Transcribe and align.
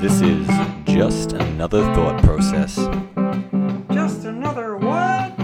This 0.00 0.20
is 0.20 0.46
just 0.86 1.32
another 1.32 1.82
thought 1.94 2.22
process. 2.22 2.76
Just 3.92 4.24
another 4.24 4.76
what? 4.76 5.36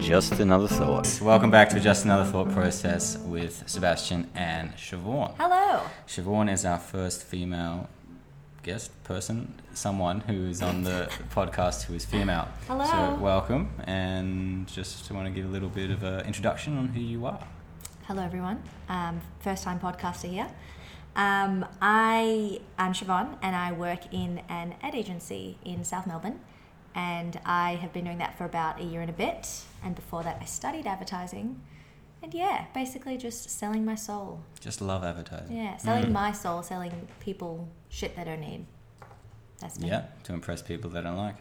Just 0.00 0.32
another 0.40 0.66
thought. 0.66 1.20
Welcome 1.22 1.50
back 1.50 1.68
to 1.70 1.80
Just 1.80 2.04
Another 2.04 2.24
Thought 2.30 2.50
Process 2.52 3.18
with 3.18 3.64
Sebastian 3.66 4.30
and 4.34 4.72
Siobhan. 4.76 5.34
Hello. 5.38 5.82
Siobhan 6.08 6.52
is 6.52 6.64
our 6.64 6.78
first 6.78 7.22
female 7.22 7.88
guest 8.62 8.90
person, 9.04 9.54
someone 9.74 10.20
who 10.20 10.46
is 10.46 10.62
on 10.62 10.82
the 10.82 11.10
podcast 11.34 11.82
who 11.84 11.94
is 11.94 12.04
female. 12.04 12.48
Hello. 12.66 12.84
So 12.84 13.14
welcome, 13.22 13.70
and 13.84 14.66
just 14.66 15.10
want 15.12 15.26
to 15.26 15.30
give 15.32 15.44
a 15.44 15.52
little 15.52 15.68
bit 15.68 15.90
of 15.90 16.02
an 16.02 16.26
introduction 16.26 16.76
on 16.78 16.88
who 16.88 17.00
you 17.00 17.26
are. 17.26 17.46
Hello, 18.04 18.22
everyone. 18.22 18.62
Um, 18.88 19.20
first 19.40 19.64
time 19.64 19.78
podcaster 19.78 20.28
here. 20.28 20.48
Um, 21.16 21.66
I 21.82 22.60
am 22.78 22.92
Siobhan 22.92 23.36
and 23.42 23.54
I 23.56 23.72
work 23.72 24.12
in 24.12 24.40
an 24.48 24.74
ad 24.82 24.94
agency 24.94 25.58
in 25.64 25.84
South 25.84 26.06
Melbourne. 26.06 26.40
And 26.94 27.38
I 27.44 27.76
have 27.76 27.92
been 27.92 28.04
doing 28.04 28.18
that 28.18 28.36
for 28.36 28.44
about 28.44 28.80
a 28.80 28.84
year 28.84 29.00
and 29.00 29.10
a 29.10 29.12
bit. 29.12 29.48
And 29.84 29.94
before 29.94 30.22
that, 30.24 30.38
I 30.40 30.44
studied 30.44 30.86
advertising. 30.86 31.60
And 32.22 32.34
yeah, 32.34 32.66
basically 32.74 33.16
just 33.16 33.48
selling 33.48 33.84
my 33.84 33.94
soul. 33.94 34.40
Just 34.60 34.80
love 34.80 35.04
advertising. 35.04 35.56
Yeah, 35.56 35.76
selling 35.76 36.06
Mm. 36.06 36.12
my 36.12 36.32
soul, 36.32 36.62
selling 36.62 37.08
people 37.20 37.68
shit 37.88 38.14
they 38.16 38.24
don't 38.24 38.40
need. 38.40 38.66
That's 39.60 39.78
me, 39.78 39.88
Yeah, 39.88 40.04
to 40.24 40.32
impress 40.34 40.62
people 40.62 40.90
they 40.90 41.00
don't 41.02 41.16
like, 41.16 41.36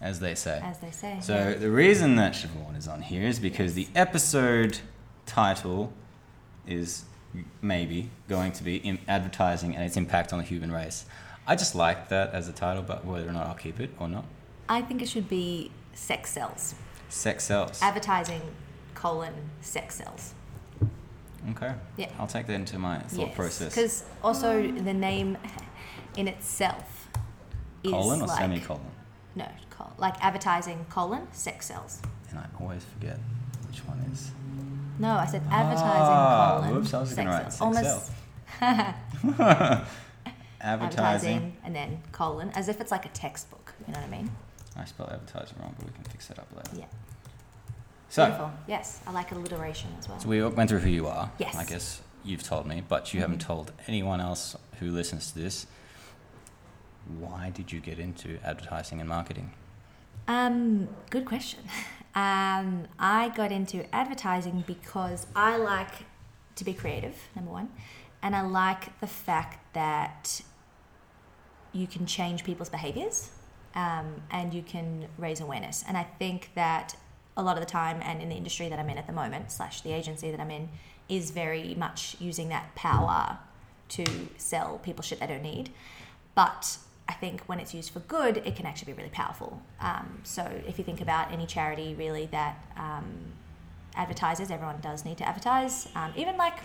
as 0.00 0.20
they 0.20 0.34
say. 0.34 0.60
as 0.62 0.78
they 0.78 0.90
say. 0.90 1.18
So 1.20 1.34
yeah. 1.34 1.54
the 1.54 1.70
reason 1.70 2.16
that 2.16 2.32
Siobhan 2.34 2.76
is 2.76 2.88
on 2.88 3.02
here 3.02 3.22
is 3.26 3.38
because 3.38 3.74
the 3.74 3.88
episode 3.94 4.78
title 5.26 5.92
is 6.66 7.04
maybe 7.62 8.10
going 8.28 8.52
to 8.52 8.64
be 8.64 8.76
in 8.76 8.98
advertising 9.08 9.74
and 9.74 9.84
its 9.84 9.96
impact 9.96 10.32
on 10.32 10.38
the 10.38 10.44
human 10.44 10.72
race. 10.72 11.04
I 11.46 11.56
just 11.56 11.74
like 11.74 12.08
that 12.08 12.32
as 12.32 12.48
a 12.48 12.52
title, 12.52 12.82
but 12.82 13.04
whether 13.04 13.28
or 13.28 13.32
not 13.32 13.46
I'll 13.46 13.54
keep 13.54 13.80
it 13.80 13.90
or 13.98 14.08
not. 14.08 14.24
I 14.68 14.82
think 14.82 15.02
it 15.02 15.08
should 15.08 15.28
be 15.28 15.70
sex 15.94 16.30
sells. 16.30 16.74
Sex 17.08 17.44
sells. 17.44 17.82
Advertising, 17.82 18.42
colon, 18.94 19.34
sex 19.60 19.96
sells. 19.96 20.34
Okay. 21.50 21.72
Yeah. 21.96 22.10
I'll 22.18 22.26
take 22.26 22.46
that 22.46 22.52
into 22.54 22.78
my 22.78 22.98
thought 23.00 23.34
process. 23.34 23.74
Because 23.74 24.04
also 24.22 24.62
the 24.62 24.92
name 24.94 25.38
in 26.16 26.28
itself 26.28 27.08
is 27.82 27.92
Colon 27.92 28.22
or 28.22 28.26
like, 28.26 28.38
semicolon? 28.38 28.82
No, 29.34 29.48
col- 29.70 29.94
like 29.98 30.22
advertising 30.22 30.84
colon 30.90 31.26
sex 31.32 31.66
sells. 31.66 32.00
And 32.28 32.38
I 32.38 32.46
always 32.60 32.84
forget 32.84 33.18
which 33.66 33.78
one 33.86 33.98
is. 34.12 34.30
No, 35.00 35.14
I 35.16 35.26
said 35.26 35.42
advertising 35.50 35.88
Ah, 35.88 36.58
colon. 36.60 36.74
whoops, 36.74 36.94
I 36.94 37.00
was 37.00 37.08
sex 37.08 37.16
gonna 37.16 37.30
write 37.30 37.52
sex 37.52 37.60
Almost 37.60 38.10
Advertising. 38.60 39.86
advertising 40.60 41.56
and 41.64 41.74
then 41.74 42.02
colon, 42.12 42.50
as 42.54 42.68
if 42.68 42.80
it's 42.80 42.90
like 42.90 43.06
a 43.06 43.08
textbook. 43.10 43.72
You 43.86 43.94
know 43.94 44.00
what 44.00 44.08
I 44.08 44.10
mean? 44.10 44.30
I 44.76 44.84
spelled 44.84 45.10
advertising 45.10 45.56
wrong, 45.60 45.74
but 45.78 45.86
we 45.86 45.92
can 45.92 46.04
fix 46.04 46.26
that 46.28 46.38
up 46.38 46.48
later. 46.54 46.70
Yeah. 46.76 46.84
So, 48.10 48.24
Beautiful. 48.26 48.50
Yes, 48.68 49.00
I 49.06 49.12
like 49.12 49.32
alliteration 49.32 49.90
as 49.98 50.08
well. 50.08 50.18
So 50.20 50.28
we 50.28 50.42
went 50.44 50.68
through 50.68 50.80
who 50.80 50.90
you 50.90 51.06
are. 51.06 51.30
Yes. 51.38 51.54
I 51.56 51.64
guess 51.64 52.02
you've 52.24 52.42
told 52.42 52.66
me, 52.66 52.82
but 52.86 53.14
you 53.14 53.20
haven't 53.20 53.40
told 53.40 53.72
anyone 53.88 54.20
else 54.20 54.56
who 54.80 54.90
listens 54.90 55.32
to 55.32 55.38
this. 55.38 55.66
Why 57.18 57.50
did 57.50 57.72
you 57.72 57.80
get 57.80 57.98
into 57.98 58.38
advertising 58.44 59.00
and 59.00 59.08
marketing? 59.08 59.52
Um, 60.28 60.88
good 61.08 61.24
question. 61.24 61.60
Um, 62.14 62.88
I 62.98 63.32
got 63.36 63.52
into 63.52 63.92
advertising 63.94 64.64
because 64.66 65.26
I 65.34 65.56
like 65.56 66.06
to 66.56 66.64
be 66.64 66.74
creative, 66.74 67.16
number 67.36 67.50
one, 67.50 67.70
and 68.22 68.34
I 68.34 68.42
like 68.42 68.98
the 69.00 69.06
fact 69.06 69.74
that 69.74 70.42
you 71.72 71.86
can 71.86 72.06
change 72.06 72.42
people's 72.42 72.68
behaviors 72.68 73.30
um, 73.74 74.22
and 74.30 74.52
you 74.52 74.62
can 74.62 75.06
raise 75.18 75.40
awareness. 75.40 75.84
And 75.86 75.96
I 75.96 76.02
think 76.02 76.50
that 76.54 76.96
a 77.36 77.42
lot 77.42 77.56
of 77.56 77.60
the 77.60 77.70
time, 77.70 78.00
and 78.02 78.20
in 78.20 78.28
the 78.28 78.34
industry 78.34 78.68
that 78.68 78.78
I'm 78.78 78.90
in 78.90 78.98
at 78.98 79.06
the 79.06 79.12
moment, 79.12 79.52
slash 79.52 79.82
the 79.82 79.92
agency 79.92 80.30
that 80.30 80.40
I'm 80.40 80.50
in, 80.50 80.68
is 81.08 81.30
very 81.30 81.74
much 81.74 82.16
using 82.18 82.48
that 82.48 82.74
power 82.74 83.38
to 83.90 84.04
sell 84.36 84.78
people 84.78 85.02
shit 85.02 85.20
they 85.20 85.26
don't 85.26 85.42
need. 85.42 85.70
But 86.34 86.78
I 87.10 87.14
think 87.14 87.42
when 87.46 87.58
it's 87.58 87.74
used 87.74 87.90
for 87.90 87.98
good, 88.00 88.36
it 88.36 88.54
can 88.54 88.66
actually 88.66 88.92
be 88.92 88.96
really 89.00 89.10
powerful. 89.10 89.60
Um, 89.80 90.20
so 90.22 90.42
if 90.64 90.78
you 90.78 90.84
think 90.84 91.00
about 91.00 91.32
any 91.32 91.44
charity 91.44 91.96
really 91.98 92.26
that 92.26 92.54
um, 92.76 93.08
advertises, 93.96 94.48
everyone 94.52 94.78
does 94.80 95.04
need 95.04 95.18
to 95.18 95.26
advertise. 95.28 95.88
Um, 95.96 96.12
even 96.14 96.36
like 96.36 96.58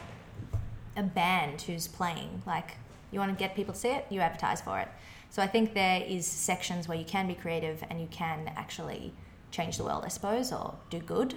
a 0.95 1.01
band 1.01 1.63
who's 1.63 1.87
playing, 1.87 2.43
like 2.45 2.77
you 3.11 3.17
want 3.17 3.31
to 3.35 3.43
get 3.43 3.55
people 3.55 3.73
to 3.73 3.79
see 3.79 3.89
it, 3.89 4.05
you 4.11 4.19
advertise 4.19 4.61
for 4.61 4.77
it. 4.77 4.87
So 5.31 5.41
I 5.41 5.47
think 5.47 5.73
there 5.73 6.03
is 6.07 6.27
sections 6.27 6.87
where 6.87 6.97
you 6.97 7.05
can 7.05 7.27
be 7.27 7.33
creative 7.33 7.83
and 7.89 7.99
you 7.99 8.07
can 8.11 8.51
actually 8.55 9.13
change 9.49 9.77
the 9.77 9.83
world, 9.83 10.03
I 10.05 10.09
suppose, 10.09 10.51
or 10.51 10.75
do 10.91 10.99
good. 10.99 11.33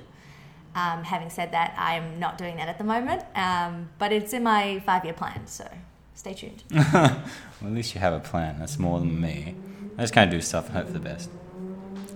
Um, 0.74 1.02
having 1.02 1.30
said 1.30 1.50
that, 1.52 1.74
I'm 1.78 2.20
not 2.20 2.36
doing 2.36 2.56
that 2.58 2.68
at 2.68 2.76
the 2.76 2.84
moment, 2.84 3.22
um, 3.34 3.88
but 3.98 4.12
it's 4.12 4.34
in 4.34 4.42
my 4.42 4.80
five-year 4.80 5.14
plan. 5.14 5.46
So 5.46 5.66
stay 6.18 6.34
tuned. 6.34 6.62
Well, 7.60 7.70
at 7.70 7.74
least 7.74 7.94
you 7.94 8.00
have 8.00 8.12
a 8.12 8.20
plan. 8.20 8.58
That's 8.60 8.78
more 8.78 9.00
than 9.00 9.20
me. 9.20 9.54
I 9.96 10.02
just 10.02 10.12
kind 10.14 10.32
of 10.32 10.38
do 10.38 10.40
stuff 10.40 10.66
and 10.66 10.76
hope 10.76 10.86
for 10.86 10.92
the 10.92 11.00
best. 11.00 11.28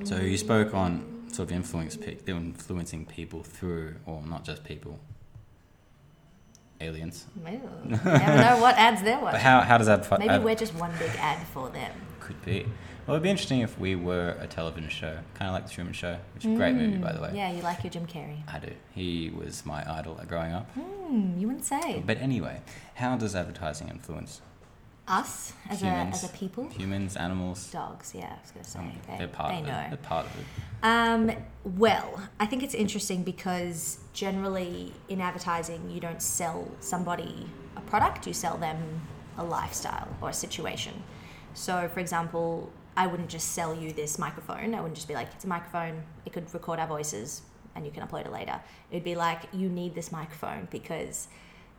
So 0.05 0.17
you 0.17 0.37
spoke 0.37 0.73
on 0.73 1.25
sort 1.33 1.49
of 1.51 1.57
influence 1.57 1.97
pe- 1.97 2.19
influencing 2.27 3.07
people 3.07 3.43
through, 3.43 3.97
or 4.07 4.23
not 4.25 4.45
just 4.45 4.63
people, 4.63 5.01
aliens. 6.81 7.27
Ooh, 7.39 7.43
never 7.89 8.37
know 8.37 8.59
what 8.61 8.77
ads 8.77 9.03
they're 9.03 9.19
But 9.33 9.41
how, 9.41 9.61
how 9.61 9.79
does 9.79 9.87
that 9.89 10.09
Maybe 10.19 10.31
ad- 10.35 10.45
we're 10.45 10.55
just 10.55 10.75
one 10.75 10.93
big 10.99 11.11
ad 11.19 11.45
for 11.49 11.69
them. 11.71 11.93
could 12.21 12.41
be? 12.45 12.67
Well, 13.07 13.17
it'd 13.17 13.25
be 13.25 13.31
interesting 13.31 13.61
if 13.61 13.79
we 13.81 13.97
were 13.97 14.37
a 14.39 14.47
television 14.47 14.89
show, 14.89 15.19
kind 15.35 15.49
of 15.49 15.55
like 15.55 15.67
the 15.67 15.73
Truman 15.73 15.93
Show, 15.93 16.17
which 16.35 16.45
is 16.45 16.53
a 16.53 16.57
great 16.57 16.75
movie, 16.77 16.99
by 16.99 17.13
the 17.13 17.21
way. 17.21 17.31
Mm, 17.31 17.37
Yeah, 17.37 17.51
you 17.53 17.61
like 17.63 17.83
your 17.83 17.91
Jim 17.91 18.07
Carrey. 18.07 18.37
I 18.47 18.61
do. 18.61 18.71
He 18.95 19.31
was 19.31 19.67
my 19.67 19.83
idol 19.99 20.21
growing 20.29 20.53
up. 20.53 20.71
Hmm, 20.73 21.37
you 21.37 21.49
wouldn't 21.49 21.65
say. 21.65 22.03
But 22.07 22.19
anyway, 22.19 22.61
how 22.95 23.17
does 23.17 23.35
advertising 23.35 23.89
influence 23.89 24.41
Us 25.09 25.53
as 25.69 25.83
a, 25.83 25.87
as 25.87 26.23
a 26.23 26.29
people? 26.29 26.69
Humans, 26.69 27.17
animals. 27.17 27.69
Dogs, 27.73 28.13
yeah, 28.15 28.37
I 28.37 28.41
was 28.41 28.51
going 28.53 28.65
to 28.65 28.71
say. 28.71 28.79
Um, 28.79 28.93
they, 29.11 29.19
they're 29.19 29.29
part 29.29 29.51
they 29.51 29.59
of 29.63 29.67
know. 29.67 29.79
it. 29.81 29.89
They're 29.91 29.97
part 29.97 30.27
of 30.27 30.33
it. 30.39 30.47
Um, 30.85 31.33
well, 31.77 32.23
I 32.39 32.47
think 32.47 32.63
it's 32.63 32.75
interesting 32.75 33.25
because 33.25 33.99
generally 34.13 34.93
in 35.09 35.21
advertising, 35.21 35.91
you 35.91 35.99
don't 35.99 36.23
sell 36.23 36.71
somebody 36.79 37.49
a 37.77 37.81
product, 37.81 38.29
you 38.29 38.33
sell 38.33 38.57
them 38.59 38.79
a 39.39 39.43
lifestyle 39.45 40.07
or 40.21 40.29
a 40.29 40.33
situation. 40.33 41.03
So, 41.55 41.89
for 41.93 41.99
example, 41.99 42.71
I 42.97 43.07
wouldn't 43.07 43.29
just 43.29 43.53
sell 43.53 43.75
you 43.75 43.93
this 43.93 44.19
microphone. 44.19 44.75
I 44.75 44.81
wouldn't 44.81 44.97
just 44.97 45.09
be 45.09 45.15
like, 45.15 45.29
it's 45.35 45.45
a 45.45 45.49
microphone, 45.49 46.03
it 46.27 46.33
could 46.33 46.53
record 46.53 46.79
our 46.79 46.87
voices 46.87 47.43
and 47.75 47.87
you 47.87 47.93
can 47.93 48.07
upload 48.07 48.27
it 48.27 48.33
later. 48.33 48.61
It'd 48.91 49.05
be 49.05 49.15
like, 49.15 49.43
you 49.53 49.69
need 49.69 49.95
this 49.95 50.13
microphone 50.13 50.69
because 50.71 51.29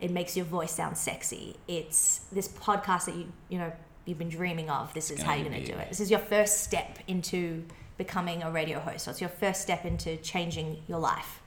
it 0.00 0.10
makes 0.10 0.36
your 0.36 0.44
voice 0.46 0.72
sound 0.72 0.96
sexy. 0.96 1.56
It's 1.68 2.22
this 2.32 2.48
podcast 2.48 3.06
that 3.06 3.14
you, 3.14 3.32
you 3.48 3.58
know, 3.58 3.72
you've 4.04 4.18
been 4.18 4.28
dreaming 4.28 4.70
of. 4.70 4.92
This 4.92 5.10
is 5.10 5.22
how 5.22 5.34
you're 5.34 5.48
going 5.48 5.64
to 5.64 5.72
do 5.72 5.78
it. 5.78 5.88
This 5.88 6.00
is 6.00 6.10
your 6.10 6.20
first 6.20 6.64
step 6.64 6.98
into 7.06 7.64
becoming 7.96 8.42
a 8.42 8.50
radio 8.50 8.80
host. 8.80 9.04
So 9.04 9.12
it's 9.12 9.20
your 9.20 9.30
first 9.30 9.62
step 9.62 9.84
into 9.84 10.16
changing 10.16 10.82
your 10.88 10.98
life. 10.98 11.40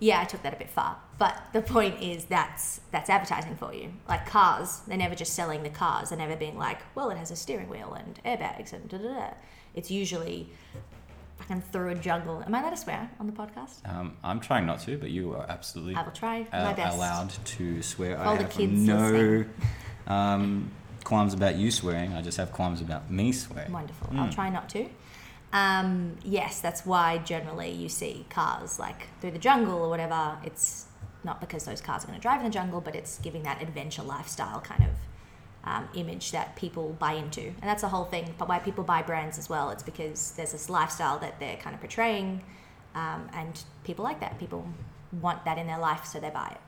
Yeah, 0.00 0.20
I 0.20 0.24
took 0.24 0.42
that 0.42 0.52
a 0.54 0.56
bit 0.56 0.70
far, 0.70 0.96
but 1.18 1.36
the 1.52 1.60
point 1.60 2.00
is 2.02 2.26
that's 2.26 2.80
that's 2.90 3.10
advertising 3.10 3.56
for 3.56 3.74
you. 3.74 3.92
Like 4.08 4.26
cars, 4.26 4.80
they're 4.86 4.96
never 4.96 5.14
just 5.14 5.34
selling 5.34 5.62
the 5.62 5.70
cars. 5.70 6.10
They're 6.10 6.18
never 6.18 6.36
being 6.36 6.56
like, 6.56 6.78
well, 6.94 7.10
it 7.10 7.18
has 7.18 7.30
a 7.30 7.36
steering 7.36 7.68
wheel 7.68 7.94
and 7.94 8.20
airbags 8.24 8.72
and 8.72 8.88
da 8.88 8.98
da 8.98 9.08
da. 9.08 9.30
It's 9.74 9.90
usually 9.90 10.50
fucking 11.38 11.62
through 11.62 11.90
a 11.90 11.94
jungle. 11.94 12.42
Am 12.44 12.54
I 12.54 12.60
allowed 12.60 12.70
to 12.70 12.76
swear 12.76 13.10
on 13.18 13.26
the 13.26 13.32
podcast? 13.32 13.88
Um, 13.88 14.16
I'm 14.22 14.40
trying 14.40 14.66
not 14.66 14.80
to, 14.80 14.98
but 14.98 15.10
you 15.10 15.34
are 15.34 15.46
absolutely 15.48 15.94
I 15.94 16.02
will 16.02 16.12
try 16.12 16.46
uh, 16.52 16.64
my 16.64 16.72
best. 16.74 16.96
allowed 16.96 17.30
to 17.30 17.82
swear. 17.82 18.18
all 18.18 18.34
I 18.34 18.36
the 18.36 18.42
have 18.44 18.52
kids 18.52 18.72
no 18.72 19.44
um, 20.06 20.70
qualms 21.04 21.34
about 21.34 21.56
you 21.56 21.70
swearing. 21.70 22.12
I 22.12 22.22
just 22.22 22.36
have 22.38 22.52
qualms 22.52 22.80
about 22.80 23.10
me 23.10 23.32
swearing. 23.32 23.72
Wonderful. 23.72 24.08
Mm. 24.08 24.18
I'll 24.18 24.32
try 24.32 24.50
not 24.50 24.68
to. 24.70 24.88
Um, 25.52 26.16
yes, 26.24 26.60
that's 26.60 26.84
why 26.84 27.18
generally 27.18 27.70
you 27.70 27.88
see 27.88 28.26
cars 28.28 28.78
like 28.78 29.08
through 29.20 29.30
the 29.30 29.38
jungle 29.38 29.78
or 29.78 29.88
whatever. 29.88 30.38
It's 30.44 30.86
not 31.24 31.40
because 31.40 31.64
those 31.64 31.80
cars 31.80 32.04
are 32.04 32.06
going 32.06 32.18
to 32.18 32.22
drive 32.22 32.40
in 32.40 32.44
the 32.44 32.50
jungle, 32.50 32.80
but 32.80 32.94
it's 32.94 33.18
giving 33.18 33.42
that 33.44 33.62
adventure 33.62 34.02
lifestyle 34.02 34.60
kind 34.60 34.84
of 34.84 34.90
um, 35.64 35.88
image 35.94 36.32
that 36.32 36.56
people 36.56 36.96
buy 36.98 37.12
into. 37.12 37.40
And 37.40 37.62
that's 37.62 37.82
the 37.82 37.88
whole 37.88 38.04
thing. 38.04 38.34
But 38.38 38.48
why 38.48 38.58
people 38.58 38.84
buy 38.84 39.02
brands 39.02 39.38
as 39.38 39.48
well, 39.48 39.70
it's 39.70 39.82
because 39.82 40.32
there's 40.32 40.52
this 40.52 40.70
lifestyle 40.70 41.18
that 41.18 41.40
they're 41.40 41.56
kind 41.56 41.74
of 41.74 41.80
portraying, 41.80 42.42
um, 42.94 43.28
and 43.32 43.62
people 43.84 44.04
like 44.04 44.20
that. 44.20 44.38
People 44.38 44.66
want 45.20 45.44
that 45.44 45.58
in 45.58 45.66
their 45.66 45.78
life, 45.78 46.04
so 46.04 46.20
they 46.20 46.30
buy 46.30 46.48
it. 46.48 46.60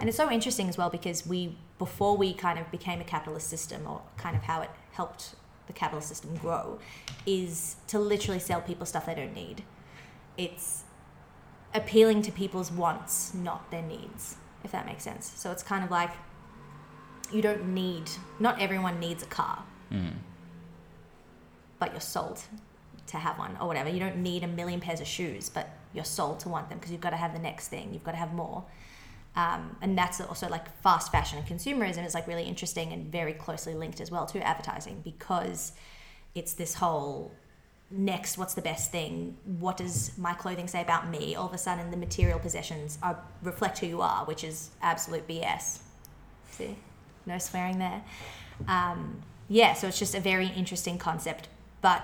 And 0.00 0.08
it's 0.08 0.16
so 0.16 0.30
interesting 0.30 0.68
as 0.68 0.76
well 0.76 0.90
because 0.90 1.26
we, 1.26 1.56
before 1.78 2.16
we 2.16 2.34
kind 2.34 2.58
of 2.58 2.70
became 2.70 3.00
a 3.00 3.04
capitalist 3.04 3.48
system, 3.48 3.86
or 3.86 4.02
kind 4.16 4.36
of 4.36 4.42
how 4.42 4.62
it 4.62 4.70
helped 4.92 5.34
the 5.66 5.72
capitalist 5.72 6.08
system 6.08 6.36
grow, 6.36 6.78
is 7.26 7.76
to 7.88 7.98
literally 7.98 8.40
sell 8.40 8.60
people 8.60 8.86
stuff 8.86 9.06
they 9.06 9.14
don't 9.14 9.34
need. 9.34 9.62
It's 10.36 10.84
appealing 11.72 12.22
to 12.22 12.32
people's 12.32 12.70
wants, 12.70 13.34
not 13.34 13.70
their 13.70 13.82
needs, 13.82 14.36
if 14.62 14.72
that 14.72 14.86
makes 14.86 15.02
sense. 15.02 15.32
So 15.36 15.50
it's 15.50 15.62
kind 15.62 15.84
of 15.84 15.90
like 15.90 16.10
you 17.32 17.42
don't 17.42 17.74
need. 17.74 18.10
Not 18.38 18.60
everyone 18.60 19.00
needs 19.00 19.22
a 19.22 19.26
car, 19.26 19.62
Mm. 19.90 20.14
but 21.78 21.92
you're 21.92 22.00
sold 22.00 22.42
to 23.06 23.16
have 23.18 23.38
one 23.38 23.56
or 23.60 23.66
whatever. 23.66 23.88
You 23.88 24.00
don't 24.00 24.18
need 24.18 24.42
a 24.44 24.48
million 24.48 24.80
pairs 24.80 25.00
of 25.00 25.06
shoes, 25.06 25.48
but 25.48 25.68
you're 25.92 26.04
sold 26.04 26.40
to 26.40 26.48
want 26.48 26.68
them 26.68 26.78
because 26.78 26.90
you've 26.92 27.00
got 27.00 27.10
to 27.10 27.16
have 27.16 27.32
the 27.32 27.38
next 27.38 27.68
thing. 27.68 27.92
You've 27.92 28.04
got 28.04 28.12
to 28.12 28.16
have 28.18 28.32
more. 28.32 28.64
Um, 29.36 29.76
and 29.82 29.98
that's 29.98 30.20
also 30.20 30.48
like 30.48 30.76
fast 30.80 31.10
fashion 31.10 31.38
and 31.38 31.46
consumerism 31.46 32.06
is 32.06 32.14
like 32.14 32.28
really 32.28 32.44
interesting 32.44 32.92
and 32.92 33.10
very 33.10 33.32
closely 33.32 33.74
linked 33.74 34.00
as 34.00 34.10
well 34.10 34.26
to 34.26 34.40
advertising 34.46 35.00
because 35.02 35.72
it's 36.36 36.52
this 36.52 36.74
whole 36.74 37.32
next 37.90 38.38
what's 38.38 38.54
the 38.54 38.62
best 38.62 38.92
thing? 38.92 39.36
What 39.58 39.76
does 39.76 40.16
my 40.16 40.34
clothing 40.34 40.68
say 40.68 40.82
about 40.82 41.08
me? 41.08 41.34
All 41.34 41.46
of 41.46 41.52
a 41.52 41.58
sudden 41.58 41.90
the 41.90 41.96
material 41.96 42.38
possessions 42.38 42.98
are 43.02 43.18
reflect 43.42 43.78
who 43.78 43.86
you 43.86 44.00
are 44.00 44.24
which 44.24 44.44
is 44.44 44.70
absolute 44.82 45.26
bs 45.26 45.80
see? 46.50 46.76
No 47.26 47.38
swearing 47.38 47.78
there. 47.78 48.02
Um, 48.68 49.22
yeah 49.48 49.74
so 49.74 49.88
it's 49.88 49.98
just 49.98 50.14
a 50.14 50.20
very 50.20 50.46
interesting 50.48 50.96
concept 50.96 51.48
but 51.82 52.02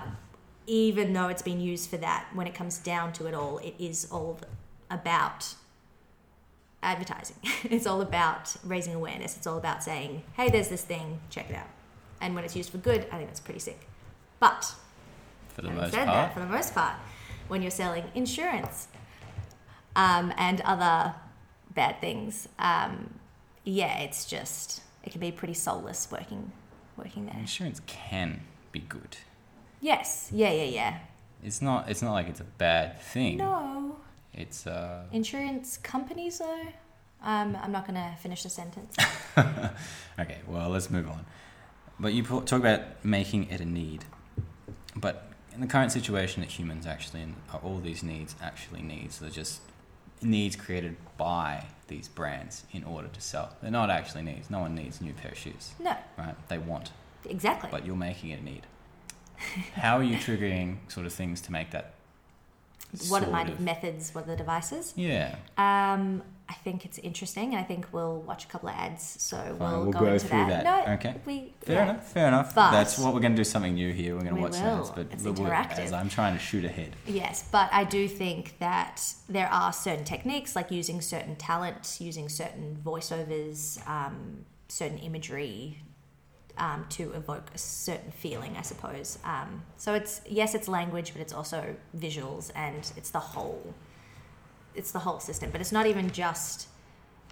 even 0.67 1.13
though 1.13 1.27
it's 1.29 1.41
been 1.41 1.59
used 1.59 1.89
for 1.89 1.97
that 1.97 2.27
when 2.33 2.45
it 2.45 2.53
comes 2.53 2.77
down 2.77 3.13
to 3.13 3.25
it 3.25 3.33
all 3.33 3.57
it 3.59 3.73
is 3.79 4.07
all 4.11 4.39
about 4.89 5.55
advertising 6.83 7.37
it's 7.63 7.85
all 7.85 8.01
about 8.01 8.55
raising 8.63 8.93
awareness 8.95 9.37
it's 9.37 9.45
all 9.47 9.57
about 9.57 9.83
saying 9.83 10.23
hey 10.37 10.49
there's 10.49 10.69
this 10.69 10.83
thing 10.83 11.19
check 11.29 11.49
it 11.49 11.55
out 11.55 11.67
and 12.19 12.33
when 12.35 12.43
it's 12.43 12.55
used 12.55 12.69
for 12.71 12.77
good 12.79 13.05
i 13.11 13.17
think 13.17 13.27
that's 13.27 13.39
pretty 13.39 13.59
sick 13.59 13.87
but 14.41 14.73
For 15.49 15.61
the 15.61 15.69
most 15.69 15.93
part. 15.93 16.07
that, 16.07 16.33
for 16.33 16.39
the 16.39 16.47
most 16.47 16.73
part, 16.73 16.95
when 17.47 17.61
you're 17.61 17.69
selling 17.69 18.05
insurance 18.15 18.87
um, 19.95 20.33
and 20.35 20.61
other 20.61 21.13
bad 21.75 22.01
things, 22.01 22.49
um, 22.57 23.13
yeah, 23.63 23.99
it's 23.99 24.25
just 24.25 24.81
it 25.03 25.11
can 25.11 25.21
be 25.21 25.31
pretty 25.31 25.53
soulless 25.53 26.07
working 26.11 26.51
working 26.97 27.27
there. 27.27 27.37
Insurance 27.37 27.81
can 27.85 28.41
be 28.71 28.79
good. 28.79 29.17
Yes, 29.79 30.29
yeah, 30.33 30.51
yeah, 30.51 30.63
yeah. 30.63 30.97
It's 31.43 31.61
not. 31.61 31.87
It's 31.87 32.01
not 32.01 32.13
like 32.13 32.27
it's 32.27 32.39
a 32.41 32.45
bad 32.45 32.99
thing. 32.99 33.37
No, 33.37 33.95
It's 34.33 34.65
uh. 34.67 35.03
insurance 35.11 35.77
companies 35.77 36.39
though. 36.39 36.67
Um, 37.23 37.57
I'm 37.61 37.71
not 37.71 37.85
gonna 37.85 38.15
finish 38.21 38.43
the 38.43 38.49
sentence. 38.49 38.95
Okay. 40.19 40.39
Well, 40.47 40.69
let's 40.69 40.89
move 40.89 41.07
on. 41.07 41.25
But 41.99 42.13
you 42.13 42.23
talk 42.23 42.51
about 42.59 42.81
making 43.03 43.49
it 43.49 43.61
a 43.61 43.65
need, 43.65 44.05
but 44.95 45.29
in 45.53 45.61
the 45.61 45.67
current 45.67 45.91
situation 45.91 46.41
that 46.41 46.49
humans 46.49 46.85
actually 46.85 47.21
in, 47.21 47.35
are 47.53 47.59
all 47.63 47.79
these 47.79 48.03
needs 48.03 48.35
actually 48.41 48.81
needs. 48.81 49.19
They're 49.19 49.29
just 49.29 49.61
needs 50.21 50.55
created 50.55 50.97
by 51.17 51.65
these 51.87 52.07
brands 52.07 52.63
in 52.71 52.83
order 52.83 53.07
to 53.07 53.21
sell. 53.21 53.55
They're 53.61 53.71
not 53.71 53.89
actually 53.89 54.23
needs. 54.23 54.49
No 54.49 54.59
one 54.59 54.75
needs 54.75 54.99
a 55.01 55.03
new 55.03 55.13
pair 55.13 55.31
of 55.31 55.37
shoes, 55.37 55.71
No, 55.79 55.95
right? 56.17 56.35
They 56.49 56.57
want, 56.57 56.91
exactly. 57.27 57.69
but 57.71 57.85
you're 57.85 57.95
making 57.95 58.29
it 58.31 58.39
a 58.41 58.43
need. 58.43 58.65
How 59.75 59.97
are 59.97 60.03
you 60.03 60.17
triggering 60.17 60.77
sort 60.91 61.05
of 61.05 61.13
things 61.13 61.41
to 61.41 61.51
make 61.51 61.71
that? 61.71 61.93
What 63.09 63.21
are 63.21 63.25
sort 63.25 63.31
my 63.31 63.43
of- 63.43 63.59
methods? 63.59 64.13
What 64.13 64.25
are 64.25 64.27
the 64.27 64.35
devices? 64.35 64.93
Yeah. 64.95 65.35
Um, 65.57 66.23
I 66.49 66.53
think 66.55 66.83
it's 66.83 66.97
interesting, 66.97 67.53
and 67.53 67.59
I 67.59 67.63
think 67.63 67.87
we'll 67.93 68.19
watch 68.23 68.43
a 68.43 68.47
couple 68.49 68.67
of 68.67 68.75
ads, 68.75 69.15
so 69.21 69.55
we'll, 69.57 69.83
we'll 69.83 69.91
go, 69.93 69.99
go 70.01 70.05
into 70.13 70.27
through 70.27 70.47
that. 70.47 70.63
that. 70.65 70.87
No, 70.87 70.93
Okay. 70.95 71.15
we 71.25 71.53
Fair 71.61 71.75
yeah. 71.77 71.83
enough. 71.91 72.11
Fair 72.11 72.27
enough. 72.27 72.53
But- 72.53 72.71
That's 72.71 72.99
what 72.99 73.13
we're 73.13 73.21
going 73.21 73.31
to 73.31 73.37
do. 73.37 73.45
Something 73.45 73.75
new 73.75 73.93
here. 73.93 74.15
We're 74.15 74.23
going 74.23 74.35
to 74.35 74.41
watch 74.41 74.51
will. 74.59 74.79
ads, 74.81 74.89
but 74.89 75.07
It's 75.11 75.23
interactive. 75.23 75.79
as 75.79 75.93
I'm 75.93 76.09
trying 76.09 76.33
to 76.33 76.39
shoot 76.43 76.65
ahead. 76.65 76.97
Yes, 77.07 77.45
but 77.49 77.69
I 77.71 77.85
do 77.85 78.05
think 78.09 78.59
that 78.59 79.01
there 79.29 79.47
are 79.47 79.71
certain 79.71 80.03
techniques, 80.03 80.53
like 80.53 80.71
using 80.71 80.99
certain 80.99 81.37
talent, 81.37 81.95
using 82.01 82.27
certain 82.27 82.77
voiceovers, 82.83 83.87
um, 83.87 84.43
certain 84.67 84.97
imagery, 84.97 85.81
um, 86.57 86.85
to 86.89 87.11
evoke 87.13 87.51
a 87.53 87.57
certain 87.57 88.11
feeling, 88.11 88.55
I 88.57 88.61
suppose. 88.61 89.19
Um, 89.23 89.63
so 89.77 89.93
it's 89.93 90.21
yes, 90.27 90.55
it's 90.55 90.67
language, 90.67 91.13
but 91.13 91.21
it's 91.21 91.33
also 91.33 91.75
visuals, 91.97 92.51
and 92.55 92.91
it's 92.97 93.09
the 93.09 93.19
whole, 93.19 93.73
it's 94.75 94.91
the 94.91 94.99
whole 94.99 95.19
system. 95.19 95.49
But 95.51 95.61
it's 95.61 95.71
not 95.71 95.87
even 95.87 96.11
just 96.11 96.67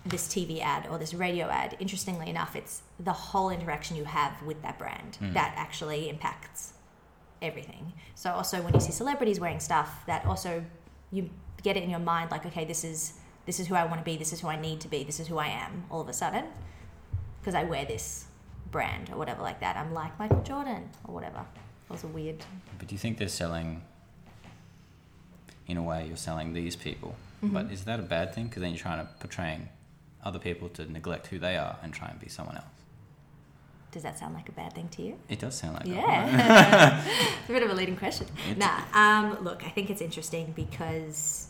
this 0.05 0.27
TV 0.27 0.61
ad 0.61 0.87
or 0.89 0.97
this 0.97 1.13
radio 1.13 1.47
ad. 1.47 1.75
Interestingly 1.79 2.29
enough, 2.29 2.55
it's 2.55 2.83
the 2.99 3.13
whole 3.13 3.49
interaction 3.49 3.97
you 3.97 4.05
have 4.05 4.41
with 4.43 4.61
that 4.61 4.79
brand 4.79 5.17
that 5.33 5.53
actually 5.57 6.09
impacts 6.09 6.73
everything. 7.41 7.93
So 8.15 8.31
also 8.31 8.61
when 8.61 8.73
you 8.73 8.79
see 8.79 8.91
celebrities 8.91 9.39
wearing 9.39 9.59
stuff, 9.59 10.03
that 10.07 10.25
also 10.25 10.63
you 11.11 11.29
get 11.63 11.75
it 11.75 11.83
in 11.83 11.89
your 11.89 11.99
mind 11.99 12.31
like, 12.31 12.45
okay, 12.45 12.65
this 12.65 12.83
is 12.83 13.13
this 13.45 13.59
is 13.59 13.67
who 13.67 13.75
I 13.75 13.83
want 13.85 13.99
to 13.99 14.05
be, 14.05 14.15
this 14.15 14.31
is 14.31 14.41
who 14.41 14.47
I 14.47 14.59
need 14.59 14.79
to 14.81 14.87
be, 14.87 15.03
this 15.03 15.19
is 15.19 15.27
who 15.27 15.37
I 15.37 15.47
am 15.47 15.85
all 15.89 16.01
of 16.01 16.07
a 16.07 16.13
sudden 16.13 16.45
because 17.39 17.55
I 17.55 17.63
wear 17.63 17.85
this 17.85 18.25
brand 18.71 19.09
or 19.11 19.17
whatever 19.17 19.41
like 19.41 19.59
that. 19.61 19.75
I'm 19.77 19.93
like 19.93 20.17
Michael 20.19 20.41
Jordan 20.43 20.89
or 21.05 21.13
whatever. 21.13 21.37
That 21.87 21.91
was 21.93 22.03
a 22.03 22.07
weird. 22.07 22.43
But 22.77 22.87
do 22.87 22.95
you 22.95 22.99
think 22.99 23.17
they're 23.17 23.27
selling? 23.27 23.81
In 25.67 25.77
a 25.77 25.83
way, 25.83 26.05
you're 26.07 26.17
selling 26.17 26.53
these 26.53 26.75
people. 26.75 27.15
But 27.43 27.71
is 27.71 27.85
that 27.85 27.99
a 27.99 28.03
bad 28.03 28.33
thing? 28.33 28.47
Because 28.47 28.61
then 28.61 28.71
you're 28.71 28.79
trying 28.79 29.05
to 29.05 29.11
portraying 29.19 29.69
other 30.23 30.39
people 30.39 30.67
to 30.69 30.91
neglect 30.91 31.27
who 31.27 31.37
they 31.39 31.55
are 31.57 31.77
and 31.83 31.93
try 31.93 32.07
and 32.09 32.19
be 32.19 32.27
someone 32.27 32.55
else. 32.57 32.65
Does 33.91 34.03
that 34.03 34.19
sound 34.19 34.33
like 34.33 34.49
a 34.49 34.51
bad 34.51 34.73
thing 34.73 34.87
to 34.89 35.01
you? 35.03 35.17
It 35.29 35.39
does 35.39 35.55
sound 35.55 35.75
like. 35.75 35.85
Yeah. 35.85 37.03
it's 37.39 37.49
a 37.49 37.53
bit 37.53 37.63
of 37.63 37.69
a 37.69 37.73
leading 37.73 37.95
question. 37.97 38.27
It's- 38.49 38.57
Nah, 38.57 38.81
um, 38.99 39.43
look, 39.43 39.63
I 39.65 39.69
think 39.69 39.89
it's 39.89 40.01
interesting 40.01 40.53
because, 40.55 41.47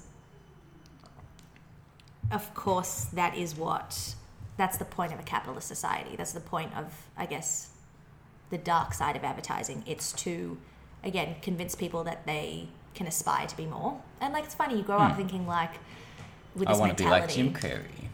of 2.31 2.53
course, 2.53 3.05
that 3.13 3.35
is 3.37 3.55
what, 3.55 4.15
that's 4.59 4.77
the 4.77 4.85
point 4.85 5.13
of 5.13 5.19
a 5.19 5.23
capitalist 5.23 5.67
society. 5.67 6.15
That's 6.17 6.33
the 6.33 6.39
point 6.41 6.71
of, 6.77 6.85
I 7.17 7.25
guess, 7.25 7.69
the 8.49 8.57
dark 8.57 8.93
side 8.93 9.15
of 9.15 9.23
advertising. 9.23 9.83
It's 9.87 10.11
to, 10.23 10.57
again, 11.03 11.35
convince 11.41 11.75
people 11.75 12.03
that 12.03 12.25
they 12.25 12.67
can 12.93 13.07
aspire 13.07 13.47
to 13.47 13.55
be 13.57 13.65
more. 13.65 14.01
And, 14.21 14.33
like, 14.33 14.43
it's 14.43 14.55
funny, 14.55 14.75
you 14.77 14.83
grow 14.83 14.97
up 14.97 15.11
Hmm. 15.11 15.17
thinking, 15.17 15.47
like, 15.47 15.73
with 16.55 16.67
I 16.67 16.71
this 16.73 16.79
want 16.79 16.97
to 16.97 17.03
be 17.03 17.09
like. 17.09 17.29
Jim 17.29 17.53
Carrey. 17.53 18.07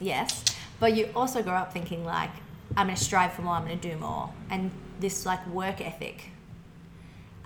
Yes, 0.00 0.44
but 0.80 0.94
you 0.96 1.08
also 1.16 1.42
grow 1.42 1.54
up 1.54 1.72
thinking 1.72 2.04
like, 2.04 2.30
I'm 2.76 2.86
going 2.86 2.96
to 2.96 3.04
strive 3.04 3.32
for 3.32 3.42
more. 3.42 3.54
I'm 3.54 3.64
going 3.66 3.78
to 3.78 3.90
do 3.92 3.96
more, 3.98 4.30
and 4.50 4.70
this 5.00 5.24
like 5.26 5.44
work 5.48 5.80
ethic. 5.80 6.30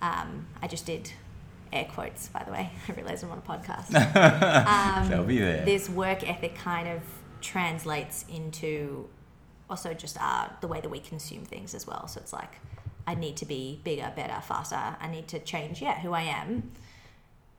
Um, 0.01 0.47
I 0.63 0.67
just 0.69 0.87
did 0.87 1.13
air 1.73 1.87
quotes, 1.93 2.29
by 2.29 2.43
the 2.45 2.53
way. 2.53 2.71
I 2.89 2.93
realize 2.93 3.23
I'm 3.23 3.31
on 3.31 3.39
a 3.39 3.41
podcast. 3.43 3.91
Um, 5.03 5.09
They'll 5.09 5.25
be 5.25 5.39
there. 5.39 5.65
This 5.65 5.89
work 5.91 6.29
ethic 6.29 6.55
kind 6.57 6.89
of 6.89 7.01
translates 7.41 8.25
into 8.29 9.09
also 9.71 9.95
just 9.95 10.17
uh, 10.21 10.49
the 10.61 10.69
way 10.69 10.81
that 10.81 10.89
we 10.89 11.01
consume 11.01 11.45
things 11.45 11.75
as 11.75 11.87
well. 11.87 12.09
So 12.09 12.21
it's 12.21 12.33
like, 12.33 12.57
I 13.07 13.15
need 13.15 13.37
to 13.39 13.47
be 13.47 13.81
bigger, 13.85 14.13
better, 14.15 14.41
faster. 14.41 14.97
I 15.01 15.09
need 15.09 15.29
to 15.29 15.39
change, 15.39 15.81
yeah, 15.83 16.01
who 16.01 16.13
I 16.13 16.23
am 16.23 16.71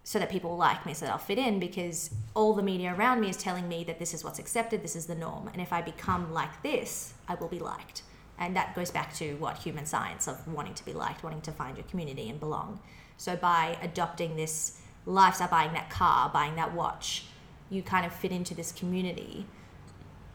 so 0.03 0.17
that 0.17 0.29
people 0.29 0.57
like 0.57 0.85
me, 0.85 0.93
so 0.93 1.05
that 1.05 1.11
I'll 1.11 1.19
fit 1.19 1.37
in 1.37 1.59
because 1.59 2.09
all 2.33 2.53
the 2.53 2.63
media 2.63 2.95
around 2.95 3.21
me 3.21 3.29
is 3.29 3.37
telling 3.37 3.67
me 3.67 3.83
that 3.83 3.99
this 3.99 4.13
is 4.13 4.23
what's 4.23 4.39
accepted, 4.39 4.81
this 4.81 4.95
is 4.95 5.05
the 5.05 5.15
norm. 5.15 5.47
And 5.49 5.61
if 5.61 5.71
I 5.71 5.81
become 5.81 6.33
like 6.33 6.63
this, 6.63 7.13
I 7.27 7.35
will 7.35 7.47
be 7.47 7.59
liked. 7.59 8.01
And 8.39 8.55
that 8.55 8.73
goes 8.73 8.89
back 8.89 9.13
to 9.15 9.35
what 9.35 9.57
human 9.57 9.85
science 9.85 10.27
of 10.27 10.47
wanting 10.47 10.73
to 10.75 10.85
be 10.85 10.93
liked, 10.93 11.23
wanting 11.23 11.41
to 11.41 11.51
find 11.51 11.77
your 11.77 11.85
community 11.85 12.29
and 12.29 12.39
belong. 12.39 12.79
So 13.17 13.35
by 13.35 13.77
adopting 13.83 14.35
this 14.35 14.81
lifestyle, 15.05 15.49
buying 15.49 15.73
that 15.73 15.89
car, 15.89 16.29
buying 16.29 16.55
that 16.55 16.73
watch, 16.73 17.25
you 17.69 17.83
kind 17.83 18.05
of 18.05 18.13
fit 18.13 18.31
into 18.31 18.55
this 18.55 18.71
community. 18.71 19.45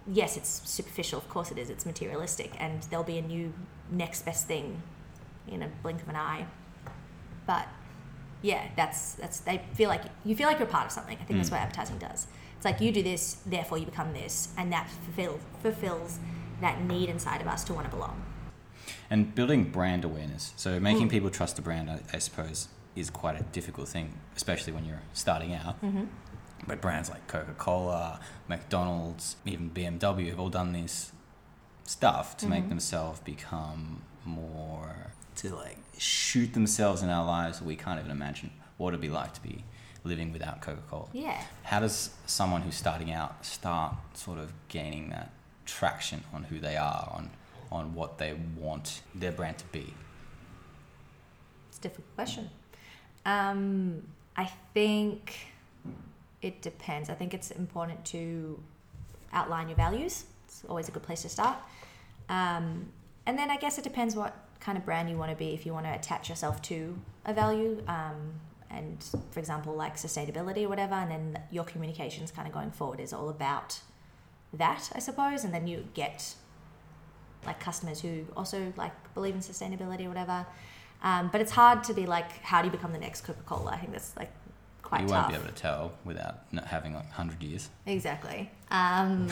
Yes, 0.06 0.36
it's 0.36 0.60
superficial, 0.68 1.18
of 1.18 1.28
course 1.28 1.50
it 1.50 1.58
is, 1.58 1.70
it's 1.70 1.86
materialistic, 1.86 2.52
and 2.58 2.82
there'll 2.84 3.04
be 3.04 3.18
a 3.18 3.22
new 3.22 3.52
next 3.90 4.24
best 4.24 4.46
thing 4.46 4.82
in 5.48 5.62
a 5.62 5.68
blink 5.82 6.02
of 6.02 6.08
an 6.08 6.16
eye. 6.16 6.46
But 7.46 7.68
yeah, 8.42 8.68
that's 8.76 9.14
that's 9.14 9.40
they 9.40 9.62
feel 9.74 9.88
like 9.88 10.02
you 10.24 10.36
feel 10.36 10.46
like 10.48 10.58
you're 10.58 10.68
part 10.68 10.86
of 10.86 10.92
something. 10.92 11.16
I 11.20 11.24
think 11.24 11.38
that's 11.38 11.48
Mm. 11.48 11.52
what 11.52 11.60
advertising 11.62 11.98
does. 11.98 12.26
It's 12.56 12.64
like 12.64 12.80
you 12.80 12.92
do 12.92 13.02
this, 13.02 13.38
therefore 13.46 13.78
you 13.78 13.86
become 13.86 14.12
this, 14.12 14.52
and 14.58 14.70
that 14.72 14.88
fulfill, 14.90 15.40
fulfills 15.62 16.18
that 16.60 16.82
need 16.82 17.08
inside 17.08 17.40
of 17.40 17.46
us 17.46 17.64
to 17.64 17.74
want 17.74 17.86
to 17.86 17.90
belong. 17.90 18.22
And 19.10 19.34
building 19.34 19.64
brand 19.70 20.04
awareness. 20.04 20.52
So 20.56 20.78
making 20.80 21.08
people 21.08 21.30
trust 21.30 21.56
the 21.56 21.62
brand, 21.62 21.90
I, 21.90 22.00
I 22.12 22.18
suppose, 22.18 22.68
is 22.94 23.10
quite 23.10 23.38
a 23.38 23.42
difficult 23.44 23.88
thing, 23.88 24.18
especially 24.36 24.72
when 24.72 24.84
you're 24.84 25.02
starting 25.14 25.54
out. 25.54 25.80
Mm-hmm. 25.82 26.04
But 26.66 26.80
brands 26.80 27.10
like 27.10 27.26
Coca 27.26 27.52
Cola, 27.58 28.20
McDonald's, 28.48 29.36
even 29.44 29.70
BMW 29.70 30.28
have 30.30 30.40
all 30.40 30.48
done 30.48 30.72
this 30.72 31.12
stuff 31.84 32.36
to 32.38 32.46
make 32.46 32.64
Mhm. 32.64 32.68
themselves 32.70 33.20
become 33.20 34.02
more 34.24 35.12
to 35.36 35.54
like 35.54 35.76
shoot 35.98 36.54
themselves 36.54 37.02
in 37.02 37.10
our 37.10 37.24
lives. 37.26 37.60
We 37.60 37.76
can't 37.76 37.98
even 37.98 38.10
imagine 38.10 38.50
what 38.78 38.88
it'd 38.90 39.00
be 39.00 39.10
like 39.10 39.34
to 39.34 39.40
be 39.42 39.64
living 40.04 40.32
without 40.32 40.60
Coca 40.62 40.80
Cola. 40.88 41.08
Yeah. 41.12 41.42
How 41.64 41.80
does 41.80 42.10
someone 42.26 42.62
who's 42.62 42.76
starting 42.76 43.10
out 43.12 43.44
start 43.44 43.94
sort 44.14 44.38
of 44.38 44.52
gaining 44.68 45.10
that 45.10 45.30
traction 45.66 46.24
on 46.32 46.44
who 46.44 46.58
they 46.58 46.76
are, 46.76 47.08
on 47.12 47.30
on 47.72 47.92
what 47.94 48.18
they 48.18 48.32
want 48.56 49.02
their 49.14 49.32
brand 49.32 49.58
to 49.58 49.64
be? 49.66 49.92
It's 51.68 51.78
a 51.78 51.80
difficult 51.82 52.14
question. 52.14 52.50
Um, 53.26 54.06
I 54.36 54.44
think 54.72 55.53
it 56.44 56.60
depends. 56.60 57.08
I 57.08 57.14
think 57.14 57.32
it's 57.32 57.50
important 57.50 58.04
to 58.06 58.62
outline 59.32 59.68
your 59.68 59.76
values. 59.76 60.24
It's 60.44 60.62
always 60.68 60.88
a 60.88 60.92
good 60.92 61.02
place 61.02 61.22
to 61.22 61.28
start. 61.30 61.56
Um, 62.28 62.88
and 63.26 63.38
then 63.38 63.50
I 63.50 63.56
guess 63.56 63.78
it 63.78 63.84
depends 63.84 64.14
what 64.14 64.36
kind 64.60 64.76
of 64.76 64.84
brand 64.84 65.08
you 65.08 65.16
want 65.16 65.30
to 65.30 65.36
be. 65.36 65.54
If 65.54 65.64
you 65.64 65.72
want 65.72 65.86
to 65.86 65.94
attach 65.94 66.28
yourself 66.28 66.60
to 66.62 66.96
a 67.24 67.32
value, 67.32 67.82
um, 67.88 68.34
and 68.70 69.02
for 69.30 69.40
example, 69.40 69.74
like 69.74 69.96
sustainability 69.96 70.64
or 70.64 70.68
whatever, 70.68 70.94
and 70.94 71.10
then 71.10 71.42
your 71.50 71.64
communications 71.64 72.30
kind 72.30 72.46
of 72.46 72.52
going 72.52 72.70
forward 72.70 73.00
is 73.00 73.12
all 73.14 73.30
about 73.30 73.80
that, 74.52 74.90
I 74.94 74.98
suppose. 74.98 75.44
And 75.44 75.54
then 75.54 75.66
you 75.66 75.88
get 75.94 76.34
like 77.46 77.58
customers 77.58 78.02
who 78.02 78.26
also 78.36 78.72
like 78.76 78.92
believe 79.14 79.34
in 79.34 79.40
sustainability 79.40 80.04
or 80.04 80.08
whatever. 80.08 80.46
Um, 81.02 81.28
but 81.32 81.40
it's 81.40 81.52
hard 81.52 81.84
to 81.84 81.94
be 81.94 82.04
like, 82.04 82.30
how 82.42 82.60
do 82.60 82.66
you 82.66 82.72
become 82.72 82.92
the 82.92 82.98
next 82.98 83.22
Coca 83.22 83.42
Cola? 83.46 83.70
I 83.72 83.78
think 83.78 83.92
that's 83.92 84.14
like 84.16 84.30
quite 84.96 85.02
you 85.02 85.08
tough. 85.08 85.16
won't 85.22 85.28
be 85.28 85.34
able 85.42 85.54
to 85.54 85.60
tell 85.60 85.92
without 86.04 86.52
not 86.52 86.66
having 86.66 86.94
like 86.94 87.04
100 87.06 87.42
years. 87.42 87.70
Exactly. 87.86 88.50
Um, 88.70 89.28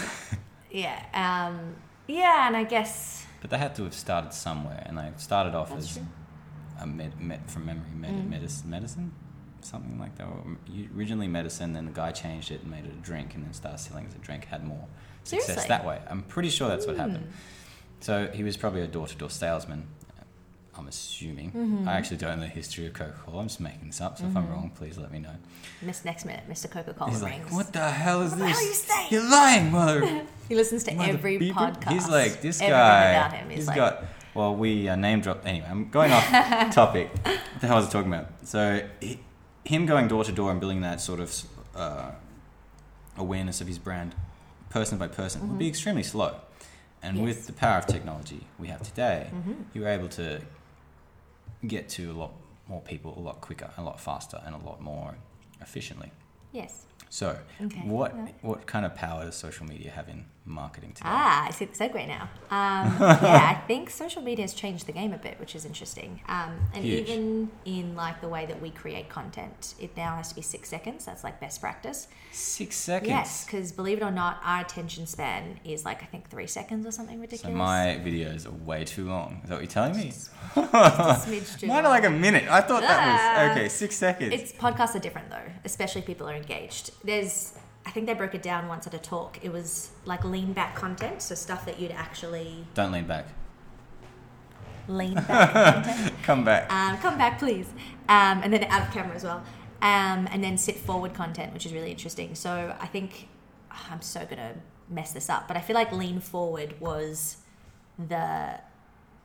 yeah. 0.70 1.02
Um, 1.14 1.74
yeah, 2.06 2.46
and 2.46 2.56
I 2.56 2.62
guess 2.64 3.26
But 3.40 3.50
they 3.50 3.58
had 3.58 3.74
to 3.76 3.82
have 3.84 3.94
started 3.94 4.32
somewhere, 4.32 4.82
and 4.86 4.96
they 4.98 5.10
started 5.16 5.54
off 5.54 5.70
that's 5.70 5.84
as 5.86 5.92
true. 5.96 6.06
a 6.80 6.86
med, 6.86 7.20
med, 7.20 7.40
from 7.50 7.66
memory 7.66 7.90
med, 7.94 8.10
Mm. 8.12 8.28
medicine, 8.30 8.70
medicine, 8.70 9.12
something 9.62 9.98
like 9.98 10.14
that. 10.18 10.26
Or 10.28 10.44
originally 10.96 11.26
medicine, 11.28 11.72
then 11.72 11.86
the 11.86 11.92
guy 11.92 12.12
changed 12.12 12.50
it 12.52 12.62
and 12.62 12.70
made 12.70 12.84
it 12.84 12.92
a 12.92 13.00
drink, 13.02 13.34
and 13.34 13.44
then 13.44 13.52
started 13.52 13.78
selling 13.78 14.04
it 14.04 14.08
as 14.08 14.14
a 14.14 14.18
drink. 14.18 14.44
Had 14.44 14.64
more 14.64 14.86
success 15.24 15.46
Seriously? 15.46 15.68
that 15.68 15.84
way. 15.84 15.98
I'm 16.08 16.22
pretty 16.22 16.50
sure 16.50 16.68
that's 16.68 16.86
what 16.86 16.96
happened. 16.96 17.26
Mm. 17.28 18.04
So 18.04 18.28
he 18.32 18.42
was 18.44 18.56
probably 18.56 18.82
a 18.82 18.86
door-to-door 18.88 19.30
salesman. 19.30 19.86
I'm 20.76 20.88
assuming. 20.88 21.52
Mhm. 21.52 21.86
I 21.86 21.92
actually 21.94 22.16
don't 22.16 22.36
know 22.38 22.44
the 22.44 22.48
history 22.50 22.86
of 22.86 22.94
Coca-Cola. 22.94 23.40
I'm 23.40 23.48
just 23.48 23.60
making 23.60 23.88
this 23.88 24.00
up. 24.00 24.16
So 24.18 24.24
if 24.26 24.34
I'm 24.36 24.46
Mhm. 24.46 24.50
wrong, 24.52 24.70
please 24.74 24.96
let 24.96 25.10
me 25.12 25.18
know. 25.18 25.34
Miss 25.82 26.02
next 26.04 26.24
minute, 26.24 26.44
Mr. 26.48 26.70
Coca 26.70 26.94
Cola 26.94 27.10
He's 27.10 27.20
rings. 27.20 27.44
like, 27.44 27.52
"What 27.52 27.72
the 27.74 27.90
hell 27.90 28.22
is 28.22 28.30
What 28.32 28.38
this? 28.40 28.58
are 28.58 28.62
you 28.62 28.74
saying?" 28.74 29.08
You're 29.10 29.30
lying, 29.30 29.70
mother." 29.70 30.22
He 30.48 30.54
listens 30.56 30.84
to 30.84 30.94
Mother 30.94 31.10
every 31.10 31.38
podcast. 31.50 31.90
He's 31.92 32.08
like 32.08 32.40
this 32.42 32.60
Everything 32.60 32.70
guy. 32.78 33.10
about 33.12 33.32
him. 33.32 33.48
He's 33.48 33.58
He's 33.60 33.66
like, 33.68 33.76
got. 33.76 34.04
Well, 34.34 34.54
we 34.54 34.88
uh, 34.88 34.96
name 34.96 35.20
drop. 35.20 35.46
Anyway, 35.46 35.66
I'm 35.68 35.88
going 35.90 36.10
off 36.12 36.26
topic. 36.74 37.10
What 37.22 37.38
the 37.60 37.66
hell 37.66 37.76
was 37.76 37.86
I 37.88 37.90
talking 37.90 38.12
about? 38.12 38.28
So, 38.44 38.86
he, 39.00 39.18
him 39.64 39.84
going 39.86 40.08
door 40.08 40.24
to 40.24 40.32
door 40.32 40.50
and 40.50 40.58
building 40.60 40.80
that 40.82 41.00
sort 41.00 41.20
of 41.20 41.42
uh, 41.74 42.10
awareness 43.16 43.60
of 43.60 43.66
his 43.66 43.78
brand, 43.78 44.14
person 44.70 44.98
by 44.98 45.08
person, 45.08 45.48
would 45.48 45.58
be 45.58 45.66
Mhm. 45.66 45.70
extremely 45.70 46.02
slow. 46.02 46.36
And 47.02 47.16
Yes. 47.18 47.24
with 47.24 47.46
the 47.46 47.52
power 47.52 47.78
of 47.78 47.86
technology 47.86 48.46
we 48.58 48.68
have 48.68 48.82
today, 48.82 49.28
Mhm. 49.34 49.64
you're 49.74 49.88
able 49.88 50.08
to 50.10 50.40
get 51.66 51.88
to 51.90 52.10
a 52.10 52.14
lot 52.14 52.32
more 52.68 52.80
people 52.80 53.14
a 53.18 53.20
lot 53.20 53.40
quicker, 53.40 53.70
a 53.76 53.82
lot 53.82 54.00
faster, 54.00 54.40
and 54.46 54.54
a 54.54 54.58
lot 54.58 54.80
more 54.80 55.14
efficiently. 55.60 56.10
Yes. 56.52 56.86
So, 57.10 57.38
Okay. 57.60 57.80
what 57.80 58.14
Yeah. 58.16 58.28
what 58.42 58.66
kind 58.66 58.86
of 58.86 58.94
power 58.94 59.24
does 59.24 59.36
social 59.36 59.66
media 59.66 59.90
have 59.90 60.08
in 60.08 60.24
marketing 60.44 60.92
today? 60.92 61.08
Ah, 61.10 61.46
I 61.46 61.50
see 61.52 61.64
the 61.66 61.72
segue 61.72 62.06
now. 62.08 62.22
Um, 62.50 62.96
yeah, 63.00 63.54
I 63.56 63.62
think 63.66 63.90
social 63.90 64.22
media 64.22 64.44
has 64.44 64.54
changed 64.54 64.86
the 64.86 64.92
game 64.92 65.12
a 65.12 65.18
bit, 65.18 65.38
which 65.38 65.54
is 65.54 65.64
interesting. 65.64 66.20
Um, 66.28 66.56
and 66.74 66.84
Huge. 66.84 67.08
even 67.08 67.50
in 67.64 67.94
like 67.94 68.20
the 68.20 68.28
way 68.28 68.46
that 68.46 68.60
we 68.60 68.70
create 68.70 69.08
content, 69.08 69.74
it 69.80 69.96
now 69.96 70.16
has 70.16 70.28
to 70.30 70.34
be 70.34 70.42
six 70.42 70.68
seconds. 70.68 71.04
That's 71.04 71.22
like 71.24 71.40
best 71.40 71.60
practice. 71.60 72.08
Six 72.32 72.76
seconds. 72.76 73.08
Yes, 73.08 73.44
because 73.44 73.72
believe 73.72 73.98
it 73.98 74.02
or 74.04 74.10
not, 74.10 74.40
our 74.44 74.60
attention 74.62 75.06
span 75.06 75.60
is 75.64 75.84
like 75.84 76.02
I 76.02 76.06
think 76.06 76.28
three 76.28 76.46
seconds 76.46 76.86
or 76.86 76.90
something 76.90 77.16
So 77.18 77.20
ridiculous. 77.22 77.56
my 77.56 78.00
videos 78.04 78.46
are 78.46 78.50
way 78.64 78.84
too 78.84 79.06
long. 79.08 79.40
Is 79.44 79.48
that 79.48 79.54
what 79.56 79.62
you're 79.62 79.70
telling 79.70 79.96
me? 79.96 80.06
Just 80.08 80.30
smidge 81.26 81.66
Mine 81.68 81.84
are 81.84 81.88
like 81.88 82.04
a 82.04 82.10
minute. 82.10 82.44
I 82.50 82.60
thought 82.60 82.80
that 82.82 82.98
Ah. 83.00 83.48
was 83.48 83.56
okay. 83.56 83.68
Six 83.68 83.96
seconds. 83.96 84.32
It's 84.34 84.52
podcasts 84.52 84.94
are 84.94 84.98
different 84.98 85.30
though, 85.30 85.48
especially 85.64 86.00
if 86.00 86.06
people 86.06 86.28
are 86.28 86.34
engaged. 86.34 86.90
There's 87.04 87.54
I 87.84 87.90
think 87.90 88.06
they 88.06 88.14
broke 88.14 88.34
it 88.34 88.42
down 88.42 88.68
once 88.68 88.86
at 88.86 88.94
a 88.94 88.98
talk. 88.98 89.38
It 89.42 89.52
was 89.52 89.90
like 90.04 90.24
lean 90.24 90.52
back 90.52 90.74
content, 90.74 91.20
so 91.22 91.34
stuff 91.34 91.64
that 91.66 91.80
you'd 91.80 91.90
actually 91.90 92.64
Don't 92.74 92.92
lean 92.92 93.06
back. 93.06 93.26
lean 94.88 95.14
back 95.28 95.52
content. 95.84 96.12
Come 96.22 96.44
back. 96.44 96.72
Um, 96.72 96.96
come 96.98 97.18
back, 97.18 97.38
please. 97.38 97.68
Um, 98.08 98.40
and 98.42 98.52
then 98.52 98.64
out 98.64 98.82
of 98.82 98.92
camera 98.94 99.14
as 99.16 99.24
well. 99.24 99.42
Um, 99.80 100.28
and 100.30 100.42
then 100.44 100.56
sit 100.58 100.76
forward 100.76 101.12
content, 101.12 101.52
which 101.52 101.66
is 101.66 101.72
really 101.72 101.90
interesting. 101.90 102.34
So 102.36 102.74
I 102.80 102.86
think 102.86 103.28
oh, 103.72 103.86
I'm 103.90 104.00
so 104.02 104.24
gonna 104.26 104.54
mess 104.88 105.12
this 105.12 105.28
up, 105.28 105.48
but 105.48 105.56
I 105.56 105.60
feel 105.60 105.74
like 105.74 105.90
lean 105.92 106.20
forward 106.20 106.80
was 106.80 107.38
the 107.98 108.60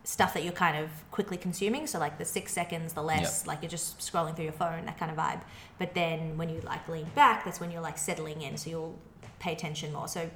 stuff 0.08 0.34
that 0.34 0.42
you're 0.46 0.54
kind 0.54 0.78
of 0.78 0.90
quickly 1.12 1.36
consuming. 1.36 1.86
So 1.86 2.00
like 2.00 2.18
the 2.18 2.24
six 2.24 2.54
seconds, 2.54 2.94
the 2.94 3.04
less, 3.04 3.46
like 3.46 3.62
you're 3.62 3.70
just 3.70 4.00
scrolling 4.00 4.38
through 4.38 4.46
your 4.46 4.54
phone, 4.54 4.86
that 4.86 4.98
kind 4.98 5.12
of 5.12 5.18
vibe. 5.18 5.42
But 5.80 5.96
then 5.96 6.38
when 6.38 6.48
you 6.48 6.62
like 6.62 6.88
lean 6.88 7.08
back, 7.14 7.44
that's 7.44 7.60
when 7.60 7.72
you're 7.72 7.82
like 7.82 7.98
settling 7.98 8.42
in, 8.42 8.56
so 8.56 8.70
you'll 8.70 9.00
pay 9.40 9.52
attention 9.52 9.92
more. 9.92 10.08
So 10.08 10.30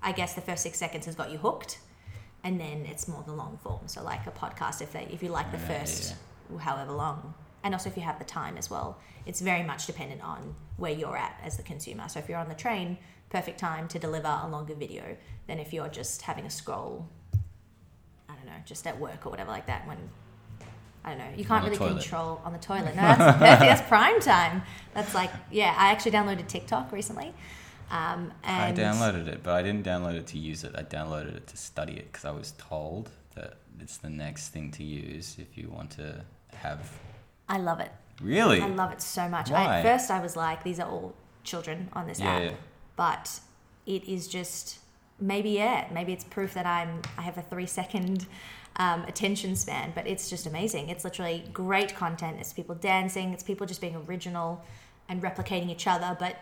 I 0.00 0.12
guess 0.12 0.34
the 0.34 0.40
first 0.40 0.62
six 0.62 0.78
seconds 0.78 1.06
has 1.06 1.16
got 1.16 1.32
you 1.32 1.38
hooked, 1.38 1.80
and 2.44 2.60
then 2.60 2.86
it's 2.86 3.08
more 3.08 3.24
the 3.26 3.32
long 3.32 3.58
form. 3.64 3.80
So 3.86 4.00
like 4.04 4.24
a 4.28 4.30
podcast, 4.30 4.80
if 4.80 4.92
they 4.92 5.08
if 5.10 5.24
you 5.24 5.30
like 5.30 5.50
the 5.50 5.58
Yeah, 5.58 5.78
first 5.80 6.14
however 6.60 6.92
long, 6.92 7.34
and 7.64 7.74
also 7.74 7.90
if 7.90 7.96
you 7.96 8.04
have 8.04 8.20
the 8.20 8.24
time 8.24 8.56
as 8.56 8.70
well, 8.70 8.96
it's 9.26 9.40
very 9.40 9.64
much 9.64 9.86
dependent 9.86 10.22
on 10.22 10.54
where 10.76 10.92
you're 10.92 11.16
at 11.16 11.34
as 11.42 11.56
the 11.56 11.64
consumer. 11.64 12.08
So 12.08 12.20
if 12.20 12.28
you're 12.28 12.38
on 12.38 12.48
the 12.48 12.54
train, 12.54 12.96
perfect 13.28 13.58
time 13.58 13.88
to 13.88 13.98
deliver 13.98 14.28
a 14.28 14.46
longer 14.46 14.74
video 14.74 15.16
than 15.48 15.58
if 15.58 15.72
you're 15.72 15.88
just 15.88 16.22
having 16.22 16.46
a 16.46 16.50
scroll. 16.50 17.08
Know, 18.50 18.56
just 18.64 18.86
at 18.86 18.98
work 18.98 19.26
or 19.26 19.30
whatever 19.30 19.50
like 19.50 19.66
that. 19.66 19.86
When 19.86 19.98
I 21.04 21.10
don't 21.10 21.18
know, 21.18 21.36
you 21.36 21.44
can't 21.44 21.64
really 21.64 21.76
toilet. 21.76 22.00
control 22.00 22.40
on 22.44 22.52
the 22.52 22.58
toilet. 22.58 22.94
No, 22.96 23.02
that's, 23.02 23.18
that's, 23.40 23.60
that's 23.62 23.88
prime 23.88 24.20
time. 24.20 24.62
That's 24.94 25.14
like 25.14 25.30
yeah. 25.50 25.74
I 25.76 25.90
actually 25.92 26.12
downloaded 26.12 26.46
TikTok 26.48 26.92
recently. 26.92 27.32
Um, 27.90 28.32
I 28.44 28.72
downloaded 28.72 29.26
it, 29.26 29.42
but 29.42 29.54
I 29.54 29.62
didn't 29.62 29.84
download 29.84 30.14
it 30.14 30.26
to 30.28 30.38
use 30.38 30.62
it. 30.62 30.74
I 30.76 30.82
downloaded 30.82 31.36
it 31.36 31.46
to 31.48 31.56
study 31.56 31.94
it 31.94 32.12
because 32.12 32.24
I 32.24 32.30
was 32.30 32.52
told 32.56 33.10
that 33.34 33.54
it's 33.80 33.96
the 33.96 34.10
next 34.10 34.48
thing 34.50 34.70
to 34.72 34.84
use 34.84 35.36
if 35.38 35.58
you 35.58 35.70
want 35.70 35.90
to 35.92 36.24
have. 36.54 36.88
I 37.48 37.58
love 37.58 37.80
it. 37.80 37.90
Really? 38.22 38.60
I 38.60 38.68
love 38.68 38.92
it 38.92 39.00
so 39.02 39.28
much. 39.28 39.50
I, 39.50 39.78
at 39.78 39.82
first, 39.82 40.10
I 40.10 40.20
was 40.20 40.36
like, 40.36 40.62
these 40.62 40.78
are 40.78 40.88
all 40.88 41.14
children 41.42 41.88
on 41.94 42.06
this 42.06 42.20
Yeah, 42.20 42.30
app, 42.36 42.42
yeah. 42.42 42.50
but 42.94 43.40
it 43.86 44.04
is 44.04 44.28
just 44.28 44.78
maybe 45.20 45.50
yeah, 45.50 45.86
maybe 45.92 46.12
it's 46.12 46.24
proof 46.24 46.54
that 46.54 46.66
I'm 46.66 47.02
I 47.18 47.22
have 47.22 47.38
a 47.38 47.42
three 47.42 47.66
second 47.66 48.26
um, 48.76 49.02
attention 49.02 49.56
span. 49.56 49.92
But 49.94 50.06
it's 50.06 50.28
just 50.30 50.46
amazing. 50.46 50.88
It's 50.88 51.04
literally 51.04 51.44
great 51.52 51.94
content. 51.94 52.38
It's 52.40 52.52
people 52.52 52.74
dancing. 52.74 53.32
It's 53.32 53.42
people 53.42 53.66
just 53.66 53.80
being 53.80 53.96
original 54.08 54.62
and 55.08 55.22
replicating 55.22 55.70
each 55.70 55.86
other, 55.86 56.16
but 56.18 56.36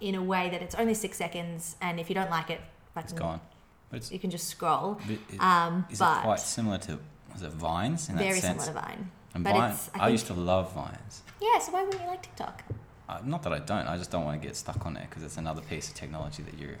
in 0.00 0.14
a 0.14 0.22
way 0.22 0.48
that 0.50 0.62
it's 0.62 0.74
only 0.74 0.94
six 0.94 1.16
seconds. 1.18 1.76
And 1.80 2.00
if 2.00 2.08
you 2.08 2.14
don't 2.14 2.30
like 2.30 2.50
it, 2.50 2.60
It's 2.96 3.12
gone. 3.12 3.40
It's, 3.92 4.10
you 4.10 4.18
can 4.18 4.30
just 4.30 4.48
scroll. 4.48 4.98
it- 5.08 5.40
Um, 5.40 5.86
is 5.90 5.98
but 5.98 6.18
it 6.18 6.22
quite 6.22 6.40
similar 6.40 6.78
to 6.78 6.98
was 7.32 7.42
it 7.42 7.52
Vines 7.52 8.08
in 8.08 8.16
that 8.16 8.22
very 8.22 8.40
sense? 8.40 8.64
similar 8.64 8.82
to 8.82 8.86
Vine. 8.88 9.10
And 9.34 9.44
but 9.44 9.52
Vine, 9.52 9.70
it's- 9.72 9.90
I 9.94 10.06
I, 10.06 10.08
used 10.08 10.26
to 10.28 10.34
love 10.34 10.72
Vines. 10.72 11.22
Yeah. 11.40 11.58
So 11.58 11.72
why 11.72 11.82
wouldn't 11.84 12.02
you 12.02 12.08
like 12.08 12.22
TikTok? 12.22 12.62
Uh, 13.08 13.18
not 13.24 13.42
that 13.42 13.52
I 13.52 13.58
don't. 13.58 13.86
I 13.86 13.96
just 13.98 14.10
don't 14.10 14.24
want 14.24 14.40
to 14.40 14.46
get 14.48 14.56
stuck 14.56 14.86
on 14.86 14.96
it 14.96 15.08
because 15.10 15.22
it's 15.22 15.36
another 15.36 15.60
piece 15.60 15.88
of 15.88 15.94
technology 15.94 16.42
that 16.44 16.56
you're 16.58 16.78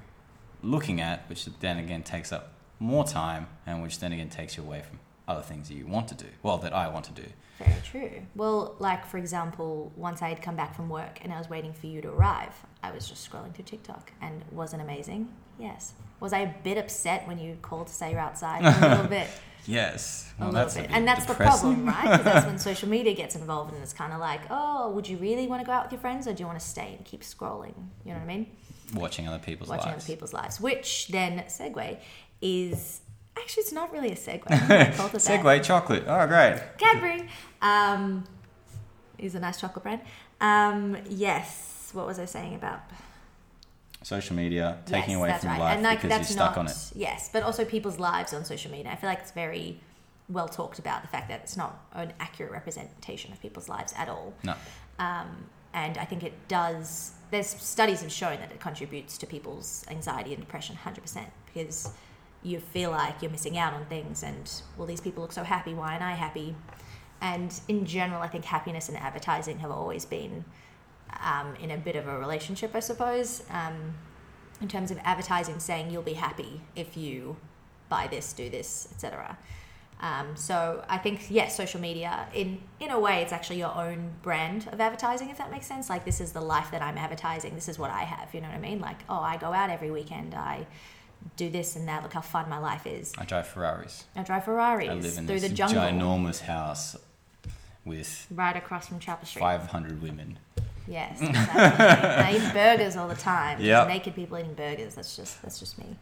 looking 0.64 1.00
at, 1.00 1.28
which 1.28 1.46
then 1.60 1.78
again 1.78 2.02
takes 2.02 2.32
up 2.32 2.52
more 2.80 3.04
time, 3.04 3.46
and 3.66 3.82
which 3.82 4.00
then 4.00 4.12
again 4.12 4.28
takes 4.28 4.56
you 4.56 4.62
away 4.62 4.82
from 4.82 4.98
other 5.28 5.42
things 5.42 5.68
that 5.68 5.74
you 5.74 5.86
want 5.86 6.08
to 6.08 6.14
do. 6.14 6.26
Well, 6.42 6.58
that 6.58 6.72
I 6.74 6.88
want 6.88 7.04
to 7.06 7.12
do. 7.12 7.28
Very 7.58 7.80
true. 7.84 8.22
Well, 8.34 8.74
like 8.80 9.06
for 9.06 9.16
example, 9.18 9.92
once 9.96 10.22
I 10.22 10.28
had 10.28 10.42
come 10.42 10.56
back 10.56 10.74
from 10.74 10.88
work 10.88 11.20
and 11.22 11.32
I 11.32 11.38
was 11.38 11.48
waiting 11.48 11.72
for 11.72 11.86
you 11.86 12.00
to 12.02 12.08
arrive, 12.10 12.52
I 12.82 12.90
was 12.90 13.08
just 13.08 13.30
scrolling 13.30 13.54
through 13.54 13.64
TikTok 13.66 14.12
and 14.20 14.42
wasn't 14.50 14.82
amazing. 14.82 15.28
Yes. 15.58 15.92
Was 16.20 16.32
I 16.32 16.40
a 16.40 16.54
bit 16.64 16.78
upset 16.78 17.28
when 17.28 17.38
you 17.38 17.56
called 17.62 17.86
to 17.86 17.92
say 17.92 18.10
you're 18.10 18.18
outside? 18.20 18.64
A 18.64 18.88
little 18.88 19.06
bit. 19.18 19.28
Yes, 19.66 20.30
A 20.36 20.42
well, 20.42 20.50
little 20.50 20.64
that's 20.64 20.76
a 20.76 20.80
bit. 20.80 20.88
bit 20.88 20.96
And 20.96 21.08
that's 21.08 21.24
the 21.26 21.34
problem, 21.34 21.86
right? 21.86 22.02
Because 22.02 22.24
that's 22.24 22.46
when 22.46 22.58
social 22.70 22.88
media 22.88 23.14
gets 23.14 23.34
involved 23.34 23.72
and 23.72 23.82
it's 23.82 23.94
kind 23.94 24.12
of 24.12 24.20
like, 24.20 24.40
oh, 24.50 24.90
would 24.90 25.08
you 25.08 25.16
really 25.16 25.46
want 25.46 25.62
to 25.62 25.66
go 25.66 25.72
out 25.72 25.84
with 25.84 25.92
your 25.92 26.00
friends 26.00 26.26
or 26.28 26.34
do 26.34 26.42
you 26.42 26.46
want 26.46 26.58
to 26.58 26.66
stay 26.66 26.94
and 26.96 27.04
keep 27.04 27.22
scrolling? 27.22 27.72
You 28.04 28.12
know 28.12 28.18
what 28.18 28.24
I 28.24 28.26
mean? 28.26 28.46
Watching 28.92 29.26
other 29.26 29.38
people's 29.38 29.70
Watching 29.70 29.92
lives. 29.92 30.04
other 30.04 30.12
people's 30.12 30.32
lives. 30.32 30.60
Which 30.60 31.08
then, 31.08 31.44
segue, 31.48 31.98
is 32.40 33.00
actually, 33.36 33.62
it's 33.62 33.72
not 33.72 33.92
really 33.92 34.12
a 34.12 34.16
segue. 34.16 34.42
I 34.48 34.58
don't 34.58 34.68
know 34.68 34.76
why 34.76 34.82
I 34.82 34.90
called 34.92 35.14
it 35.14 35.22
that. 35.22 35.42
Segway 35.42 35.62
chocolate. 35.62 36.04
Oh, 36.06 36.26
great. 36.26 36.60
Cadbury 36.78 37.28
um, 37.62 38.24
is 39.18 39.34
a 39.34 39.40
nice 39.40 39.60
chocolate 39.60 39.82
brand. 39.82 40.00
Um, 40.40 40.96
yes. 41.08 41.90
What 41.92 42.06
was 42.06 42.18
I 42.18 42.24
saying 42.24 42.54
about? 42.54 42.80
Social 44.02 44.36
media 44.36 44.78
taking 44.84 45.12
yes, 45.12 45.18
away 45.18 45.38
from 45.38 45.48
right. 45.48 45.60
life 45.60 45.74
and 45.76 45.82
like 45.82 45.98
because 46.02 46.10
that's 46.10 46.28
you're 46.28 46.36
stuck 46.36 46.56
not 46.56 46.58
on 46.58 46.66
it. 46.66 46.76
yes, 46.94 47.30
but 47.32 47.42
also 47.42 47.64
people's 47.64 47.98
lives 47.98 48.34
on 48.34 48.44
social 48.44 48.70
media. 48.70 48.92
I 48.92 48.96
feel 48.96 49.08
like 49.08 49.20
it's 49.20 49.30
very 49.30 49.80
well 50.28 50.46
talked 50.46 50.78
about 50.78 51.00
the 51.00 51.08
fact 51.08 51.28
that 51.28 51.40
it's 51.40 51.56
not 51.56 51.86
an 51.92 52.12
accurate 52.20 52.52
representation 52.52 53.32
of 53.32 53.40
people's 53.40 53.68
lives 53.68 53.94
at 53.96 54.10
all. 54.10 54.34
No. 54.42 54.54
Um, 54.98 55.46
and 55.74 55.98
I 55.98 56.04
think 56.06 56.22
it 56.22 56.32
does. 56.48 57.12
There's 57.30 57.48
studies 57.48 58.00
have 58.00 58.12
shown 58.12 58.38
that 58.38 58.50
it 58.50 58.60
contributes 58.60 59.18
to 59.18 59.26
people's 59.26 59.84
anxiety 59.90 60.32
and 60.32 60.42
depression 60.42 60.78
100% 60.82 61.26
because 61.46 61.90
you 62.42 62.60
feel 62.60 62.90
like 62.90 63.20
you're 63.20 63.30
missing 63.30 63.58
out 63.58 63.74
on 63.74 63.84
things 63.86 64.22
and 64.22 64.62
well 64.76 64.86
these 64.86 65.00
people 65.00 65.22
look 65.22 65.32
so 65.32 65.42
happy 65.42 65.72
why 65.72 65.92
aren't 65.92 66.02
i 66.02 66.12
happy 66.12 66.54
and 67.22 67.58
in 67.68 67.86
general 67.86 68.20
i 68.20 68.28
think 68.28 68.44
happiness 68.44 68.90
and 68.90 68.98
advertising 68.98 69.60
have 69.60 69.70
always 69.70 70.04
been 70.04 70.44
um, 71.22 71.56
in 71.56 71.70
a 71.70 71.78
bit 71.78 71.96
of 71.96 72.06
a 72.06 72.18
relationship 72.18 72.72
i 72.74 72.80
suppose 72.80 73.42
um, 73.48 73.94
in 74.60 74.68
terms 74.68 74.90
of 74.90 74.98
advertising 75.04 75.58
saying 75.58 75.90
you'll 75.90 76.02
be 76.02 76.12
happy 76.14 76.60
if 76.76 76.98
you 76.98 77.36
buy 77.88 78.06
this, 78.06 78.32
do 78.32 78.48
this, 78.50 78.88
etc. 78.92 79.36
Um, 80.04 80.36
so 80.36 80.84
I 80.86 80.98
think 80.98 81.30
yes, 81.30 81.56
social 81.56 81.80
media 81.80 82.28
in 82.34 82.60
in 82.78 82.90
a 82.90 83.00
way 83.00 83.22
it's 83.22 83.32
actually 83.32 83.58
your 83.58 83.74
own 83.74 84.10
brand 84.20 84.68
of 84.70 84.78
advertising, 84.78 85.30
if 85.30 85.38
that 85.38 85.50
makes 85.50 85.66
sense. 85.66 85.88
Like 85.88 86.04
this 86.04 86.20
is 86.20 86.32
the 86.32 86.42
life 86.42 86.70
that 86.72 86.82
I'm 86.82 86.98
advertising. 86.98 87.54
This 87.54 87.70
is 87.70 87.78
what 87.78 87.90
I 87.90 88.02
have. 88.02 88.34
You 88.34 88.42
know 88.42 88.48
what 88.48 88.56
I 88.56 88.60
mean? 88.60 88.80
Like 88.80 88.98
oh, 89.08 89.20
I 89.20 89.38
go 89.38 89.54
out 89.54 89.70
every 89.70 89.90
weekend. 89.90 90.34
I 90.34 90.66
do 91.38 91.48
this 91.48 91.74
and 91.74 91.88
that. 91.88 92.02
Look 92.02 92.12
how 92.12 92.20
fun 92.20 92.50
my 92.50 92.58
life 92.58 92.86
is. 92.86 93.14
I 93.16 93.24
drive 93.24 93.46
Ferraris. 93.48 94.04
I 94.14 94.24
drive 94.24 94.44
Ferraris 94.44 94.90
I 94.90 94.92
live 94.92 95.16
in 95.16 95.26
through 95.26 95.40
this 95.40 95.48
the 95.48 95.56
jungle, 95.56 95.80
ginormous 95.80 96.40
house 96.40 96.96
with 97.86 98.26
right 98.30 98.56
across 98.56 98.88
from 98.88 98.98
Chapel 98.98 99.26
Street. 99.26 99.40
500 99.40 100.02
women. 100.02 100.38
Yes, 100.86 101.18
exactly. 101.22 101.62
I 101.62 102.36
eat 102.36 102.52
burgers 102.52 102.94
all 102.94 103.08
the 103.08 103.14
time. 103.14 103.58
Yep. 103.62 103.88
naked 103.88 104.14
people 104.14 104.36
eating 104.36 104.52
burgers. 104.52 104.96
That's 104.96 105.16
just 105.16 105.40
that's 105.40 105.58
just 105.58 105.78
me. 105.78 105.96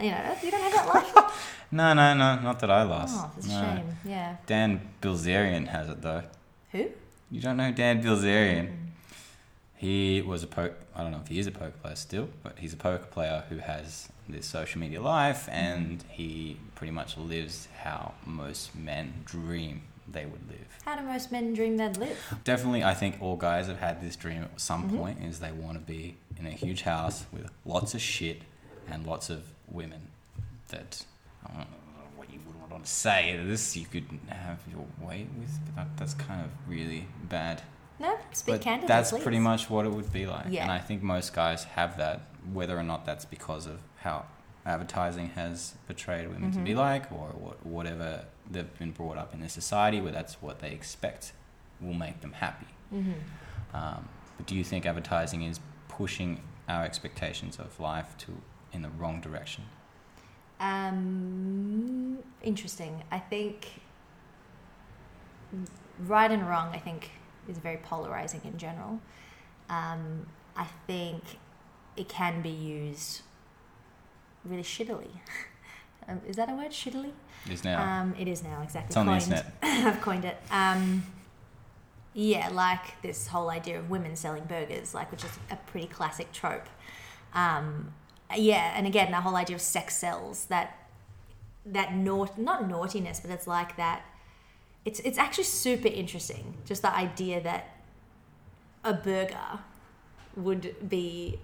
You 0.00 0.10
know, 0.10 0.36
you 0.42 0.50
don't 0.50 0.60
have 0.60 0.72
that 0.72 0.88
life. 0.94 1.40
No, 1.72 1.92
no, 1.92 2.14
no, 2.14 2.38
not 2.40 2.60
that 2.60 2.70
I 2.70 2.84
lost. 2.84 3.16
oh, 3.18 3.32
it's 3.36 3.46
a 3.46 3.48
No. 3.50 3.60
shame. 3.60 3.96
Yeah. 4.04 4.36
Dan 4.46 4.80
Bilzerian 5.02 5.66
has 5.66 5.88
it 5.88 6.02
though. 6.02 6.22
Who? 6.70 6.86
You 7.32 7.40
don't 7.40 7.56
know 7.56 7.72
Dan 7.72 8.00
Bilzerian? 8.00 8.68
He 9.76 10.22
was 10.22 10.42
a 10.44 10.46
poker. 10.46 10.76
I 10.94 11.02
don't 11.02 11.10
know 11.10 11.20
if 11.20 11.28
he 11.28 11.38
is 11.40 11.46
a 11.48 11.50
poker 11.50 11.74
player 11.82 11.96
still, 11.96 12.28
but 12.44 12.58
he's 12.60 12.72
a 12.72 12.76
poker 12.76 13.06
player 13.06 13.42
who 13.48 13.58
has 13.58 14.08
this 14.28 14.46
social 14.46 14.80
media 14.80 15.00
life, 15.02 15.48
and 15.50 16.04
he 16.08 16.58
pretty 16.76 16.92
much 16.92 17.16
lives 17.16 17.66
how 17.82 18.14
most 18.24 18.74
men 18.76 19.12
dream 19.24 19.82
they 20.06 20.26
would 20.26 20.48
live. 20.48 20.78
How 20.84 20.94
do 20.96 21.02
most 21.02 21.32
men 21.32 21.54
dream 21.54 21.76
they'd 21.76 21.96
live? 21.96 22.16
Definitely, 22.44 22.84
I 22.84 22.94
think 22.94 23.16
all 23.20 23.36
guys 23.36 23.66
have 23.66 23.80
had 23.80 24.00
this 24.00 24.14
dream 24.16 24.44
at 24.44 24.60
some 24.60 24.88
Mhm. 24.90 24.96
point: 24.98 25.22
is 25.24 25.40
they 25.40 25.50
want 25.52 25.76
to 25.78 25.84
be 25.84 26.16
in 26.38 26.46
a 26.46 26.50
huge 26.50 26.82
house 26.82 27.24
with 27.32 27.50
lots 27.64 27.94
of 27.94 28.00
shit 28.00 28.42
and 28.88 29.04
lots 29.04 29.28
of 29.28 29.42
women. 29.70 30.08
That 30.68 31.04
I 31.44 31.48
don't 31.48 31.58
know 31.60 31.66
what 32.16 32.32
you 32.32 32.40
would 32.46 32.70
want 32.70 32.84
to 32.84 32.90
say. 32.90 33.38
This 33.44 33.76
you 33.76 33.86
could 33.86 34.06
have 34.28 34.60
your 34.70 34.84
way 35.06 35.26
with, 35.38 35.58
but 35.66 35.76
that, 35.76 35.96
that's 35.96 36.14
kind 36.14 36.40
of 36.44 36.50
really 36.68 37.06
bad. 37.28 37.62
No, 38.00 38.18
speak 38.32 38.54
But 38.56 38.60
candidly. 38.62 38.88
that's 38.88 39.10
please. 39.10 39.22
pretty 39.22 39.38
much 39.38 39.70
what 39.70 39.86
it 39.86 39.92
would 39.92 40.12
be 40.12 40.26
like. 40.26 40.46
Yeah. 40.48 40.62
And 40.64 40.72
I 40.72 40.78
think 40.80 41.02
most 41.02 41.32
guys 41.32 41.62
have 41.64 41.96
that, 41.98 42.22
whether 42.52 42.76
or 42.76 42.82
not 42.82 43.04
that's 43.06 43.24
because 43.24 43.66
of 43.66 43.78
how 44.00 44.24
advertising 44.66 45.28
has 45.30 45.74
portrayed 45.86 46.26
women 46.28 46.50
to 46.52 46.58
be 46.58 46.72
Mhm. 46.72 46.76
like, 46.78 47.12
or 47.12 47.28
what, 47.28 47.64
whatever 47.64 48.24
they've 48.50 48.78
been 48.78 48.90
brought 48.90 49.16
up 49.16 49.32
in 49.32 49.40
this 49.40 49.52
society, 49.52 50.00
where 50.00 50.10
that's 50.12 50.42
what 50.42 50.58
they 50.58 50.70
expect 50.72 51.32
will 51.80 51.94
make 51.94 52.20
them 52.20 52.32
happy. 52.32 52.66
hmm 52.90 53.12
Um, 53.72 54.08
but 54.38 54.46
do 54.46 54.54
you 54.56 54.64
think 54.64 54.86
advertising 54.86 55.42
is 55.42 55.60
pushing 55.88 56.40
our 56.68 56.84
expectations 56.84 57.58
of 57.58 57.78
life 57.78 58.16
to 58.18 58.40
in 58.74 58.82
the 58.82 58.90
wrong 58.90 59.20
direction? 59.20 59.64
Um, 60.60 62.18
interesting. 62.42 63.02
I 63.10 63.18
think 63.18 63.80
right 66.00 66.30
and 66.30 66.48
wrong. 66.48 66.70
I 66.72 66.78
think 66.78 67.10
is 67.48 67.58
very 67.58 67.76
polarizing 67.78 68.40
in 68.44 68.56
general. 68.58 69.00
Um, 69.68 70.26
I 70.56 70.66
think 70.86 71.22
it 71.96 72.08
can 72.08 72.42
be 72.42 72.50
used 72.50 73.22
really 74.44 74.62
shittily. 74.62 75.08
um, 76.08 76.20
is 76.26 76.36
that 76.36 76.50
a 76.50 76.54
word? 76.54 76.70
Shittily? 76.70 77.12
Is 77.50 77.64
now 77.64 78.00
Um, 78.00 78.14
it 78.18 78.28
is 78.28 78.42
now 78.42 78.62
exactly. 78.62 78.88
it's 78.88 78.96
on 78.96 79.06
the 79.06 79.12
internet. 79.12 79.52
I've 79.62 80.00
coined 80.00 80.24
it. 80.24 80.38
Um, 80.50 81.04
yeah, 82.14 82.48
like 82.50 83.02
this 83.02 83.26
whole 83.28 83.50
idea 83.50 83.78
of 83.78 83.90
women 83.90 84.16
selling 84.16 84.44
burgers, 84.44 84.94
like 84.94 85.10
which 85.10 85.24
is 85.24 85.38
a 85.50 85.56
pretty 85.56 85.88
classic 85.88 86.32
trope. 86.32 86.66
Um, 87.34 87.92
yeah, 88.36 88.72
and 88.76 88.86
again, 88.86 89.10
that 89.12 89.22
whole 89.22 89.36
idea 89.36 89.56
of 89.56 89.62
sex 89.62 89.96
sells 89.96 90.46
that 90.46 90.76
that 91.66 91.94
naut 91.94 92.36
not 92.38 92.68
naughtiness, 92.68 93.20
but 93.20 93.30
it's 93.30 93.46
like 93.46 93.76
that. 93.76 94.02
It's 94.84 95.00
it's 95.00 95.18
actually 95.18 95.44
super 95.44 95.88
interesting. 95.88 96.54
Just 96.66 96.82
the 96.82 96.94
idea 96.94 97.40
that 97.42 97.76
a 98.84 98.92
burger 98.92 99.60
would 100.36 100.74
be 100.88 101.38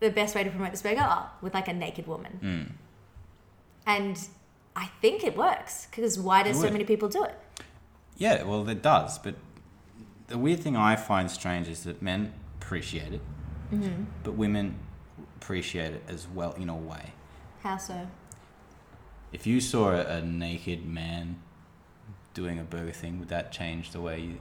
the 0.00 0.10
best 0.10 0.34
way 0.34 0.44
to 0.44 0.50
promote 0.50 0.70
this 0.70 0.82
burger 0.82 1.02
oh, 1.06 1.28
with 1.42 1.52
like 1.52 1.68
a 1.68 1.72
naked 1.74 2.06
woman, 2.06 2.38
Mm. 2.42 2.72
and 3.86 4.28
I 4.76 4.86
think 5.02 5.24
it 5.24 5.36
works 5.36 5.86
because 5.90 6.18
why 6.18 6.42
do 6.42 6.54
so 6.54 6.70
many 6.70 6.84
people 6.84 7.08
do 7.08 7.24
it? 7.24 7.34
Yeah, 8.16 8.42
well, 8.44 8.66
it 8.68 8.82
does. 8.82 9.18
But 9.18 9.34
the 10.28 10.38
weird 10.38 10.60
thing 10.60 10.76
I 10.76 10.96
find 10.96 11.30
strange 11.30 11.68
is 11.68 11.84
that 11.84 12.00
men 12.00 12.32
appreciate 12.60 13.12
it, 13.14 13.20
Mm-hmm. 13.72 14.04
but 14.24 14.32
women 14.34 14.78
appreciate 15.40 15.92
it 15.94 16.02
as 16.08 16.28
well 16.28 16.52
in 16.52 16.68
a 16.68 16.76
way. 16.76 17.12
How 17.62 17.76
so? 17.78 18.06
If 19.32 19.46
you 19.46 19.60
saw 19.60 19.90
a, 19.92 20.18
a 20.18 20.22
naked 20.22 20.84
man 20.86 21.36
doing 22.34 22.58
a 22.58 22.62
burger 22.62 22.92
thing, 22.92 23.18
would 23.18 23.28
that 23.28 23.50
change 23.52 23.90
the 23.92 24.00
way 24.00 24.20
you, 24.20 24.38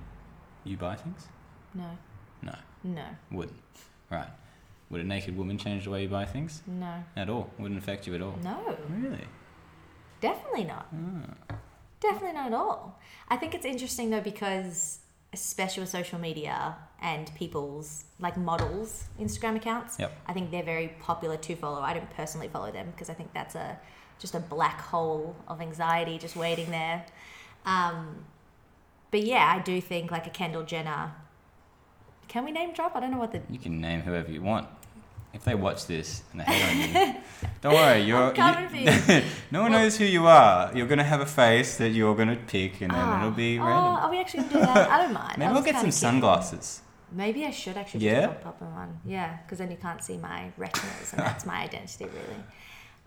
you 0.64 0.78
buy 0.78 0.96
things? 0.96 1.28
No, 1.74 1.98
No, 2.42 2.56
no, 2.84 3.06
wouldn't. 3.32 3.58
Right. 4.12 4.28
Would 4.90 5.02
a 5.02 5.04
naked 5.04 5.38
woman 5.38 5.58
change 5.58 5.84
the 5.86 5.92
way 5.92 6.02
you 6.04 6.10
buy 6.10 6.26
things? 6.26 6.64
no, 6.68 7.04
At 7.16 7.30
all? 7.30 7.52
Wouldn't 7.60 7.80
affect 7.80 8.08
you 8.08 8.16
at 8.16 8.22
all? 8.22 8.38
no. 8.44 8.76
Really? 8.90 9.26
Definitely 10.22 10.66
not. 10.66 10.88
Ah. 11.50 11.56
Definitely 12.02 12.34
not 12.34 12.48
at 12.48 12.54
all. 12.54 13.00
I 13.30 13.38
think 13.38 13.54
it's 13.54 13.66
interesting 13.66 14.10
though 14.10 14.20
because 14.22 15.00
especially 15.32 15.82
with 15.82 15.90
social 15.90 16.20
media 16.20 16.76
and 17.02 17.32
people's 17.36 18.04
like 18.20 18.36
models 18.38 19.06
Instagram 19.20 19.56
accounts. 19.56 19.98
Yep. 20.00 20.12
I 20.28 20.34
think 20.34 20.52
they're 20.52 20.64
very 20.64 20.90
popular 21.00 21.38
to 21.38 21.56
follow. 21.56 21.82
I 21.82 21.94
don't 21.94 22.10
personally 22.12 22.48
follow 22.50 22.72
them 22.72 22.88
because 22.92 23.10
I 23.10 23.14
think 23.14 23.34
that's 23.34 23.56
a 23.56 23.78
just 24.20 24.36
a 24.36 24.40
black 24.40 24.82
hole 24.82 25.36
of 25.48 25.62
anxiety 25.62 26.18
just 26.18 26.36
waiting 26.36 26.72
there. 26.72 27.06
Um, 27.66 28.26
but 29.12 29.24
yeah, 29.24 29.54
I 29.56 29.60
do 29.60 29.80
think 29.82 30.12
like 30.12 30.28
a 30.28 30.30
Kendall 30.30 30.64
Jenner. 30.64 31.14
Can 32.28 32.46
we 32.46 32.52
name 32.52 32.74
drop? 32.74 32.96
I 32.96 33.00
don't 33.00 33.12
know 33.12 33.18
what 33.18 33.32
the 33.32 33.42
You 33.50 33.58
can 33.60 33.80
name 33.82 34.02
whoever 34.02 34.32
you 34.32 34.42
want. 34.42 34.68
If 35.34 35.44
they 35.46 35.54
watch 35.56 35.86
this 35.86 36.24
and 36.32 36.42
they 36.42 36.44
hate 36.46 36.96
on 36.96 37.08
you, 37.14 37.16
don't 37.62 37.74
worry. 37.74 38.02
You're 38.02 38.34
you- 38.36 39.22
no 39.52 39.62
one 39.62 39.72
Well- 39.72 39.82
knows 39.84 39.96
who 39.98 40.06
you 40.06 40.26
are. 40.28 40.72
You're 40.76 40.88
gonna 40.88 41.04
have 41.04 41.22
a 41.22 41.26
face 41.26 41.78
that 41.78 41.90
you're 41.90 42.16
gonna 42.16 42.36
pick, 42.36 42.82
and 42.82 42.92
then 42.92 43.00
Ah. 43.00 43.20
it'll 43.20 43.32
be 43.32 43.58
oh, 43.60 43.64
random. 43.66 43.96
are 44.04 44.10
we 44.10 44.20
actually 44.20 44.44
gonna 44.44 44.54
do 44.54 44.60
that? 44.62 44.90
I 44.90 45.04
don't 45.04 45.14
mind. 45.14 45.38
Maybe 45.38 45.54
we'll 45.54 45.62
get 45.62 45.76
some 45.76 45.84
cute. 45.84 45.94
sunglasses. 45.94 46.82
Maybe 47.12 47.46
I 47.46 47.52
should 47.52 47.78
actually 47.78 48.06
Yeah? 48.06 48.28
just 48.28 48.42
pop 48.42 48.62
one. 48.62 49.00
Yeah, 49.06 49.38
because 49.44 49.58
then 49.60 49.72
you 49.72 49.78
can't 49.78 50.04
see 50.04 50.18
my 50.18 50.52
retinas, 50.58 51.12
and 51.14 51.22
that's 51.22 51.46
my 51.46 51.62
identity, 51.62 52.06
really. 52.06 52.44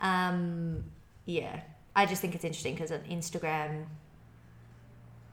Um, 0.00 0.84
yeah, 1.24 1.60
I 1.94 2.06
just 2.06 2.20
think 2.20 2.34
it's 2.34 2.44
interesting 2.44 2.74
because 2.74 2.90
on 2.90 3.00
Instagram, 3.00 3.86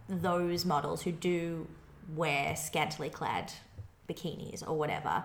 those 0.07 0.65
models 0.65 1.01
who 1.03 1.11
do 1.11 1.67
wear 2.15 2.55
scantily 2.55 3.09
clad 3.09 3.51
bikinis 4.07 4.67
or 4.67 4.77
whatever, 4.77 5.23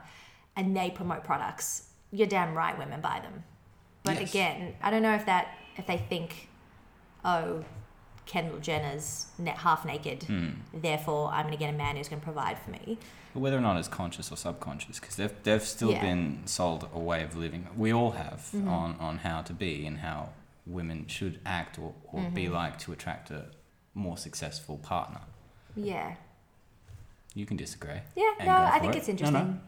and 0.57 0.77
they 0.77 0.91
promote 0.91 1.25
products, 1.25 1.89
you're 2.13 2.27
damn 2.27 2.55
right 2.55 2.79
women 2.79 3.01
buy 3.01 3.21
them. 3.21 3.45
But 4.05 4.21
Yes. 4.21 4.31
again, 4.31 4.75
I 4.83 4.91
don't 4.91 5.03
know 5.03 5.15
if 5.15 5.27
that 5.27 5.49
if 5.77 5.87
they 5.87 5.97
think, 5.99 6.49
oh, 7.25 7.65
Kendall 8.27 8.59
Jenner's 8.59 9.27
net 9.39 9.59
half 9.59 9.85
naked, 9.85 10.25
Hmm. 10.25 10.51
therefore 10.73 11.29
I'm 11.31 11.43
going 11.47 11.53
to 11.53 11.59
get 11.59 11.73
a 11.73 11.77
man 11.77 11.97
who's 11.97 12.09
going 12.09 12.21
to 12.21 12.25
provide 12.25 12.59
for 12.59 12.71
me. 12.71 12.99
But 13.35 13.41
whether 13.41 13.59
or 13.59 13.61
not 13.61 13.77
it's 13.77 13.89
conscious 13.89 14.31
or 14.33 14.37
subconscious, 14.37 14.99
because 15.01 15.17
they've, 15.17 15.43
they've 15.43 15.63
still 15.63 15.91
Yeah. 15.93 16.01
been 16.01 16.43
sold 16.47 16.89
a 16.95 16.99
way 16.99 17.23
of 17.23 17.37
living. 17.37 17.67
We 17.77 17.93
all 17.93 18.13
have 18.13 18.49
Mhm. 18.55 18.69
on, 18.69 18.97
on 19.01 19.19
how 19.19 19.43
to 19.43 19.53
be 19.53 19.87
and 19.87 19.99
how 19.99 20.31
women 20.67 21.07
should 21.09 21.41
act 21.45 21.79
or, 21.79 21.93
or 22.13 22.23
be 22.31 22.47
Mhm. 22.47 22.53
like 22.53 22.79
to 22.81 22.93
attract 22.93 23.31
a 23.31 23.47
more 23.93 24.17
successful 24.17 24.79
partner. 24.79 25.21
Yeah. 25.77 26.15
You 27.35 27.45
can 27.47 27.57
disagree. 27.57 28.01
Yeah, 28.17 28.33
no, 28.45 28.53
I 28.73 28.79
think 28.79 28.95
it. 28.95 28.99
it's 28.99 29.09
interesting. 29.09 29.35
no. 29.47 29.59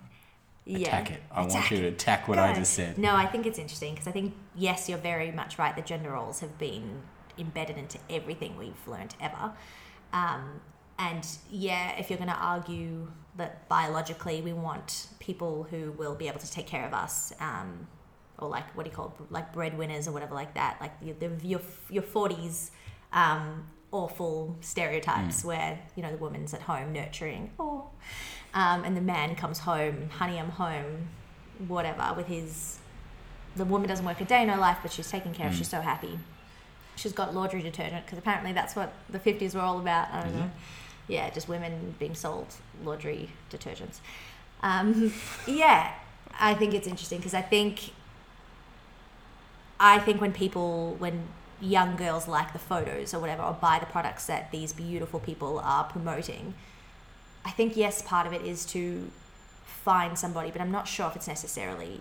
Yeah. 0.65 0.89
Attack 0.89 1.11
it. 1.13 1.23
I 1.31 1.41
want 1.47 1.71
you 1.71 1.77
to 1.83 1.87
attack 1.89 2.27
what 2.29 2.39
I 2.39 2.53
just 2.55 2.75
said. 2.75 2.99
No, 2.99 3.15
I 3.15 3.27
think 3.27 3.47
it's 3.47 3.59
interesting 3.59 3.93
because 3.95 4.09
I 4.09 4.13
think, 4.13 4.35
yes, 4.55 4.89
you're 4.89 4.99
very 4.99 5.31
much 5.31 5.59
right. 5.59 5.75
The 5.77 5.83
gender 5.83 6.11
roles 6.11 6.41
have 6.41 6.59
been 6.59 7.03
embedded 7.39 7.77
into 7.77 7.99
everything 8.11 8.57
we've 8.57 8.87
learned 8.87 9.15
ever. 9.21 9.53
Um, 10.13 10.61
and 10.99 11.27
yeah, 11.51 11.97
if 11.99 12.11
you're 12.11 12.19
going 12.19 12.31
to 12.31 12.37
argue 12.37 13.09
that 13.37 13.69
biologically 13.69 14.41
we 14.41 14.53
want 14.53 15.09
people 15.19 15.67
who 15.71 15.93
will 15.93 16.15
be 16.15 16.27
able 16.29 16.41
to 16.41 16.51
take 16.51 16.67
care 16.67 16.87
of 16.87 16.95
us, 16.95 17.33
um, 17.41 17.87
or 18.39 18.49
like 18.49 18.75
what 18.75 18.85
do 18.85 18.91
you 18.91 18.97
call 18.97 19.15
it, 19.19 19.33
like 19.33 19.53
breadwinners 19.53 20.09
or 20.09 20.13
whatever 20.13 20.35
like 20.35 20.55
that, 20.55 20.79
like 20.81 20.99
the, 21.01 21.29
the, 21.29 21.47
your 21.47 21.61
your 21.91 22.03
forties 22.03 22.71
um, 23.13 23.67
awful 23.93 24.57
stereotypes 24.61 25.45
where 25.45 25.79
you 25.97 26.03
know 26.03 26.11
the 26.11 26.17
woman's 26.17 26.55
at 26.55 26.63
home 26.63 26.93
nurturing, 26.93 27.51
oh, 27.59 27.91
um, 28.55 28.85
and 28.85 28.97
the 28.97 29.03
man 29.03 29.35
comes 29.35 29.61
home, 29.61 30.09
honey, 30.11 30.39
I'm 30.39 30.51
home, 30.51 31.09
whatever, 31.69 32.15
with 32.17 32.27
his. 32.27 32.79
The 33.55 33.65
woman 33.65 33.89
doesn't 33.89 34.05
work 34.05 34.21
a 34.21 34.25
day 34.25 34.43
in 34.43 34.49
her 34.49 34.59
life, 34.59 34.79
but 34.83 34.93
she's 34.93 35.11
taken 35.11 35.33
care 35.33 35.47
of. 35.49 35.55
Mm. 35.55 35.59
She's 35.59 35.69
so 35.69 35.81
happy. 35.81 36.19
She's 36.97 37.13
got 37.13 37.35
laundry 37.35 37.63
detergent 37.63 38.05
because 38.05 38.19
apparently 38.19 38.53
that's 38.53 38.75
what 38.75 38.93
the 39.09 39.19
50s 39.19 39.55
were 39.55 39.61
all 39.61 39.79
about. 39.79 40.11
I 40.11 40.23
don't 40.23 40.31
Is 40.31 40.37
know. 40.37 40.51
Yeah, 41.09 41.31
just 41.31 41.49
women 41.49 41.95
being 41.99 42.15
sold 42.15 42.55
laundry 42.83 43.31
detergents. 43.51 44.01
Um, 44.63 45.13
yeah, 45.47 45.93
I 46.39 46.55
think 46.55 46.75
it's 46.75 46.89
interesting 46.89 47.19
because 47.19 47.35
I 47.35 47.43
think 47.43 47.93
I 49.79 49.99
think 49.99 50.21
when 50.21 50.33
people 50.33 50.97
when 50.99 51.29
young 51.61 51.97
girls 51.97 52.29
like 52.29 52.53
the 52.53 52.59
photos 52.59 53.15
or 53.15 53.19
whatever, 53.21 53.43
or 53.43 53.53
buy 53.55 53.79
the 53.79 53.87
products 53.87 54.27
that 54.27 54.51
these 54.51 54.73
beautiful 54.73 55.21
people 55.21 55.59
are 55.61 55.85
promoting. 55.85 56.55
I 57.45 57.51
think 57.51 57.77
yes, 57.77 58.03
part 58.03 58.27
of 58.27 58.33
it 58.33 58.43
is 58.43 58.67
to 58.67 59.11
find 59.65 60.19
somebody, 60.19 60.51
but 60.51 60.61
I'm 60.61 60.73
not 60.73 60.89
sure 60.89 61.07
if 61.09 61.17
it's 61.17 61.29
necessarily 61.29 62.01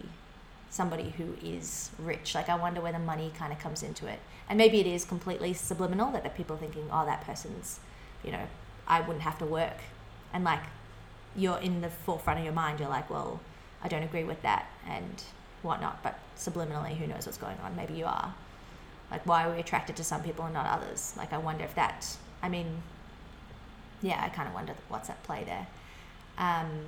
somebody 0.69 1.13
who 1.17 1.37
is 1.43 1.91
rich. 1.99 2.35
Like 2.35 2.49
I 2.49 2.55
wonder 2.55 2.81
where 2.81 2.91
the 2.91 2.99
money 2.99 3.31
kind 3.37 3.53
of 3.53 3.59
comes 3.59 3.83
into 3.83 4.07
it, 4.07 4.19
and 4.49 4.57
maybe 4.57 4.79
it 4.79 4.87
is 4.87 5.05
completely 5.05 5.53
subliminal 5.53 6.11
that 6.11 6.23
the 6.23 6.29
people 6.29 6.57
thinking, 6.57 6.87
oh, 6.91 7.05
that 7.05 7.25
person's, 7.25 7.79
you 8.23 8.31
know, 8.31 8.47
I 8.87 9.01
wouldn't 9.01 9.23
have 9.23 9.37
to 9.39 9.45
work, 9.45 9.77
and 10.33 10.43
like 10.43 10.61
you're 11.35 11.57
in 11.57 11.81
the 11.81 11.89
forefront 11.89 12.39
of 12.39 12.45
your 12.45 12.53
mind, 12.53 12.79
you're 12.79 12.89
like, 12.89 13.09
well, 13.09 13.39
I 13.83 13.87
don't 13.87 14.03
agree 14.03 14.23
with 14.23 14.41
that 14.43 14.67
and 14.87 15.23
whatnot, 15.61 16.01
but 16.03 16.19
subliminally, 16.37 16.95
who 16.95 17.07
knows 17.07 17.25
what's 17.25 17.37
going 17.37 17.57
on? 17.63 17.75
Maybe 17.75 17.95
you 17.95 18.05
are. 18.05 18.33
Like, 19.11 19.25
why 19.25 19.45
are 19.45 19.53
we 19.53 19.59
attracted 19.59 19.95
to 19.97 20.03
some 20.03 20.23
people 20.23 20.45
and 20.45 20.53
not 20.53 20.65
others? 20.65 21.13
Like, 21.17 21.33
I 21.33 21.37
wonder 21.37 21.63
if 21.63 21.75
that, 21.75 22.17
I 22.41 22.49
mean, 22.49 22.81
yeah, 24.01 24.21
I 24.23 24.29
kind 24.29 24.47
of 24.47 24.53
wonder 24.53 24.73
what's 24.87 25.09
at 25.09 25.21
play 25.23 25.43
there. 25.43 25.67
Um, 26.37 26.85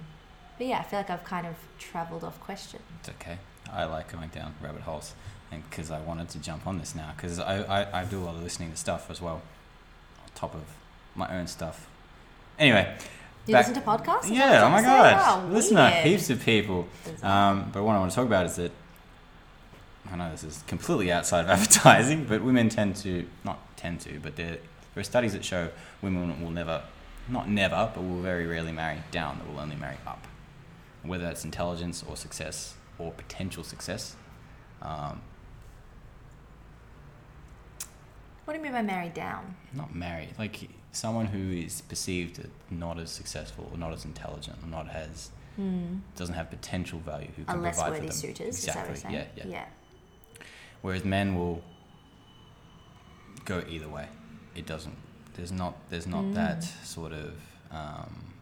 but 0.57 0.67
yeah, 0.67 0.79
I 0.79 0.83
feel 0.83 0.99
like 0.99 1.09
I've 1.09 1.23
kind 1.23 1.45
of 1.45 1.55
traveled 1.77 2.23
off 2.23 2.39
question. 2.41 2.79
It's 2.99 3.09
okay. 3.09 3.37
I 3.71 3.85
like 3.85 4.11
going 4.11 4.29
down 4.29 4.55
rabbit 4.61 4.81
holes, 4.81 5.13
and 5.51 5.67
because 5.69 5.91
I 5.91 5.99
wanted 6.01 6.29
to 6.29 6.39
jump 6.39 6.67
on 6.67 6.77
this 6.79 6.93
now, 6.95 7.13
because 7.15 7.39
I, 7.39 7.61
I, 7.83 8.01
I 8.01 8.05
do 8.05 8.19
a 8.19 8.23
lot 8.25 8.35
of 8.35 8.43
listening 8.43 8.71
to 8.71 8.77
stuff 8.77 9.09
as 9.09 9.21
well, 9.21 9.41
on 10.23 10.29
top 10.35 10.53
of 10.55 10.61
my 11.15 11.33
own 11.37 11.47
stuff. 11.47 11.87
Anyway, 12.59 12.95
You 13.45 13.53
Back- 13.53 13.67
listen 13.67 13.81
to 13.81 13.87
podcasts? 13.87 14.29
Yeah, 14.33 14.63
oh 14.65 14.69
my 14.69 14.81
god, 14.81 15.43
Oh, 15.45 15.53
listen 15.53 15.77
to 15.77 15.89
heaps 15.89 16.29
of 16.29 16.43
people. 16.43 16.87
Um, 17.23 17.69
but 17.71 17.83
what 17.83 17.95
I 17.95 17.99
want 17.99 18.11
to 18.11 18.15
talk 18.15 18.25
about 18.25 18.45
is 18.45 18.55
that 18.57 18.71
I 20.11 20.15
know 20.15 20.31
this 20.31 20.43
is 20.43 20.63
completely 20.67 21.11
outside 21.11 21.41
of 21.45 21.49
advertising, 21.49 22.25
but 22.25 22.41
women 22.43 22.69
tend 22.69 22.95
to 22.97 23.25
not 23.43 23.59
tend 23.77 23.99
to, 24.01 24.19
but 24.19 24.35
there 24.35 24.57
there 24.93 25.01
are 25.01 25.03
studies 25.03 25.33
that 25.33 25.45
show 25.45 25.69
women 26.01 26.41
will 26.41 26.49
never, 26.49 26.81
not 27.29 27.47
never, 27.49 27.91
but 27.93 28.01
will 28.01 28.21
very 28.21 28.47
rarely 28.47 28.71
marry 28.71 28.97
down. 29.11 29.39
They 29.45 29.51
will 29.53 29.59
only 29.59 29.75
marry 29.75 29.97
up, 30.07 30.25
whether 31.03 31.23
that's 31.23 31.45
intelligence 31.45 32.03
or 32.07 32.17
success 32.17 32.73
or 32.97 33.11
potential 33.11 33.63
success. 33.63 34.15
Um, 34.81 35.21
What 38.47 38.53
do 38.53 38.59
you 38.59 38.63
mean 38.63 38.71
by 38.71 38.81
married 38.81 39.13
down? 39.13 39.55
not 39.73 39.93
marry, 39.93 40.29
like 40.39 40.69
someone 40.93 41.25
who 41.25 41.51
is 41.51 41.81
perceived 41.81 42.39
as 42.39 42.45
not 42.71 42.97
as 42.97 43.11
successful 43.11 43.69
or 43.73 43.77
not 43.77 43.91
as 43.91 44.05
intelligent 44.05 44.57
or 44.63 44.67
not 44.69 44.87
as 44.89 45.31
Hmm. 45.57 45.97
doesn't 46.15 46.33
have 46.35 46.49
potential 46.49 46.99
value 46.99 47.27
who 47.35 47.43
can 47.43 47.61
less 47.61 47.75
provide 47.75 47.89
worthy 47.89 48.07
for 48.07 48.13
them. 48.13 48.21
suitors, 48.21 48.63
Exactly. 48.63 48.93
is 48.93 49.01
that 49.03 49.07
what 49.11 49.11
you're 49.13 49.23
saying? 49.23 49.27
Yeah, 49.35 49.43
yeah. 49.47 49.65
yeah. 50.39 50.39
Whereas 50.81 51.03
men 51.03 51.35
will 51.35 51.61
go 53.43 53.61
either 53.67 53.89
way. 53.89 54.07
It 54.55 54.65
doesn't. 54.65 54.95
There's 55.33 55.51
not. 55.51 55.75
There's 55.89 56.07
not 56.07 56.33
that 56.35 56.59
Mm. 56.61 56.85
sort 56.85 57.11
of 57.11 57.33
um, 57.69 58.33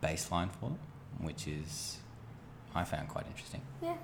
baseline 0.00 0.50
for 0.52 0.68
them, 0.70 0.78
which 1.18 1.48
is 1.48 1.98
I 2.76 2.84
found 2.84 3.08
quite 3.08 3.26
interesting. 3.26 3.62
Yeah. 3.82 3.96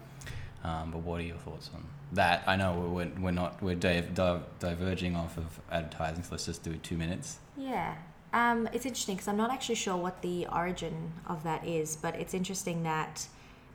Um, 0.65 0.91
but 0.93 0.99
what 0.99 1.21
are 1.21 1.25
your 1.25 1.39
thoughts 1.39 1.71
on 1.75 1.85
that? 2.13 2.45
I 2.47 2.57
know 2.57 2.79
we're, 2.95 3.11
we're 3.21 3.31
not 3.33 3.61
we're 3.63 3.75
div- 3.75 4.15
div- 4.15 4.45
diverging 4.61 5.17
off 5.17 5.37
of 5.37 5.61
advertising, 5.71 6.23
so 6.23 6.29
let's 6.33 6.47
just 6.47 6.63
do 6.63 6.75
two 6.77 6.97
minutes. 6.97 7.39
Yeah. 7.57 7.97
Um, 8.33 8.69
it's 8.73 8.87
interesting 8.87 9.17
because 9.17 9.29
I'm 9.29 9.37
not 9.37 9.51
actually 9.51 9.75
sure 9.75 9.97
what 9.97 10.23
the 10.23 10.47
origin 10.53 11.13
of 11.27 11.43
that 11.43 11.67
is, 11.67 11.97
but 11.97 12.15
it's 12.15 12.33
interesting 12.33 12.83
that 12.85 13.27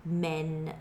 men, 0.05 0.73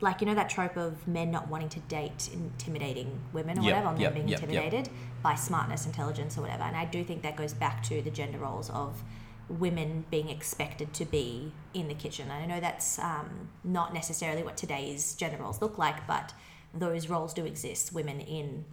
like, 0.00 0.20
you 0.20 0.26
know, 0.26 0.34
that 0.34 0.48
trope 0.50 0.76
of 0.76 1.08
men 1.08 1.30
not 1.30 1.48
wanting 1.48 1.70
to 1.70 1.80
date 1.80 2.28
intimidating 2.32 3.18
women 3.32 3.58
or 3.58 3.62
Yep, 3.62 3.70
whatever, 3.70 3.86
or 3.88 3.92
men 3.92 4.00
yep, 4.00 4.14
being 4.14 4.28
yep. 4.28 4.42
intimidated 4.42 4.90
by 5.22 5.34
smartness, 5.34 5.86
intelligence, 5.86 6.38
or 6.38 6.42
whatever. 6.42 6.62
And 6.62 6.76
I 6.76 6.84
do 6.84 7.02
think 7.02 7.22
that 7.22 7.34
goes 7.34 7.52
back 7.52 7.82
to 7.84 8.00
the 8.02 8.10
gender 8.10 8.38
roles 8.38 8.70
of 8.70 9.02
women 9.48 10.04
being 10.10 10.28
expected 10.28 10.92
to 10.94 11.04
be 11.04 11.52
in 11.74 11.88
the 11.88 11.94
kitchen. 11.94 12.30
And 12.30 12.42
I 12.42 12.46
know 12.46 12.60
that's 12.60 12.98
um, 12.98 13.48
not 13.64 13.94
necessarily 13.94 14.42
what 14.42 14.56
today's 14.56 15.14
gender 15.14 15.38
roles 15.38 15.62
look 15.62 15.78
like, 15.78 16.06
but 16.06 16.34
those 16.74 17.08
roles 17.08 17.32
do 17.32 17.46
exist. 17.46 17.92
Women 17.92 18.20
in 18.20 18.64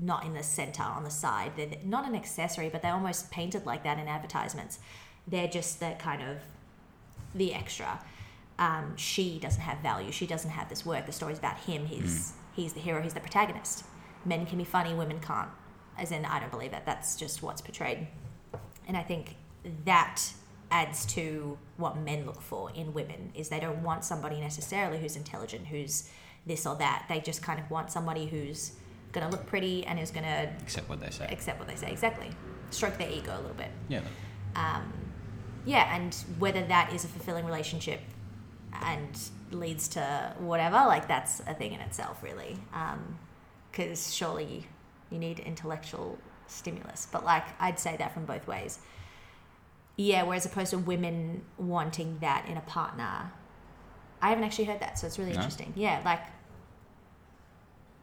not 0.00 0.24
in 0.24 0.34
the 0.34 0.42
center 0.42 0.82
on 0.82 1.02
the 1.02 1.10
side. 1.10 1.52
They're 1.56 1.70
not 1.84 2.06
an 2.06 2.14
accessory, 2.14 2.68
but 2.68 2.82
they're 2.82 2.92
almost 2.92 3.30
painted 3.30 3.66
like 3.66 3.82
that 3.82 3.98
in 3.98 4.06
advertisements. 4.06 4.78
They're 5.26 5.48
just 5.48 5.80
the 5.80 5.96
kind 5.98 6.22
of 6.22 6.38
the 7.34 7.52
extra. 7.52 8.00
Um, 8.58 8.96
she 8.96 9.38
doesn't 9.38 9.60
have 9.60 9.78
value. 9.78 10.12
She 10.12 10.26
doesn't 10.26 10.50
have 10.50 10.68
this 10.68 10.86
work. 10.86 11.06
The 11.06 11.12
story's 11.12 11.38
about 11.38 11.58
him. 11.58 11.86
He's 11.86 12.32
he's 12.54 12.72
the 12.72 12.80
hero. 12.80 13.02
He's 13.02 13.14
the 13.14 13.20
protagonist. 13.20 13.84
Men 14.24 14.46
can 14.46 14.58
be 14.58 14.64
funny. 14.64 14.94
Women 14.94 15.20
can't. 15.20 15.50
As 15.96 16.12
in, 16.12 16.24
I 16.24 16.38
don't 16.38 16.50
believe 16.50 16.70
that. 16.70 16.86
That's 16.86 17.16
just 17.16 17.42
what's 17.42 17.60
portrayed. 17.60 18.06
And 18.86 18.96
I 18.96 19.02
think 19.02 19.36
that 19.84 20.20
adds 20.70 21.06
to 21.06 21.56
what 21.76 21.96
men 21.98 22.26
look 22.26 22.40
for 22.42 22.70
in 22.74 22.92
women 22.92 23.32
is 23.34 23.48
they 23.48 23.60
don't 23.60 23.82
want 23.82 24.04
somebody 24.04 24.40
necessarily 24.40 24.98
who's 24.98 25.16
intelligent, 25.16 25.66
who's 25.66 26.08
this 26.46 26.66
or 26.66 26.76
that. 26.76 27.06
They 27.08 27.20
just 27.20 27.42
kind 27.42 27.58
of 27.58 27.70
want 27.70 27.90
somebody 27.90 28.26
who's 28.26 28.72
going 29.12 29.26
to 29.26 29.30
look 29.34 29.46
pretty 29.46 29.86
and 29.86 29.98
is 29.98 30.10
going 30.10 30.24
to 30.26 30.50
Except 30.62 30.88
what 30.88 31.00
they 31.00 31.10
say. 31.10 31.26
accept 31.30 31.58
what 31.58 31.68
they 31.68 31.76
say. 31.76 31.90
Exactly. 31.90 32.28
Stroke 32.70 32.98
their 32.98 33.10
ego 33.10 33.32
a 33.34 33.40
little 33.40 33.56
bit. 33.56 33.70
yeah. 33.88 34.00
Um, 34.56 34.92
yeah, 35.64 35.94
and 35.94 36.14
whether 36.38 36.64
that 36.66 36.92
is 36.94 37.04
a 37.04 37.08
fulfilling 37.08 37.44
relationship 37.44 38.00
and 38.82 39.18
leads 39.50 39.88
to 39.88 40.34
whatever, 40.38 40.76
like 40.76 41.06
that's 41.08 41.40
a 41.40 41.54
thing 41.54 41.72
in 41.74 41.80
itself, 41.80 42.22
really. 42.22 42.56
Because 43.70 44.14
surely 44.14 44.66
you 45.10 45.18
need 45.18 45.40
intellectual 45.40 46.18
stimulus. 46.46 47.06
But 47.10 47.24
like, 47.24 47.44
I'd 47.60 47.78
say 47.78 47.96
that 47.98 48.12
from 48.14 48.24
both 48.24 48.46
ways. 48.46 48.78
Yeah, 50.00 50.22
whereas 50.22 50.46
opposed 50.46 50.70
to 50.70 50.78
women 50.78 51.42
wanting 51.58 52.18
that 52.20 52.46
in 52.48 52.56
a 52.56 52.60
partner, 52.60 53.32
I 54.22 54.28
haven't 54.28 54.44
actually 54.44 54.66
heard 54.66 54.78
that, 54.78 54.96
so 54.96 55.08
it's 55.08 55.18
really 55.18 55.32
No? 55.32 55.38
interesting. 55.38 55.72
Yeah, 55.74 56.00
like, 56.04 56.20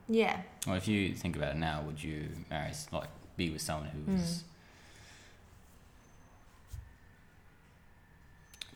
yeah. 0.09 0.41
Well, 0.67 0.75
if 0.75 0.89
you 0.89 1.13
think 1.15 1.37
about 1.37 1.51
it 1.55 1.57
now, 1.57 1.81
would 1.83 2.03
you 2.03 2.27
marry 2.49 2.71
like 2.91 3.07
be 3.37 3.49
with 3.49 3.61
someone 3.61 3.89
who's 3.89 4.43
Mm. 4.43 4.43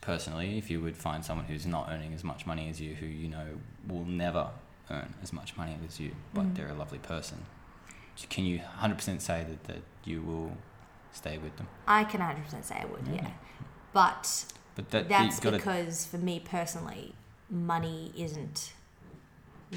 personally, 0.00 0.56
if 0.56 0.70
you 0.70 0.80
would 0.80 0.96
find 0.96 1.22
someone 1.22 1.46
who's 1.46 1.66
not 1.66 1.88
earning 1.90 2.14
as 2.14 2.24
much 2.24 2.46
money 2.46 2.70
as 2.70 2.80
you, 2.80 2.94
who 2.94 3.06
you 3.06 3.28
know 3.28 3.60
will 3.86 4.06
never 4.06 4.48
earn 4.90 5.14
as 5.22 5.30
much 5.30 5.56
money 5.58 5.76
as 5.86 6.00
you, 6.00 6.16
but 6.32 6.46
Mm. 6.46 6.54
they're 6.56 6.68
a 6.70 6.74
lovely 6.74 6.98
person, 6.98 7.44
can 8.30 8.44
you 8.46 8.60
hundred 8.60 8.96
percent 8.96 9.20
say 9.20 9.44
that 9.44 9.64
that 9.64 9.82
you 10.04 10.22
will 10.22 10.56
stay 11.12 11.38
with 11.38 11.56
them? 11.56 11.68
I 11.86 12.04
can 12.04 12.20
100% 12.20 12.64
say 12.64 12.76
I 12.76 12.86
would, 12.86 13.06
yeah. 13.06 13.22
Yeah. 13.22 13.30
But 13.92 14.44
But 14.76 14.90
that 14.90 15.08
that's 15.08 15.40
got 15.40 15.50
to 15.50 15.56
because 15.56 16.06
for 16.06 16.18
me 16.18 16.40
personally, 16.40 17.14
money 17.50 18.12
isn't 18.16 18.72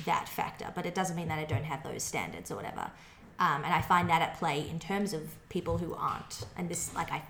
that 0.06 0.28
factor. 0.28 0.72
But 0.76 0.86
it 0.86 0.96
doesn't 0.96 1.16
mean 1.16 1.28
that 1.28 1.40
I 1.40 1.46
don't 1.46 1.64
have 1.64 1.84
those 1.84 2.04
standards 2.04 2.52
or 2.52 2.56
whatever. 2.56 2.92
Um, 3.40 3.64
and 3.64 3.74
I 3.74 3.82
find 3.82 4.10
that 4.10 4.22
at 4.22 4.38
play 4.38 4.68
in 4.70 4.80
terms 4.80 5.14
of 5.14 5.36
people 5.50 5.78
who 5.78 5.94
aren't. 5.96 6.46
And 6.56 6.70
this, 6.70 6.94
like, 6.94 7.12
I 7.12 7.24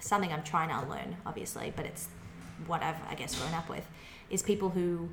something 0.00 0.32
I'm 0.32 0.44
trying 0.44 0.68
to 0.68 0.78
unlearn, 0.78 1.16
obviously, 1.26 1.72
but 1.74 1.84
it's 1.84 2.08
what 2.66 2.82
I've, 2.82 2.96
I 3.08 3.14
guess, 3.14 3.38
grown 3.40 3.54
up 3.54 3.68
with, 3.68 3.86
is 4.30 4.42
people 4.42 4.70
who 4.70 5.08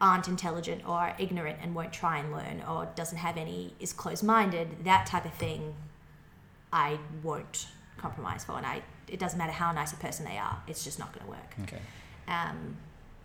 aren't 0.00 0.28
intelligent 0.28 0.86
or 0.86 1.14
ignorant 1.18 1.58
and 1.62 1.74
won't 1.74 1.92
try 1.92 2.18
and 2.18 2.32
learn 2.32 2.62
or 2.68 2.88
doesn't 2.94 3.18
have 3.18 3.36
any 3.36 3.74
is 3.80 3.92
closed-minded 3.92 4.84
that 4.84 5.04
type 5.06 5.26
of 5.26 5.34
thing 5.34 5.74
i 6.72 6.98
won't 7.22 7.68
compromise 7.98 8.44
for 8.44 8.56
and 8.56 8.66
i 8.66 8.82
it 9.08 9.18
doesn't 9.18 9.38
matter 9.38 9.52
how 9.52 9.72
nice 9.72 9.92
a 9.92 9.96
person 9.96 10.24
they 10.24 10.38
are 10.38 10.62
it's 10.66 10.82
just 10.84 10.98
not 10.98 11.12
going 11.12 11.24
to 11.24 11.30
work 11.30 11.54
okay. 11.62 11.80
um, 12.28 12.76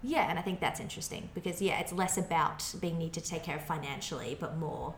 yeah 0.03 0.29
and 0.29 0.37
i 0.37 0.41
think 0.41 0.59
that's 0.59 0.79
interesting 0.79 1.29
because 1.33 1.61
yeah 1.61 1.79
it's 1.79 1.93
less 1.93 2.17
about 2.17 2.63
being 2.81 2.97
need 2.97 3.13
to 3.13 3.21
take 3.21 3.43
care 3.43 3.55
of 3.55 3.63
financially 3.63 4.35
but 4.39 4.57
more 4.57 4.93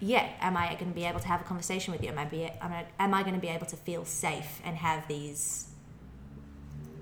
yeah 0.00 0.28
am 0.40 0.56
i 0.56 0.74
going 0.74 0.88
to 0.88 0.94
be 0.94 1.04
able 1.04 1.20
to 1.20 1.28
have 1.28 1.40
a 1.40 1.44
conversation 1.44 1.92
with 1.92 2.02
you 2.02 2.08
am 2.10 2.18
i 2.18 2.24
be 2.24 2.44
am 2.44 2.72
i, 2.72 2.84
am 2.98 3.14
I 3.14 3.22
going 3.22 3.34
to 3.34 3.40
be 3.40 3.48
able 3.48 3.66
to 3.66 3.76
feel 3.76 4.04
safe 4.04 4.60
and 4.64 4.76
have 4.76 5.06
these 5.06 5.68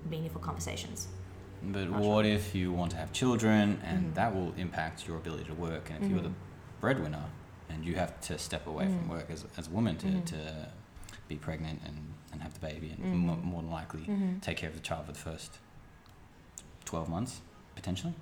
meaningful 0.09 0.41
conversations 0.41 1.07
But 1.63 1.89
Not 1.91 2.01
what 2.01 2.25
if 2.25 2.55
you 2.55 2.71
want 2.71 2.89
to 2.91 2.97
have 2.97 3.11
children 3.13 3.79
and 3.83 3.99
Mhm. 4.11 4.13
that 4.15 4.33
will 4.35 4.51
impact 4.57 5.07
your 5.07 5.17
ability 5.17 5.43
to 5.45 5.53
work? 5.53 5.91
And 5.91 6.03
if 6.03 6.09
you're 6.09 6.21
the 6.21 6.29
Mhm. 6.29 6.81
breadwinner 6.81 7.25
and 7.73 7.85
you 7.85 7.95
have 7.95 8.19
to 8.21 8.37
step 8.37 8.67
away 8.67 8.85
from 8.85 9.05
Mhm. 9.05 9.09
work 9.09 9.27
as, 9.29 9.45
as 9.57 9.67
a 9.67 9.71
woman 9.71 9.97
to, 9.97 10.07
Mhm. 10.07 10.25
to 10.25 10.67
be 11.27 11.35
pregnant 11.35 11.81
and, 11.85 12.13
and 12.31 12.41
have 12.41 12.53
the 12.53 12.59
baby 12.59 12.89
and 12.91 13.03
Mhm. 13.05 13.25
mo- 13.25 13.35
more 13.37 13.61
than 13.61 13.71
likely 13.71 14.01
Mhm. 14.01 14.41
take 14.41 14.57
care 14.57 14.69
of 14.69 14.75
the 14.75 14.81
child 14.81 15.05
for 15.05 15.11
the 15.13 15.19
first 15.19 15.59
12 16.85 17.09
months, 17.09 17.41
potentially? 17.75 18.13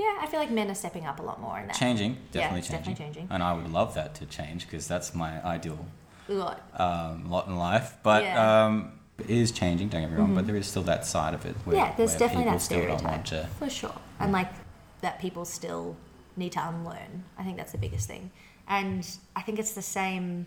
yeah 0.00 0.16
i 0.20 0.26
feel 0.28 0.38
like 0.38 0.48
men 0.52 0.70
are 0.70 0.76
stepping 0.76 1.04
up 1.06 1.18
a 1.18 1.22
lot 1.22 1.40
more 1.40 1.58
in 1.58 1.66
that 1.66 1.74
Changing, 1.74 2.16
definitely 2.30 2.60
it's 2.60 2.68
changing. 2.68 2.94
definitely 2.94 3.04
changing 3.22 3.26
And 3.34 3.42
I 3.42 3.52
would 3.52 3.72
love 3.72 3.94
that 3.94 4.14
to 4.16 4.26
change 4.26 4.64
because 4.66 4.86
that's 4.86 5.12
my 5.12 5.44
ideal 5.44 5.86
Ugh. 6.30 6.56
um, 6.74 7.28
lot 7.28 7.48
in 7.48 7.56
life. 7.56 7.96
But 8.04 8.22
Yeah. 8.22 8.66
um, 8.66 8.92
it 9.18 9.28
is 9.28 9.50
changing, 9.50 9.88
don't 9.88 10.02
get 10.02 10.10
me 10.12 10.16
wrong, 10.16 10.36
but 10.36 10.44
Mhm. 10.44 10.46
there 10.48 10.56
is 10.56 10.68
still 10.68 10.84
that 10.84 11.04
side 11.04 11.34
of 11.34 11.44
it 11.44 11.56
where, 11.64 11.74
yeah, 11.76 11.94
there's 11.96 12.10
where 12.10 12.18
definitely 12.20 12.44
people 12.44 12.58
that 12.58 12.62
still 12.64 12.78
don't 12.86 12.98
stereotype 13.00 13.10
want 13.16 13.26
to. 13.26 13.46
for 13.58 13.68
sure, 13.68 13.94
and 14.20 14.30
like 14.30 14.52
that 15.00 15.18
people 15.18 15.44
still 15.44 15.96
need 16.36 16.52
to 16.52 16.60
unlearn. 16.68 17.24
I 17.36 17.42
think 17.42 17.56
that's 17.56 17.72
the 17.72 17.78
biggest 17.78 18.06
thing, 18.06 18.30
and 18.68 19.08
I 19.34 19.42
think 19.42 19.58
it's 19.58 19.72
the 19.72 19.82
same. 19.82 20.46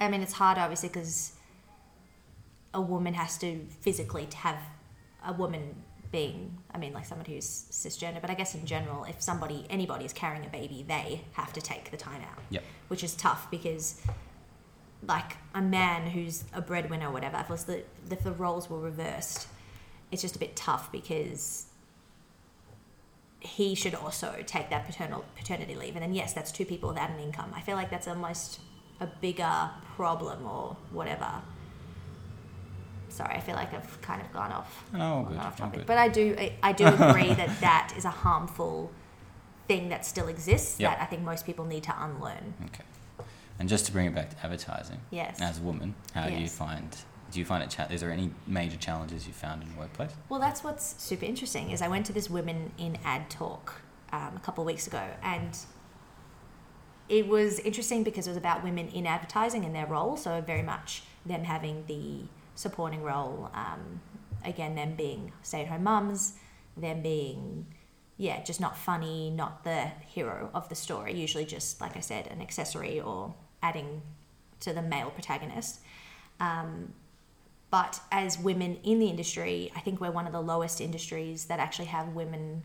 I 0.00 0.08
mean, 0.08 0.20
it's 0.22 0.32
hard 0.34 0.58
obviously 0.58 0.88
because 0.88 1.32
a 2.74 2.80
woman 2.80 3.14
has 3.14 3.38
to 3.38 3.66
physically 3.80 4.26
to 4.26 4.36
have 4.38 4.58
a 5.26 5.32
woman 5.32 5.74
being. 6.10 6.58
I 6.74 6.78
mean, 6.78 6.92
like 6.92 7.06
someone 7.06 7.24
who's 7.26 7.46
cisgender, 7.70 8.20
but 8.20 8.28
I 8.30 8.34
guess 8.34 8.54
in 8.54 8.66
general, 8.66 9.04
if 9.04 9.22
somebody 9.22 9.66
anybody 9.70 10.04
is 10.04 10.12
carrying 10.12 10.44
a 10.44 10.48
baby, 10.48 10.84
they 10.86 11.22
have 11.32 11.52
to 11.54 11.60
take 11.60 11.90
the 11.90 11.96
time 11.96 12.20
out 12.22 12.38
Yep. 12.50 12.62
which 12.88 13.02
is 13.04 13.14
tough 13.14 13.50
because 13.50 14.00
like 15.06 15.36
a 15.54 15.60
man 15.60 16.10
who's 16.10 16.44
a 16.52 16.60
breadwinner 16.60 17.08
or 17.08 17.12
whatever 17.12 17.44
if, 17.50 17.66
the, 17.66 17.82
if 18.10 18.22
the 18.22 18.30
roles 18.32 18.70
were 18.70 18.78
reversed 18.78 19.48
it's 20.12 20.22
just 20.22 20.36
a 20.36 20.38
bit 20.38 20.54
tough 20.54 20.92
because 20.92 21.66
he 23.44 23.74
should 23.74 23.94
also 23.94 24.34
take 24.46 24.70
that 24.70 24.86
paternal 24.86 25.24
paternity 25.36 25.74
leave 25.74 25.94
and 25.96 26.02
then 26.02 26.14
yes 26.14 26.32
that's 26.32 26.52
two 26.52 26.64
people 26.64 26.88
without 26.88 27.10
an 27.10 27.18
income 27.18 27.52
i 27.56 27.60
feel 27.60 27.74
like 27.76 27.90
that's 27.90 28.06
almost 28.08 28.60
a 29.00 29.06
bigger 29.20 29.68
problem 29.96 30.46
or 30.46 30.76
whatever 30.92 31.42
sorry 33.08 33.34
i 33.34 33.40
feel 33.40 33.54
like 33.54 33.72
i've 33.74 34.00
kind 34.00 34.22
of 34.22 34.32
gone 34.32 34.52
off 34.52 34.84
No, 34.92 35.00
all 35.00 35.22
good, 35.24 35.36
off 35.38 35.44
all 35.60 35.66
topic 35.66 35.80
good. 35.80 35.86
but 35.86 35.98
i 35.98 36.08
do 36.08 36.34
I, 36.38 36.54
I 36.62 36.72
do 36.72 36.86
agree 37.08 37.34
that 37.34 37.60
that 37.60 37.92
is 37.96 38.04
a 38.04 38.10
harmful 38.10 38.90
thing 39.68 39.88
that 39.90 40.06
still 40.06 40.28
exists 40.28 40.78
Yep. 40.80 40.90
that 40.90 41.02
i 41.02 41.06
think 41.06 41.22
most 41.22 41.44
people 41.44 41.64
need 41.64 41.82
to 41.84 41.94
unlearn 42.04 42.54
Okay. 42.66 42.84
And 43.58 43.68
just 43.68 43.86
to 43.86 43.92
bring 43.92 44.06
it 44.06 44.14
back 44.14 44.30
to 44.30 44.36
advertising, 44.44 45.00
yes 45.10 45.40
as 45.40 45.58
a 45.58 45.62
woman, 45.62 45.94
how 46.14 46.26
do 46.28 46.34
you 46.34 46.48
find? 46.48 46.96
Do 47.32 47.38
you 47.38 47.46
find 47.46 47.64
it? 47.64 47.70
Cha- 47.70 47.88
is 47.90 48.02
there 48.02 48.10
any 48.10 48.30
major 48.46 48.76
challenges 48.76 49.26
you 49.26 49.32
found 49.32 49.62
in 49.62 49.72
the 49.72 49.78
workplace? 49.78 50.12
Well, 50.28 50.38
that's 50.38 50.62
what's 50.62 51.02
super 51.02 51.24
interesting 51.24 51.70
is 51.70 51.80
I 51.80 51.88
went 51.88 52.04
to 52.06 52.12
this 52.12 52.28
women 52.28 52.72
in 52.76 52.98
ad 53.04 53.30
talk 53.30 53.80
um, 54.12 54.36
a 54.36 54.40
couple 54.40 54.62
of 54.62 54.66
weeks 54.66 54.86
ago, 54.86 55.02
and 55.22 55.58
it 57.08 57.26
was 57.26 57.58
interesting 57.60 58.02
because 58.02 58.26
it 58.26 58.30
was 58.30 58.36
about 58.36 58.62
women 58.62 58.88
in 58.88 59.06
advertising 59.06 59.64
and 59.64 59.74
their 59.74 59.86
role. 59.86 60.16
So 60.18 60.42
very 60.42 60.62
much 60.62 61.04
them 61.24 61.44
having 61.44 61.84
the 61.86 62.28
supporting 62.54 63.02
role. 63.02 63.50
Um, 63.54 64.02
again, 64.44 64.74
them 64.74 64.94
being 64.94 65.32
stay-at-home 65.42 65.84
mums, 65.84 66.34
them 66.76 67.00
being 67.00 67.66
yeah, 68.18 68.42
just 68.42 68.60
not 68.60 68.76
funny, 68.76 69.30
not 69.30 69.64
the 69.64 69.86
hero 70.06 70.50
of 70.52 70.68
the 70.68 70.74
story. 70.74 71.14
Usually, 71.14 71.46
just 71.46 71.80
like 71.80 71.96
I 71.96 72.00
said, 72.00 72.26
an 72.26 72.42
accessory 72.42 73.00
or 73.00 73.34
adding 73.62 74.02
to 74.60 74.72
the 74.72 74.82
male 74.82 75.10
protagonist. 75.10 75.80
Um, 76.38 76.92
but 77.72 78.00
as 78.12 78.38
women 78.38 78.76
in 78.84 78.98
the 78.98 79.06
industry, 79.06 79.72
I 79.74 79.80
think 79.80 79.98
we're 79.98 80.10
one 80.10 80.26
of 80.26 80.32
the 80.32 80.42
lowest 80.42 80.78
industries 80.78 81.46
that 81.46 81.58
actually 81.58 81.86
have 81.86 82.08
women 82.08 82.64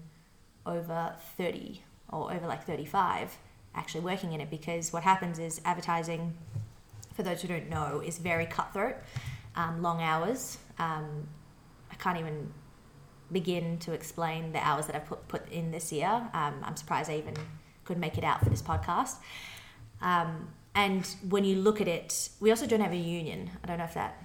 over 0.65 1.15
30 1.37 1.81
or 2.11 2.33
over 2.33 2.45
like 2.45 2.65
35 2.65 3.37
actually 3.73 4.01
working 4.01 4.33
in 4.33 4.41
it 4.41 4.49
because 4.49 4.91
what 4.91 5.03
happens 5.03 5.39
is 5.39 5.61
advertising, 5.63 6.35
for 7.13 7.23
those 7.23 7.41
who 7.41 7.47
don't 7.47 7.69
know, 7.69 8.01
is 8.05 8.17
very 8.17 8.45
cutthroat, 8.47 8.95
um, 9.55 9.81
long 9.81 10.01
hours. 10.01 10.57
Um, 10.77 11.29
I 11.89 11.95
can't 11.95 12.19
even 12.19 12.51
begin 13.31 13.77
to 13.79 13.93
explain 13.93 14.51
the 14.51 14.59
hours 14.59 14.87
that 14.87 14.95
I've 14.97 15.05
put, 15.05 15.25
put 15.29 15.49
in 15.49 15.71
this 15.71 15.89
year. 15.89 16.09
Um, 16.33 16.55
I'm 16.63 16.75
surprised 16.75 17.09
I 17.09 17.15
even 17.15 17.35
could 17.85 17.97
make 17.97 18.17
it 18.17 18.25
out 18.25 18.43
for 18.43 18.49
this 18.49 18.61
podcast. 18.61 19.15
Um, 20.01 20.49
and 20.75 21.07
when 21.29 21.45
you 21.45 21.55
look 21.55 21.79
at 21.79 21.87
it, 21.87 22.27
we 22.41 22.49
also 22.49 22.67
don't 22.67 22.81
have 22.81 22.91
a 22.91 22.97
union. 22.97 23.51
I 23.63 23.67
don't 23.67 23.77
know 23.77 23.85
if 23.85 23.93
that 23.93 24.21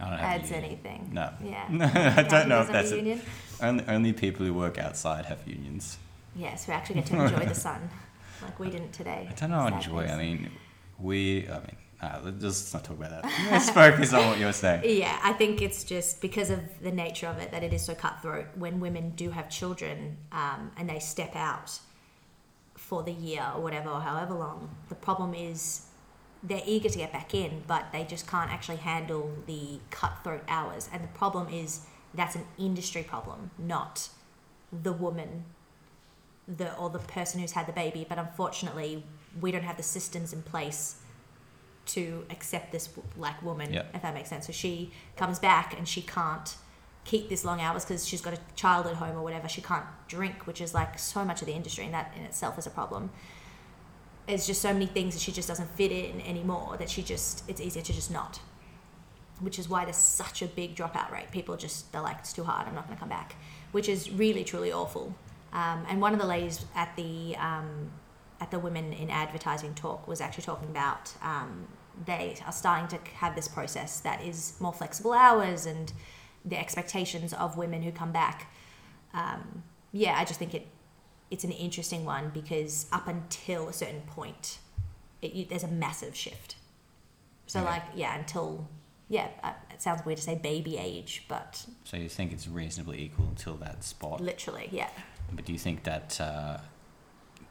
adds 0.00 0.52
anything. 0.52 1.10
No. 1.12 1.32
Yeah. 1.42 2.14
I 2.16 2.22
don't 2.22 2.48
know 2.48 2.60
if 2.60 2.68
that's 2.68 2.92
a, 2.92 2.96
union. 2.96 3.20
only 3.60 3.84
only 3.88 4.12
people 4.12 4.46
who 4.46 4.54
work 4.54 4.78
outside 4.78 5.26
have 5.26 5.46
unions. 5.46 5.98
Yes, 6.36 6.68
we 6.68 6.74
actually 6.74 6.96
get 6.96 7.06
to 7.06 7.22
enjoy 7.22 7.46
the 7.46 7.54
sun, 7.68 7.88
like 8.42 8.58
we 8.58 8.70
didn't 8.70 8.92
today. 8.92 9.28
I 9.30 9.34
don't 9.34 9.50
know. 9.50 9.64
Sad 9.68 9.74
Enjoy. 9.74 10.06
I 10.06 10.16
mean, 10.16 10.50
we. 10.98 11.48
I 11.48 11.58
mean, 11.60 11.76
uh, 12.00 12.20
let's 12.22 12.40
just 12.40 12.74
not 12.74 12.84
talk 12.84 12.96
about 12.96 13.10
that. 13.10 13.24
Let's 13.50 13.70
focus 13.82 14.12
on 14.12 14.26
what 14.28 14.38
you're 14.38 14.52
saying. 14.52 14.82
Yeah, 14.84 15.18
I 15.22 15.32
think 15.32 15.60
it's 15.60 15.82
just 15.82 16.20
because 16.20 16.50
of 16.50 16.60
the 16.80 16.92
nature 16.92 17.26
of 17.26 17.38
it 17.38 17.50
that 17.50 17.64
it 17.64 17.72
is 17.72 17.84
so 17.84 17.94
cutthroat. 17.94 18.46
When 18.54 18.78
women 18.78 19.10
do 19.10 19.30
have 19.30 19.50
children 19.50 20.16
um, 20.30 20.70
and 20.76 20.88
they 20.88 21.00
step 21.00 21.34
out 21.34 21.80
for 22.76 23.02
the 23.02 23.12
year 23.12 23.44
or 23.54 23.60
whatever, 23.60 23.90
or 23.90 24.00
however 24.00 24.34
long, 24.34 24.70
the 24.88 24.94
problem 24.94 25.34
is 25.34 25.87
they're 26.42 26.62
eager 26.66 26.88
to 26.88 26.98
get 26.98 27.12
back 27.12 27.34
in, 27.34 27.62
but 27.66 27.86
they 27.92 28.04
just 28.04 28.26
can't 28.26 28.50
actually 28.50 28.76
handle 28.76 29.32
the 29.46 29.80
cutthroat 29.90 30.44
hours. 30.48 30.88
And 30.92 31.02
the 31.02 31.08
problem 31.08 31.52
is 31.52 31.80
that's 32.14 32.34
an 32.36 32.44
industry 32.58 33.02
problem, 33.02 33.50
not 33.58 34.08
the 34.72 34.92
woman 34.92 35.44
the 36.48 36.74
or 36.76 36.88
the 36.88 36.98
person 36.98 37.40
who's 37.40 37.52
had 37.52 37.66
the 37.66 37.72
baby. 37.72 38.06
But 38.08 38.18
unfortunately, 38.18 39.04
we 39.38 39.52
don't 39.52 39.64
have 39.64 39.76
the 39.76 39.82
systems 39.82 40.32
in 40.32 40.42
place 40.42 40.96
to 41.86 42.24
accept 42.30 42.72
this 42.72 42.86
black 43.16 43.42
woman, 43.42 43.72
Yeah. 43.72 43.82
if 43.94 44.02
that 44.02 44.14
makes 44.14 44.28
sense. 44.28 44.46
So 44.46 44.52
she 44.52 44.90
comes 45.16 45.38
back 45.38 45.76
and 45.76 45.86
she 45.86 46.02
can't 46.02 46.56
keep 47.04 47.28
this 47.28 47.44
long 47.44 47.60
hours 47.60 47.84
because 47.84 48.06
she's 48.06 48.20
got 48.20 48.34
a 48.34 48.38
child 48.54 48.86
at 48.86 48.94
home 48.96 49.16
or 49.16 49.22
whatever. 49.22 49.48
She 49.48 49.62
can't 49.62 49.86
drink, 50.06 50.46
which 50.46 50.60
is 50.60 50.74
like 50.74 50.98
so 50.98 51.24
much 51.24 51.40
of 51.40 51.46
the 51.46 51.54
industry, 51.54 51.84
and 51.84 51.94
that 51.94 52.12
in 52.16 52.22
itself 52.22 52.58
is 52.58 52.66
a 52.66 52.70
problem. 52.70 53.10
There's 54.28 54.46
just 54.46 54.60
so 54.62 54.72
many 54.72 54.86
things 54.86 55.14
that 55.14 55.20
she 55.20 55.32
just 55.32 55.48
doesn't 55.48 55.70
fit 55.70 55.90
in 55.90 56.20
anymore 56.20 56.76
that 56.78 56.90
she 56.90 57.02
just 57.02 57.42
it's 57.48 57.60
easier 57.60 57.82
to 57.82 57.92
just 57.92 58.10
not. 58.10 58.40
Which 59.40 59.58
is 59.58 59.68
why 59.68 59.84
there's 59.84 59.96
such 59.96 60.42
a 60.42 60.46
big 60.46 60.76
dropout 60.76 61.10
rate. 61.10 61.30
People 61.32 61.56
just 61.56 61.90
they're 61.92 62.02
like 62.02 62.18
it's 62.20 62.32
too 62.32 62.44
hard. 62.44 62.68
I'm 62.68 62.74
not 62.74 62.86
going 62.86 62.96
to 62.96 63.00
come 63.00 63.08
back, 63.08 63.36
which 63.72 63.88
is 63.88 64.10
really 64.10 64.44
truly 64.44 64.70
awful. 64.70 65.14
Um, 65.52 65.86
and 65.88 66.00
one 66.00 66.12
of 66.12 66.20
the 66.20 66.26
ladies 66.26 66.64
at 66.74 66.94
the 66.96 67.36
um, 67.36 67.90
at 68.40 68.50
the 68.50 68.58
Women 68.58 68.92
in 68.92 69.10
Advertising 69.10 69.74
talk 69.74 70.06
was 70.06 70.20
actually 70.20 70.44
talking 70.44 70.68
about 70.68 71.12
um, 71.22 71.66
they 72.04 72.36
are 72.46 72.52
starting 72.52 72.86
to 72.88 73.10
have 73.14 73.34
this 73.34 73.48
process 73.48 74.00
that 74.00 74.22
is 74.22 74.54
more 74.60 74.72
flexible 74.72 75.12
hours 75.12 75.66
and 75.66 75.92
the 76.44 76.58
expectations 76.58 77.32
of 77.32 77.56
women 77.56 77.82
who 77.82 77.92
come 77.92 78.12
back. 78.12 78.52
Um, 79.14 79.62
yeah, 79.92 80.18
I 80.18 80.24
just 80.24 80.38
think 80.38 80.54
it 80.54 80.66
it's 81.30 81.44
an 81.44 81.52
interesting 81.52 82.04
one 82.04 82.30
because 82.32 82.86
up 82.92 83.06
until 83.08 83.68
a 83.68 83.72
certain 83.72 84.00
point, 84.02 84.58
it, 85.22 85.32
you, 85.32 85.44
there's 85.44 85.64
a 85.64 85.68
massive 85.68 86.14
shift. 86.16 86.56
So 87.46 87.60
Okay. 87.60 87.68
like 87.70 87.82
yeah, 87.94 88.16
until 88.18 88.68
yeah, 89.08 89.28
uh, 89.42 89.52
it 89.72 89.80
sounds 89.80 90.04
weird 90.04 90.18
to 90.18 90.24
say 90.24 90.34
baby 90.36 90.76
age, 90.76 91.24
but 91.28 91.64
So 91.84 91.96
you 91.96 92.08
think 92.08 92.32
it's 92.32 92.46
reasonably 92.46 93.02
equal 93.02 93.26
until 93.26 93.54
that 93.56 93.84
spot? 93.84 94.20
literally 94.20 94.68
yeah. 94.72 94.90
But 95.32 95.44
do 95.44 95.52
you 95.52 95.58
think 95.58 95.84
that 95.84 96.20
uh, 96.20 96.58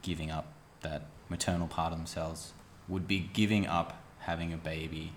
giving 0.01 0.31
up 0.31 0.53
that 0.81 1.03
maternal 1.29 1.67
part 1.67 1.91
of 1.93 1.99
themselves 1.99 2.53
would 2.87 3.07
be 3.07 3.29
giving 3.33 3.67
up 3.67 4.01
having 4.19 4.53
a 4.53 4.57
baby 4.57 5.13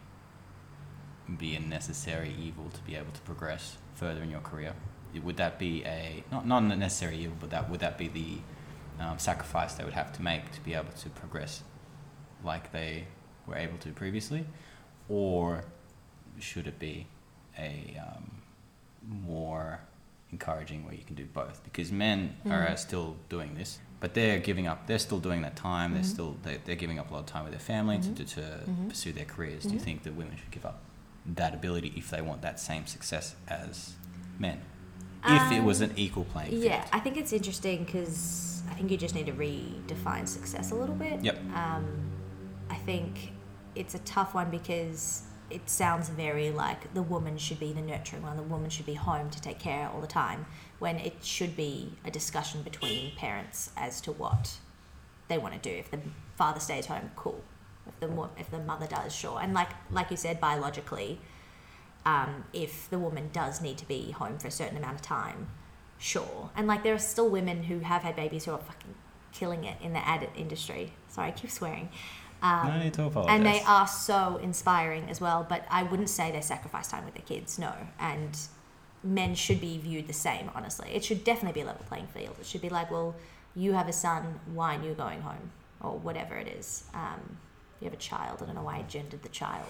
be 1.38 1.54
a 1.54 1.60
necessary 1.60 2.34
evil 2.38 2.68
to 2.70 2.80
be 2.82 2.96
able 2.96 3.12
to 3.12 3.20
progress 3.20 3.76
further 3.94 4.22
in 4.22 4.30
your 4.30 4.40
career? 4.40 4.74
Would 5.22 5.36
that 5.38 5.58
be 5.58 5.84
a 5.84 6.22
not 6.30 6.46
not 6.46 6.62
a 6.62 6.76
necessary 6.76 7.18
evil, 7.18 7.36
but 7.40 7.50
that 7.50 7.68
would 7.70 7.80
that 7.80 7.98
be 7.98 8.08
the 8.08 8.38
um, 9.04 9.18
sacrifice 9.18 9.74
they 9.74 9.84
would 9.84 9.94
have 9.94 10.12
to 10.14 10.22
make 10.22 10.50
to 10.52 10.60
be 10.60 10.74
able 10.74 10.92
to 10.92 11.08
progress 11.10 11.62
like 12.44 12.70
they 12.72 13.06
were 13.46 13.56
able 13.56 13.78
to 13.78 13.90
previously, 13.92 14.44
or 15.08 15.64
should 16.38 16.66
it 16.66 16.78
be 16.78 17.06
a 17.58 18.00
um, 18.06 18.30
more 19.08 19.80
encouraging 20.32 20.84
where 20.84 20.94
you 20.94 21.02
can 21.04 21.16
do 21.16 21.24
both 21.26 21.62
because 21.64 21.90
men 21.90 22.36
are 22.46 22.66
Mhm. 22.68 22.78
still 22.78 23.16
doing 23.28 23.54
this 23.56 23.80
but 23.98 24.14
they're 24.14 24.38
giving 24.38 24.66
up 24.68 24.86
they're 24.86 24.98
still 24.98 25.18
doing 25.18 25.42
that 25.42 25.56
time 25.56 25.92
they're 25.92 26.02
Mhm. 26.04 26.14
still 26.14 26.36
they, 26.44 26.58
they're 26.64 26.76
giving 26.76 27.00
up 27.00 27.10
a 27.10 27.14
lot 27.14 27.20
of 27.20 27.26
time 27.26 27.42
with 27.42 27.52
their 27.52 27.58
family 27.60 27.98
Mhm. 27.98 28.14
to, 28.16 28.24
to, 28.24 28.40
Mhm. 28.40 28.88
pursue 28.88 29.12
their 29.12 29.24
careers 29.24 29.64
do 29.64 29.70
you 29.74 29.80
Mhm. 29.80 29.82
think 29.82 30.02
that 30.04 30.14
women 30.14 30.36
should 30.36 30.50
give 30.52 30.64
up 30.64 30.82
that 31.26 31.52
ability 31.52 31.92
if 31.96 32.10
they 32.10 32.22
want 32.22 32.42
that 32.42 32.60
same 32.60 32.86
success 32.86 33.34
as 33.48 33.94
men 34.38 34.60
if 35.24 35.52
it 35.52 35.62
was 35.62 35.82
Um, 35.82 35.90
an 35.90 35.98
equal 35.98 36.24
playing 36.24 36.50
field 36.50 36.64
Yeah, 36.64 36.86
I 36.92 37.00
think 37.00 37.16
it's 37.16 37.32
interesting 37.32 37.84
because 37.84 38.62
I 38.70 38.74
think 38.74 38.90
you 38.90 38.96
just 38.96 39.14
need 39.14 39.26
to 39.26 39.32
redefine 39.32 40.26
success 40.26 40.70
a 40.70 40.74
little 40.74 40.94
bit. 40.94 41.22
Yep. 41.22 41.38
Um, 41.54 41.86
I 42.68 42.76
think 42.76 43.32
it's 43.74 43.94
a 43.94 43.98
tough 44.00 44.34
one 44.34 44.50
because 44.50 45.22
it 45.50 45.68
sounds 45.68 46.08
very 46.08 46.50
like 46.50 46.94
the 46.94 47.02
woman 47.02 47.36
should 47.36 47.58
be 47.58 47.72
the 47.72 47.82
nurturing 47.82 48.22
one, 48.22 48.36
the 48.36 48.42
woman 48.42 48.70
should 48.70 48.86
be 48.86 48.94
home 48.94 49.30
to 49.30 49.40
take 49.40 49.58
care 49.58 49.88
all 49.92 50.00
the 50.00 50.06
time, 50.06 50.46
when 50.78 50.96
it 50.96 51.24
should 51.24 51.56
be 51.56 51.92
a 52.04 52.10
discussion 52.10 52.62
between 52.62 53.14
parents 53.16 53.70
as 53.76 54.00
to 54.02 54.12
what 54.12 54.58
they 55.28 55.38
want 55.38 55.60
to 55.60 55.60
do. 55.60 55.76
If 55.76 55.90
the 55.90 55.98
father 56.36 56.60
stays 56.60 56.86
home, 56.86 57.10
cool. 57.16 57.42
If 57.88 57.98
the 58.00 58.28
if 58.38 58.50
the 58.50 58.60
mother 58.60 58.86
does, 58.86 59.14
sure. 59.14 59.40
And 59.42 59.52
like 59.52 59.70
like 59.90 60.10
you 60.10 60.16
said, 60.16 60.40
biologically, 60.40 61.18
um, 62.06 62.44
if 62.52 62.88
the 62.90 62.98
woman 62.98 63.30
does 63.32 63.60
need 63.60 63.78
to 63.78 63.88
be 63.88 64.12
home 64.12 64.38
for 64.38 64.48
a 64.48 64.50
certain 64.50 64.76
amount 64.76 64.96
of 64.96 65.02
time, 65.02 65.48
sure. 65.98 66.50
And 66.56 66.66
like 66.66 66.82
there 66.82 66.94
are 66.94 66.98
still 66.98 67.28
women 67.28 67.64
who 67.64 67.80
have 67.80 68.02
had 68.02 68.16
babies 68.16 68.44
who 68.44 68.52
are 68.52 68.58
fucking 68.58 68.94
killing 69.32 69.64
it 69.64 69.76
in 69.80 69.92
the 69.92 70.06
ad 70.06 70.28
industry. 70.36 70.92
Sorry, 71.08 71.28
I 71.28 71.30
keep 71.32 71.50
swearing. 71.50 71.90
Um, 72.42 72.68
no 72.68 72.78
need 72.78 72.94
to 72.94 73.04
apologize 73.04 73.36
and 73.36 73.44
they 73.44 73.60
are 73.66 73.86
so 73.86 74.40
inspiring 74.42 75.10
as 75.10 75.20
well. 75.20 75.46
But 75.48 75.66
I 75.70 75.82
wouldn't 75.82 76.08
say 76.08 76.32
they 76.32 76.40
sacrifice 76.40 76.88
time 76.88 77.04
with 77.04 77.14
their 77.14 77.24
kids, 77.24 77.58
no. 77.58 77.74
And 77.98 78.38
men 79.04 79.34
should 79.34 79.60
be 79.60 79.78
viewed 79.78 80.06
the 80.06 80.14
same, 80.14 80.50
honestly. 80.54 80.90
It 80.94 81.04
should 81.04 81.22
definitely 81.22 81.60
be 81.60 81.64
a 81.64 81.66
level 81.66 81.84
playing 81.86 82.06
field. 82.08 82.36
It 82.40 82.46
should 82.46 82.62
be 82.62 82.70
like, 82.70 82.90
well, 82.90 83.14
you 83.54 83.72
have 83.72 83.88
a 83.88 83.92
son, 83.92 84.40
why 84.54 84.74
aren't 84.74 84.84
you 84.84 84.94
going 84.94 85.20
home? 85.20 85.50
or 85.82 85.98
whatever 85.98 86.36
it 86.36 86.48
is. 86.48 86.84
Um, 86.94 87.38
you 87.80 87.86
have 87.86 87.94
a 87.94 87.96
child. 87.96 88.42
I 88.42 88.46
don't 88.46 88.54
know 88.54 88.62
why 88.62 88.76
I 88.76 88.82
gendered 88.82 89.22
the 89.22 89.28
child. 89.28 89.66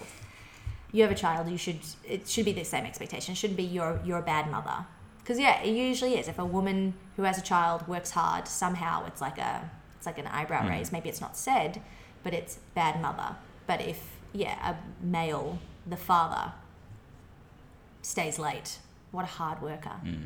You 0.91 1.03
have 1.03 1.11
a 1.11 1.15
child. 1.15 1.49
You 1.49 1.57
should. 1.57 1.79
It 2.03 2.27
should 2.27 2.45
be 2.45 2.51
the 2.51 2.63
same 2.63 2.85
expectation. 2.85 3.33
It 3.33 3.35
shouldn't 3.35 3.57
be 3.57 3.63
you're 3.63 3.99
you're 4.03 4.19
a 4.19 4.23
bad 4.23 4.51
mother. 4.51 4.85
Because 5.19 5.39
yeah, 5.39 5.61
it 5.61 5.73
usually 5.73 6.17
is. 6.17 6.27
If 6.27 6.39
a 6.39 6.45
woman 6.45 6.95
who 7.15 7.23
has 7.23 7.37
a 7.37 7.41
child 7.41 7.87
works 7.87 8.11
hard, 8.11 8.47
somehow 8.47 9.05
it's 9.05 9.21
like 9.21 9.37
a 9.37 9.69
it's 9.95 10.05
like 10.05 10.17
an 10.17 10.27
eyebrow 10.27 10.63
hmm. 10.63 10.69
raise. 10.69 10.91
Maybe 10.91 11.09
it's 11.09 11.21
not 11.21 11.37
said, 11.37 11.81
but 12.23 12.33
it's 12.33 12.59
bad 12.75 13.01
mother. 13.01 13.35
But 13.67 13.81
if 13.81 14.17
yeah, 14.33 14.71
a 14.71 15.05
male, 15.05 15.59
the 15.87 15.97
father, 15.97 16.53
stays 18.01 18.39
late, 18.39 18.79
what 19.11 19.23
a 19.23 19.27
hard 19.27 19.61
worker. 19.61 19.89
Hmm. 19.89 20.25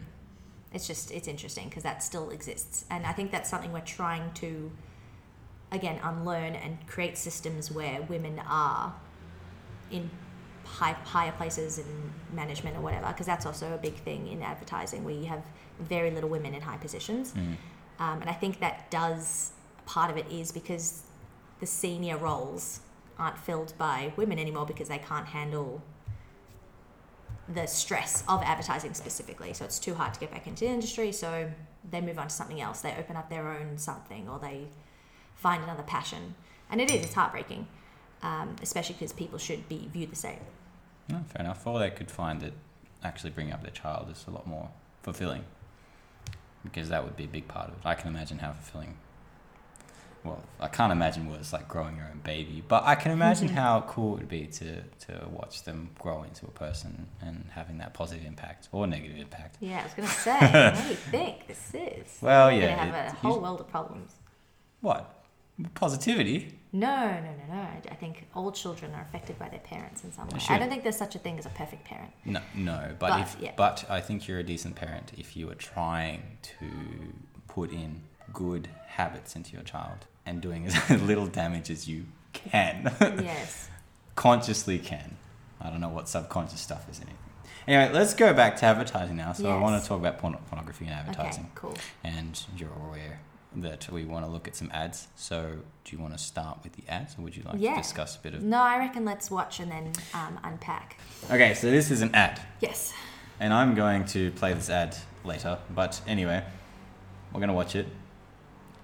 It's 0.73 0.88
just 0.88 1.12
it's 1.12 1.28
interesting 1.28 1.69
because 1.69 1.84
that 1.84 2.04
still 2.04 2.30
exists, 2.32 2.86
and 2.89 3.06
I 3.06 3.12
think 3.12 3.32
that's 3.32 3.49
something 3.49 3.71
we're 3.71 3.82
trying 3.82 4.34
to 4.36 4.71
again 5.71 5.99
unlearn 6.04 6.56
and 6.56 6.86
create 6.88 7.17
systems 7.17 7.71
where 7.71 8.01
women 8.04 8.41
are 8.47 8.93
in 9.91 10.10
high, 10.65 10.93
higher 11.04 11.32
places 11.32 11.78
in 11.78 11.86
management 12.34 12.75
or 12.75 12.82
whatever 12.82 13.08
because 13.08 13.25
that's 13.25 13.45
also 13.45 13.73
a 13.73 13.78
big 13.78 13.95
thing 13.95 14.28
in 14.28 14.41
advertising 14.41 15.04
where 15.04 15.13
you 15.13 15.25
have 15.25 15.43
very 15.80 16.12
little 16.12 16.30
women 16.30 16.54
in 16.54 16.62
high 16.62 16.78
positions. 16.78 17.34
Um, 17.97 18.19
and 18.19 18.30
i 18.30 18.34
think 18.34 18.60
that 18.60 18.91
does 18.91 19.54
part 19.86 20.12
of 20.12 20.17
it 20.17 20.25
is 20.30 20.51
because 20.51 21.04
the 21.60 21.65
senior 21.65 22.17
roles 22.17 22.82
aren't 23.17 23.38
filled 23.38 23.73
by 23.78 24.12
women 24.17 24.38
anymore 24.38 24.65
because 24.65 24.89
they 24.89 24.97
can't 24.97 25.28
handle 25.28 25.82
the 27.47 27.65
stress 27.67 28.23
of 28.28 28.41
advertising 28.43 28.93
specifically. 28.93 29.54
So 29.54 29.65
it's 29.65 29.80
too 29.80 29.93
hard 29.93 30.13
to 30.15 30.19
get 30.19 30.32
back 30.32 30.47
into 30.47 30.65
the 30.65 30.71
industry 30.71 31.12
so 31.12 31.51
they 31.89 32.01
move 32.01 32.17
on 32.17 32.28
to 32.28 32.34
something 32.34 32.60
else. 32.60 32.82
They 32.82 32.93
open 32.97 33.15
up 33.15 33.30
their 33.30 33.47
own 33.47 33.78
something 33.78 34.28
or 34.28 34.39
they 34.39 34.67
find 35.36 35.63
another 35.63 35.84
passion. 35.84 36.36
And 36.69 36.82
it 36.82 36.91
is 36.91 37.06
it's 37.06 37.13
heartbreaking 37.13 37.67
um, 38.25 38.55
especially 38.61 38.93
because 38.93 39.13
people 39.13 39.38
should 39.38 39.69
be 39.69 39.88
viewed 39.93 40.11
the 40.11 40.15
same 40.15 40.39
No, 41.09 41.19
fair 41.29 41.41
enough. 41.45 41.65
Or 41.65 41.79
they 41.79 41.91
could 41.91 42.09
find 42.09 42.41
that 42.41 42.53
actually 43.03 43.29
bringing 43.29 43.53
up 43.53 43.61
their 43.61 43.71
child 43.71 44.09
is 44.11 44.25
a 44.27 44.31
lot 44.31 44.47
more 44.47 44.69
fulfilling 45.03 45.43
because 46.63 46.89
that 46.89 47.03
would 47.03 47.15
be 47.15 47.25
a 47.25 47.27
big 47.27 47.47
part 47.47 47.67
of 47.69 47.75
it. 47.75 47.81
I 47.85 47.93
can 47.93 48.07
imagine 48.07 48.39
how 48.39 48.53
fulfilling. 48.53 48.97
Well, 50.23 50.41
I 50.59 50.69
can't 50.69 50.91
imagine 50.91 51.29
what 51.29 51.39
it's 51.39 51.53
like 51.53 51.67
growing 51.67 51.97
your 51.97 52.07
own 52.07 52.21
baby, 52.23 52.63
but 52.67 52.83
I 52.83 52.95
can 52.95 53.11
imagine 53.11 53.47
how 53.61 53.81
cool 53.88 54.15
it 54.15 54.21
would 54.21 54.29
be 54.29 54.47
to, 54.47 54.81
to 54.81 55.27
watch 55.29 55.61
them 55.61 55.91
grow 55.99 56.23
into 56.23 56.47
a 56.47 56.51
person 56.51 57.07
and 57.21 57.45
having 57.51 57.77
that 57.77 57.93
positive 57.93 58.25
impact 58.25 58.67
or 58.71 58.88
negative 58.88 59.17
impact. 59.19 59.57
Yeah, 59.59 59.81
I 59.81 59.83
was 59.83 59.93
gonna 59.93 60.07
say, 60.07 60.39
what 60.39 60.81
do 60.81 60.89
you 60.89 60.95
think 61.11 61.45
this 61.45 61.71
is? 61.75 62.17
Well, 62.21 62.51
yeah, 62.51 62.85
have 62.85 63.13
a 63.13 63.15
whole 63.17 63.39
world 63.39 63.59
of 63.59 63.69
problems. 63.69 64.15
What? 64.81 65.11
Positivity? 65.75 66.57
No, 66.75 67.07
no, 67.07 67.21
no, 67.21 67.55
no. 67.55 67.61
I, 67.61 67.81
I 67.91 67.95
think 67.95 68.27
all 68.35 68.51
children 68.51 68.93
are 68.93 69.01
affected 69.01 69.39
by 69.39 69.47
their 69.49 69.59
parents 69.61 70.03
in 70.03 70.11
some 70.11 70.27
way. 70.27 70.39
I 70.49 70.57
don't 70.59 70.67
think 70.69 70.83
there's 70.83 70.97
such 70.97 71.15
a 71.15 71.19
thing 71.19 71.39
as 71.39 71.45
a 71.45 71.49
perfect 71.49 71.85
parent. 71.85 72.11
No, 72.25 72.41
no, 72.53 72.93
but, 72.99 73.09
But, 73.11 73.21
if 73.21 73.38
yeah. 73.39 73.51
but 73.55 73.85
I 73.89 74.01
think 74.01 74.27
you're 74.27 74.39
a 74.39 74.43
decent 74.43 74.75
parent 74.75 75.13
if 75.17 75.38
you 75.38 75.49
are 75.49 75.55
trying 75.55 76.21
to 76.41 76.65
put 77.47 77.71
in 77.71 78.01
good 78.33 78.67
habits 78.88 79.35
into 79.38 79.53
your 79.53 79.63
child 79.63 79.99
and 80.25 80.41
doing 80.41 80.65
as 80.65 80.89
little 81.01 81.27
damage 81.27 81.69
as 81.69 81.88
you 81.88 82.05
can, 82.33 82.91
yes. 83.01 83.69
consciously 84.15 84.77
can. 84.77 85.15
I 85.61 85.69
don't 85.69 85.79
know 85.79 85.89
what 85.89 86.09
subconscious 86.09 86.59
stuff 86.59 86.89
is 86.89 86.99
in 86.99 87.07
it. 87.07 87.15
Anyway, 87.67 87.97
let's 87.97 88.13
go 88.13 88.33
back 88.33 88.57
to 88.57 88.65
advertising 88.65 89.15
now. 89.15 89.31
So 89.33 89.49
I 89.49 89.57
want 89.59 89.81
to 89.81 89.88
talk 89.88 89.99
about 89.99 90.17
porn- 90.19 90.38
pornography 90.49 90.85
and 90.85 90.93
advertising, 90.93 91.45
Okay. 91.45 91.51
Cool. 91.55 91.77
and 92.03 92.39
you're 92.57 92.69
aware 92.88 93.19
that 93.58 93.89
we 93.91 94.06
want 94.06 94.26
to 94.26 94.32
look 94.32 94.48
at 94.48 94.56
some 94.56 94.70
ads. 94.74 95.08
So 95.15 95.58
do 95.84 95.96
you 95.96 96.02
want 96.02 96.13
to 96.18 96.20
start 96.24 96.60
with 96.63 96.74
the 96.74 96.84
ads, 96.88 97.18
or 97.18 97.22
would 97.24 97.36
you 97.36 97.44
like 97.44 97.56
Yeah. 97.60 97.76
to 97.76 97.82
discuss 97.82 98.15
a 98.15 98.20
bit 98.20 98.34
of? 98.34 98.41
No, 98.44 98.58
I 98.60 98.78
reckon 98.78 99.06
let's 99.06 99.30
watch 99.32 99.60
and 99.60 99.72
then 99.72 99.94
um, 100.13 100.39
unpack. 100.44 100.98
Okay, 101.26 101.54
so 101.54 101.70
this 101.72 101.91
is 101.91 102.02
an 102.02 102.13
ad. 102.13 102.41
Yes. 102.60 102.94
And 103.39 103.54
I'm 103.54 103.76
going 103.76 104.06
to 104.06 104.32
play 104.32 104.54
this 104.54 104.70
ad 104.70 104.96
later. 105.24 105.58
But 105.74 106.02
anyway, 106.08 106.44
we're 107.34 107.39
going 107.39 107.50
to 107.50 107.54
watch 107.56 107.76
it. 107.76 107.88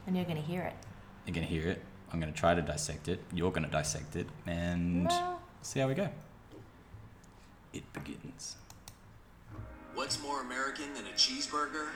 And 0.08 0.16
you're 0.16 0.26
gonna 0.26 0.42
hear 0.42 0.62
it. 0.64 0.74
You're 1.26 1.36
going 1.36 1.48
to 1.48 1.54
hear 1.54 1.68
it. 1.70 1.82
I'm 2.12 2.20
going 2.20 2.32
to 2.34 2.38
try 2.38 2.54
to 2.56 2.62
dissect 2.62 3.08
it. 3.08 3.22
You're 3.34 3.52
going 3.52 3.64
to 3.64 3.70
dissect 3.72 4.16
it. 4.16 4.28
And 4.46 5.06
Well, 5.08 5.40
see 5.62 5.80
how 5.80 5.88
we 5.88 5.94
go. 5.94 6.10
It 7.74 7.84
begins. 7.94 8.58
What's 9.94 10.22
more 10.22 10.42
American 10.42 10.94
than 10.94 11.06
a 11.06 11.12
cheeseburger? 11.16 11.88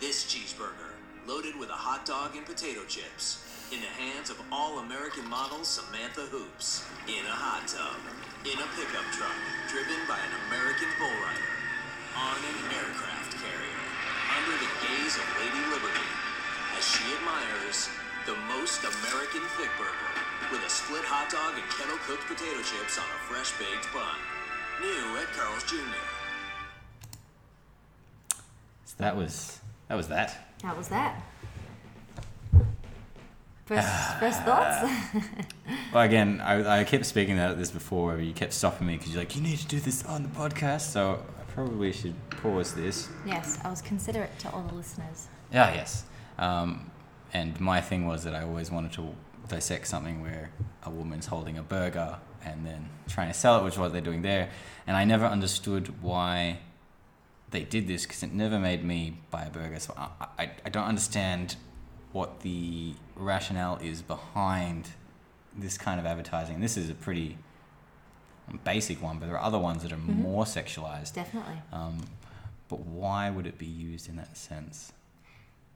This 0.00 0.24
cheeseburger, 0.24 0.81
loaded 1.26 1.54
with 1.58 1.70
a 1.70 1.78
hot 1.78 2.04
dog 2.04 2.34
and 2.36 2.44
potato 2.44 2.82
chips, 2.84 3.40
in 3.72 3.80
the 3.80 3.94
hands 3.96 4.28
of 4.28 4.36
all 4.52 4.84
American 4.84 5.24
model 5.30 5.64
Samantha 5.64 6.28
Hoopes, 6.28 6.84
in 7.08 7.24
a 7.24 7.36
hot 7.36 7.64
tub, 7.64 7.96
in 8.44 8.58
a 8.58 8.68
pickup 8.76 9.06
truck, 9.16 9.38
driven 9.70 9.96
by 10.04 10.18
an 10.18 10.34
American 10.50 10.90
bull 10.98 11.16
rider, 11.24 11.52
on 12.18 12.36
an 12.36 12.58
aircraft 12.74 13.32
carrier, 13.40 13.82
under 14.36 14.54
the 14.60 14.70
gaze 14.84 15.14
of 15.16 15.26
Lady 15.40 15.62
Liberty, 15.72 16.08
as 16.76 16.84
she 16.84 17.06
admires 17.16 17.88
the 18.28 18.36
most 18.52 18.82
American 18.82 19.40
thick 19.56 19.72
burger, 19.80 20.12
with 20.52 20.60
a 20.66 20.70
split 20.70 21.06
hot 21.06 21.32
dog 21.32 21.54
and 21.56 21.66
kettle 21.72 21.96
cooked 22.04 22.26
potato 22.28 22.60
chips 22.60 22.98
on 22.98 23.08
a 23.08 23.20
fresh 23.30 23.56
baked 23.62 23.88
bun. 23.94 24.18
New 24.84 25.16
at 25.16 25.30
Carl's 25.32 25.64
Jr. 25.64 25.80
So 28.84 28.94
that 28.98 29.16
was 29.16 29.61
that 29.92 29.96
was 29.98 30.08
that. 30.08 30.34
How 30.62 30.74
was 30.74 30.88
that? 30.88 31.22
First, 33.66 34.18
first 34.20 34.42
thoughts? 34.42 34.90
Well, 35.92 36.02
again, 36.02 36.40
I, 36.40 36.80
I 36.80 36.84
kept 36.84 37.04
speaking 37.04 37.38
about 37.38 37.58
this 37.58 37.70
before. 37.70 38.12
Where 38.12 38.20
you 38.20 38.32
kept 38.32 38.54
stopping 38.54 38.86
me 38.86 38.96
because 38.96 39.12
you're 39.12 39.20
like, 39.20 39.36
you 39.36 39.42
need 39.42 39.58
to 39.58 39.66
do 39.66 39.78
this 39.80 40.02
on 40.06 40.22
the 40.22 40.30
podcast. 40.30 40.90
So 40.92 41.22
I 41.38 41.42
probably 41.52 41.92
should 41.92 42.14
pause 42.30 42.72
this. 42.72 43.10
yes, 43.26 43.58
I 43.62 43.68
was 43.68 43.82
considerate 43.82 44.38
to 44.38 44.50
all 44.50 44.62
the 44.62 44.74
listeners. 44.74 45.28
Yeah, 45.52 45.74
yes. 45.74 46.04
Um, 46.38 46.90
and 47.34 47.60
my 47.60 47.82
thing 47.82 48.06
was 48.06 48.24
that 48.24 48.34
I 48.34 48.44
always 48.44 48.70
wanted 48.70 48.92
to 48.92 49.14
dissect 49.48 49.86
something 49.88 50.22
where 50.22 50.52
a 50.84 50.88
woman's 50.88 51.26
holding 51.26 51.58
a 51.58 51.62
burger 51.62 52.16
and 52.42 52.64
then 52.64 52.88
trying 53.08 53.28
to 53.28 53.34
sell 53.34 53.58
it, 53.60 53.64
which 53.64 53.74
is 53.74 53.78
what 53.78 53.92
they're 53.92 54.00
doing 54.00 54.22
there. 54.22 54.48
And 54.86 54.96
I 54.96 55.04
never 55.04 55.26
understood 55.26 56.00
why 56.02 56.60
they 57.52 57.62
did 57.62 57.86
this 57.86 58.02
because 58.04 58.22
it 58.22 58.32
never 58.32 58.58
made 58.58 58.84
me 58.84 59.18
buy 59.30 59.44
a 59.44 59.50
burger. 59.50 59.78
So 59.78 59.94
I, 59.96 60.26
I, 60.38 60.50
I 60.64 60.68
don't 60.70 60.84
understand 60.84 61.56
what 62.12 62.40
the 62.40 62.94
rationale 63.14 63.78
is 63.82 64.02
behind 64.02 64.90
this 65.56 65.78
kind 65.78 66.00
of 66.00 66.06
advertising. 66.06 66.60
This 66.60 66.76
is 66.76 66.90
a 66.90 66.94
pretty 66.94 67.38
basic 68.64 69.00
one, 69.02 69.18
but 69.18 69.26
there 69.26 69.36
are 69.36 69.44
other 69.44 69.58
ones 69.58 69.82
that 69.82 69.92
are 69.92 69.98
more 69.98 70.44
sexualized. 70.44 71.14
Definitely. 71.14 71.56
Um, 71.72 71.98
but 72.68 72.80
why 72.80 73.30
would 73.30 73.46
it 73.46 73.58
be 73.58 73.66
used 73.66 74.08
in 74.08 74.16
that 74.16 74.36
sense? 74.36 74.92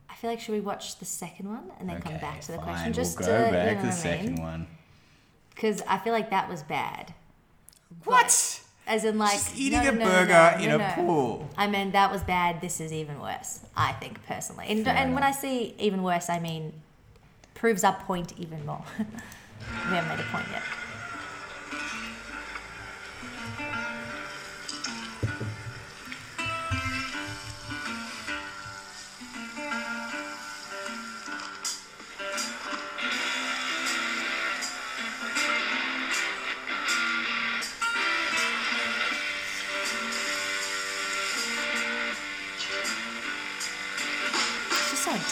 I 0.08 0.14
feel 0.14 0.30
like 0.30 0.40
should 0.40 0.54
we 0.54 0.60
watch 0.60 0.98
the 0.98 1.04
second 1.04 1.48
one 1.48 1.70
and 1.78 1.88
then 1.88 2.00
come 2.00 2.18
back 2.18 2.40
to 2.42 2.52
the 2.52 2.58
fine, 2.58 2.66
question? 2.66 2.92
Just 2.92 3.18
we'll 3.18 3.28
go 3.28 3.44
to, 3.44 3.52
back 3.52 3.68
you 3.68 3.74
know 3.74 3.80
to 3.80 3.86
the 3.86 3.92
I 3.92 3.96
second 3.96 4.34
mean? 4.34 4.42
one. 4.42 4.66
Because 5.50 5.82
I 5.86 5.98
feel 5.98 6.12
like 6.12 6.30
that 6.30 6.48
was 6.48 6.62
bad. 6.62 7.14
What? 8.04 8.62
As 8.86 9.04
in, 9.04 9.18
like 9.18 9.32
Just 9.32 9.56
eating 9.58 9.82
no, 9.82 9.88
a 9.88 9.92
no, 9.92 10.04
burger 10.04 10.54
no, 10.58 10.64
in 10.64 10.80
a 10.80 10.92
pool. 10.94 11.48
I 11.56 11.66
mean, 11.66 11.90
that 11.92 12.12
was 12.12 12.22
bad. 12.22 12.60
This 12.60 12.80
is 12.80 12.92
even 12.92 13.20
worse. 13.20 13.60
I 13.76 13.92
think 13.92 14.24
personally, 14.26 14.66
and, 14.68 14.86
and 14.86 15.12
when 15.12 15.24
I 15.24 15.32
see 15.32 15.74
even 15.78 16.02
worse, 16.02 16.30
I 16.30 16.38
mean 16.38 16.72
proves 17.54 17.82
our 17.82 17.94
point 17.94 18.32
even 18.38 18.64
more. 18.64 18.84
we 18.98 19.04
haven't 19.94 20.08
made 20.08 20.20
a 20.20 20.28
point 20.30 20.46
yet. 20.52 20.62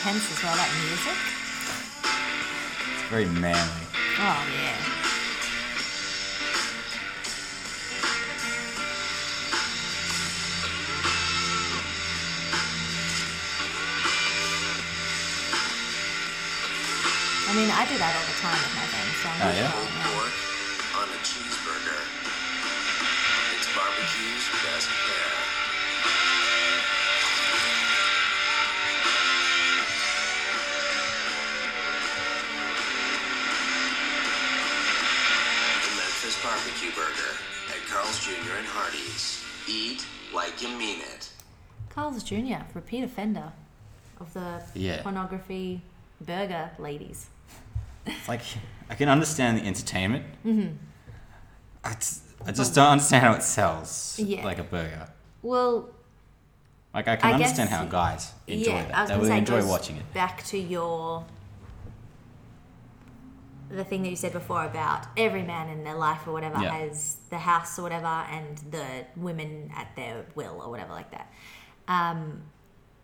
Intense 0.04 0.30
as 0.36 0.42
well. 0.44 0.54
That 0.54 0.68
music. 0.84 1.16
It's 2.92 3.08
very 3.08 3.24
manly. 3.40 3.86
Oh 4.18 4.44
yeah. 4.52 4.76
I 16.24 17.52
mean, 17.54 17.68
I 17.70 17.84
do 17.86 17.96
that 18.00 18.12
all 18.16 18.26
the 18.26 18.38
time 18.40 18.56
with 18.56 18.74
my 18.74 18.86
friends. 18.88 19.14
So 19.20 19.28
I'm 19.28 19.40
Oh, 19.44 19.52
yeah? 19.52 19.68
sure, 19.68 19.88
pork 20.10 20.34
on 21.04 21.06
a 21.12 21.20
cheeseburger. 21.22 22.00
It's 23.54 23.68
barbecue's 23.76 24.46
best 24.64 24.88
barbecue 36.84 37.02
burger 37.02 37.36
at 37.70 37.86
Carl's 37.90 38.24
Jr. 38.24 38.56
and 38.58 38.66
Hardee's. 38.66 39.42
Eat 39.68 40.06
like 40.34 40.60
you 40.62 40.68
mean 40.76 41.00
it. 41.00 41.30
Carl's 41.88 42.22
Jr., 42.22 42.64
repeat 42.74 43.04
offender 43.04 43.52
of 44.20 44.32
the 44.34 44.62
Yeah. 44.74 45.02
pornography 45.02 45.80
burger 46.20 46.70
ladies. 46.78 47.28
It's 48.06 48.28
like 48.28 48.42
I 48.90 48.94
can 48.94 49.08
understand 49.08 49.58
the 49.58 49.66
entertainment. 49.66 50.24
Mm-hmm. 50.44 50.76
I, 51.84 51.90
just, 52.52 52.74
don't 52.74 52.86
understand 52.88 53.24
how 53.24 53.32
it 53.34 53.42
sells 53.42 54.18
Yeah. 54.18 54.44
like 54.44 54.58
a 54.58 54.64
burger. 54.64 55.08
Well, 55.42 55.88
Like 56.92 57.08
I 57.08 57.16
can 57.16 57.34
I 57.34 57.38
guess- 57.38 57.58
understand 57.58 57.70
how 57.70 57.84
guys 57.86 58.32
enjoy 58.46 58.72
yeah, 58.72 58.78
I 58.78 58.82
that. 58.82 59.00
was 59.00 59.08
They 59.08 59.14
gonna 59.14 59.20
will 59.22 59.28
say, 59.28 59.38
enjoy 59.38 59.60
goes 59.60 59.70
watching 59.70 59.96
it. 59.96 60.12
Back 60.14 60.44
to 60.44 60.58
your 60.58 61.24
the 63.74 63.84
thing 63.84 64.02
that 64.02 64.10
you 64.10 64.16
said 64.16 64.32
before 64.32 64.64
about 64.64 65.06
every 65.16 65.42
man 65.42 65.68
in 65.68 65.84
their 65.84 65.94
life 65.96 66.26
or 66.26 66.32
whatever 66.32 66.60
Yeah. 66.60 66.72
has 66.72 67.18
the 67.30 67.38
house 67.38 67.78
or 67.78 67.82
whatever 67.82 68.06
and 68.06 68.58
the 68.70 69.06
women 69.16 69.72
at 69.76 69.94
their 69.96 70.26
will 70.34 70.60
or 70.62 70.70
whatever 70.70 70.92
like 70.92 71.10
that. 71.10 71.32
Um, 71.88 72.42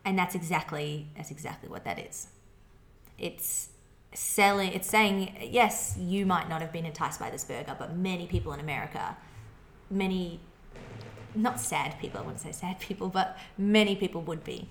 and 0.04 0.18
that's 0.18 0.34
exactly 0.34 1.08
that's 1.16 1.30
exactly 1.30 1.68
what 1.68 1.84
that 1.84 1.98
is. 1.98 2.28
It's 3.18 3.68
selling 4.12 4.72
it's 4.72 4.88
saying 4.88 5.36
yes, 5.50 5.96
you 5.98 6.26
might 6.26 6.48
not 6.48 6.60
have 6.60 6.72
been 6.72 6.86
enticed 6.86 7.20
by 7.20 7.30
this 7.30 7.44
burger, 7.44 7.76
but 7.78 7.96
many 7.96 8.26
people 8.26 8.52
in 8.52 8.60
America, 8.60 9.16
many 9.90 10.40
not 11.34 11.60
sad 11.60 11.98
people, 12.00 12.18
I 12.20 12.22
wouldn't 12.22 12.40
say 12.40 12.52
sad 12.52 12.80
people, 12.88 13.08
but 13.08 13.38
many 13.56 13.94
people 13.96 14.22
would 14.22 14.44
be. 14.44 14.68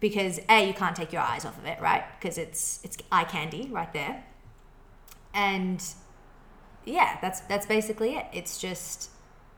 Because 0.00 0.40
A, 0.48 0.66
you 0.66 0.74
can't 0.74 0.94
take 0.94 1.12
your 1.12 1.22
eyes 1.22 1.44
off 1.44 1.58
of 1.58 1.64
it, 1.66 1.80
right? 1.80 2.04
Because 2.18 2.38
it's 2.38 2.80
it's 2.84 2.96
eye 3.10 3.24
candy 3.24 3.68
right 3.70 3.92
there. 3.92 4.24
And 5.38 5.82
yeah, 6.84 7.18
that's 7.22 7.40
that's 7.50 7.66
basically 7.66 8.10
it. 8.16 8.26
It's 8.32 8.58
just 8.60 9.10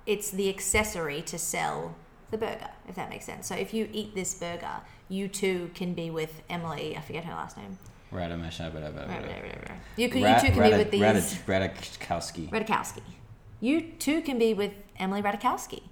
it's 0.07 0.31
the 0.31 0.49
accessory 0.49 1.22
to 1.22 1.39
sell 1.39 1.95
the 2.31 2.39
burger, 2.39 2.70
if 2.89 2.95
that 2.97 3.09
makes 3.11 3.24
sense. 3.24 3.47
So 3.47 3.55
if 3.55 3.72
you 3.74 3.89
eat 3.93 4.14
this 4.14 4.35
burger, 4.35 4.76
you 5.09 5.26
too 5.28 5.70
can 5.74 5.95
be 5.95 6.11
with 6.11 6.43
Emily, 6.49 6.97
I 6.97 7.01
forget 7.01 7.24
her 7.24 7.33
last 7.33 7.57
name. 7.57 7.78
Right, 8.12 8.31
right. 8.31 9.78
You, 9.97 10.09
can, 10.09 10.22
Ra- 10.22 10.35
you 10.35 10.41
two 10.41 10.53
can 10.53 10.59
Rada- 10.61 10.72
be 10.72 10.78
with 10.83 10.91
these 10.91 11.01
Rada- 11.47 11.68
Radakowski. 11.70 12.51
Radikowski. 12.51 13.03
You 13.61 13.81
too 14.07 14.20
can 14.22 14.37
be 14.39 14.53
with 14.53 14.72
Emily 14.99 15.22
Radikowski. 15.22 15.83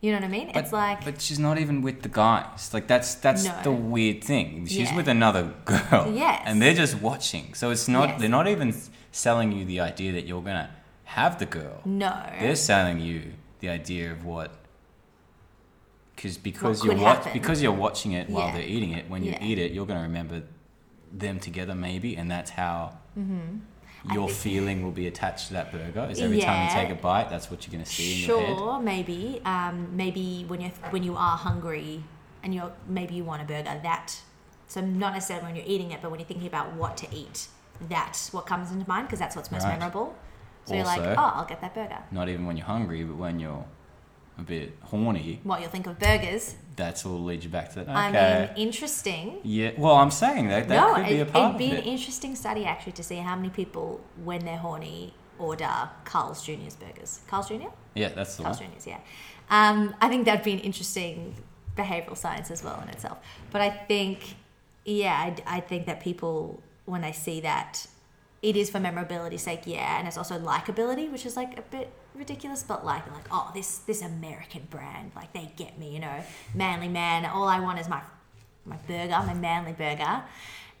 You 0.00 0.12
know 0.12 0.18
what 0.18 0.24
I 0.24 0.28
mean? 0.28 0.50
But, 0.52 0.64
it's 0.64 0.72
like 0.72 1.04
but 1.04 1.20
she's 1.20 1.38
not 1.38 1.58
even 1.58 1.82
with 1.82 2.02
the 2.02 2.08
guys. 2.08 2.72
Like 2.74 2.86
that's 2.86 3.14
that's 3.16 3.44
No. 3.44 3.60
the 3.62 3.72
weird 3.72 4.22
thing. 4.24 4.66
She's 4.66 4.90
Yeah. 4.90 4.96
with 4.96 5.08
another 5.08 5.44
girl. 5.64 6.12
Yes. 6.14 6.42
And 6.46 6.60
they're 6.60 6.74
just 6.74 7.00
watching. 7.00 7.54
So 7.54 7.70
it's 7.70 7.88
not. 7.88 8.08
Yes. 8.10 8.20
They're 8.20 8.28
not 8.40 8.46
even 8.48 8.74
selling 9.16 9.50
you 9.52 9.64
the 9.64 9.80
idea 9.80 10.12
that 10.12 10.26
you're 10.26 10.42
gonna 10.42 10.70
have 11.04 11.38
the 11.38 11.46
girl. 11.46 11.80
no. 11.84 12.12
They're 12.40 12.56
selling 12.56 13.00
you 13.00 13.32
the 13.60 13.68
idea 13.70 14.12
of 14.12 14.24
what. 14.24 14.50
Cause, 16.16 16.38
because 16.38 16.80
What 16.80 16.86
you're 16.96 17.02
watch, 17.02 17.32
because 17.32 17.62
you're 17.62 17.72
watching 17.72 18.12
it 18.12 18.30
while 18.30 18.46
Yeah. 18.48 18.54
they're 18.54 18.62
eating 18.76 18.92
it. 18.92 19.08
When 19.10 19.22
you 19.22 19.32
Yeah. 19.32 19.44
eat 19.44 19.58
it, 19.58 19.72
you're 19.72 19.84
gonna 19.86 20.02
remember 20.02 20.42
them 21.12 21.38
together 21.40 21.74
maybe, 21.74 22.16
and 22.16 22.30
that's 22.30 22.50
how 22.50 22.98
Mm-hmm. 23.18 24.12
Your 24.12 24.28
feeling 24.28 24.84
will 24.84 24.92
be 24.92 25.06
attached 25.08 25.48
to 25.48 25.54
that 25.54 25.72
burger. 25.72 26.06
Is 26.10 26.20
every 26.20 26.38
time 26.40 26.58
you 26.64 26.70
take 26.80 26.90
a 26.90 27.00
bite, 27.00 27.28
that's 27.28 27.50
what 27.50 27.66
you're 27.66 27.72
gonna 27.72 27.84
see 27.86 28.22
in 28.22 28.28
your 28.28 28.40
head. 28.40 28.58
Sure, 28.58 28.78
maybe. 28.80 29.40
Um, 29.44 29.96
maybe 29.96 30.44
when 30.46 30.60
you 30.60 30.70
when 30.90 31.02
you 31.02 31.16
are 31.16 31.36
hungry 31.36 32.04
and 32.42 32.54
you're 32.54 32.72
maybe 32.86 33.14
you 33.14 33.24
want 33.24 33.42
a 33.42 33.44
burger, 33.46 33.80
that 33.82 34.20
so 34.68 34.80
not 34.80 35.12
necessarily 35.14 35.46
when 35.46 35.56
you're 35.56 35.64
eating 35.66 35.90
it, 35.90 36.02
but 36.02 36.10
when 36.10 36.20
you're 36.20 36.26
thinking 36.28 36.46
about 36.46 36.74
what 36.74 36.96
to 36.98 37.06
eat, 37.12 37.48
that's 37.88 38.32
what 38.32 38.46
comes 38.46 38.70
into 38.72 38.88
mind 38.88 39.06
because 39.06 39.18
that's 39.18 39.36
what's 39.36 39.50
most 39.50 39.64
Right. 39.64 39.78
memorable. 39.78 40.14
So 40.64 40.74
you're 40.74 40.84
like, 40.84 41.00
oh, 41.02 41.14
I'll 41.36 41.44
get 41.46 41.60
that 41.60 41.74
burger. 41.74 41.98
Not 42.10 42.28
even 42.28 42.44
when 42.46 42.56
you're 42.56 42.66
hungry, 42.66 43.04
but 43.04 43.16
when 43.16 43.38
you're 43.38 43.64
a 44.38 44.42
bit 44.42 44.76
horny, 44.82 45.40
What 45.44 45.60
you'll 45.60 45.70
think 45.70 45.86
of 45.86 45.98
burgers. 45.98 46.56
that's 46.74 47.04
what 47.04 47.12
will 47.12 47.24
lead 47.24 47.44
you 47.44 47.48
back 47.50 47.68
to 47.74 47.84
that. 47.84 47.88
I 47.88 48.08
Okay. 48.08 48.52
mean, 48.56 48.66
interesting. 48.68 49.38
yeah. 49.44 49.70
Well, 49.78 49.94
I'm 49.96 50.10
saying 50.10 50.48
that 50.48 50.68
that 50.68 50.76
no, 50.76 50.94
could 50.94 51.06
be 51.06 51.14
a 51.20 51.22
it'd 51.22 51.58
be 51.58 51.70
an 51.70 51.76
it. 51.78 51.86
interesting 51.86 52.34
study 52.34 52.64
actually 52.66 52.92
to 52.92 53.02
see 53.02 53.16
how 53.16 53.36
many 53.36 53.48
people, 53.50 54.00
when 54.24 54.44
they're 54.44 54.58
horny, 54.58 55.14
order 55.38 55.88
Carl's 56.04 56.42
Jr.'s 56.44 56.76
burgers. 56.76 57.20
Carl's 57.28 57.48
Jr. 57.48 57.68
yeah, 57.94 58.08
that's 58.08 58.36
the 58.36 58.42
Carl's 58.42 58.60
one. 58.60 58.70
Jr.'s, 58.72 58.86
yeah. 58.86 58.98
Um, 59.50 59.94
I 60.00 60.08
think 60.08 60.24
that'd 60.24 60.44
be 60.44 60.52
an 60.54 60.58
interesting 60.60 61.34
behavioral 61.76 62.16
science 62.16 62.50
as 62.50 62.64
well 62.64 62.80
in 62.82 62.88
itself. 62.88 63.18
But 63.52 63.60
I 63.60 63.70
think, 63.70 64.34
yeah, 64.84 65.12
I, 65.46 65.56
I 65.58 65.60
think 65.60 65.86
that 65.86 66.00
people, 66.00 66.60
when 66.86 67.02
they 67.02 67.12
see 67.12 67.40
that, 67.42 67.86
it 68.42 68.56
is 68.56 68.70
for 68.70 68.80
memorability's 68.80 69.42
sake, 69.42 69.62
yeah, 69.66 69.98
and 69.98 70.06
it's 70.08 70.16
also 70.16 70.38
likability, 70.38 71.10
which 71.10 71.26
is 71.26 71.36
like 71.36 71.58
a 71.58 71.62
bit 71.62 71.90
ridiculous, 72.14 72.62
but 72.62 72.84
like, 72.84 73.10
like 73.12 73.26
oh, 73.30 73.50
this 73.54 73.78
this 73.78 74.02
American 74.02 74.66
brand, 74.70 75.12
like 75.14 75.32
they 75.32 75.50
get 75.56 75.78
me, 75.78 75.92
you 75.92 76.00
know, 76.00 76.22
manly 76.54 76.88
man. 76.88 77.26
All 77.26 77.48
I 77.48 77.60
want 77.60 77.78
is 77.80 77.88
my 77.88 78.00
my 78.64 78.76
burger, 78.88 79.18
my 79.26 79.34
manly 79.34 79.72
burger, 79.72 80.22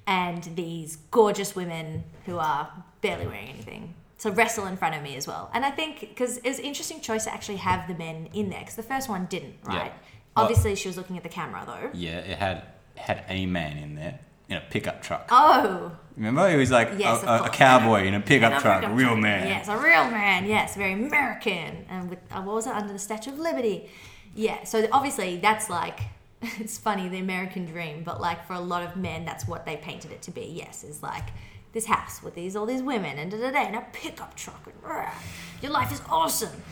and 0.06 0.42
these 0.54 0.96
gorgeous 1.10 1.54
women 1.56 2.04
who 2.24 2.38
are 2.38 2.70
barely 3.00 3.26
wearing 3.26 3.48
anything 3.48 3.94
to 4.18 4.30
wrestle 4.30 4.66
in 4.66 4.76
front 4.76 4.94
of 4.94 5.02
me 5.02 5.14
as 5.16 5.26
well. 5.26 5.50
And 5.52 5.64
I 5.64 5.70
think 5.70 6.00
because 6.00 6.38
it 6.38 6.46
was 6.48 6.58
an 6.58 6.64
interesting 6.64 7.00
choice 7.00 7.24
to 7.24 7.32
actually 7.32 7.56
have 7.58 7.86
the 7.88 7.94
men 7.94 8.28
in 8.32 8.48
there 8.50 8.60
because 8.60 8.76
the 8.76 8.82
first 8.82 9.08
one 9.08 9.26
didn't, 9.26 9.54
Yeah. 9.68 9.76
right? 9.78 9.92
Well- 10.36 10.44
Obviously, 10.46 10.74
she 10.76 10.88
was 10.88 10.96
looking 10.96 11.16
at 11.16 11.22
the 11.22 11.28
camera 11.28 11.64
though. 11.66 11.90
Yeah, 11.92 12.18
it 12.18 12.38
had 12.38 12.62
had 12.94 13.24
a 13.28 13.44
man 13.46 13.76
in 13.76 13.94
there 13.94 14.18
in 14.48 14.56
a 14.56 14.60
pickup 14.70 15.02
truck. 15.02 15.28
Oh, 15.30 15.92
Remember, 16.16 16.48
he 16.50 16.56
was 16.56 16.70
like 16.70 16.92
Yes, 16.96 17.22
a, 17.24 17.26
a, 17.26 17.42
a 17.44 17.48
cowboy 17.50 18.06
in 18.06 18.14
a 18.14 18.20
pickup 18.20 18.54
a 18.58 18.60
truck, 18.60 18.82
a 18.84 18.88
real 18.88 19.08
truck. 19.08 19.18
man. 19.20 19.46
Yes, 19.48 19.68
a 19.68 19.76
real 19.76 20.10
man. 20.10 20.46
Yes, 20.46 20.74
very 20.74 20.92
American. 20.94 21.84
And 21.90 22.08
with 22.08 22.20
uh, 22.30 22.40
what 22.42 22.54
was 22.54 22.66
it 22.66 22.72
under 22.72 22.92
the 22.92 22.98
Statue 22.98 23.32
of 23.32 23.38
Liberty? 23.38 23.90
Yeah. 24.34 24.64
So 24.64 24.86
obviously 24.92 25.36
that's 25.36 25.68
like 25.68 26.00
it's 26.42 26.78
funny 26.78 27.08
the 27.08 27.18
American 27.18 27.66
dream, 27.66 28.02
but 28.02 28.20
like 28.20 28.46
for 28.46 28.54
a 28.54 28.60
lot 28.60 28.82
of 28.82 28.96
men, 28.96 29.24
that's 29.26 29.46
what 29.46 29.66
they 29.66 29.76
painted 29.76 30.10
it 30.10 30.22
to 30.22 30.30
be. 30.30 30.46
Yes, 30.56 30.84
is 30.84 31.02
like 31.02 31.28
this 31.74 31.84
house 31.86 32.22
with 32.22 32.34
these 32.34 32.56
all 32.56 32.64
these 32.64 32.82
women 32.82 33.18
and 33.18 33.30
da 33.30 33.36
da 33.38 33.50
da 33.50 33.58
and 33.58 33.76
a 33.76 33.84
pickup 33.92 34.34
truck 34.36 34.62
and 34.66 34.74
rah, 34.82 35.12
your 35.60 35.72
life 35.72 35.92
is 35.92 36.00
awesome. 36.08 36.62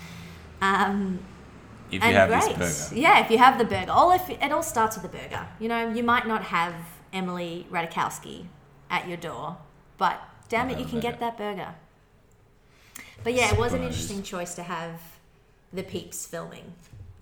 Um, 0.62 1.18
If 1.90 1.94
you 2.02 2.08
and 2.08 2.16
have 2.16 2.28
great. 2.30 2.56
this 2.56 2.88
burger, 2.88 3.00
Yeah, 3.00 3.22
if 3.24 3.30
you 3.30 3.36
have 3.38 3.58
the 3.58 3.64
burger. 3.66 3.90
All 3.90 4.10
if 4.12 4.30
it 4.30 4.52
all 4.52 4.62
starts 4.62 4.96
with 4.96 5.10
the 5.10 5.18
burger. 5.18 5.46
You 5.60 5.68
know, 5.68 5.92
you 5.92 6.02
might 6.02 6.26
not 6.26 6.44
have 6.44 6.74
Emily 7.14 7.66
Radikowski 7.70 8.46
at 8.90 9.08
your 9.08 9.16
door, 9.16 9.56
but 9.96 10.20
damn 10.48 10.68
it, 10.68 10.78
you 10.78 10.84
can 10.84 11.00
get 11.00 11.20
that 11.20 11.38
burger. 11.38 11.74
But 13.22 13.32
yeah, 13.32 13.52
it 13.52 13.58
was 13.58 13.72
an 13.72 13.82
interesting 13.82 14.22
choice 14.22 14.54
to 14.56 14.62
have 14.62 15.00
the 15.72 15.82
peeps 15.82 16.26
filming 16.26 16.72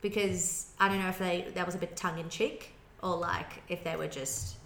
because 0.01 0.66
I 0.80 0.88
don't 0.88 0.99
know 0.99 1.09
if 1.09 1.18
they 1.18 1.47
that 1.55 1.64
was 1.64 1.74
a 1.74 1.78
bit 1.78 1.97
tongue 1.97 2.18
in 2.18 2.28
cheek 2.28 2.72
or 3.03 3.16
like 3.16 3.62
if 3.68 3.84
they 3.84 3.95
were 3.97 4.09
just 4.09 4.57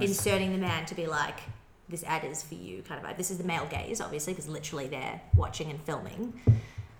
inserting 0.00 0.52
the 0.52 0.58
man 0.58 0.86
to 0.86 0.94
be 0.94 1.06
like 1.06 1.40
this 1.88 2.04
ad 2.04 2.24
is 2.24 2.42
for 2.42 2.54
you 2.54 2.82
kind 2.82 2.98
of 2.98 3.04
like 3.04 3.18
This 3.18 3.30
is 3.30 3.38
the 3.38 3.44
male 3.44 3.66
gaze, 3.68 4.00
obviously, 4.00 4.32
because 4.32 4.48
literally 4.48 4.86
they're 4.86 5.20
watching 5.36 5.70
and 5.70 5.80
filming. 5.82 6.40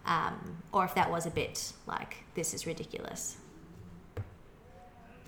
Um, 0.04 0.62
or 0.72 0.84
if 0.84 0.94
that 0.96 1.10
was 1.10 1.26
a 1.26 1.30
bit 1.30 1.72
like 1.86 2.16
this 2.34 2.52
is 2.52 2.66
ridiculous. 2.66 3.36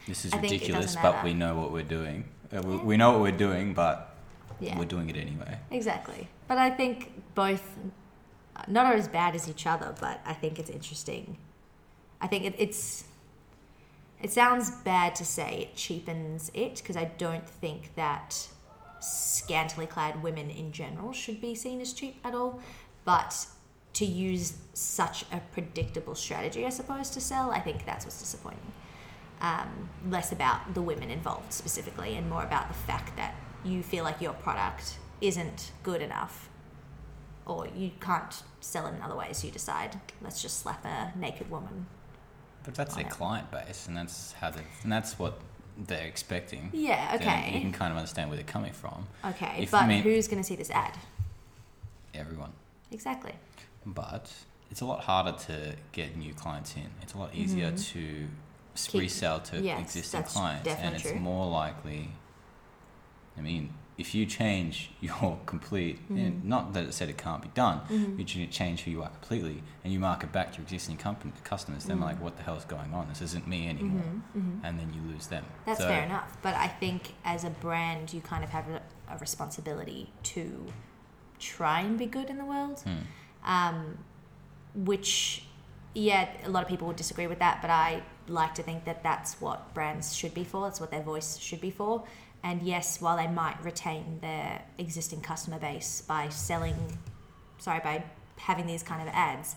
This 0.06 0.24
is 0.24 0.32
I 0.32 0.40
ridiculous, 0.40 0.96
but 0.96 1.22
we 1.24 1.34
know 1.34 1.54
what 1.56 1.72
we're 1.72 1.82
doing. 1.82 2.24
Uh, 2.54 2.62
we, 2.62 2.76
we 2.76 2.96
know 2.96 3.12
what 3.12 3.20
we're 3.20 3.36
doing, 3.36 3.74
but 3.74 4.14
Yeah. 4.60 4.78
we're 4.78 4.84
doing 4.84 5.08
it 5.10 5.16
anyway. 5.16 5.58
Exactly. 5.70 6.28
But 6.48 6.58
I 6.58 6.70
think 6.70 7.34
both 7.34 7.76
not 8.68 8.86
are 8.86 8.94
as 8.94 9.08
bad 9.08 9.34
as 9.34 9.48
each 9.48 9.66
other, 9.66 9.94
but 10.00 10.20
I 10.24 10.34
think 10.34 10.58
it's 10.58 10.70
interesting. 10.70 11.38
I 12.20 12.26
think 12.26 12.44
it, 12.44 12.54
it's 12.58 13.04
it 14.20 14.30
sounds 14.30 14.70
bad 14.70 15.14
to 15.16 15.24
say 15.24 15.62
it 15.62 15.74
cheapens 15.76 16.50
it 16.54 16.76
because 16.76 16.96
I 16.96 17.06
don't 17.18 17.48
think 17.48 17.94
that 17.96 18.48
scantily 19.00 19.86
clad 19.86 20.22
women 20.22 20.48
in 20.48 20.70
general 20.70 21.12
should 21.12 21.40
be 21.40 21.56
seen 21.56 21.80
as 21.80 21.92
cheap 21.92 22.20
at 22.24 22.34
all. 22.34 22.60
But 23.04 23.46
to 23.94 24.04
use 24.04 24.54
such 24.74 25.24
a 25.32 25.40
predictable 25.52 26.14
strategy, 26.14 26.64
I 26.64 26.68
suppose, 26.70 27.10
to 27.10 27.20
sell, 27.20 27.50
I 27.50 27.58
think 27.58 27.84
that's 27.84 28.04
what's 28.04 28.20
disappointing. 28.20 28.72
Um, 29.42 29.88
less 30.08 30.30
about 30.30 30.72
the 30.72 30.80
women 30.80 31.10
involved 31.10 31.52
specifically, 31.52 32.14
and 32.16 32.30
more 32.30 32.44
about 32.44 32.68
the 32.68 32.74
fact 32.74 33.16
that 33.16 33.34
you 33.64 33.82
feel 33.82 34.04
like 34.04 34.20
your 34.20 34.34
product 34.34 34.98
isn't 35.20 35.72
good 35.82 36.00
enough, 36.00 36.48
or 37.44 37.66
you 37.76 37.90
can't 38.00 38.40
sell 38.60 38.86
it 38.86 38.94
in 38.94 39.02
other 39.02 39.16
ways. 39.16 39.38
So 39.38 39.48
you 39.48 39.52
decide, 39.52 40.00
let's 40.20 40.40
just 40.40 40.60
slap 40.60 40.84
a 40.84 41.12
naked 41.18 41.50
woman. 41.50 41.86
But 42.62 42.76
that's 42.76 42.94
their 42.94 43.06
it. 43.06 43.10
client 43.10 43.50
base, 43.50 43.88
and 43.88 43.96
that's 43.96 44.30
how 44.34 44.50
they, 44.50 44.62
and 44.84 44.92
that's 44.92 45.18
what 45.18 45.40
they're 45.76 46.06
expecting. 46.06 46.70
Yeah, 46.72 47.16
Then 47.16 47.26
okay. 47.26 47.50
you 47.54 47.60
can 47.62 47.72
kind 47.72 47.90
of 47.90 47.98
understand 47.98 48.30
where 48.30 48.36
they're 48.36 48.44
coming 48.46 48.72
from. 48.72 49.08
Okay, 49.24 49.56
If, 49.64 49.72
but 49.72 49.82
I 49.82 49.86
mean- 49.88 50.02
who's 50.04 50.28
going 50.28 50.40
to 50.40 50.46
see 50.46 50.54
this 50.54 50.70
ad? 50.70 50.96
Everyone. 52.14 52.52
Exactly. 52.92 53.32
But 53.84 54.30
it's 54.70 54.82
a 54.82 54.84
lot 54.86 55.00
harder 55.00 55.32
to 55.46 55.74
get 55.90 56.16
new 56.16 56.32
clients 56.32 56.76
in. 56.76 56.86
It's 57.02 57.14
a 57.14 57.18
lot 57.18 57.34
easier 57.34 57.72
to 57.72 57.98
Mm-hmm. 57.98 58.26
Keep- 58.74 59.02
resell 59.02 59.40
to 59.40 59.60
yes, 59.60 59.80
existing 59.80 60.22
clients, 60.24 60.68
and 60.68 60.94
it's 60.94 61.02
true. 61.02 61.18
more 61.18 61.48
likely. 61.50 62.10
I 63.36 63.40
mean, 63.40 63.72
if 63.98 64.14
you 64.14 64.26
change 64.26 64.90
your 65.00 65.38
complete, 65.46 65.98
and 66.08 66.44
not 66.44 66.72
that 66.72 66.84
it 66.84 66.94
said 66.94 67.08
it 67.08 67.18
can't 67.18 67.42
be 67.42 67.50
done, 67.54 67.80
mm-hmm. 67.88 68.20
you 68.20 68.46
change 68.46 68.82
who 68.82 68.90
you 68.90 69.02
are 69.02 69.10
completely, 69.10 69.62
and 69.84 69.92
you 69.92 69.98
market 69.98 70.32
back 70.32 70.52
to 70.52 70.58
your 70.58 70.64
existing 70.64 70.96
company, 70.96 71.32
customers, 71.44 71.84
then 71.84 72.00
like, 72.00 72.18
mm. 72.18 72.22
what 72.22 72.36
the 72.36 72.42
hell 72.42 72.56
is 72.56 72.64
going 72.64 72.92
on? 72.94 73.08
This 73.08 73.22
isn't 73.22 73.46
me 73.46 73.66
mm-hmm, 73.66 73.70
anymore, 73.70 74.02
and 74.62 74.78
then 74.78 74.92
you 74.94 75.00
lose 75.12 75.26
them. 75.26 75.44
That's 75.66 75.78
So- 75.78 75.88
fair 75.88 76.02
enough. 76.04 76.36
But 76.42 76.54
I 76.54 76.68
think 76.68 77.14
as 77.24 77.44
a 77.44 77.50
brand, 77.50 78.12
you 78.12 78.20
kind 78.20 78.42
of 78.42 78.50
have 78.50 78.68
a, 78.68 78.82
a 79.08 79.18
responsibility 79.18 80.10
to 80.24 80.66
try 81.38 81.80
and 81.80 81.98
be 81.98 82.06
good 82.06 82.30
in 82.30 82.38
the 82.38 82.44
world. 82.44 82.80
Hmm. 82.80 82.98
Um, 83.44 83.98
which, 84.74 85.44
yeah, 85.94 86.28
a 86.44 86.48
lot 86.50 86.62
of 86.62 86.68
people 86.68 86.86
would 86.86 86.96
disagree 86.96 87.26
with 87.26 87.40
that, 87.40 87.60
but 87.60 87.70
I 87.70 88.02
like 88.28 88.54
to 88.54 88.62
think 88.62 88.84
that 88.84 89.02
that's 89.02 89.40
what 89.40 89.72
brands 89.74 90.14
should 90.14 90.34
be 90.34 90.44
for. 90.44 90.62
That's 90.62 90.80
what 90.80 90.90
their 90.90 91.02
voice 91.02 91.38
should 91.38 91.60
be 91.60 91.70
for. 91.70 92.04
And 92.42 92.62
yes, 92.62 93.00
while 93.00 93.16
they 93.16 93.28
might 93.28 93.62
retain 93.62 94.18
their 94.20 94.62
existing 94.78 95.20
customer 95.20 95.58
base 95.58 96.02
by 96.02 96.28
selling, 96.28 96.76
sorry, 97.58 97.80
by 97.80 98.04
having 98.36 98.66
these 98.66 98.82
kind 98.82 99.06
of 99.06 99.14
ads, 99.14 99.54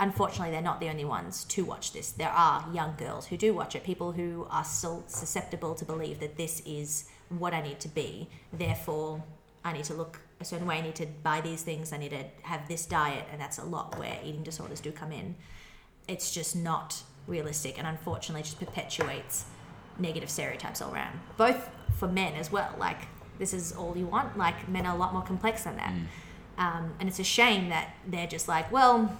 unfortunately 0.00 0.50
they're 0.50 0.62
not 0.62 0.80
the 0.80 0.88
only 0.88 1.04
ones 1.04 1.44
to 1.44 1.64
watch 1.64 1.92
this 1.92 2.12
there 2.12 2.30
are 2.30 2.66
young 2.72 2.94
girls 2.96 3.26
who 3.26 3.36
do 3.36 3.54
watch 3.54 3.76
it 3.76 3.84
people 3.84 4.12
who 4.12 4.46
are 4.50 4.64
still 4.64 5.04
susceptible 5.06 5.74
to 5.74 5.84
believe 5.84 6.18
that 6.18 6.36
this 6.36 6.60
is 6.66 7.08
what 7.28 7.54
i 7.54 7.60
need 7.60 7.78
to 7.78 7.88
be 7.88 8.28
therefore 8.52 9.22
i 9.64 9.72
need 9.72 9.84
to 9.84 9.94
look 9.94 10.20
a 10.40 10.44
certain 10.44 10.66
way 10.66 10.78
i 10.78 10.80
need 10.80 10.96
to 10.96 11.06
buy 11.22 11.40
these 11.40 11.62
things 11.62 11.92
i 11.92 11.96
need 11.96 12.10
to 12.10 12.24
have 12.42 12.66
this 12.66 12.86
diet 12.86 13.24
and 13.30 13.40
that's 13.40 13.58
a 13.58 13.64
lot 13.64 13.96
where 13.98 14.18
eating 14.24 14.42
disorders 14.42 14.80
do 14.80 14.90
come 14.90 15.12
in 15.12 15.34
it's 16.08 16.32
just 16.32 16.56
not 16.56 17.02
realistic 17.26 17.78
and 17.78 17.86
unfortunately 17.86 18.42
just 18.42 18.58
perpetuates 18.58 19.46
negative 19.98 20.28
stereotypes 20.28 20.82
all 20.82 20.92
around 20.92 21.18
both 21.36 21.70
for 21.96 22.08
men 22.08 22.34
as 22.34 22.50
well 22.50 22.74
like 22.78 23.02
this 23.38 23.54
is 23.54 23.72
all 23.72 23.96
you 23.96 24.06
want 24.06 24.36
like 24.36 24.68
men 24.68 24.86
are 24.86 24.94
a 24.94 24.98
lot 24.98 25.12
more 25.12 25.22
complex 25.22 25.64
than 25.64 25.76
that 25.76 25.92
um, 26.58 26.94
and 27.00 27.08
it's 27.08 27.18
a 27.18 27.24
shame 27.24 27.68
that 27.68 27.94
they're 28.06 28.26
just 28.26 28.48
like 28.48 28.70
well 28.70 29.16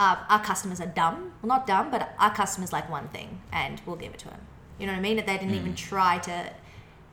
uh, 0.00 0.16
our 0.30 0.42
customers 0.42 0.80
are 0.80 0.86
dumb. 0.86 1.30
Well, 1.42 1.48
not 1.48 1.66
dumb, 1.66 1.90
but 1.90 2.14
our 2.18 2.34
customers 2.34 2.72
like 2.72 2.88
one 2.90 3.08
thing, 3.08 3.42
and 3.52 3.82
we'll 3.84 3.96
give 3.96 4.14
it 4.14 4.18
to 4.20 4.28
them. 4.28 4.40
You 4.78 4.86
know 4.86 4.92
what 4.92 4.98
I 4.98 5.02
mean? 5.02 5.16
That 5.16 5.26
they 5.26 5.36
didn't 5.36 5.54
even 5.54 5.74
try 5.74 6.18
to 6.20 6.50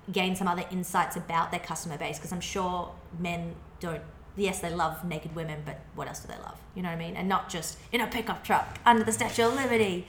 gain 0.09 0.38
some 0.38 0.47
other 0.47 0.63
insights 0.71 1.17
about 1.17 1.51
their 1.51 1.59
customer 1.59 1.97
base, 1.97 2.17
because 2.17 2.32
I'm 2.32 2.39
sure 2.39 2.93
men 3.19 3.55
don't. 3.82 4.01
Yes, 4.38 4.59
they 4.59 4.69
love 4.69 5.03
naked 5.03 5.35
women, 5.35 5.63
but 5.65 5.79
what 5.95 6.07
else 6.07 6.19
do 6.19 6.27
they 6.27 6.38
love? 6.38 6.57
You 6.75 6.83
know 6.83 6.89
what 6.89 6.95
I 6.95 6.99
mean? 6.99 7.15
And 7.15 7.27
not 7.27 7.49
just 7.49 7.77
in 7.91 8.01
a 8.01 8.07
pickup 8.07 8.43
truck 8.43 8.77
under 8.85 9.03
the 9.03 9.11
Statue 9.11 9.47
of 9.47 9.55
Liberty. 9.55 10.05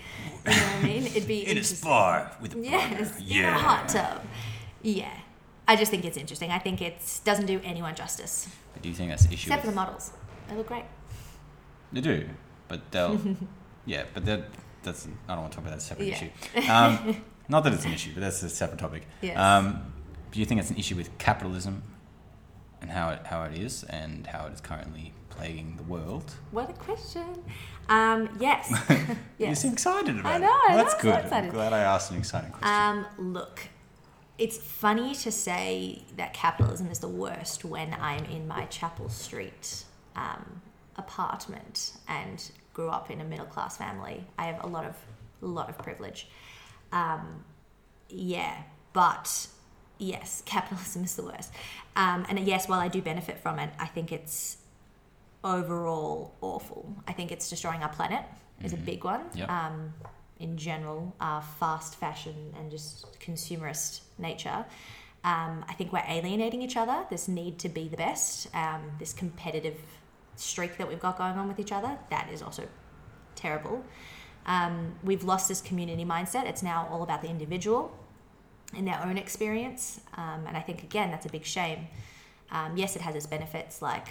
You 0.46 0.50
know 0.50 0.56
what 0.58 0.74
I 0.74 0.82
mean? 0.82 1.06
It'd 1.06 1.26
be 1.26 1.46
in 1.46 1.56
a 1.56 1.64
spa 1.64 2.30
with 2.40 2.54
a 2.54 2.58
Yes, 2.60 3.18
in 3.26 3.44
a 3.44 3.52
hot 3.58 3.88
tub. 3.88 4.20
Yeah, 4.82 5.10
I 5.66 5.76
just 5.76 5.90
think 5.90 6.04
it's 6.04 6.18
interesting. 6.18 6.50
I 6.50 6.58
think 6.58 6.82
it 6.82 6.98
doesn't 7.24 7.46
do 7.46 7.58
anyone 7.64 7.94
justice, 7.94 8.48
But 8.74 8.82
do 8.82 8.88
you 8.90 8.94
think 8.94 9.10
that's 9.10 9.24
the 9.26 9.32
issue? 9.32 9.48
except 9.48 9.62
for 9.64 9.70
the 9.70 9.74
models. 9.76 10.12
They 10.48 10.56
look 10.56 10.66
great. 10.68 10.84
They 11.92 12.00
do, 12.02 12.28
but 12.68 12.90
they'll. 12.90 13.18
yeah, 13.86 14.04
but 14.12 14.26
that 14.26 14.44
that's. 14.82 15.08
I 15.26 15.32
don't 15.34 15.40
want 15.42 15.52
to 15.52 15.56
talk 15.56 15.66
about 15.66 15.76
that 15.78 15.82
separate 15.82 16.08
Yeah. 16.08 16.24
issue. 16.54 16.70
Um, 16.70 17.16
not 17.48 17.64
that 17.64 17.72
it's 17.72 17.86
an 17.86 17.92
issue, 17.92 18.12
but 18.14 18.20
that's 18.20 18.42
a 18.42 18.48
separate 18.50 18.78
topic. 18.78 19.06
Yes. 19.22 19.38
Um, 19.38 19.92
do 20.32 20.38
you 20.40 20.44
think 20.44 20.60
it's 20.60 20.70
an 20.70 20.76
issue 20.76 20.96
with 20.96 21.16
capitalism 21.16 21.82
and 22.80 22.90
how 22.90 23.10
it 23.10 23.26
how 23.26 23.42
it 23.44 23.56
is 23.56 23.84
and 23.84 24.26
how 24.26 24.46
it 24.46 24.52
is 24.52 24.60
currently 24.60 25.12
plaguing 25.30 25.76
the 25.76 25.82
world? 25.84 26.32
What 26.50 26.70
a 26.70 26.72
question. 26.74 27.42
Um, 27.88 28.28
yes. 28.40 28.72
Yes. 29.38 29.60
seem 29.62 29.72
excited 29.72 30.18
about 30.18 30.32
I 30.32 30.36
it. 30.36 30.40
know, 30.40 30.58
I 30.68 30.74
that's 30.76 30.94
I'm 30.94 31.00
good. 31.00 31.28
so 31.28 31.36
I'm 31.36 31.48
glad 31.50 31.72
I 31.72 31.78
asked 31.80 32.10
an 32.10 32.16
exciting 32.18 32.50
question. 32.50 32.68
Um, 32.68 33.06
look, 33.32 33.68
it's 34.36 34.56
funny 34.58 35.14
to 35.14 35.30
say 35.30 36.02
that 36.16 36.32
capitalism 36.34 36.90
is 36.90 36.98
the 36.98 37.08
worst 37.08 37.64
when 37.64 37.94
I'm 38.00 38.24
in 38.24 38.48
my 38.48 38.64
Chapel 38.66 39.08
Street 39.08 39.84
um, 40.16 40.60
apartment 40.96 41.92
and 42.08 42.50
grew 42.74 42.88
up 42.88 43.10
in 43.10 43.20
a 43.20 43.24
middle 43.24 43.46
class 43.46 43.76
family. 43.76 44.24
I 44.36 44.46
have 44.46 44.64
a 44.64 44.66
lot 44.66 44.84
of 44.84 44.96
a 45.40 45.46
lot 45.46 45.68
of 45.68 45.78
privilege. 45.78 46.26
Um, 46.90 47.44
yeah, 48.08 48.56
but 48.92 49.46
yes, 49.98 50.42
capitalism 50.46 51.04
is 51.04 51.16
the 51.16 51.24
worst. 51.24 51.52
Um, 51.96 52.26
and 52.28 52.38
yes, 52.40 52.68
while 52.68 52.80
I 52.80 52.88
do 52.88 53.02
benefit 53.02 53.38
from 53.38 53.58
it, 53.58 53.70
I 53.78 53.86
think 53.86 54.12
it's 54.12 54.58
overall 55.44 56.34
awful. 56.40 56.94
I 57.06 57.12
think 57.12 57.32
it's 57.32 57.48
destroying 57.48 57.82
our 57.82 57.88
planet 57.88 58.24
is 58.62 58.72
a 58.72 58.76
big 58.76 59.04
one. 59.04 59.22
Yep. 59.34 59.48
Um, 59.48 59.92
in 60.40 60.56
general, 60.56 61.14
our 61.20 61.42
fast 61.42 61.96
fashion 61.96 62.34
and 62.58 62.70
just 62.70 63.20
consumerist 63.20 64.00
nature. 64.18 64.64
Um, 65.24 65.64
I 65.68 65.74
think 65.74 65.92
we're 65.92 66.04
alienating 66.08 66.62
each 66.62 66.76
other. 66.76 67.04
This 67.10 67.26
need 67.28 67.58
to 67.60 67.68
be 67.68 67.88
the 67.88 67.96
best, 67.96 68.48
um, 68.54 68.82
this 68.98 69.12
competitive 69.12 69.76
streak 70.36 70.78
that 70.78 70.88
we've 70.88 71.00
got 71.00 71.18
going 71.18 71.34
on 71.34 71.48
with 71.48 71.58
each 71.58 71.72
other, 71.72 71.98
that 72.10 72.28
is 72.32 72.40
also 72.40 72.68
terrible. 73.34 73.84
Um, 74.46 74.94
we've 75.02 75.24
lost 75.24 75.48
this 75.48 75.60
community 75.60 76.04
mindset. 76.04 76.46
It's 76.46 76.62
now 76.62 76.88
all 76.90 77.02
about 77.02 77.22
the 77.22 77.28
individual 77.28 77.92
in 78.76 78.84
their 78.84 79.02
own 79.04 79.16
experience. 79.16 80.00
Um, 80.16 80.44
and 80.46 80.56
I 80.56 80.60
think, 80.60 80.82
again, 80.82 81.10
that's 81.10 81.26
a 81.26 81.30
big 81.30 81.44
shame. 81.44 81.88
Um, 82.50 82.76
yes, 82.76 82.96
it 82.96 83.02
has 83.02 83.14
its 83.14 83.26
benefits, 83.26 83.82
like, 83.82 84.08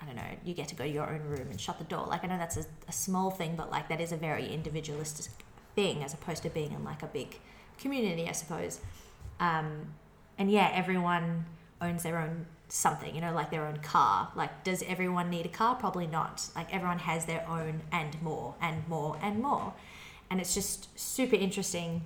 I 0.00 0.06
don't 0.06 0.16
know, 0.16 0.22
you 0.44 0.54
get 0.54 0.68
to 0.68 0.74
go 0.74 0.84
to 0.84 0.90
your 0.90 1.08
own 1.08 1.20
room 1.22 1.48
and 1.50 1.60
shut 1.60 1.78
the 1.78 1.84
door. 1.84 2.06
Like, 2.06 2.24
I 2.24 2.28
know 2.28 2.38
that's 2.38 2.56
a, 2.56 2.64
a 2.88 2.92
small 2.92 3.30
thing, 3.30 3.54
but 3.56 3.70
like, 3.70 3.88
that 3.88 4.00
is 4.00 4.12
a 4.12 4.16
very 4.16 4.46
individualistic 4.48 5.32
thing 5.74 6.02
as 6.02 6.14
opposed 6.14 6.42
to 6.44 6.50
being 6.50 6.72
in 6.72 6.84
like 6.84 7.02
a 7.02 7.06
big 7.06 7.38
community, 7.78 8.28
I 8.28 8.32
suppose. 8.32 8.80
Um, 9.40 9.94
and 10.38 10.50
yeah, 10.50 10.70
everyone 10.72 11.44
owns 11.80 12.02
their 12.02 12.18
own 12.18 12.46
something, 12.68 13.14
you 13.14 13.20
know, 13.20 13.34
like 13.34 13.50
their 13.50 13.66
own 13.66 13.78
car. 13.78 14.30
Like, 14.34 14.64
does 14.64 14.82
everyone 14.84 15.28
need 15.28 15.44
a 15.46 15.50
car? 15.50 15.74
Probably 15.74 16.06
not. 16.06 16.48
Like, 16.54 16.72
everyone 16.74 17.00
has 17.00 17.26
their 17.26 17.46
own 17.48 17.82
and 17.92 18.20
more 18.22 18.54
and 18.60 18.86
more 18.88 19.18
and 19.22 19.40
more. 19.40 19.74
And 20.30 20.40
it's 20.40 20.54
just 20.54 20.98
super 20.98 21.36
interesting 21.36 22.02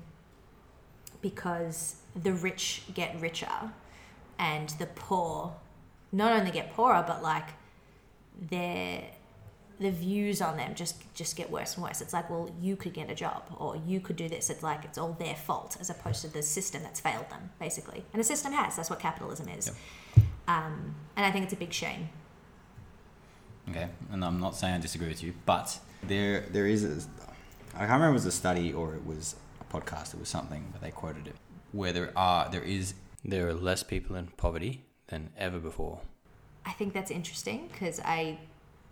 because 1.24 1.96
the 2.14 2.34
rich 2.34 2.82
get 2.92 3.18
richer 3.18 3.72
and 4.38 4.68
the 4.78 4.84
poor 4.84 5.54
not 6.12 6.38
only 6.38 6.50
get 6.50 6.74
poorer, 6.74 7.02
but 7.06 7.22
like 7.22 7.48
their 8.50 9.04
the 9.80 9.90
views 9.90 10.42
on 10.42 10.58
them 10.58 10.74
just 10.74 10.96
just 11.14 11.34
get 11.34 11.50
worse 11.50 11.76
and 11.76 11.82
worse. 11.82 12.02
It's 12.02 12.12
like, 12.12 12.28
well, 12.28 12.50
you 12.60 12.76
could 12.76 12.92
get 12.92 13.10
a 13.10 13.14
job 13.14 13.42
or 13.56 13.74
you 13.86 14.00
could 14.00 14.16
do 14.16 14.28
this. 14.28 14.50
It's 14.50 14.62
like 14.62 14.84
it's 14.84 14.98
all 14.98 15.16
their 15.18 15.34
fault 15.34 15.78
as 15.80 15.88
opposed 15.88 16.20
to 16.22 16.28
the 16.28 16.42
system 16.42 16.82
that's 16.82 17.00
failed 17.00 17.30
them, 17.30 17.50
basically. 17.58 18.04
And 18.12 18.20
the 18.20 18.24
system 18.24 18.52
has. 18.52 18.76
That's 18.76 18.90
what 18.90 19.00
capitalism 19.00 19.48
is. 19.48 19.72
Um, 20.46 20.94
and 21.16 21.24
I 21.24 21.30
think 21.30 21.44
it's 21.44 21.54
a 21.54 21.62
big 21.64 21.72
shame. 21.72 22.10
Okay, 23.70 23.88
and 24.12 24.22
I'm 24.22 24.40
not 24.40 24.54
saying 24.56 24.74
I 24.74 24.78
disagree 24.78 25.08
with 25.08 25.22
you, 25.22 25.32
but 25.46 25.80
there 26.02 26.40
there 26.50 26.66
is 26.66 26.84
a, 26.84 26.96
I 27.74 27.86
can't 27.86 27.92
remember 27.92 28.08
if 28.08 28.10
it 28.10 28.26
was 28.26 28.26
a 28.26 28.38
study 28.42 28.74
or 28.74 28.94
it 28.94 29.06
was 29.06 29.36
podcast. 29.74 30.14
It 30.14 30.20
was 30.20 30.28
something, 30.28 30.62
but 30.72 30.80
they 30.80 30.90
quoted 30.90 31.26
it 31.26 31.36
where 31.72 31.92
there 31.92 32.12
are 32.16 32.48
there 32.50 32.62
is 32.62 32.94
there 33.24 33.48
are 33.48 33.54
less 33.54 33.82
people 33.82 34.14
in 34.16 34.26
poverty 34.44 34.74
than 35.08 35.30
ever 35.36 35.58
before. 35.58 36.00
I 36.64 36.72
think 36.72 36.92
that's 36.94 37.10
interesting 37.10 37.68
because 37.72 38.00
I 38.04 38.38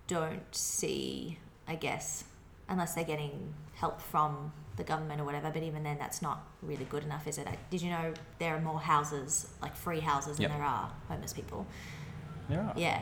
don't 0.08 0.42
see, 0.54 1.38
I 1.68 1.74
guess, 1.76 2.24
unless 2.68 2.94
they're 2.94 3.04
getting 3.14 3.54
help 3.74 4.00
from 4.00 4.52
the 4.76 4.84
government 4.84 5.20
or 5.20 5.24
whatever. 5.24 5.50
But 5.50 5.62
even 5.62 5.82
then, 5.82 5.96
that's 5.98 6.20
not 6.22 6.38
really 6.62 6.84
good 6.84 7.04
enough, 7.04 7.26
is 7.26 7.38
it? 7.38 7.46
I, 7.46 7.56
did 7.70 7.80
you 7.82 7.90
know 7.90 8.12
there 8.38 8.56
are 8.56 8.60
more 8.60 8.80
houses, 8.80 9.48
like 9.62 9.74
free 9.76 10.00
houses, 10.00 10.38
Yep. 10.40 10.50
than 10.50 10.58
there 10.58 10.66
are 10.66 10.90
homeless 11.08 11.32
people? 11.32 11.66
There 12.48 12.60
are. 12.60 12.72
Yeah, 12.76 13.00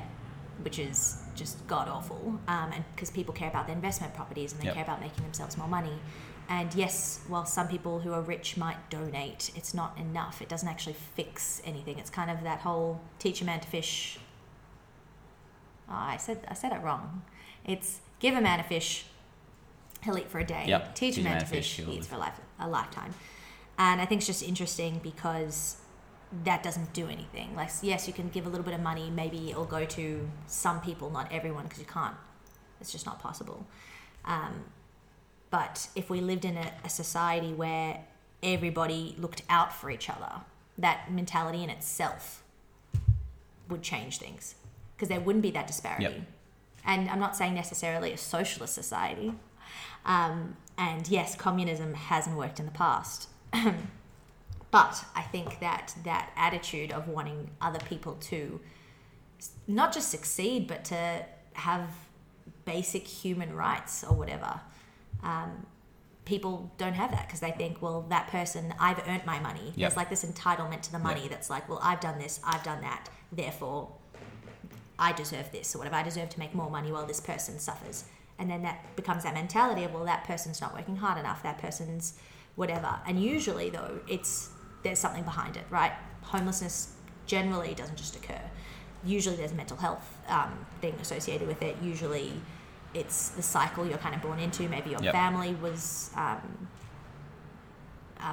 which 0.62 0.78
is 0.78 1.22
just 1.34 1.66
god 1.66 1.88
awful. 1.88 2.38
Um, 2.48 2.72
and 2.74 2.84
because 2.94 3.10
people 3.10 3.32
care 3.34 3.48
about 3.48 3.66
their 3.66 3.76
investment 3.76 4.14
properties 4.14 4.52
and 4.52 4.60
they 4.60 4.66
Yep. 4.66 4.74
care 4.74 4.84
about 4.84 5.00
making 5.00 5.24
themselves 5.24 5.56
more 5.56 5.68
money. 5.68 5.98
And 6.50 6.74
yes, 6.74 7.20
while 7.28 7.46
some 7.46 7.68
people 7.68 8.00
who 8.00 8.12
are 8.12 8.20
rich 8.20 8.56
might 8.56 8.90
donate, 8.90 9.52
it's 9.54 9.72
not 9.72 9.96
enough. 9.96 10.42
It 10.42 10.48
doesn't 10.48 10.68
actually 10.68 10.96
fix 11.14 11.62
anything. 11.64 11.96
It's 12.00 12.10
kind 12.10 12.28
of 12.28 12.42
that 12.42 12.58
whole 12.58 13.00
teach 13.20 13.40
a 13.40 13.44
man 13.44 13.60
to 13.60 13.68
fish. 13.68 14.18
Oh, 15.88 15.94
I 15.94 16.16
said 16.16 16.44
I 16.48 16.54
said 16.54 16.72
it 16.72 16.82
wrong. 16.82 17.22
It's 17.64 18.00
give 18.18 18.34
a 18.34 18.40
man 18.40 18.58
a 18.58 18.64
fish, 18.64 19.04
he'll 20.02 20.18
eat 20.18 20.28
for 20.28 20.40
a 20.40 20.44
day. 20.44 20.64
Yep. 20.66 20.96
Teach 20.96 21.18
a 21.18 21.22
man 21.22 21.38
to 21.38 21.46
fish, 21.46 21.76
he'll 21.76 21.86
he 21.86 21.98
eats 21.98 22.08
for 22.08 22.16
a, 22.16 22.18
life, 22.18 22.40
a 22.58 22.68
lifetime. 22.68 23.14
And 23.78 24.00
I 24.00 24.04
think 24.04 24.18
it's 24.18 24.26
just 24.26 24.42
interesting 24.42 24.98
because 25.04 25.76
that 26.44 26.64
doesn't 26.64 26.92
do 26.92 27.06
anything. 27.06 27.54
Like, 27.54 27.70
yes, 27.80 28.08
you 28.08 28.12
can 28.12 28.28
give 28.28 28.46
a 28.46 28.48
little 28.48 28.64
bit 28.64 28.74
of 28.74 28.80
money. 28.80 29.08
Maybe 29.08 29.50
it'll 29.50 29.64
go 29.64 29.84
to 29.84 30.28
some 30.46 30.80
people, 30.80 31.10
not 31.10 31.32
everyone, 31.32 31.64
because 31.64 31.78
you 31.78 31.86
can't. 31.86 32.16
It's 32.80 32.92
just 32.92 33.06
not 33.06 33.20
possible. 33.20 33.66
Um, 34.24 34.64
but 35.50 35.88
if 35.94 36.08
we 36.08 36.20
lived 36.20 36.44
in 36.44 36.56
a, 36.56 36.72
a 36.84 36.88
society 36.88 37.52
where 37.52 38.00
everybody 38.42 39.14
looked 39.18 39.42
out 39.48 39.72
for 39.72 39.90
each 39.90 40.08
other, 40.08 40.42
that 40.78 41.12
mentality 41.12 41.62
in 41.62 41.70
itself 41.70 42.42
would 43.68 43.82
change 43.82 44.18
things 44.18 44.54
because 44.96 45.08
there 45.08 45.20
wouldn't 45.20 45.42
be 45.42 45.50
that 45.50 45.66
disparity. 45.66 46.04
Yep. 46.04 46.14
And 46.84 47.08
I'm 47.10 47.20
not 47.20 47.36
saying 47.36 47.54
necessarily 47.54 48.12
a 48.12 48.16
socialist 48.16 48.74
society. 48.74 49.34
Um, 50.04 50.56
and 50.78 51.06
yes, 51.08 51.34
communism 51.34 51.94
hasn't 51.94 52.36
worked 52.36 52.58
in 52.58 52.66
the 52.66 52.72
past. 52.72 53.28
but 54.70 55.04
I 55.14 55.22
think 55.22 55.60
that 55.60 55.94
that 56.04 56.30
attitude 56.36 56.92
of 56.92 57.08
wanting 57.08 57.50
other 57.60 57.80
people 57.80 58.14
to 58.14 58.60
not 59.66 59.92
just 59.92 60.10
succeed, 60.10 60.66
but 60.66 60.84
to 60.86 61.24
have 61.54 61.88
basic 62.64 63.06
human 63.06 63.54
rights 63.54 64.04
or 64.04 64.14
whatever. 64.14 64.60
Um, 65.22 65.66
people 66.24 66.70
don't 66.78 66.94
have 66.94 67.10
that 67.10 67.26
because 67.26 67.40
they 67.40 67.50
think, 67.50 67.82
well, 67.82 68.02
that 68.08 68.28
person, 68.28 68.74
I've 68.78 69.00
earned 69.08 69.26
my 69.26 69.40
money. 69.40 69.66
Yep. 69.68 69.76
There's 69.76 69.96
like 69.96 70.10
this 70.10 70.24
entitlement 70.24 70.82
to 70.82 70.92
the 70.92 70.98
money 70.98 71.22
Yep. 71.22 71.30
that's 71.30 71.50
like, 71.50 71.68
well, 71.68 71.80
I've 71.82 72.00
done 72.00 72.18
this, 72.18 72.40
I've 72.44 72.62
done 72.62 72.82
that, 72.82 73.08
therefore 73.32 73.90
I 75.00 75.12
deserve 75.12 75.50
this 75.50 75.74
or 75.74 75.78
whatever. 75.78 75.96
I 75.96 76.02
deserve 76.02 76.28
to 76.28 76.38
make 76.38 76.54
more 76.54 76.70
money 76.70 76.92
while 76.92 77.06
this 77.06 77.20
person 77.20 77.58
suffers. 77.58 78.04
And 78.38 78.50
then 78.50 78.62
that 78.62 78.94
becomes 78.96 79.24
that 79.24 79.34
mentality 79.34 79.82
of, 79.84 79.94
well, 79.94 80.04
that 80.04 80.24
person's 80.24 80.60
not 80.60 80.74
working 80.74 80.96
hard 80.96 81.18
enough, 81.18 81.42
that 81.42 81.58
person's 81.58 82.18
whatever. 82.54 83.00
And 83.06 83.22
usually, 83.22 83.70
though, 83.70 84.00
it's 84.06 84.50
there's 84.82 84.98
something 84.98 85.24
behind 85.24 85.56
it, 85.56 85.64
right? 85.70 85.92
Homelessness 86.22 86.94
generally 87.26 87.74
doesn't 87.74 87.96
just 87.96 88.16
occur. 88.16 88.40
Usually, 89.04 89.36
there's 89.36 89.52
a 89.52 89.54
mental 89.54 89.76
health 89.78 90.16
um, 90.28 90.66
thing 90.80 90.94
associated 91.00 91.48
with 91.48 91.62
it. 91.62 91.76
Usually, 91.82 92.32
it's 92.94 93.30
the 93.30 93.42
cycle 93.42 93.86
you're 93.86 93.98
kind 93.98 94.14
of 94.14 94.22
born 94.22 94.38
into. 94.38 94.68
Maybe 94.68 94.90
your 94.90 95.02
Yep. 95.02 95.12
family 95.12 95.54
was 95.62 96.10
um, 96.16 96.68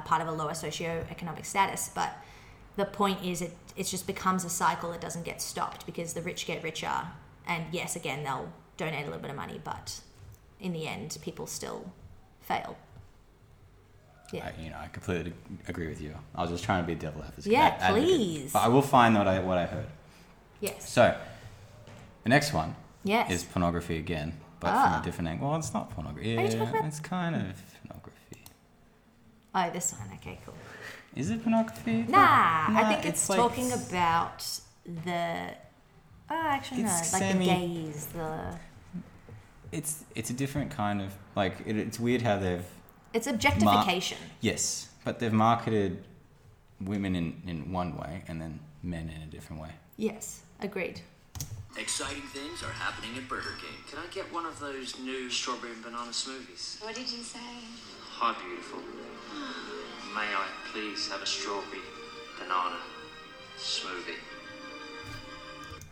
part 0.04 0.20
of 0.22 0.28
a 0.28 0.32
lower 0.32 0.52
socioeconomic 0.52 1.46
status, 1.46 1.90
but 1.94 2.12
the 2.76 2.84
point 2.84 3.24
is 3.24 3.42
it 3.42 3.56
it 3.76 3.84
just 3.86 4.06
becomes 4.06 4.44
a 4.44 4.50
cycle 4.50 4.90
that 4.92 5.00
doesn't 5.00 5.24
get 5.24 5.40
stopped 5.40 5.86
because 5.86 6.14
the 6.14 6.22
rich 6.22 6.46
get 6.46 6.62
richer 6.62 6.92
and 7.46 7.64
yes 7.72 7.96
again 7.96 8.22
they'll 8.24 8.52
donate 8.76 9.02
a 9.02 9.06
little 9.06 9.20
bit 9.20 9.30
of 9.30 9.36
money 9.36 9.60
but 9.64 10.00
in 10.60 10.72
the 10.72 10.86
end 10.86 11.16
people 11.22 11.46
still 11.46 11.92
fail 12.40 12.76
yeah 14.32 14.50
I, 14.56 14.62
you 14.62 14.70
know, 14.70 14.76
I 14.78 14.86
completely 14.88 15.32
agree 15.68 15.88
with 15.88 16.00
you. 16.00 16.14
I 16.34 16.42
was 16.42 16.50
just 16.50 16.62
trying 16.64 16.82
to 16.82 16.86
be 16.86 16.92
a 16.92 16.96
devil 16.96 17.22
advocate. 17.22 17.50
Yeah, 17.50 17.76
advocate. 17.80 18.04
please. 18.04 18.52
But 18.52 18.60
I 18.62 18.68
will 18.68 18.82
find 18.82 19.16
what 19.16 19.26
I 19.26 19.40
what 19.40 19.58
I 19.58 19.66
heard. 19.66 19.86
yes 20.60 20.88
So, 20.88 21.16
the 22.24 22.28
next 22.28 22.52
one 22.52 22.76
yes 23.04 23.30
is 23.30 23.42
pornography 23.44 23.96
again, 23.98 24.34
but 24.60 24.70
Ah. 24.70 24.84
from 24.92 25.00
a 25.00 25.04
different 25.04 25.28
angle. 25.28 25.48
Well, 25.48 25.58
it's 25.58 25.72
not 25.74 25.90
pornography. 25.90 26.36
Are 26.38 26.42
you 26.44 26.48
talking 26.50 26.74
Yeah, 26.74 26.86
it's 26.86 27.00
kind 27.00 27.34
of 27.36 27.42
pornography. 27.82 28.42
oh 29.54 29.70
this 29.70 29.92
one 29.98 30.10
okay 30.16 30.38
cool 30.44 30.54
Is 31.16 31.30
it 31.30 31.42
pornography? 31.42 32.04
nah, 32.08 32.66
i 32.80 32.84
think 32.90 33.06
it's, 33.06 33.28
like- 33.30 33.38
talking 33.38 33.72
about 33.72 34.38
the 35.04 35.54
oh 36.30 36.42
actually 36.56 36.82
no 36.82 36.94
It's 36.98 37.12
like 37.12 37.32
the 37.38 37.44
gays 37.44 38.06
the 38.06 38.58
It's 39.72 40.04
it's 40.14 40.30
a 40.30 40.34
different 40.42 40.70
kind 40.70 41.00
of 41.02 41.10
like 41.36 41.54
it, 41.66 41.76
it's 41.76 41.98
weird 42.00 42.22
how 42.22 42.36
they've 42.38 42.64
it's 43.16 43.26
objectification 43.26 44.18
yes, 44.40 44.62
but 45.04 45.18
they've 45.18 45.32
marketed 45.32 45.92
women 46.80 47.12
in 47.20 47.26
in 47.46 47.72
one 47.80 47.90
way 47.96 48.22
and 48.28 48.40
then 48.42 48.60
men 48.82 49.08
in 49.16 49.20
a 49.22 49.30
different 49.36 49.58
way. 49.62 49.72
yes 49.96 50.42
agreed 50.60 51.00
Exciting 51.78 52.22
things 52.22 52.62
are 52.64 52.72
happening 52.72 53.16
at 53.16 53.28
Burger 53.28 53.54
King. 53.60 53.78
Can 53.88 53.98
I 54.00 54.12
get 54.12 54.32
one 54.32 54.44
of 54.44 54.58
those 54.58 54.98
new 54.98 55.30
strawberry 55.30 55.72
and 55.72 55.82
banana 55.82 56.10
smoothies? 56.10 56.82
What 56.82 56.94
did 56.94 57.08
you 57.10 57.22
say? 57.22 57.38
Hi, 58.10 58.34
beautiful. 58.44 58.80
May 60.14 60.22
I 60.34 60.46
please 60.72 61.08
have 61.08 61.22
a 61.22 61.26
strawberry 61.26 61.78
banana 62.38 62.76
smoothie? 63.58 64.16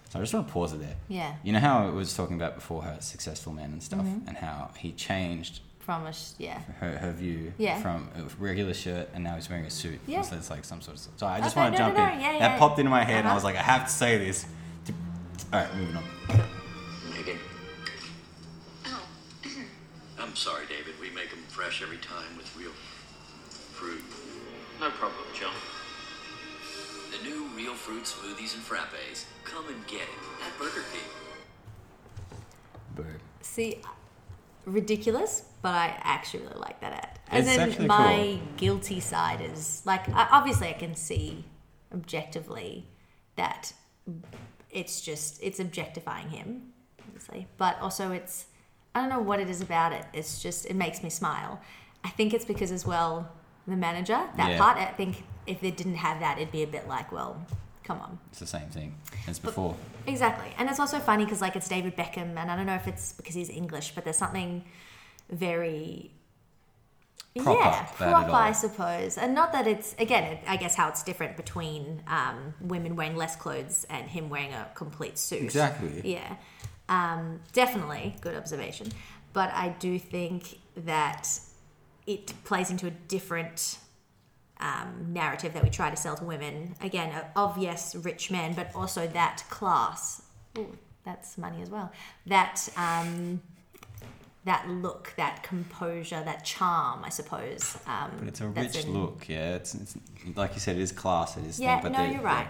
So 0.08 0.18
I 0.18 0.22
just 0.22 0.34
want 0.34 0.48
to 0.48 0.52
pause 0.52 0.72
it 0.72 0.80
there. 0.80 0.96
yeah 1.08 1.34
You 1.44 1.52
know 1.52 1.60
how 1.60 1.86
I 1.86 1.90
was 1.90 2.14
talking 2.16 2.34
about 2.36 2.56
before 2.56 2.82
her 2.82 2.96
successful 3.00 3.52
men 3.52 3.70
and 3.72 3.82
stuff, 3.82 4.00
Mm-hmm. 4.00 4.26
and 4.28 4.36
how 4.36 4.70
he 4.76 4.90
changed 4.92 5.60
from 5.78 6.04
a 6.06 6.12
sh- 6.12 6.32
yeah 6.38 6.58
her, 6.80 6.98
her 6.98 7.12
view 7.12 7.52
Yeah. 7.58 7.80
from 7.80 8.08
a 8.16 8.22
regular 8.42 8.74
shirt 8.74 9.08
and 9.14 9.22
now 9.22 9.36
he's 9.36 9.48
wearing 9.48 9.66
a 9.66 9.70
suit. 9.70 10.00
Yeah. 10.08 10.22
So 10.22 10.36
it's 10.36 10.50
like 10.50 10.64
some 10.64 10.80
sort 10.80 10.96
of. 10.96 11.06
So 11.16 11.26
I 11.28 11.38
just 11.40 11.56
Okay, 11.56 11.60
want 11.62 11.76
to 11.76 11.80
no, 11.80 11.86
jump 11.86 11.96
no, 11.98 12.04
in. 12.12 12.18
no, 12.18 12.24
yeah, 12.24 12.32
that 12.40 12.52
yeah. 12.52 12.58
popped 12.58 12.78
into 12.80 12.90
my 12.90 13.04
head 13.04 13.20
and 13.20 13.28
I 13.28 13.34
was 13.34 13.44
Uh-huh. 13.44 13.54
like, 13.54 13.60
I 13.60 13.62
have 13.62 13.84
to 13.86 13.92
say 13.92 14.18
this. 14.18 14.46
All 15.52 15.60
right, 15.60 15.74
moving 15.76 15.96
on. 15.96 16.04
Megan. 17.14 17.38
Oh, 18.86 19.02
I'm 20.18 20.34
sorry, 20.34 20.64
David. 20.66 20.94
We 21.00 21.10
make 21.10 21.30
them 21.30 21.42
fresh 21.48 21.82
every 21.82 21.98
time 21.98 22.36
with 22.36 22.54
real 22.56 22.72
fruit. 23.72 24.02
No 24.80 24.90
problem, 24.90 25.24
John. 25.34 25.54
The 27.12 27.28
new 27.28 27.46
real 27.56 27.74
fruit 27.74 28.04
smoothies 28.04 28.54
and 28.54 28.64
frappes. 28.64 29.24
Come 29.44 29.68
and 29.68 29.86
get 29.86 30.02
it 30.02 30.46
at 30.46 30.58
Burger 30.58 30.84
King. 30.92 31.02
Boom. 32.96 33.06
See, 33.40 33.80
ridiculous, 34.64 35.44
but 35.62 35.74
I 35.74 35.98
actually 36.02 36.44
really 36.44 36.58
like 36.58 36.80
that 36.80 36.92
ad. 36.92 37.20
And 37.28 37.46
It's 37.46 37.56
then 37.56 37.68
actually 37.68 37.86
my 37.86 38.38
guilty 38.56 39.00
side 39.00 39.40
is 39.40 39.82
like, 39.84 40.08
I, 40.08 40.28
obviously, 40.30 40.68
I 40.68 40.72
can 40.72 40.94
see 40.94 41.44
objectively 41.94 42.88
that 43.36 43.72
it's 44.76 45.00
just 45.00 45.42
it's 45.42 45.58
objectifying 45.58 46.28
him, 46.38 46.72
obviously, 47.06 47.46
but 47.56 47.74
also 47.80 48.12
it's 48.12 48.46
I 48.94 49.00
don't 49.00 49.08
know 49.14 49.20
what 49.30 49.40
it 49.40 49.48
is 49.50 49.60
about 49.60 49.92
it. 49.92 50.04
It's 50.12 50.42
just 50.42 50.66
it 50.66 50.76
makes 50.76 51.02
me 51.02 51.10
smile. 51.10 51.60
I 52.04 52.10
think 52.10 52.32
it's 52.34 52.44
because 52.44 52.70
as 52.70 52.84
well 52.86 53.28
the 53.66 53.76
manager 53.76 54.20
that 54.36 54.50
Yeah. 54.50 54.58
part. 54.58 54.76
I 54.78 54.86
think 55.00 55.24
if 55.46 55.60
they 55.60 55.70
didn't 55.80 55.96
have 55.96 56.20
that, 56.20 56.38
it'd 56.38 56.52
be 56.52 56.62
a 56.62 56.66
bit 56.76 56.86
like, 56.88 57.10
well, 57.10 57.34
come 57.82 57.98
on. 58.00 58.18
It's 58.30 58.38
the 58.40 58.46
same 58.58 58.68
thing 58.76 58.94
as 59.26 59.38
before. 59.38 59.74
Exactly. 60.06 60.50
And 60.58 60.68
it's 60.70 60.78
also 60.80 60.98
funny 60.98 61.24
because, 61.24 61.40
like, 61.40 61.56
it's 61.56 61.68
David 61.68 61.96
Beckham, 61.96 62.36
and 62.36 62.50
I 62.50 62.56
don't 62.56 62.66
know 62.66 62.74
if 62.82 62.86
it's 62.86 63.12
because 63.12 63.34
he's 63.34 63.48
English, 63.50 63.92
but 63.94 64.04
there's 64.04 64.18
something 64.18 64.64
very. 65.30 66.10
Proper 67.42 67.60
yeah, 67.60 67.84
proper. 67.96 68.32
I 68.32 68.52
suppose. 68.52 69.18
And 69.18 69.34
not 69.34 69.52
that 69.52 69.66
it's, 69.66 69.94
again, 69.98 70.38
I 70.46 70.56
guess 70.56 70.74
how 70.74 70.88
it's 70.88 71.02
different 71.02 71.36
between 71.36 72.02
um, 72.06 72.54
women 72.60 72.96
wearing 72.96 73.16
less 73.16 73.36
clothes 73.36 73.86
and 73.90 74.08
him 74.08 74.28
wearing 74.28 74.52
a 74.52 74.68
complete 74.74 75.18
suit. 75.18 75.42
Exactly. 75.42 76.00
Yeah. 76.04 76.36
Um, 76.88 77.40
definitely. 77.52 78.16
Good 78.20 78.36
observation. 78.36 78.88
But 79.32 79.50
I 79.52 79.70
do 79.78 79.98
think 79.98 80.58
that 80.76 81.28
it 82.06 82.32
plays 82.44 82.70
into 82.70 82.86
a 82.86 82.90
different 82.90 83.78
um, 84.60 85.08
narrative 85.12 85.52
that 85.54 85.62
we 85.62 85.70
try 85.70 85.90
to 85.90 85.96
sell 85.96 86.16
to 86.16 86.24
women. 86.24 86.74
Again, 86.80 87.12
of 87.34 87.58
yes, 87.58 87.94
rich 87.94 88.30
men, 88.30 88.54
but 88.54 88.70
also 88.74 89.06
that 89.08 89.44
class. 89.50 90.22
Ooh, 90.56 90.78
that's 91.04 91.36
money 91.36 91.60
as 91.62 91.68
well. 91.68 91.92
That 92.26 92.68
um, 92.76 93.42
that 94.46 94.68
look, 94.68 95.12
that 95.16 95.42
composure, 95.42 96.22
that 96.24 96.44
charm, 96.44 97.02
I 97.04 97.08
suppose. 97.10 97.76
Um, 97.86 98.12
But 98.18 98.28
it's 98.28 98.40
a 98.40 98.46
rich 98.46 98.84
in- 98.84 98.94
look, 98.94 99.28
yeah. 99.28 99.56
It's, 99.56 99.74
it's 99.74 99.96
like 100.36 100.54
you 100.54 100.60
said, 100.60 100.76
it 100.76 100.82
is 100.82 100.92
class. 100.92 101.36
It 101.36 101.44
is. 101.44 101.60
Yeah, 101.60 101.80
thing, 101.80 101.92
but 101.92 101.98
no, 101.98 102.08
you're 102.08 102.22
right. 102.22 102.46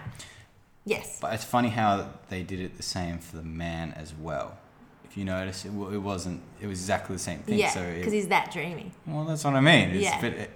Yes. 0.85 1.17
But 1.19 1.33
it's 1.33 1.43
funny 1.43 1.69
how 1.69 2.09
they 2.29 2.43
did 2.43 2.59
it 2.61 2.77
the 2.77 2.83
same 2.83 3.17
for 3.17 3.35
the 3.37 3.43
man 3.43 3.93
as 3.93 4.13
well. 4.13 4.57
If 5.05 5.17
you 5.17 5.25
notice, 5.25 5.65
it, 5.65 5.69
it 5.69 5.97
wasn't. 5.97 6.41
It 6.61 6.67
was 6.67 6.79
exactly 6.79 7.15
the 7.15 7.21
same 7.21 7.39
thing. 7.39 7.57
Yeah, 7.57 7.71
so 7.71 7.93
because 7.93 8.13
he's 8.13 8.27
that 8.27 8.51
dreamy. 8.53 8.91
Well, 9.07 9.25
that's 9.25 9.43
what 9.43 9.55
I 9.55 9.61
mean. 9.61 9.89
It's, 9.89 10.03
Yeah. 10.03 10.21
But 10.21 10.33
it, 10.33 10.51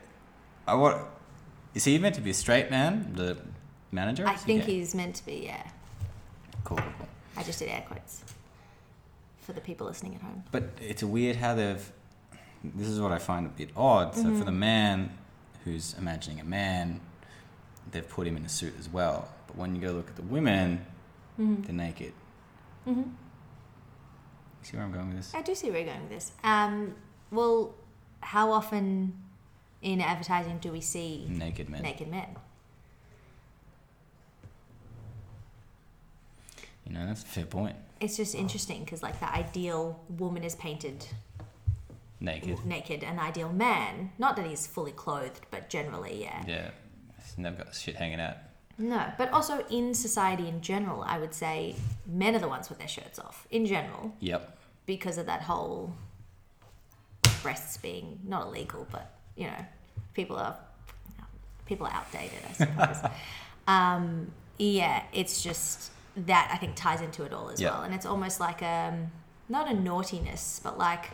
I 0.68 0.76
what 0.76 1.10
is 1.74 1.84
he 1.86 1.98
meant 1.98 2.16
to 2.16 2.22
be 2.22 2.30
a 2.30 2.36
straight 2.36 2.70
man? 2.70 3.14
The 3.16 3.38
manager? 3.92 4.28
I 4.28 4.36
think 4.36 4.66
gay? 4.66 4.76
he's 4.76 4.94
meant 4.94 5.16
to 5.16 5.26
be. 5.26 5.42
Yeah. 5.46 5.68
cool. 6.64 6.80
I 7.36 7.44
just 7.44 7.60
did 7.60 7.70
air 7.70 7.84
quotes 7.88 8.24
for 9.42 9.54
the 9.54 9.62
people 9.62 9.88
listening 9.88 10.16
at 10.16 10.22
home. 10.22 10.44
But 10.52 10.64
it's 10.80 11.04
weird 11.04 11.36
how 11.38 11.56
they've. 11.56 11.92
This 12.64 12.88
is 12.88 13.00
what 13.02 13.12
I 13.12 13.18
find 13.18 13.46
a 13.46 13.50
bit 13.50 13.70
odd. 13.76 14.16
So 14.16 14.24
Mm-hmm. 14.26 14.39
for 14.39 14.46
the 14.46 14.52
man 14.52 15.18
who's 15.64 15.96
imagining 15.98 16.39
a 16.39 16.44
man, 16.44 17.02
they've 17.92 18.08
put 18.08 18.28
him 18.28 18.38
in 18.38 18.46
a 18.46 18.50
suit 18.50 18.74
as 18.80 18.88
well. 18.88 19.28
But 19.48 19.58
when 19.58 19.76
you 19.76 19.82
go 19.82 19.92
look 19.92 20.10
at 20.10 20.16
the 20.16 20.22
women, 20.24 20.86
Mm-hmm. 21.39 21.64
they're 21.64 21.74
naked. 21.76 22.14
You 22.86 23.06
see 24.64 24.78
where 24.78 24.86
I'm 24.86 24.92
going 24.92 25.08
with 25.08 25.18
this? 25.18 25.34
I 25.34 25.42
do 25.42 25.56
see 25.56 25.70
where 25.72 25.80
you're 25.80 25.88
going 25.88 26.02
with 26.02 26.12
this. 26.12 26.32
Um, 26.44 26.94
well, 27.32 27.74
how 28.22 28.52
often 28.52 29.14
in 29.82 30.02
advertising 30.02 30.60
do 30.60 30.72
we 30.72 30.82
see 30.82 31.26
Naked 31.30 31.70
men. 31.70 31.82
naked 31.82 32.08
men? 32.10 32.36
You 36.86 36.94
know, 36.94 37.06
that's 37.06 37.24
a 37.24 37.26
fair 37.28 37.46
point. 37.46 37.76
It's 38.00 38.18
just 38.18 38.34
interesting 38.36 38.84
because, 38.84 39.04
like, 39.04 39.20
the 39.20 39.32
ideal 39.34 40.00
woman 40.10 40.44
is 40.44 40.56
painted 40.56 41.06
Naked. 42.20 42.66
naked, 42.66 43.04
and 43.04 43.18
the 43.18 43.24
ideal 43.24 43.52
man, 43.52 44.12
not 44.20 44.36
that 44.36 44.46
he's 44.46 44.68
fully 44.68 44.92
clothed, 44.92 45.42
but 45.52 45.70
generally, 45.70 46.22
yeah. 46.22 46.44
Yeah. 46.48 46.72
He's 47.24 47.38
never 47.38 47.64
got 47.64 47.74
shit 47.76 47.96
hanging 47.96 48.20
out. 48.20 48.38
No, 48.78 49.12
but 49.18 49.32
also 49.32 49.64
in 49.70 49.94
society 49.94 50.48
in 50.48 50.62
general, 50.62 51.04
I 51.04 51.20
would 51.20 51.34
say 51.34 51.76
men 52.08 52.36
are 52.36 52.40
the 52.40 52.48
ones 52.48 52.70
with 52.70 52.80
their 52.80 52.88
shirts 52.88 53.20
off 53.20 53.48
in 53.52 53.66
general 53.66 54.16
Yep. 54.20 54.58
because 54.88 55.18
of 55.20 55.28
that 55.28 55.44
whole 55.44 55.94
breasts 57.44 57.78
being 57.78 58.20
not 58.24 58.48
illegal, 58.48 58.88
but 58.92 59.14
you 59.36 59.48
know, 59.48 59.66
people 60.14 60.36
are 60.36 60.56
people 61.66 61.86
are 61.88 61.94
outdated, 61.94 62.40
I 62.50 62.54
suppose. 62.54 63.12
um, 63.68 64.32
yeah, 64.58 65.04
it's 65.14 65.42
just 65.44 65.92
that 66.16 66.49
I 66.53 66.57
think 66.57 66.76
ties 66.76 67.01
into 67.01 67.24
it 67.24 67.34
all 67.34 67.49
as 67.49 67.62
Yeah. 67.62 67.72
well, 67.72 67.82
and 67.84 67.93
it's 67.93 68.05
almost 68.05 68.39
like 68.39 68.62
um 68.62 69.12
not 69.49 69.70
a 69.70 69.74
naughtiness, 69.74 70.59
but 70.64 70.78
like 70.78 71.09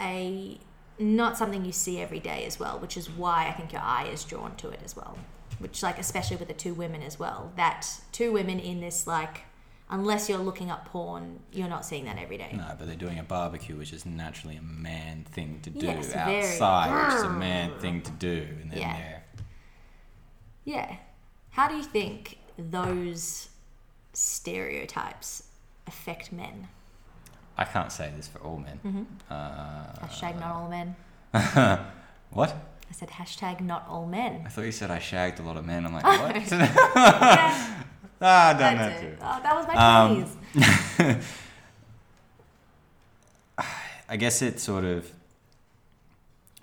a 0.00 0.58
not 1.00 1.36
something 1.38 1.64
you 1.64 1.72
see 1.72 2.00
every 2.00 2.18
day 2.20 2.44
as 2.44 2.58
well, 2.58 2.78
which 2.78 2.96
is 2.96 3.08
why 3.08 3.46
I 3.48 3.52
think 3.52 3.72
your 3.72 3.82
eye 3.82 4.04
is 4.12 4.24
drawn 4.24 4.56
to 4.56 4.68
it 4.70 4.80
as 4.84 4.96
well. 4.96 5.16
Which, 5.60 5.82
like, 5.82 5.98
especially 5.98 6.36
with 6.36 6.48
the 6.48 6.54
two 6.54 6.74
women 6.74 7.02
as 7.02 7.18
well, 7.18 7.52
that 7.56 7.88
two 8.12 8.32
women 8.32 8.58
in 8.60 8.80
this, 8.80 9.06
like, 9.06 9.42
unless 9.90 10.28
you're 10.28 10.38
looking 10.38 10.70
up 10.70 10.86
porn, 10.86 11.40
you're 11.52 11.68
not 11.68 11.84
seeing 11.84 12.04
that 12.06 12.18
every 12.18 12.36
day. 12.36 12.50
No, 12.52 12.74
but 12.78 12.86
they're 12.88 12.96
doing 12.96 13.18
a 13.18 13.22
barbecue, 13.24 13.76
which 13.76 13.92
is 13.92 14.04
naturally 14.06 14.56
a 14.56 14.62
man 14.62 15.24
thing 15.30 15.60
to 15.62 15.70
do 15.70 15.86
Yes, 15.86 16.12
very- 16.12 16.38
outside, 16.40 17.06
which 17.06 17.14
is 17.16 17.22
a 17.22 17.30
man 17.30 17.78
thing 17.80 18.02
to 18.02 18.10
do, 18.12 18.48
and 18.60 18.70
then 18.72 18.78
Yeah. 18.78 18.96
they're 18.96 19.22
Yeah. 20.64 20.96
How 21.50 21.68
do 21.68 21.76
you 21.76 21.82
think 21.84 22.38
those 22.58 23.47
stereotypes 24.18 25.44
affect 25.86 26.32
men? 26.32 26.66
I 27.56 27.64
can't 27.64 27.92
say 27.92 28.10
this 28.16 28.26
for 28.28 28.38
all 28.40 28.58
men. 28.58 28.80
Mm-hmm. 28.84 29.02
Uh, 29.30 30.06
Hashtag 30.06 30.38
not 30.40 30.54
all 30.56 30.68
men. 30.68 30.96
what? 32.30 32.50
I 32.90 32.92
said 32.92 33.10
hashtag 33.10 33.60
not 33.60 33.86
all 33.88 34.06
men. 34.06 34.42
I 34.46 34.48
thought 34.48 34.64
you 34.64 34.72
said 34.72 34.90
I 34.90 34.98
shagged 34.98 35.38
a 35.40 35.42
lot 35.42 35.56
of 35.56 35.64
men. 35.64 35.84
I'm 35.86 35.92
like, 35.92 36.04
Oh, 36.04 36.22
what? 36.22 36.34
yeah, 36.50 37.84
ah, 38.22 38.48
I 38.48 38.52
don't 38.54 38.76
know. 38.76 38.88
it. 38.88 39.18
Oh, 39.20 39.40
that 39.42 39.54
was 39.56 39.66
my 39.68 39.74
Um. 41.14 41.20
I 44.08 44.16
guess 44.16 44.40
it 44.40 44.58
sort 44.58 44.84
of 44.84 45.12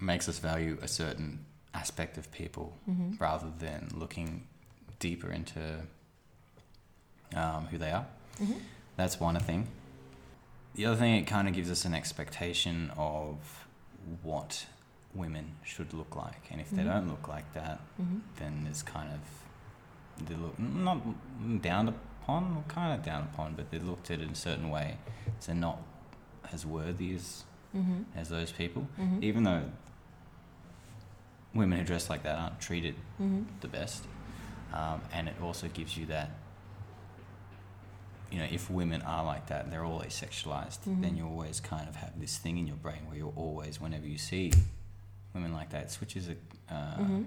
makes 0.02 0.28
us 0.28 0.40
value 0.40 0.78
a 0.82 0.88
certain 0.88 1.46
aspect 1.74 2.18
of 2.18 2.32
people 2.32 2.74
Mm-hmm. 2.90 3.12
rather 3.20 3.48
than 3.60 3.90
looking 3.94 4.48
deeper 5.00 5.32
into 5.32 5.82
um, 7.34 7.68
who 7.68 7.78
they 7.78 7.92
are. 7.92 8.06
Mm-hmm. 8.42 8.54
That's 8.98 9.20
one 9.20 9.40
thing. 9.40 9.68
The 10.76 10.86
other 10.88 10.96
thing, 10.98 11.16
it 11.16 11.26
kind 11.28 11.48
of 11.48 11.54
gives 11.54 11.72
us 11.72 11.86
an 11.86 11.94
expectation 11.96 12.92
of 12.98 13.66
what 14.24 14.66
women 15.14 15.54
should 15.64 15.94
look 15.94 16.16
like, 16.16 16.50
and 16.52 16.60
if 16.60 16.70
they 16.72 16.82
Mm-hmm. 16.84 16.90
don't 16.92 17.08
look 17.10 17.28
like 17.28 17.54
that, 17.54 17.80
then 18.38 18.62
there's 18.66 18.84
kind 18.84 19.10
of 19.14 20.28
they 20.28 20.36
look 20.36 20.58
not 20.60 21.00
down 21.62 21.88
upon, 21.90 22.64
kind 22.68 22.98
of 22.98 23.06
down 23.06 23.24
upon, 23.34 23.54
but 23.56 23.70
they're 23.72 23.80
looked 23.82 24.12
at 24.12 24.20
in 24.22 24.30
a 24.30 24.36
certain 24.36 24.70
way. 24.70 24.98
So 25.40 25.54
not 25.54 25.80
as 26.54 26.66
worthy 26.66 27.16
as 27.16 27.44
Mm-hmm. 27.76 28.04
as 28.18 28.30
those 28.30 28.52
people, 28.54 28.88
even 29.22 29.44
though 29.44 29.64
women 31.54 31.80
who 31.80 31.86
dress 31.86 32.10
like 32.10 32.24
that 32.24 32.38
aren't 32.38 32.60
treated 32.60 32.96
Mm-hmm. 33.22 33.44
the 33.62 33.68
best. 33.68 34.04
Um, 34.74 35.02
and 35.14 35.28
it 35.30 35.36
also 35.42 35.68
gives 35.70 35.96
you 35.98 36.06
that, 36.08 36.30
you 38.36 38.42
know, 38.42 38.48
if 38.52 38.70
women 38.70 39.02
are 39.04 39.24
like 39.24 39.48
that, 39.48 39.64
and 39.64 39.72
they're 39.72 39.86
always 39.86 40.12
sexualized, 40.14 40.80
Mm-hmm. 40.82 41.02
then 41.04 41.16
you 41.16 41.26
always 41.26 41.62
kind 41.62 41.88
of 41.88 41.96
have 41.96 42.20
this 42.20 42.38
thing 42.38 42.58
in 42.58 42.68
your 42.68 42.76
brain 42.76 43.00
where 43.08 43.18
you're 43.18 43.32
always, 43.38 43.80
whenever 43.80 44.06
you 44.06 44.18
see 44.18 44.52
women 45.34 45.54
like 45.54 45.70
that, 45.70 45.84
it 45.84 45.92
switches 45.92 46.28
a, 46.28 46.34
uh, 46.70 46.98
Mm-hmm. 46.98 47.24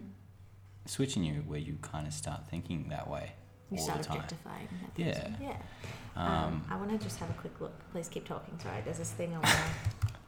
switching 0.85 1.25
you 1.25 1.37
where 1.47 1.59
you 1.59 1.79
kind 1.81 2.07
of 2.07 2.13
start 2.13 2.47
thinking 2.51 2.91
that 2.91 3.09
way 3.09 3.33
You 3.71 3.79
all 3.79 3.85
start 3.85 3.99
the 4.03 4.05
time. 4.09 4.17
objectifying 4.19 4.69
that 4.83 5.03
Yeah. 5.03 5.29
Yeah. 5.41 5.57
Um, 6.15 6.33
Um, 6.45 6.65
I 6.71 6.77
want 6.77 6.91
to 6.91 6.99
just 6.99 7.19
have 7.21 7.31
a 7.31 7.39
quick 7.45 7.59
look. 7.59 7.73
Please 7.93 8.09
keep 8.11 8.27
talking. 8.29 8.59
Sorry, 8.61 8.83
there's 8.85 8.99
this 8.99 9.13
thing 9.13 9.31
I 9.35 9.39
want 9.39 9.57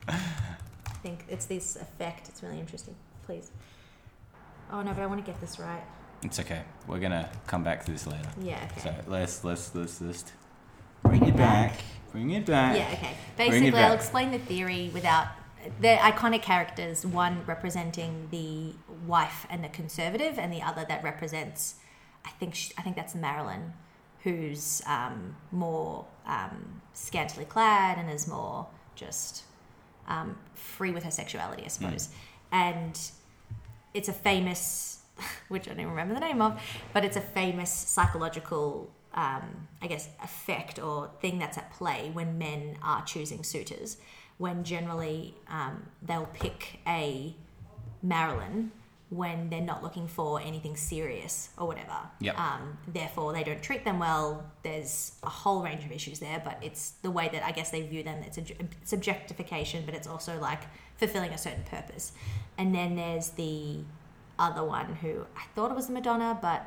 to 0.08 0.14
think. 1.02 1.24
It's 1.28 1.44
this 1.44 1.76
effect. 1.76 2.28
It's 2.30 2.42
really 2.42 2.58
interesting. 2.58 2.94
Please. 3.26 3.50
Oh 4.72 4.80
no, 4.82 4.92
but 4.94 5.02
I 5.02 5.06
want 5.06 5.24
to 5.24 5.30
get 5.30 5.38
this 5.42 5.58
right. 5.58 5.82
It's 6.22 6.38
okay. 6.40 6.62
We're 6.86 7.00
gonna 7.00 7.28
come 7.46 7.64
back 7.64 7.84
to 7.86 7.92
this 7.92 8.06
later. 8.06 8.28
Yeah. 8.40 8.66
Okay. 8.72 8.80
So 8.82 8.94
let's 9.08 9.42
let's 9.44 9.74
let's 9.74 9.98
just 9.98 10.32
bring 11.10 11.28
it 11.28 11.36
back. 11.36 11.80
Bring 12.12 12.30
it 12.30 12.46
back. 12.46 12.76
Yeah, 12.76 12.90
okay. 12.92 13.14
Basically, 13.36 13.80
I'll 13.80 13.92
explain 13.92 14.30
the 14.30 14.38
theory 14.38 14.90
without 14.92 15.28
the 15.80 15.96
iconic 15.96 16.42
characters, 16.42 17.04
one 17.04 17.44
representing 17.46 18.28
the 18.30 18.74
wife 19.06 19.46
and 19.50 19.62
the 19.62 19.68
conservative, 19.68 20.38
and 20.38 20.52
the 20.52 20.62
other 20.62 20.84
that 20.88 21.02
represents, 21.04 21.76
I 22.24 22.30
think, 22.30 22.54
sh 22.54 22.72
I 22.78 22.82
think 22.82 22.96
that's 22.96 23.14
Marilyn, 23.14 23.72
who's 24.22 24.82
um, 24.86 25.36
more 25.52 26.06
um, 26.26 26.80
scantily 26.92 27.44
clad 27.44 27.98
and 27.98 28.10
is 28.10 28.26
more 28.26 28.66
just 28.94 29.44
um, 30.08 30.36
free 30.54 30.90
with 30.90 31.04
her 31.04 31.10
sexuality, 31.10 31.64
I 31.64 31.68
suppose. 31.68 32.10
And 32.52 32.98
it's 33.94 34.08
a 34.08 34.12
famous, 34.12 35.00
which 35.48 35.66
I 35.66 35.70
don't 35.70 35.80
even 35.80 35.90
remember 35.90 36.14
the 36.14 36.20
name 36.20 36.42
of, 36.42 36.60
but 36.92 37.04
it's 37.04 37.16
a 37.16 37.20
famous 37.20 37.70
psychological, 37.70 38.90
um, 39.14 39.68
I 39.82 39.86
guess, 39.86 40.08
effect 40.22 40.78
or 40.78 41.10
thing 41.20 41.38
that's 41.38 41.58
at 41.58 41.72
play 41.72 42.10
when 42.12 42.38
men 42.38 42.76
are 42.82 43.04
choosing 43.04 43.42
suitors. 43.42 43.96
When 44.38 44.64
generally 44.64 45.34
um, 45.48 45.88
they'll 46.02 46.30
pick 46.32 46.80
a 46.86 47.34
Marilyn 48.02 48.72
when 49.10 49.50
they're 49.50 49.60
not 49.60 49.82
looking 49.82 50.06
for 50.06 50.40
anything 50.40 50.76
serious 50.76 51.50
or 51.58 51.66
whatever. 51.66 51.96
Yep. 52.20 52.38
Um, 52.38 52.78
therefore, 52.86 53.32
they 53.32 53.42
don't 53.42 53.60
treat 53.60 53.84
them 53.84 53.98
well. 53.98 54.44
There's 54.62 55.16
a 55.24 55.28
whole 55.28 55.62
range 55.62 55.84
of 55.84 55.90
issues 55.90 56.20
there, 56.20 56.40
but 56.44 56.58
it's 56.62 56.92
the 57.02 57.10
way 57.10 57.28
that 57.32 57.44
I 57.44 57.50
guess 57.50 57.70
they 57.70 57.82
view 57.82 58.04
them. 58.04 58.22
It's 58.24 58.38
a 58.38 58.42
subjectification, 58.86 59.84
but 59.84 59.94
it's 59.94 60.06
also 60.06 60.38
like 60.40 60.62
fulfilling 60.96 61.32
a 61.32 61.38
certain 61.38 61.64
purpose. 61.64 62.12
And 62.56 62.72
then 62.72 62.94
there's 62.94 63.30
the 63.30 63.80
other 64.38 64.64
one 64.64 64.94
who 64.94 65.26
I 65.36 65.42
thought 65.56 65.72
it 65.72 65.74
was 65.74 65.88
the 65.88 65.92
Madonna, 65.92 66.38
but 66.40 66.66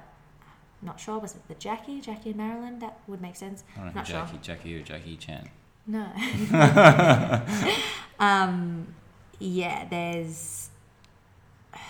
not 0.86 1.00
sure. 1.00 1.20
Was 1.20 1.36
it 1.36 1.48
the 1.48 1.56
Jackie? 1.56 2.02
Jackie 2.02 2.30
and 2.32 2.38
Marilyn? 2.38 2.80
That 2.80 3.00
would 3.08 3.22
make 3.22 3.36
sense. 3.36 3.64
I 3.76 3.80
don't 3.80 3.88
know 3.88 3.94
not 3.96 4.08
who 4.08 4.14
sure. 4.14 4.22
Jackie, 4.22 4.38
Jackie 4.42 4.80
or 4.80 4.84
Jackie 4.84 5.18
Chan. 5.18 5.50
No. 5.86 6.08
um, 8.20 8.88
yeah, 9.40 9.86
there's 9.90 10.70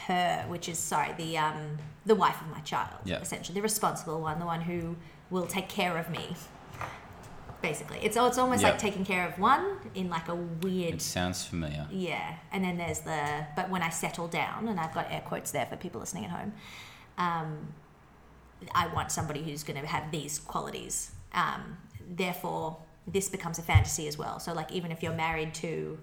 her, 0.07 0.45
which 0.47 0.67
is 0.69 0.79
sorry, 0.79 1.13
the 1.17 1.37
um, 1.37 1.77
the 2.05 2.15
wife 2.15 2.39
of 2.41 2.47
my 2.47 2.59
child. 2.61 2.97
Yeah. 3.05 3.19
Essentially, 3.19 3.53
the 3.55 3.61
responsible 3.61 4.21
one, 4.21 4.39
the 4.39 4.45
one 4.45 4.61
who 4.61 4.95
will 5.29 5.45
take 5.45 5.69
care 5.69 5.97
of 5.97 6.09
me. 6.09 6.35
Basically, 7.61 7.97
it's 8.01 8.17
it's 8.17 8.37
almost 8.37 8.61
Yeah. 8.61 8.71
like 8.71 8.77
taking 8.77 9.05
care 9.05 9.25
of 9.25 9.39
one 9.39 9.77
in 9.95 10.09
like 10.09 10.27
a 10.27 10.35
weird 10.35 10.95
It 10.95 11.01
sounds 11.01 11.45
familiar. 11.45 11.87
yeah, 11.89 12.35
and 12.51 12.61
then 12.63 12.77
there's 12.77 12.99
the 12.99 13.45
but 13.55 13.69
when 13.69 13.81
I 13.81 13.89
settle 13.89 14.27
down, 14.27 14.67
and 14.67 14.79
I've 14.79 14.93
got 14.93 15.09
air 15.09 15.21
quotes 15.21 15.51
there 15.51 15.65
for 15.65 15.77
people 15.77 16.01
listening 16.01 16.25
at 16.25 16.31
home. 16.31 16.53
Um, 17.17 17.73
I 18.74 18.88
want 18.88 19.11
somebody 19.11 19.43
who's 19.43 19.64
going 19.64 19.80
to 19.80 19.88
have 19.88 20.11
these 20.11 20.39
qualities. 20.39 21.11
Um, 21.34 21.78
therefore, 22.09 22.78
this 23.07 23.30
becomes 23.30 23.59
a 23.59 23.61
fantasy 23.61 24.07
as 24.07 24.18
well. 24.18 24.39
So, 24.39 24.53
like, 24.53 24.72
even 24.72 24.91
if 24.91 25.03
you're 25.03 25.14
married 25.14 25.53
to 25.55 25.97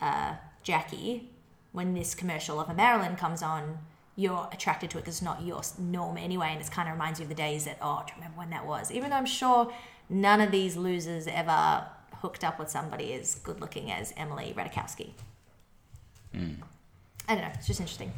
uh, 0.00 0.34
Jackie, 0.62 1.30
when 1.72 1.94
this 1.94 2.14
commercial 2.14 2.60
of 2.60 2.68
a 2.68 2.74
Marilyn 2.74 3.16
comes 3.16 3.42
on, 3.42 3.78
you're 4.16 4.48
attracted 4.52 4.90
to 4.90 4.98
it 4.98 5.02
because 5.02 5.14
it's 5.14 5.22
not 5.22 5.42
your 5.42 5.62
norm 5.78 6.18
anyway, 6.18 6.48
and 6.52 6.60
it 6.60 6.70
kind 6.70 6.88
of 6.88 6.94
reminds 6.94 7.18
you 7.18 7.24
of 7.24 7.28
the 7.30 7.34
days 7.34 7.64
that 7.64 7.78
oh, 7.80 8.02
do 8.06 8.12
you 8.12 8.16
remember 8.16 8.38
when 8.38 8.50
that 8.50 8.66
was? 8.66 8.90
Even 8.92 9.10
though 9.10 9.16
I'm 9.16 9.26
sure 9.26 9.72
none 10.10 10.40
of 10.40 10.50
these 10.50 10.76
losers 10.76 11.26
ever 11.26 11.86
hooked 12.16 12.44
up 12.44 12.58
with 12.58 12.68
somebody 12.68 13.14
as 13.14 13.36
good 13.36 13.60
looking 13.60 13.90
as 13.90 14.12
Emily 14.16 14.54
Radikowski. 14.56 15.12
I 17.28 17.34
don't 17.34 17.44
know. 17.44 17.50
It's 17.54 17.66
just 17.66 17.80
interesting, 17.80 18.12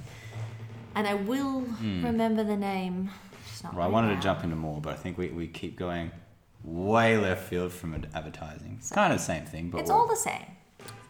and 0.94 1.06
I 1.06 1.14
will 1.14 1.60
hmm. 1.60 2.04
remember 2.04 2.44
the 2.44 2.56
name. 2.56 3.10
Well, 3.62 3.72
I 3.72 3.76
right 3.84 3.90
wanted 3.90 4.14
to 4.16 4.20
jump 4.20 4.44
into 4.44 4.56
more, 4.56 4.80
but 4.80 4.92
I 4.92 4.96
think 4.96 5.16
we, 5.16 5.28
we 5.28 5.46
keep 5.46 5.76
going 5.76 6.10
way 6.62 7.16
left 7.16 7.48
field 7.48 7.72
from 7.72 7.94
advertising. 8.14 8.76
It's 8.78 8.90
kind 8.90 9.12
of 9.12 9.18
the 9.18 9.24
same 9.24 9.44
thing, 9.46 9.70
but 9.70 9.80
It's 9.80 9.90
all 9.90 10.06
the 10.06 10.16
same. 10.16 10.44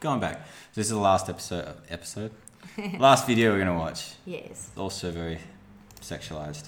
going 0.01 0.21
back. 0.21 0.47
So 0.73 0.81
this 0.81 0.87
is 0.87 0.93
the 0.93 0.99
last 0.99 1.29
episode. 1.29 1.77
Episode, 1.89 2.33
last 2.99 3.27
video 3.27 3.53
we're 3.53 3.59
gonna 3.59 3.79
watch. 3.79 4.15
Yes. 4.25 4.71
Also 4.77 5.11
very 5.11 5.39
sexualized. 6.01 6.67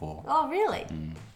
One 0.00 0.10
out 0.10 0.18
of 0.18 0.22
all 0.22 0.22
four. 0.22 0.24
Oh, 0.26 0.48
really? 0.48 0.86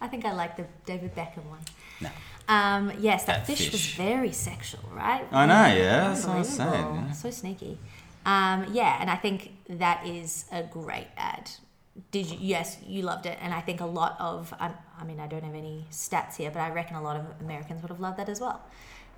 I 0.01 0.09
think 0.09 0.25
I 0.25 0.33
like 0.33 0.57
the 0.57 0.65
David 0.87 1.15
Beckham 1.15 1.45
one. 1.45 1.61
No. 2.01 2.09
Um, 2.49 2.93
yes, 2.99 3.25
that, 3.25 3.47
That 3.47 3.57
fish, 3.57 3.73
was 3.73 3.87
very 3.93 4.33
sexual, 4.33 4.83
right? 4.93 5.25
I 5.31 5.47
know, 5.47 5.75
yeah, 5.75 6.09
that's 6.09 6.27
what 6.27 6.35
I 6.35 6.39
was 6.39 6.49
saying, 6.49 6.95
yeah. 6.95 7.13
So 7.13 7.31
sneaky. 7.31 7.79
Um, 8.27 8.67
yeah, 8.73 8.99
and 9.01 9.11
I 9.11 9.17
think 9.17 9.53
that 9.69 10.07
is 10.07 10.45
a 10.53 10.63
great 10.63 11.09
ad. 11.17 11.51
did 12.11 12.27
you? 12.27 12.39
Yes, 12.41 12.79
you 12.87 13.03
loved 13.03 13.27
it, 13.27 13.39
and 13.41 13.53
I 13.55 13.61
think 13.61 13.81
a 13.81 13.87
lot 13.87 14.17
of. 14.21 14.53
I, 14.59 14.73
I 14.99 15.05
mean, 15.05 15.21
I 15.21 15.27
don't 15.27 15.45
have 15.45 15.55
any 15.55 15.87
stats 15.91 16.37
here, 16.37 16.51
but 16.51 16.61
I 16.61 16.71
reckon 16.71 16.97
a 16.97 17.03
lot 17.03 17.17
of 17.17 17.25
Americans 17.41 17.83
would 17.83 17.91
have 17.91 18.01
loved 18.01 18.19
that 18.19 18.29
as 18.29 18.41
well, 18.41 18.63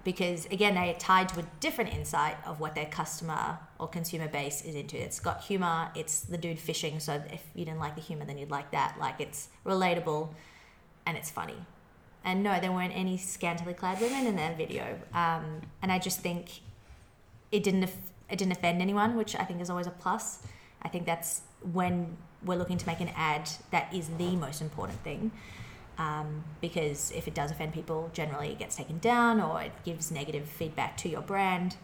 because 0.05 0.46
again, 0.46 0.74
they 0.74 0.90
are 0.90 0.98
tied 0.98 1.28
to 1.30 1.40
a 1.40 1.44
different 1.61 1.94
insight 1.94 2.36
of 2.46 2.61
what 2.61 2.74
their 2.74 2.86
customer 2.86 3.59
or 3.78 3.88
consumer 3.88 4.28
base 4.28 4.62
is 4.62 4.74
into. 4.74 4.96
It's 4.96 5.18
got 5.18 5.42
humor. 5.42 5.90
It's 5.94 6.20
the 6.20 6.36
dude 6.36 6.59
fishing. 6.59 7.00
So 7.00 7.22
if 7.30 7.42
you 7.55 7.64
didn't 7.64 7.80
like 7.80 7.94
the 7.94 8.02
humor, 8.02 8.24
then 8.24 8.38
you'd 8.38 8.50
like 8.50 8.70
that. 8.72 8.96
Like 9.00 9.20
it's 9.20 9.48
relatable, 9.64 10.28
and 11.07 11.16
it's 11.16 11.30
funny. 11.30 11.57
And 12.24 12.42
no, 12.42 12.59
there 12.61 12.72
weren't 12.72 12.96
any 12.96 13.18
scantily 13.18 13.74
clad 13.74 14.00
women 14.00 14.26
in 14.26 14.36
that 14.36 14.57
video. 14.57 14.98
Um, 15.12 15.62
and 15.82 15.90
I 15.90 15.98
just 15.98 16.20
think 16.20 16.61
it 17.50 17.62
didn't 17.62 17.90
it 18.30 18.38
didn't 18.38 18.52
offend 18.52 18.80
anyone, 18.80 19.16
which 19.16 19.36
I 19.36 19.44
think 19.44 19.61
is 19.61 19.70
always 19.70 19.86
a 19.86 19.90
plus. 19.90 20.40
I 20.82 20.88
think 20.88 21.07
that's 21.07 21.42
when 21.72 22.16
we're 22.44 22.57
looking 22.57 22.78
to 22.78 22.86
make 22.86 23.00
an 23.00 23.11
ad 23.16 23.50
that 23.70 23.92
is 23.94 24.09
the 24.18 24.36
most 24.36 24.61
important 24.61 25.02
thing. 25.02 25.30
Um, 25.97 26.42
because 26.61 27.12
if 27.12 27.28
it 27.28 27.34
does 27.34 27.51
offend 27.53 27.72
people, 27.72 28.11
generally 28.12 28.49
it 28.51 28.59
gets 28.59 28.74
taken 28.76 28.99
down 28.99 29.40
or 29.40 29.62
it 29.62 29.72
gives 29.84 30.11
negative 30.11 30.47
feedback 30.49 30.97
to 30.99 31.09
your 31.09 31.20
brand, 31.20 31.76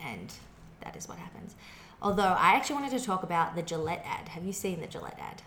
and 0.00 0.34
that 0.82 0.96
is 0.96 1.08
what 1.08 1.16
happens. 1.18 1.54
Although 2.02 2.22
I 2.38 2.52
actually 2.56 2.76
wanted 2.76 2.98
to 2.98 3.04
talk 3.04 3.22
about 3.22 3.54
the 3.56 3.62
Gillette 3.62 4.04
ad. 4.06 4.28
Have 4.30 4.44
you 4.44 4.52
seen 4.52 4.80
the 4.80 4.86
Gillette 4.86 5.18
ad? 5.20 5.42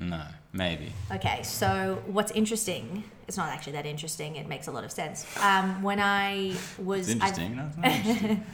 No, 0.00 0.22
maybe. 0.52 0.92
Okay, 1.12 1.42
so 1.44 2.02
what's 2.06 2.32
interesting? 2.32 3.04
It's 3.28 3.36
not 3.36 3.48
actually 3.50 3.74
that 3.74 3.86
interesting. 3.86 4.34
It 4.36 4.48
makes 4.48 4.66
a 4.66 4.72
lot 4.72 4.82
of 4.84 4.90
sense. 4.90 5.24
Um, 5.40 5.82
when 5.84 6.00
I 6.00 6.54
was, 6.78 7.08
It's 7.08 7.20
I- 7.22 7.28
interesting. 7.28 7.56
No, 7.56 7.66
it's 7.68 7.76
not 7.76 7.86
interesting. 7.92 8.44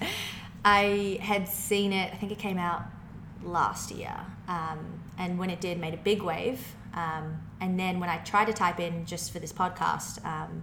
I 0.65 1.19
had 1.23 1.49
seen 1.49 1.95
it. 1.95 2.13
I 2.13 2.17
think 2.17 2.33
it 2.33 2.39
came 2.39 2.59
out 2.59 2.83
last 3.43 3.91
year, 3.91 4.15
um, 4.49 5.01
and 5.17 5.39
when 5.39 5.49
it 5.49 5.63
did, 5.63 5.79
made 5.79 5.95
a 5.95 5.99
big 5.99 6.21
wave. 6.21 6.61
Um, 6.95 7.41
and 7.61 7.79
then 7.79 8.01
when 8.01 8.09
I 8.09 8.19
try 8.19 8.45
to 8.45 8.53
type 8.53 8.81
in 8.81 9.07
just 9.07 9.33
for 9.33 9.39
this 9.39 9.53
podcast 9.53 10.25
um, 10.25 10.63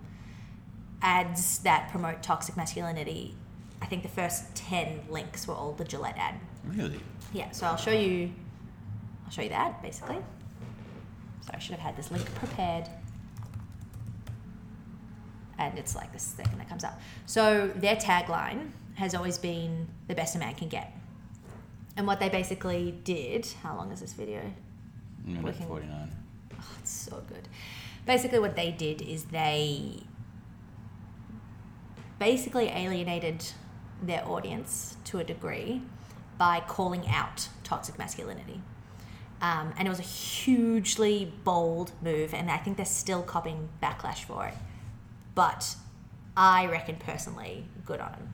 ads 1.02 1.60
that 1.60 1.90
promote 1.90 2.22
toxic 2.22 2.58
masculinity, 2.58 3.36
I 3.82 3.86
think 3.86 4.04
the 4.04 4.10
first 4.10 4.56
ten 4.56 5.02
links 5.10 5.48
were 5.48 5.54
all 5.54 5.74
the 5.74 5.86
Gillette 5.86 6.18
ad. 6.18 6.36
really? 6.66 7.00
Yeah, 7.34 7.52
so 7.52 7.66
I'll 7.68 7.78
show 7.78 7.92
you. 7.92 8.32
I'll 9.26 9.32
show 9.32 9.42
you 9.42 9.50
the 9.50 9.56
ad 9.56 9.82
basically. 9.82 10.18
So 11.42 11.52
I 11.54 11.60
should 11.60 11.76
have 11.76 11.82
had 11.82 11.96
this 11.96 12.12
link 12.12 12.26
prepared. 12.36 12.90
And 15.60 15.78
it's 15.80 15.96
like 15.96 16.14
this 16.14 16.24
second 16.24 16.60
that 16.60 16.70
comes 16.70 16.84
up. 16.84 17.00
So 17.26 17.72
their 17.76 17.96
tagline 17.96 18.72
has 18.96 19.16
always 19.16 19.38
been 19.38 19.88
the 20.08 20.16
best 20.16 20.36
a 20.36 20.40
man 20.40 20.54
can 20.56 20.68
get. 20.68 20.94
And 21.96 22.06
what 22.06 22.20
they 22.20 22.30
basically 22.30 22.92
did, 23.04 23.48
how 23.64 23.76
long 23.76 23.92
is 23.92 24.00
this 24.02 24.14
video? 24.14 24.42
Minute 25.26 25.56
49. 25.56 26.12
Oh, 26.60 26.76
it's 26.80 26.92
so 26.92 27.24
good. 27.28 27.48
Basically, 28.06 28.40
what 28.40 28.56
they 28.56 28.72
did 28.72 29.02
is 29.02 29.26
they 29.26 30.04
basically 32.20 32.70
alienated 32.70 33.46
their 34.02 34.28
audience 34.28 34.98
to 35.06 35.20
a 35.20 35.24
degree 35.24 35.82
by 36.38 36.62
calling 36.68 37.08
out 37.08 37.50
toxic 37.64 37.98
masculinity. 37.98 38.62
Um, 39.42 39.74
and 39.78 39.88
it 39.88 39.90
was 39.90 40.00
a 40.00 40.04
hugely 40.04 41.32
bold 41.44 41.92
move, 42.02 42.34
and 42.34 42.50
I 42.50 42.58
think 42.58 42.78
they're 42.78 42.86
still 42.86 43.22
copping 43.22 43.70
backlash 43.84 44.24
for 44.24 44.48
it. 44.48 44.54
But 45.36 45.76
I 46.36 46.66
reckon 46.68 46.96
personally, 46.96 47.66
good 47.86 48.00
on 48.00 48.12
them. 48.12 48.34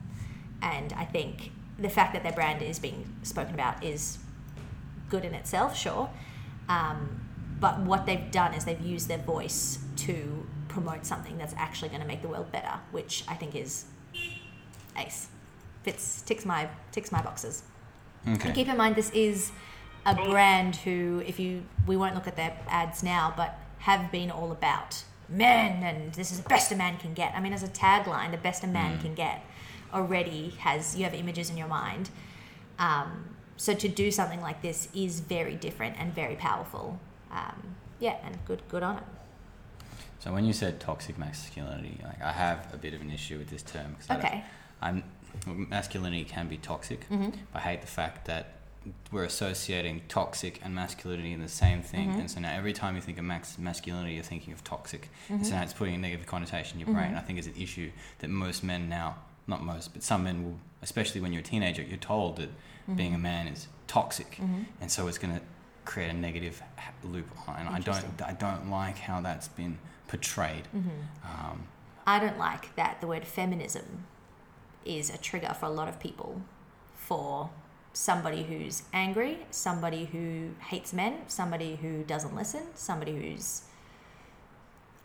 And 0.62 0.92
I 0.94 1.04
think 1.04 1.50
the 1.78 1.90
fact 1.90 2.14
that 2.14 2.22
their 2.22 2.32
brand 2.32 2.62
is 2.62 2.78
being 2.78 3.14
spoken 3.22 3.54
about 3.54 3.84
is 3.84 4.18
good 5.10 5.24
in 5.24 5.34
itself, 5.34 5.76
sure. 5.76 6.08
Um, 6.68 7.23
but 7.60 7.80
what 7.80 8.06
they've 8.06 8.30
done 8.30 8.54
is 8.54 8.64
they've 8.64 8.80
used 8.80 9.08
their 9.08 9.18
voice 9.18 9.78
to 9.96 10.46
promote 10.68 11.06
something 11.06 11.38
that's 11.38 11.54
actually 11.56 11.88
going 11.88 12.00
to 12.00 12.06
make 12.06 12.22
the 12.22 12.28
world 12.28 12.50
better, 12.50 12.80
which 12.90 13.24
I 13.28 13.34
think 13.34 13.54
is 13.54 13.84
ace. 14.96 15.28
Fits 15.82 16.22
ticks 16.22 16.44
my 16.44 16.68
ticks 16.92 17.12
my 17.12 17.22
boxes. 17.22 17.62
Okay. 18.26 18.46
And 18.46 18.54
keep 18.54 18.68
in 18.68 18.76
mind, 18.76 18.96
this 18.96 19.10
is 19.10 19.52
a 20.06 20.14
brand 20.14 20.76
who, 20.76 21.22
if 21.26 21.38
you, 21.38 21.62
we 21.86 21.96
won't 21.96 22.14
look 22.14 22.26
at 22.26 22.36
their 22.36 22.56
ads 22.68 23.02
now, 23.02 23.32
but 23.36 23.58
have 23.78 24.10
been 24.10 24.30
all 24.30 24.50
about 24.50 25.04
men 25.28 25.82
and 25.82 26.12
this 26.14 26.30
is 26.30 26.40
the 26.40 26.48
best 26.48 26.72
a 26.72 26.76
man 26.76 26.96
can 26.96 27.14
get. 27.14 27.34
I 27.34 27.40
mean, 27.40 27.52
as 27.52 27.62
a 27.62 27.68
tagline, 27.68 28.30
the 28.30 28.38
best 28.38 28.64
a 28.64 28.66
man 28.66 28.98
can 28.98 29.14
get 29.14 29.44
already 29.92 30.50
has, 30.58 30.96
you 30.96 31.04
have 31.04 31.14
images 31.14 31.50
in 31.50 31.56
your 31.56 31.68
mind. 31.68 32.10
Um, 32.78 33.36
so 33.56 33.74
to 33.74 33.88
do 33.88 34.10
something 34.10 34.40
like 34.40 34.62
this 34.62 34.88
is 34.94 35.20
very 35.20 35.54
different 35.54 35.96
and 35.98 36.14
very 36.14 36.34
powerful. 36.34 36.98
Um, 37.34 37.74
yeah, 38.00 38.16
and 38.24 38.38
good, 38.44 38.62
good 38.68 38.82
on 38.82 38.98
it. 38.98 39.02
So 40.20 40.32
when 40.32 40.44
you 40.44 40.52
said 40.52 40.80
toxic 40.80 41.18
masculinity, 41.18 41.98
like 42.02 42.22
I 42.22 42.32
have 42.32 42.72
a 42.72 42.76
bit 42.78 42.94
of 42.94 43.00
an 43.00 43.10
issue 43.10 43.38
with 43.38 43.50
this 43.50 43.62
term. 43.62 43.96
'cause 43.96 44.16
Okay. 44.18 44.44
I'm 44.80 45.04
masculinity 45.46 46.24
can 46.24 46.46
be 46.48 46.56
toxic. 46.56 47.00
Mm-hmm. 47.10 47.30
But 47.52 47.58
I 47.58 47.60
hate 47.60 47.80
the 47.80 47.86
fact 47.88 48.26
that 48.26 48.52
we're 49.10 49.24
associating 49.24 50.02
toxic 50.08 50.60
and 50.64 50.74
masculinity 50.74 51.32
in 51.32 51.40
the 51.40 51.48
same 51.48 51.82
thing. 51.82 52.10
Mm-hmm. 52.10 52.20
And 52.20 52.30
so 52.30 52.40
now 52.40 52.52
every 52.54 52.72
time 52.72 52.94
you 52.94 53.00
think 53.02 53.18
of 53.18 53.24
max 53.24 53.58
masculinity, 53.58 54.14
you're 54.14 54.22
thinking 54.22 54.52
of 54.52 54.62
toxic. 54.62 55.10
Mm-hmm. 55.24 55.34
And 55.34 55.46
so 55.46 55.54
now 55.54 55.62
it's 55.62 55.72
putting 55.72 55.94
a 55.96 55.98
negative 55.98 56.26
connotation 56.26 56.78
in 56.80 56.86
your 56.86 56.94
brain. 56.94 57.14
I 57.14 57.20
think 57.20 57.38
it's 57.38 57.48
an 57.48 57.56
issue 57.58 57.90
that 58.20 58.28
most 58.30 58.62
men 58.62 58.88
now, 58.88 59.16
not 59.46 59.62
most, 59.62 59.92
but 59.92 60.02
some 60.02 60.24
men 60.24 60.44
will, 60.44 60.58
especially 60.82 61.20
when 61.20 61.32
you're 61.32 61.40
a 61.40 61.44
teenager, 61.44 61.82
you're 61.82 61.96
told 61.98 62.36
that 62.36 62.50
Mm-hmm. 62.84 62.96
being 62.96 63.14
a 63.14 63.18
man 63.18 63.48
is 63.48 63.66
toxic, 63.86 64.38
and 64.78 64.90
so 64.92 65.06
it's 65.08 65.16
going 65.16 65.34
to 65.34 65.40
create 65.84 66.10
a 66.10 66.14
negative 66.14 66.62
loop. 67.02 67.26
on- 67.48 67.56
And 67.56 67.68
I 67.68 67.78
don't, 67.80 68.22
I 68.22 68.32
don't 68.32 68.70
like 68.70 68.98
how 68.98 69.20
that's 69.20 69.48
been 69.48 69.78
portrayed. 70.08 70.68
Mm-hmm. 70.74 70.90
Um, 71.24 71.66
I 72.06 72.18
don't 72.18 72.38
like 72.38 72.74
that 72.76 73.00
the 73.00 73.06
word 73.06 73.26
feminism 73.26 74.04
is 74.84 75.08
a 75.12 75.16
trigger 75.18 75.54
for 75.58 75.66
a 75.66 75.70
lot 75.70 75.88
of 75.88 75.98
people 75.98 76.42
for 76.94 77.50
somebody 77.92 78.42
who's 78.42 78.82
angry, 78.92 79.38
somebody 79.50 80.06
who 80.06 80.50
hates 80.68 80.92
men, 80.92 81.18
somebody 81.28 81.76
who 81.76 82.02
doesn't 82.02 82.34
listen, 82.34 82.62
somebody 82.74 83.16
who's 83.16 83.62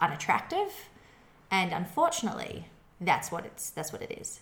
unattractive, 0.02 0.90
and 1.52 1.72
unfortunately, 1.72 2.68
that's 3.02 3.32
what 3.32 3.46
it's 3.46 3.70
that's 3.70 3.92
what 3.94 4.02
it 4.02 4.18
is. 4.20 4.42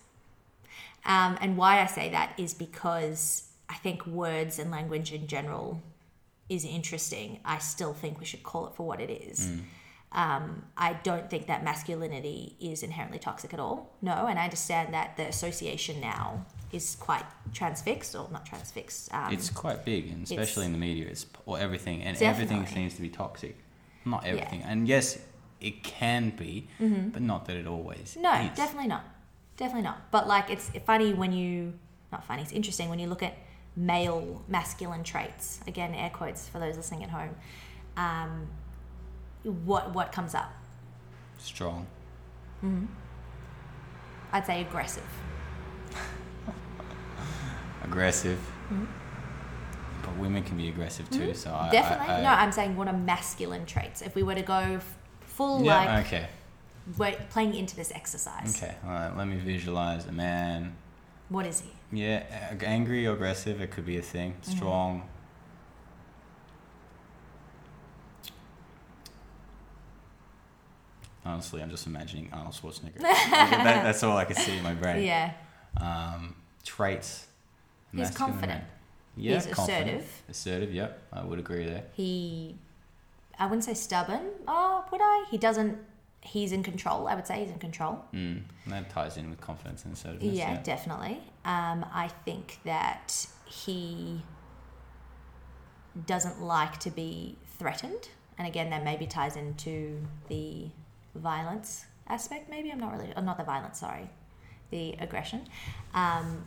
Um, 1.05 1.37
and 1.41 1.57
why 1.57 1.81
I 1.81 1.85
say 1.85 2.09
that 2.09 2.33
is 2.37 2.53
because 2.53 3.43
I 3.69 3.75
think 3.75 4.05
words 4.07 4.59
and 4.59 4.71
language 4.71 5.11
in 5.13 5.27
general 5.27 5.81
is 6.49 6.65
interesting. 6.65 7.39
I 7.43 7.59
still 7.59 7.93
think 7.93 8.19
we 8.19 8.25
should 8.25 8.43
call 8.43 8.67
it 8.67 8.75
for 8.75 8.85
what 8.85 8.99
it 8.99 9.09
is. 9.09 9.51
Um, 10.13 10.63
I 10.77 10.93
don't 11.03 11.29
think 11.29 11.47
that 11.47 11.63
masculinity 11.63 12.55
is 12.59 12.81
inherently 12.81 13.19
toxic 13.19 13.53
at 13.53 13.59
all. 13.59 13.93
No, 14.01 14.27
and 14.27 14.39
I 14.39 14.45
understand 14.45 14.93
that 14.93 15.17
the 15.17 15.27
association 15.27 15.99
now 15.99 16.45
is 16.71 16.95
quite 16.99 17.25
transfixed, 17.53 18.15
or 18.15 18.29
not 18.31 18.45
transfixed. 18.45 19.13
Um, 19.13 19.33
it's 19.33 19.49
quite 19.49 19.83
big, 19.83 20.09
and 20.09 20.23
especially 20.23 20.65
in 20.65 20.71
the 20.71 20.77
media, 20.77 21.07
it's 21.07 21.25
or 21.45 21.59
everything, 21.59 22.03
and 22.03 22.19
everything 22.21 22.65
seems 22.67 22.95
to 22.95 23.01
be 23.01 23.09
toxic. 23.09 23.57
Not 24.05 24.25
everything, 24.25 24.63
and 24.63 24.87
yes, 24.87 25.19
it 25.59 25.83
can 25.83 26.29
be, 26.31 26.67
but 26.79 27.21
not 27.21 27.45
that 27.45 27.57
it 27.57 27.67
always. 27.67 28.15
Mm-hmm. 28.15 28.21
no, 28.21 28.33
is. 28.33 28.57
definitely 28.57 28.87
not. 28.87 29.03
Definitely 29.57 29.83
not. 29.83 30.11
But 30.11 30.27
like, 30.27 30.49
it's 30.49 30.69
funny 30.85 31.13
when 31.13 31.31
you, 31.31 31.73
not 32.11 32.23
funny, 32.23 32.43
it's 32.43 32.51
interesting 32.51 32.89
when 32.89 32.99
you 32.99 33.07
look 33.07 33.23
at 33.23 33.35
male 33.77 34.43
masculine 34.49 35.03
traits. 35.03 35.61
Again, 35.67 35.93
air 35.93 36.09
quotes 36.09 36.49
for 36.49 36.59
those 36.59 36.75
listening 36.75 37.03
at 37.03 37.11
home. 37.11 37.35
Um, 37.95 38.47
what 39.43 39.93
what 39.93 40.11
comes 40.11 40.35
up? 40.35 40.51
strong. 41.39 41.85
I'd 44.33 44.45
say 44.45 44.61
aggressive. 44.61 45.07
aggressive. 47.83 48.39
But 50.01 50.17
women 50.17 50.43
can 50.43 50.57
be 50.57 50.67
aggressive 50.69 51.09
too, 51.09 51.33
so 51.33 51.51
I, 51.51 51.53
Mm-hmm. 51.53 51.71
Definitely. 51.71 52.13
I, 52.13 52.19
I, 52.19 52.23
no, 52.23 52.29
I'm 52.29 52.51
saying 52.51 52.75
what 52.75 52.87
are 52.87 52.97
masculine 52.97 53.65
traits? 53.65 54.01
If 54.01 54.15
we 54.15 54.23
were 54.23 54.35
to 54.35 54.41
go 54.41 54.79
full 55.21 55.63
yeah, 55.63 55.75
like 55.75 56.07
okay, 56.07 56.27
we're 56.97 57.15
playing 57.29 57.53
into 57.53 57.75
this 57.75 57.91
exercise. 57.91 58.61
okay. 58.61 58.75
All 58.83 58.89
right, 58.89 59.15
let 59.15 59.27
me 59.27 59.37
visualize 59.37 60.07
a 60.07 60.11
man. 60.11 60.75
What 61.29 61.45
is 61.45 61.61
he? 61.61 61.69
Yeah, 61.91 62.23
angry 62.61 63.05
aggressive, 63.05 63.61
it 63.61 63.71
could 63.71 63.85
be 63.85 63.97
a 63.97 64.01
thing. 64.01 64.33
Mm-hmm. 64.33 64.51
Strong. 64.57 65.09
Honestly, 71.25 71.61
I'm 71.61 71.69
just 71.69 71.87
imagining 71.87 72.29
Arnold 72.31 72.55
Schwarzenegger. 72.55 72.99
that, 73.01 73.83
that's 73.83 74.01
all 74.01 74.15
I 74.15 74.23
can 74.25 74.37
see 74.37 74.57
in 74.57 74.63
my 74.63 74.73
brain. 74.73 75.03
Yeah. 75.03 75.33
Um, 75.79 76.35
traits. 76.63 77.27
He's 77.93 78.11
confident. 78.11 78.63
Yeah, 79.15 79.35
He's 79.35 79.47
confident. 79.47 79.87
assertive. 79.87 80.23
Assertive. 80.29 80.73
Yep, 80.73 81.01
I 81.11 81.23
would 81.25 81.39
agree 81.39 81.65
there. 81.65 81.83
He, 81.93 82.55
I 83.37 83.45
wouldn't 83.45 83.63
say 83.65 83.73
stubborn. 83.73 84.21
Oh, 84.47 84.85
would 84.91 85.01
I? 85.03 85.25
He 85.29 85.37
doesn't. 85.37 85.77
He's 86.21 86.51
in 86.51 86.63
control. 86.63 87.07
I 87.07 87.15
would 87.15 87.25
say 87.27 87.41
he's 87.41 87.51
in 87.51 87.59
control. 87.59 88.03
Mm, 88.13 88.41
that 88.67 88.89
ties 88.89 89.17
in 89.17 89.29
with 89.29 89.39
confidence 89.39 89.85
and 89.85 89.93
assertiveness. 89.93 90.35
Yeah, 90.35 90.51
Yeah, 90.53 90.61
definitely. 90.63 91.21
Um, 91.45 91.85
I 91.93 92.09
think 92.25 92.59
that 92.65 93.27
he 93.45 94.21
doesn't 96.05 96.41
like 96.41 96.79
to 96.79 96.91
be 96.91 97.37
threatened. 97.57 98.09
And 98.37 98.47
again, 98.47 98.69
that 98.69 98.83
maybe 98.83 99.07
ties 99.07 99.35
into 99.35 100.01
the 100.27 100.67
violence 101.15 101.85
aspect. 102.07 102.49
Maybe 102.49 102.71
I'm 102.71 102.79
not 102.79 102.91
really, 102.91 103.11
oh, 103.15 103.21
not 103.21 103.37
the 103.37 103.43
violence. 103.43 103.79
Sorry, 103.79 104.09
the 104.69 104.95
aggression. 104.99 105.47
Um, 105.93 106.45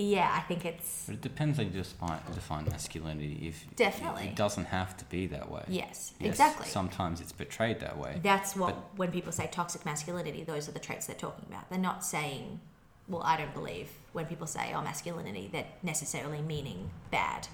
yeah, 0.00 0.30
I 0.32 0.40
think 0.40 0.64
it's 0.64 1.04
But 1.06 1.14
it 1.16 1.20
depends 1.22 1.58
on 1.58 1.64
how 1.66 1.70
you 1.72 1.82
define, 1.82 2.20
define 2.32 2.64
masculinity. 2.66 3.48
If 3.48 3.66
Definitely. 3.74 4.28
it 4.28 4.36
doesn't 4.36 4.66
have 4.66 4.96
to 4.98 5.04
be 5.06 5.26
that 5.26 5.50
way. 5.50 5.64
yes, 5.66 6.12
Yes, 6.20 6.30
exactly. 6.30 6.66
Sometimes 6.68 7.20
it's 7.20 7.32
portrayed 7.32 7.80
that 7.80 7.98
way. 7.98 8.20
That's 8.22 8.54
what 8.54 8.74
But- 8.76 8.98
when 8.98 9.10
people 9.10 9.32
say 9.32 9.48
toxic 9.50 9.84
masculinity, 9.84 10.44
those 10.44 10.68
are 10.68 10.72
the 10.72 10.78
traits 10.78 11.06
they're 11.06 11.16
talking 11.16 11.44
about. 11.48 11.68
They're 11.68 11.80
not 11.80 12.04
saying, 12.04 12.60
well, 13.08 13.22
I 13.24 13.36
don't 13.36 13.52
believe 13.52 13.88
when 14.12 14.26
people 14.26 14.46
say 14.46 14.72
oh 14.72 14.82
masculinity, 14.82 15.48
they're 15.50 15.66
necessarily 15.82 16.42
meaning 16.42 16.90
bad. 17.10 17.48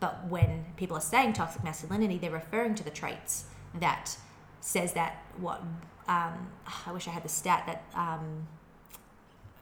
But 0.00 0.26
when 0.28 0.64
people 0.76 0.96
are 0.96 1.02
saying 1.02 1.34
toxic 1.34 1.62
masculinity, 1.62 2.16
they're 2.16 2.30
referring 2.30 2.74
to 2.76 2.82
the 2.82 2.90
traits 2.90 3.44
that 3.74 4.16
says 4.60 4.94
that 4.94 5.22
what 5.36 5.60
um, 6.08 6.50
I 6.86 6.92
wish 6.92 7.08
I 7.08 7.10
had 7.10 7.24
the 7.24 7.28
stat 7.28 7.64
that 7.66 7.82
um, 7.94 8.46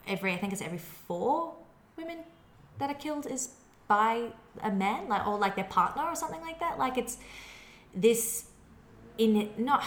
every 0.07 0.33
I 0.33 0.37
think 0.37 0.53
it's 0.53 0.61
every 0.61 0.77
four 0.77 1.55
women 1.97 2.19
that 2.79 2.89
are 2.89 2.95
killed 2.95 3.25
is 3.25 3.49
by 3.87 4.31
a 4.61 4.71
man, 4.71 5.07
like 5.09 5.25
or 5.27 5.37
like 5.37 5.55
their 5.55 5.65
partner 5.65 6.03
or 6.03 6.15
something 6.15 6.41
like 6.41 6.59
that. 6.59 6.77
Like 6.77 6.97
it's 6.97 7.17
this 7.93 8.45
in 9.17 9.49
not 9.57 9.83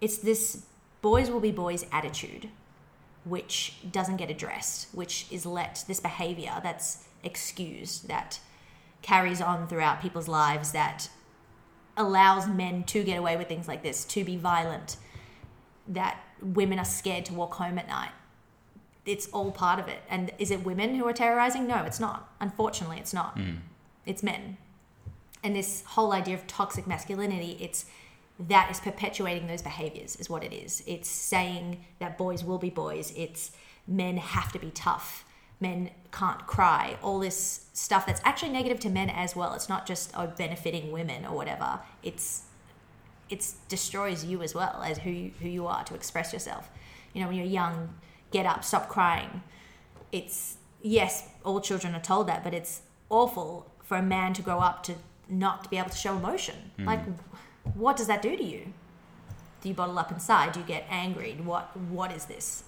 it's 0.00 0.18
this 0.18 0.64
boys 1.00 1.30
will 1.30 1.40
be 1.40 1.50
boys 1.50 1.84
attitude 1.92 2.48
which 3.24 3.74
doesn't 3.90 4.16
get 4.16 4.30
addressed 4.30 4.88
which 4.94 5.26
is 5.30 5.44
let 5.44 5.84
this 5.88 6.00
behavior 6.00 6.52
that's 6.62 7.04
excused 7.24 8.08
that 8.08 8.38
carries 9.00 9.40
on 9.40 9.66
throughout 9.66 10.00
people's 10.00 10.28
lives 10.28 10.72
that 10.72 11.08
allows 11.96 12.46
men 12.46 12.82
to 12.84 13.02
get 13.02 13.18
away 13.18 13.36
with 13.36 13.48
things 13.48 13.66
like 13.68 13.82
this 13.82 14.04
to 14.04 14.24
be 14.24 14.36
violent 14.36 14.96
that 15.88 16.20
women 16.40 16.78
are 16.78 16.84
scared 16.84 17.24
to 17.24 17.34
walk 17.34 17.54
home 17.54 17.78
at 17.78 17.88
night 17.88 18.12
it's 19.04 19.26
all 19.28 19.50
part 19.50 19.80
of 19.80 19.88
it. 19.88 20.02
And 20.08 20.30
is 20.38 20.50
it 20.50 20.64
women 20.64 20.94
who 20.94 21.06
are 21.06 21.12
terrorizing? 21.12 21.66
No 21.66 21.82
it's 21.84 22.00
not. 22.00 22.32
Unfortunately 22.40 22.98
it's 22.98 23.12
not. 23.12 23.36
Hmm. 23.36 23.56
It's 24.06 24.22
men. 24.22 24.56
And 25.42 25.56
this 25.56 25.82
whole 25.86 26.12
idea 26.12 26.34
of 26.34 26.46
toxic 26.46 26.86
masculinity 26.86 27.56
it's 27.60 27.86
that 28.48 28.70
is 28.70 28.80
perpetuating 28.80 29.46
those 29.46 29.62
behaviors 29.62 30.16
is 30.16 30.28
what 30.28 30.42
it 30.42 30.52
is. 30.52 30.82
It's 30.86 31.08
saying 31.08 31.84
that 31.98 32.18
boys 32.18 32.44
will 32.44 32.58
be 32.58 32.70
boys. 32.70 33.12
It's 33.16 33.52
men 33.86 34.16
have 34.16 34.52
to 34.52 34.58
be 34.58 34.70
tough. 34.70 35.24
Men 35.60 35.90
can't 36.10 36.44
cry. 36.46 36.96
All 37.02 37.20
this 37.20 37.66
stuff 37.72 38.06
that's 38.06 38.20
actually 38.24 38.50
negative 38.50 38.80
to 38.80 38.88
men 38.88 39.10
as 39.10 39.36
well. 39.36 39.54
It's 39.54 39.68
not 39.68 39.86
just 39.86 40.12
oh, 40.16 40.26
benefiting 40.26 40.90
women 40.90 41.24
or 41.24 41.36
whatever. 41.36 41.80
It's 42.02 42.42
it 43.30 43.50
destroys 43.68 44.24
you 44.24 44.42
as 44.42 44.54
well 44.54 44.82
as 44.84 44.98
who 44.98 45.10
you, 45.10 45.30
who 45.40 45.48
you 45.48 45.66
are 45.66 45.84
to 45.84 45.94
express 45.94 46.32
yourself. 46.32 46.70
You 47.12 47.22
know 47.22 47.28
when 47.28 47.36
you're 47.36 47.46
young 47.46 47.94
get 48.32 48.46
up 48.46 48.64
stop 48.64 48.88
crying. 48.88 49.42
It's 50.10 50.56
yes 50.82 51.28
all 51.44 51.60
children 51.60 51.94
are 51.94 52.00
told 52.00 52.26
that 52.26 52.42
but 52.42 52.52
it's 52.52 52.82
awful 53.08 53.70
for 53.82 53.96
a 53.96 54.02
man 54.02 54.32
to 54.34 54.42
grow 54.42 54.58
up 54.58 54.82
to 54.82 54.94
not 55.28 55.70
be 55.70 55.78
able 55.78 55.90
to 55.90 55.96
show 55.96 56.16
emotion. 56.16 56.72
Hmm. 56.76 56.84
Like 56.84 57.00
what 57.74 57.96
does 57.96 58.06
that 58.08 58.22
do 58.22 58.36
to 58.36 58.42
you? 58.42 58.72
Do 59.60 59.68
you 59.68 59.74
bottle 59.74 59.98
up 59.98 60.10
inside? 60.10 60.52
Do 60.52 60.60
you 60.60 60.66
get 60.66 60.84
angry? 60.90 61.38
What 61.42 61.76
what 61.76 62.12
is 62.12 62.24
this? 62.26 62.64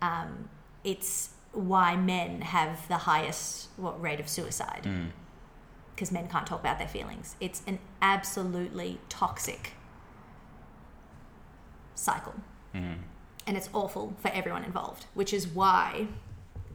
Um, 0.00 0.48
it's 0.84 1.30
why 1.52 1.96
men 1.96 2.42
have 2.42 2.86
the 2.88 2.98
highest 2.98 3.68
what 3.76 4.00
rate 4.00 4.20
of 4.20 4.28
suicide. 4.28 4.82
Hmm. 4.84 5.06
Because 5.94 6.10
men 6.10 6.28
can't 6.28 6.46
talk 6.46 6.60
about 6.60 6.78
their 6.78 6.88
feelings. 6.88 7.36
It's 7.40 7.62
an 7.68 7.78
absolutely 8.02 8.98
toxic 9.08 9.72
cycle 11.94 12.34
hmm. 12.72 12.94
And 13.46 13.56
it's 13.56 13.68
awful 13.72 14.14
for 14.20 14.28
everyone 14.28 14.64
involved, 14.64 15.06
which 15.14 15.32
is 15.32 15.46
why 15.46 16.08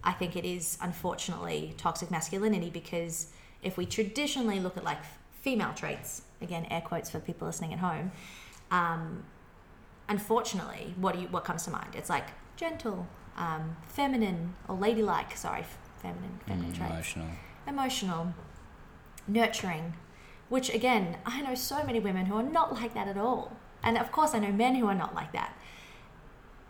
I 0.04 0.12
think 0.14 0.36
it 0.36 0.46
is 0.46 0.78
unfortunately 0.82 1.74
toxic 1.78 2.10
masculinity 2.12 2.70
because 2.70 3.28
if 3.62 3.76
we 3.78 3.86
traditionally 3.86 4.60
look 4.60 4.78
at 4.78 4.84
like 4.84 5.00
female 5.42 5.74
traits, 5.74 6.24
again 6.42 6.66
air 6.70 6.82
quotes 6.82 7.10
for 7.10 7.20
people 7.20 7.48
listening 7.48 7.74
at 7.74 7.80
home, 7.80 8.12
um, 8.72 9.24
unfortunately, 10.08 10.94
what 10.98 11.16
do 11.16 11.22
you 11.22 11.28
what 11.28 11.44
comes 11.44 11.64
to 11.64 11.72
mind? 11.72 11.96
It's 11.96 12.10
like 12.10 12.28
gentle, 12.56 13.08
um, 13.38 13.76
feminine, 13.88 14.56
or 14.68 14.76
ladylike. 14.76 15.36
Sorry, 15.38 15.66
feminine, 16.02 16.40
feminine 16.48 16.72
Mm, 16.72 16.78
traits 16.78 16.92
emotional. 17.16 17.28
emotional, 17.68 18.34
nurturing, 19.28 19.94
which 20.50 20.74
again, 20.74 21.18
I 21.26 21.42
know 21.42 21.56
so 21.56 21.84
many 21.84 22.00
women 22.00 22.26
who 22.28 22.36
are 22.36 22.44
not 22.44 22.74
like 22.74 22.94
that 22.94 23.08
at 23.08 23.18
all. 23.18 23.52
And 23.84 23.98
of 23.98 24.12
course, 24.12 24.34
I 24.34 24.40
know 24.40 24.52
men 24.52 24.76
who 24.76 24.88
are 24.88 24.96
not 24.96 25.16
like 25.16 25.32
that. 25.34 25.54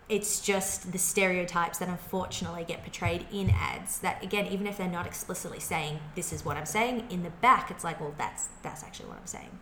It's 0.10 0.42
just 0.42 0.92
the 0.92 0.98
stereotypes 0.98 1.78
that 1.78 1.88
unfortunately 1.88 2.66
get 2.68 2.82
portrayed 2.84 3.28
in 3.32 3.52
ads 3.52 4.00
that 4.00 4.24
again, 4.24 4.48
even 4.48 4.66
if 4.66 4.78
they're 4.78 4.88
not 4.88 5.06
explicitly 5.06 5.60
saying 5.60 6.00
this 6.16 6.34
is 6.34 6.44
what 6.44 6.58
I'm 6.58 6.66
saying, 6.66 7.06
in 7.10 7.24
the 7.24 7.30
back 7.30 7.70
it's 7.70 7.84
like, 7.84 8.02
well, 8.02 8.16
that's 8.18 8.50
that's 8.64 8.84
actually 8.84 9.10
what 9.10 9.20
I'm 9.20 9.28
saying. 9.28 9.60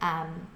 Um, 0.00 0.48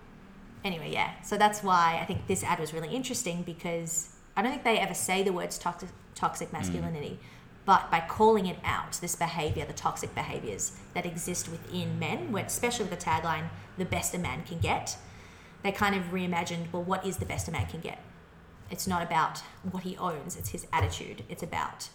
anyway, 0.64 0.92
yeah. 0.92 1.22
So 1.22 1.36
that's 1.36 1.62
why 1.62 1.98
I 2.02 2.04
think 2.04 2.26
this 2.26 2.42
ad 2.42 2.58
was 2.58 2.74
really 2.74 2.88
interesting 2.88 3.42
because 3.42 4.08
I 4.36 4.42
don't 4.42 4.50
think 4.50 4.64
they 4.64 4.78
ever 4.78 4.94
say 4.94 5.22
the 5.22 5.32
words 5.32 5.56
toxic, 5.56 5.90
toxic 6.14 6.52
masculinity, 6.52 7.18
but 7.64 7.90
by 7.90 8.00
calling 8.00 8.46
it 8.46 8.58
out, 8.64 8.94
this 8.94 9.14
behavior, 9.14 9.64
the 9.64 9.72
toxic 9.72 10.14
behaviors 10.14 10.72
that 10.94 11.06
exist 11.06 11.48
within 11.48 11.98
men, 11.98 12.34
especially 12.34 12.86
with 12.86 12.98
the 12.98 13.04
tagline, 13.04 13.48
the 13.78 13.84
best 13.84 14.14
a 14.14 14.18
man 14.18 14.42
can 14.42 14.58
get, 14.58 14.96
they 15.62 15.70
kind 15.70 15.94
of 15.94 16.02
reimagined, 16.04 16.72
well, 16.72 16.82
what 16.82 17.06
is 17.06 17.18
the 17.18 17.26
best 17.26 17.46
a 17.46 17.52
man 17.52 17.66
can 17.66 17.80
get? 17.80 18.00
It's 18.72 18.86
not 18.86 19.02
about 19.02 19.40
what 19.70 19.82
he 19.82 19.96
owns, 19.98 20.34
it's 20.34 20.48
his 20.48 20.66
attitude. 20.72 21.24
It's 21.28 21.42
about 21.42 21.90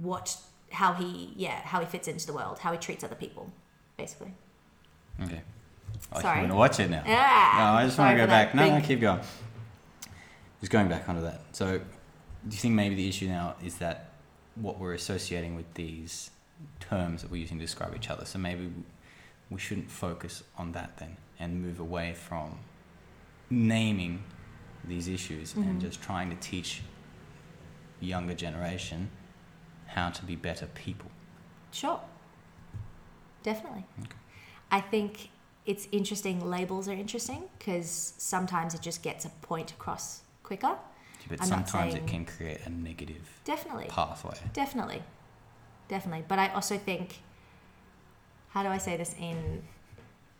what, 0.00 0.36
how 0.70 0.92
he, 0.94 1.32
yeah, 1.36 1.60
how 1.62 1.80
he 1.80 1.86
fits 1.86 2.06
into 2.06 2.24
the 2.24 2.32
world, 2.32 2.60
how 2.60 2.70
he 2.70 2.78
treats 2.78 3.02
other 3.02 3.16
people, 3.16 3.50
basically. 3.96 4.32
Okay. 5.20 5.42
I 6.12 6.22
Sorry. 6.22 6.38
want 6.38 6.50
to 6.52 6.56
watch 6.56 6.78
it 6.80 6.88
now. 6.88 7.02
Yeah. 7.04 7.54
no, 7.58 7.64
I 7.78 7.84
just 7.84 7.96
sorry 7.96 8.10
want 8.10 8.18
to 8.20 8.26
go 8.26 8.30
back. 8.30 8.54
No, 8.54 8.68
no, 8.68 8.76
big- 8.76 8.84
keep 8.84 9.00
going. 9.00 9.20
Just 10.60 10.70
going 10.70 10.88
back 10.88 11.08
onto 11.08 11.22
that. 11.22 11.40
So, 11.52 11.78
do 11.78 12.54
you 12.54 12.60
think 12.60 12.74
maybe 12.74 12.94
the 12.94 13.08
issue 13.08 13.26
now 13.26 13.56
is 13.64 13.78
that 13.78 14.10
what 14.54 14.78
we're 14.78 14.94
associating 14.94 15.56
with 15.56 15.74
these 15.74 16.30
terms 16.78 17.22
that 17.22 17.30
we're 17.30 17.40
using 17.40 17.58
to 17.58 17.64
describe 17.64 17.94
each 17.96 18.08
other? 18.08 18.24
So 18.24 18.38
maybe 18.38 18.70
we 19.50 19.58
shouldn't 19.58 19.90
focus 19.90 20.44
on 20.56 20.72
that 20.72 20.96
then 20.98 21.16
and 21.40 21.60
move 21.60 21.80
away 21.80 22.14
from 22.14 22.60
naming 23.50 24.22
these 24.88 25.08
issues 25.08 25.52
Mm-hmm. 25.52 25.62
and 25.70 25.80
just 25.80 26.00
trying 26.02 26.30
to 26.30 26.36
teach 26.36 26.82
younger 28.00 28.34
generation 28.34 29.10
how 29.86 30.10
to 30.10 30.24
be 30.24 30.36
better 30.36 30.66
people. 30.66 31.10
Sure. 31.72 32.00
Definitely. 33.42 33.84
Okay. 34.00 34.10
I 34.70 34.80
think 34.80 35.30
it's 35.64 35.88
interesting. 35.92 36.44
Labels 36.48 36.88
are 36.88 36.92
interesting 36.92 37.44
because 37.58 38.14
sometimes 38.18 38.74
it 38.74 38.80
just 38.82 39.02
gets 39.02 39.24
a 39.24 39.30
point 39.42 39.70
across 39.72 40.20
quicker. 40.42 40.76
But 41.28 41.40
I'm 41.40 41.46
sometimes 41.48 41.92
saying- 41.94 42.04
it 42.04 42.10
can 42.10 42.24
create 42.24 42.60
a 42.66 42.70
negative 42.70 43.40
Definitely. 43.44 43.86
pathway. 43.88 44.36
Definitely. 44.52 45.02
Definitely. 45.88 46.24
But 46.28 46.38
I 46.38 46.48
also 46.48 46.76
think, 46.78 47.20
how 48.50 48.62
do 48.62 48.68
I 48.68 48.78
say 48.78 48.96
this 48.96 49.14
in 49.18 49.62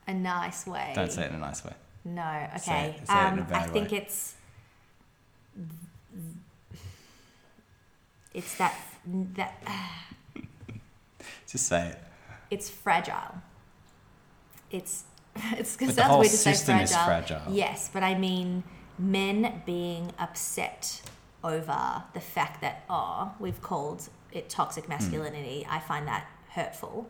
a 0.06 0.14
nice 0.14 0.66
way? 0.66 0.92
Don't 0.94 1.10
say 1.10 1.24
it 1.24 1.30
in 1.30 1.36
a 1.36 1.38
nice 1.38 1.64
way. 1.64 1.72
No. 2.04 2.22
Okay. 2.22 2.58
Say 2.58 2.96
it- 3.00 3.08
say 3.08 3.14
it 3.28 3.32
in 3.32 3.38
a 3.38 3.42
um, 3.42 3.46
I 3.52 3.66
think 3.66 3.90
way. 3.90 3.98
it's. 3.98 4.34
It's 8.34 8.54
that 8.58 8.74
that 9.34 9.62
Just 11.50 11.66
say 11.66 11.88
it. 11.88 11.98
it's 12.50 12.68
fragile. 12.68 13.34
It's 14.70 15.04
it's 15.52 15.76
it 15.76 15.86
But 15.86 15.96
the 15.96 16.02
whole 16.04 16.18
weird 16.20 16.30
to 16.30 16.36
say 16.36 16.52
system 16.52 16.78
is 16.80 16.92
fragile. 16.92 17.38
fragile. 17.38 17.52
Yes, 17.54 17.90
but 17.92 18.02
I 18.02 18.14
mean 18.18 18.62
men 18.98 19.62
being 19.64 20.12
upset 20.18 21.00
over 21.44 22.02
the 22.12 22.20
fact 22.20 22.60
that 22.60 22.84
oh 22.90 23.32
we've 23.38 23.60
called 23.62 24.08
it 24.32 24.44
Hmm. 24.44 24.48
toxic 24.48 24.88
masculinity. 24.88 25.66
I 25.70 25.78
find 25.80 26.06
that 26.08 26.26
hurtful. 26.50 27.08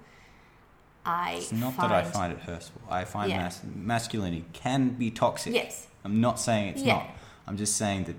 I 1.05 1.34
It's 1.38 1.53
not 1.53 1.74
find, 1.74 1.90
that 1.92 2.05
I 2.05 2.09
find 2.09 2.32
it 2.32 2.40
hurtful. 2.40 2.82
I 2.90 3.05
find 3.05 3.30
Yeah. 3.30 3.42
mas- 3.44 3.62
masculinity 3.74 4.44
can 4.53 4.90
be 4.90 5.11
toxic. 5.11 5.55
yes 5.55 5.86
I'm 6.05 6.20
not 6.20 6.38
saying 6.38 6.68
it's 6.68 6.82
Yeah. 6.82 6.94
not. 6.99 7.07
I'm 7.49 7.57
just 7.57 7.76
saying 7.76 8.05
that 8.05 8.16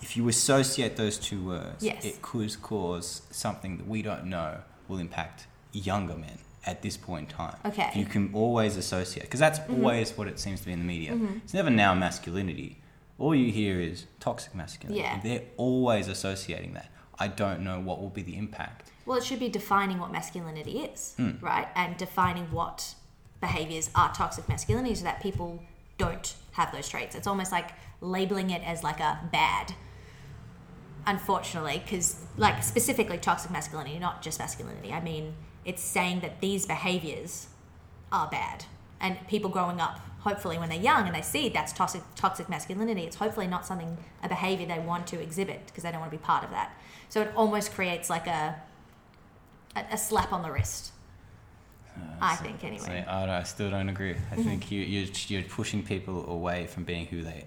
if 0.00 0.16
you 0.16 0.28
associate 0.28 0.96
those 0.96 1.18
two 1.18 1.44
words, 1.44 1.82
Yes. 1.84 2.04
it 2.04 2.22
could 2.22 2.60
cause 2.62 3.22
something 3.30 3.76
that 3.78 3.86
we 3.86 4.02
don't 4.02 4.26
know 4.26 4.58
will 4.88 4.98
impact 4.98 5.46
younger 5.72 6.14
men 6.16 6.38
at 6.64 6.82
this 6.82 6.96
point 6.96 7.30
in 7.30 7.36
time. 7.36 7.56
Okay. 7.64 7.82
Mm-hmm. 7.82 7.98
You 7.98 8.04
can 8.06 8.30
always 8.34 8.76
associate, 8.76 9.24
because 9.24 9.40
that's 9.40 9.60
always 9.68 10.16
what 10.16 10.28
it 10.28 10.38
seems 10.38 10.60
to 10.60 10.66
be 10.66 10.72
in 10.72 10.80
the 10.80 10.84
media. 10.84 11.18
It's 11.44 11.54
never 11.54 11.70
now 11.70 11.94
masculinity. 11.94 12.78
All 13.18 13.34
you 13.34 13.50
hear 13.50 13.80
is 13.80 14.06
toxic 14.20 14.54
masculinity. 14.54 15.00
Yeah. 15.02 15.20
They're 15.22 15.42
always 15.56 16.08
associating 16.08 16.74
that. 16.74 16.90
I 17.18 17.26
don't 17.28 17.60
know 17.62 17.80
what 17.80 18.00
will 18.00 18.10
be 18.10 18.22
the 18.22 18.36
impact. 18.36 18.90
Well, 19.04 19.18
it 19.18 19.24
should 19.24 19.40
be 19.40 19.48
defining 19.48 19.98
what 19.98 20.12
masculinity 20.12 20.80
is, 20.80 21.14
Hmm. 21.16 21.32
right? 21.40 21.66
And 21.74 21.96
defining 21.96 22.52
what 22.52 22.94
behaviors 23.40 23.90
are 23.94 24.12
toxic 24.14 24.48
masculinity 24.48 24.94
so 24.94 25.04
that 25.04 25.20
people 25.22 25.62
don't 25.96 26.34
have 26.52 26.70
those 26.72 26.88
traits. 26.88 27.14
It's 27.16 27.26
almost 27.26 27.50
like 27.50 27.70
labeling 28.00 28.50
it 28.50 28.62
as 28.64 28.84
like 28.84 29.00
a 29.00 29.18
bad, 29.32 29.74
unfortunately, 31.06 31.82
because 31.84 32.24
like 32.36 32.62
specifically 32.62 33.18
toxic 33.18 33.50
masculinity, 33.50 33.98
not 33.98 34.22
just 34.22 34.38
masculinity. 34.38 34.92
I 34.92 35.00
mean, 35.00 35.34
it's 35.64 35.82
saying 35.82 36.20
that 36.20 36.40
these 36.40 36.66
behaviors 36.66 37.48
are 38.12 38.28
bad. 38.28 38.64
And 39.00 39.16
people 39.28 39.50
growing 39.50 39.80
up, 39.80 40.00
hopefully, 40.20 40.58
when 40.58 40.68
they're 40.68 40.80
young 40.80 41.06
and 41.06 41.14
they 41.14 41.22
see 41.22 41.48
that's 41.48 41.72
toxic, 41.72 42.02
toxic 42.16 42.48
masculinity, 42.48 43.02
it's 43.02 43.16
hopefully 43.16 43.46
not 43.46 43.64
something, 43.64 43.96
a 44.22 44.28
behavior 44.28 44.66
they 44.66 44.80
want 44.80 45.06
to 45.08 45.20
exhibit 45.20 45.66
because 45.66 45.84
they 45.84 45.90
don't 45.90 46.00
want 46.00 46.10
to 46.10 46.18
be 46.18 46.22
part 46.22 46.42
of 46.42 46.50
that. 46.50 46.72
So 47.08 47.22
it 47.22 47.32
almost 47.36 47.72
creates 47.72 48.10
like 48.10 48.26
a, 48.26 48.56
a, 49.76 49.84
a 49.92 49.98
slap 49.98 50.32
on 50.32 50.42
the 50.42 50.50
wrist. 50.50 50.92
Uh, 51.96 52.00
I 52.20 52.36
think, 52.36 52.64
anyway. 52.64 53.04
So, 53.06 53.12
I, 53.12 53.20
don't- 53.26 53.30
I 53.30 53.42
still 53.44 53.70
don't 53.70 53.88
agree. 53.88 54.10
I 54.10 54.14
mm-hmm. 54.14 54.42
think 54.42 54.70
you, 54.70 54.80
you're, 54.80 55.08
you're 55.28 55.42
pushing 55.42 55.82
people 55.82 56.28
away 56.30 56.66
from 56.66 56.84
being 56.84 57.06
who 57.06 57.22
they. 57.22 57.44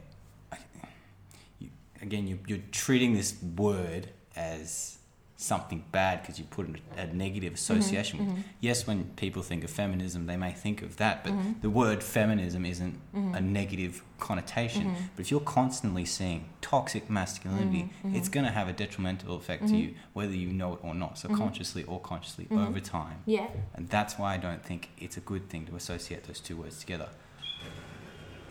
Again, 2.01 2.27
you, 2.27 2.39
you're 2.47 2.59
treating 2.71 3.13
this 3.13 3.35
word 3.55 4.09
as 4.35 4.97
something 5.41 5.83
bad 5.91 6.21
because 6.21 6.37
you 6.37 6.45
put 6.45 6.67
a, 6.67 7.01
a 7.01 7.07
negative 7.07 7.53
mm-hmm. 7.53 7.55
association 7.55 8.19
with. 8.19 8.27
Mm-hmm. 8.27 8.41
Yes, 8.59 8.85
when 8.85 9.05
people 9.15 9.41
think 9.41 9.63
of 9.63 9.71
feminism, 9.71 10.27
they 10.27 10.37
may 10.37 10.51
think 10.51 10.83
of 10.83 10.97
that, 10.97 11.23
but 11.23 11.33
mm-hmm. 11.33 11.53
the 11.61 11.69
word 11.69 12.03
feminism 12.03 12.63
isn't 12.63 12.99
a 13.13 13.41
negative 13.41 14.03
connotation. 14.19 14.95
But 15.15 15.21
if 15.25 15.31
you're 15.31 15.39
constantly 15.39 16.05
seeing 16.05 16.49
toxic 16.61 17.09
masculinity, 17.09 17.91
it's 18.05 18.29
going 18.29 18.45
to 18.45 18.51
have 18.51 18.67
a 18.67 18.73
detrimental 18.73 19.35
effect 19.35 19.67
to 19.69 19.75
you, 19.75 19.95
whether 20.13 20.33
you 20.33 20.49
know 20.49 20.73
it 20.73 20.79
or 20.83 20.93
not, 20.93 21.17
subconsciously 21.17 21.83
or 21.85 21.99
consciously 21.99 22.47
over 22.51 22.79
time. 22.79 23.23
Yeah. 23.25 23.47
And 23.73 23.89
that's 23.89 24.19
why 24.19 24.35
I 24.35 24.37
don't 24.37 24.63
think 24.63 24.89
it's 24.99 25.17
a 25.17 25.21
good 25.21 25.49
thing 25.49 25.65
to 25.65 25.75
associate 25.75 26.25
those 26.25 26.39
two 26.39 26.57
words 26.57 26.79
together. 26.79 27.09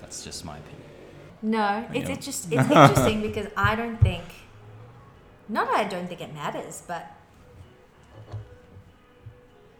That's 0.00 0.24
just 0.24 0.44
my 0.44 0.58
opinion. 0.58 0.89
No, 1.42 1.86
it's, 1.92 2.08
Yeah. 2.08 2.14
it's 2.14 2.26
just 2.26 2.46
it's 2.52 2.70
interesting 2.70 3.22
because 3.22 3.46
I 3.56 3.74
don't 3.74 4.00
think, 4.00 4.24
not 5.48 5.68
I 5.68 5.84
don't 5.84 6.06
think 6.06 6.20
it 6.20 6.34
matters, 6.34 6.82
but 6.86 7.10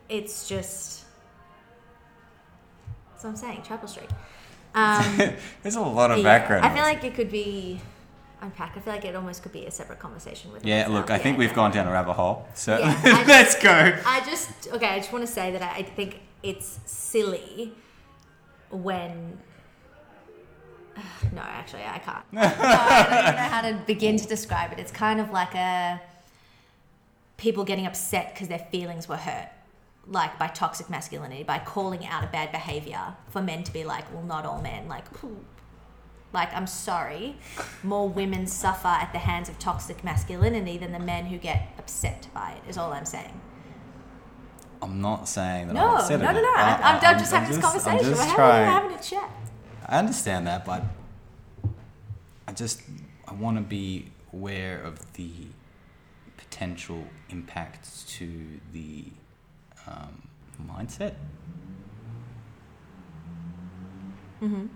it's 0.09 0.49
just. 0.49 1.05
That's 3.13 3.25
what 3.25 3.31
I'm 3.31 3.37
saying. 3.37 3.63
Chapel 3.63 3.89
Street. 3.89 4.11
Um, 4.75 5.17
There's 5.63 5.77
a 5.77 5.81
lot 5.81 6.11
of 6.11 6.19
yeah, 6.19 6.25
background. 6.25 6.65
I 6.65 6.75
feel 6.75 6.83
like 6.83 7.05
it 7.05 7.15
could 7.15 7.31
be 7.31 7.81
unpacked. 8.41 8.77
I 8.77 8.81
feel 8.81 8.93
like 8.93 9.05
it 9.05 9.15
almost 9.15 9.43
could 9.43 9.53
be 9.53 9.67
a 9.67 9.71
separate 9.71 9.99
conversation 9.99 10.53
with. 10.53 10.65
it 10.65 10.69
yeah, 10.69 10.87
look. 10.89 11.11
I 11.11 11.19
think 11.19 11.39
we've 11.39 11.55
gone 11.55 11.71
down 11.71 11.87
a 11.87 11.93
rabbit 11.93 12.15
hole. 12.15 12.47
So 12.55 12.79
let's 13.05 13.61
go. 13.61 13.71
I 14.07 14.23
just 14.25 14.69
okay. 14.73 14.87
I 14.89 14.99
just 14.99 15.13
want 15.13 15.27
to 15.27 15.33
say 15.33 15.53
that 15.53 15.63
I 15.63 15.83
think 15.83 16.21
it's 16.43 16.81
silly 16.87 17.73
when. 18.71 19.39
No, 21.35 21.43
actually, 21.43 21.83
I 21.85 21.99
can't. 21.99 22.25
I 22.37 23.05
don't 23.09 23.23
even 23.23 23.35
know 23.37 23.49
how 23.49 23.63
to 23.63 23.75
begin 23.87 24.17
to 24.17 24.27
describe 24.27 24.73
it. 24.73 24.79
It's 24.79 24.91
kind 24.93 25.21
of 25.21 25.31
like 25.31 25.55
a 25.55 26.01
people 27.37 27.65
getting 27.65 27.87
upset 27.87 28.35
because 28.35 28.49
their 28.49 28.59
feelings 28.71 29.09
were 29.09 29.17
hurt, 29.17 29.49
like 30.07 30.39
by 30.39 30.49
toxic 30.49 30.91
masculinity, 30.91 31.43
by 31.43 31.59
calling 31.59 32.07
out 32.07 32.25
a 32.25 32.27
bad 32.27 32.53
behavior 32.53 33.15
for 33.29 33.41
men 33.41 33.63
to 33.65 33.73
be 33.73 33.85
like, 33.85 34.13
well, 34.13 34.23
not 34.25 34.45
all 34.45 34.61
men, 34.61 34.89
like. 34.89 35.07
"Phew." 35.19 35.45
Like, 36.33 36.55
I'm 36.55 36.69
sorry, 36.69 37.37
more 37.83 38.09
women 38.09 38.47
suffer 38.47 38.87
at 38.87 39.13
the 39.13 39.19
hands 39.19 39.49
of 39.49 39.59
toxic 39.59 40.05
masculinity 40.05 40.79
than 40.79 40.93
the 40.93 41.01
men 41.01 41.27
who 41.27 41.39
get 41.39 41.75
upset 41.77 42.29
by 42.33 42.53
it, 42.53 42.71
is 42.71 42.79
all 42.79 42.93
I'm 42.93 43.05
saying. 43.05 43.41
I'm 44.81 45.01
not 45.01 45.29
saying 45.29 45.67
that. 45.67 45.75
No, 45.75 45.89
I'm 45.89 45.97
upset 45.97 46.21
no, 46.21 46.27
no, 46.31 46.41
no. 46.41 46.49
I- 46.55 46.79
I'm, 46.85 46.97
I'm, 46.99 47.05
I'm- 47.05 47.19
just 47.19 47.33
having 47.33 47.49
this 47.49 47.59
just- 47.59 47.75
I'm 47.75 47.83
conversation. 47.99 48.15
just 48.15 48.21
We're 48.21 48.25
having, 48.27 48.35
trying- 48.37 48.67
we're 48.67 48.81
having 48.81 48.97
a 48.97 49.03
chat. 49.03 49.31
I 49.87 49.99
understand 49.99 50.47
that, 50.47 50.65
but 50.65 50.85
I 52.47 52.53
just 52.53 52.83
I 53.27 53.35
want 53.35 53.57
to 53.57 53.63
be 53.63 54.07
aware 54.33 54.81
of 54.83 55.13
the 55.15 55.31
potential 56.37 57.05
impacts 57.29 58.05
to 58.19 58.61
the 58.73 59.05
um, 59.87 60.23
mindset. 60.67 61.15
Mm-hmm. 64.43 64.67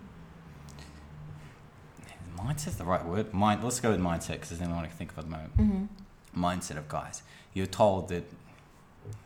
Mindset's 2.39 2.77
the 2.77 2.85
right 2.85 3.05
word. 3.05 3.33
Mind. 3.33 3.63
Let's 3.63 3.81
go 3.81 3.91
with 3.91 4.01
mindset 4.01 4.33
because 4.33 4.51
there's 4.51 4.61
nothing 4.61 4.75
I 4.75 4.87
can 4.87 4.97
think 4.97 5.13
of 5.13 5.19
at 5.19 5.25
the 5.25 5.31
moment. 5.31 5.57
Mm-hmm. 5.57 6.45
Mindset 6.45 6.77
of 6.77 6.89
guys. 6.89 7.23
You're 7.55 7.67
told 7.67 8.09
that 8.09 8.25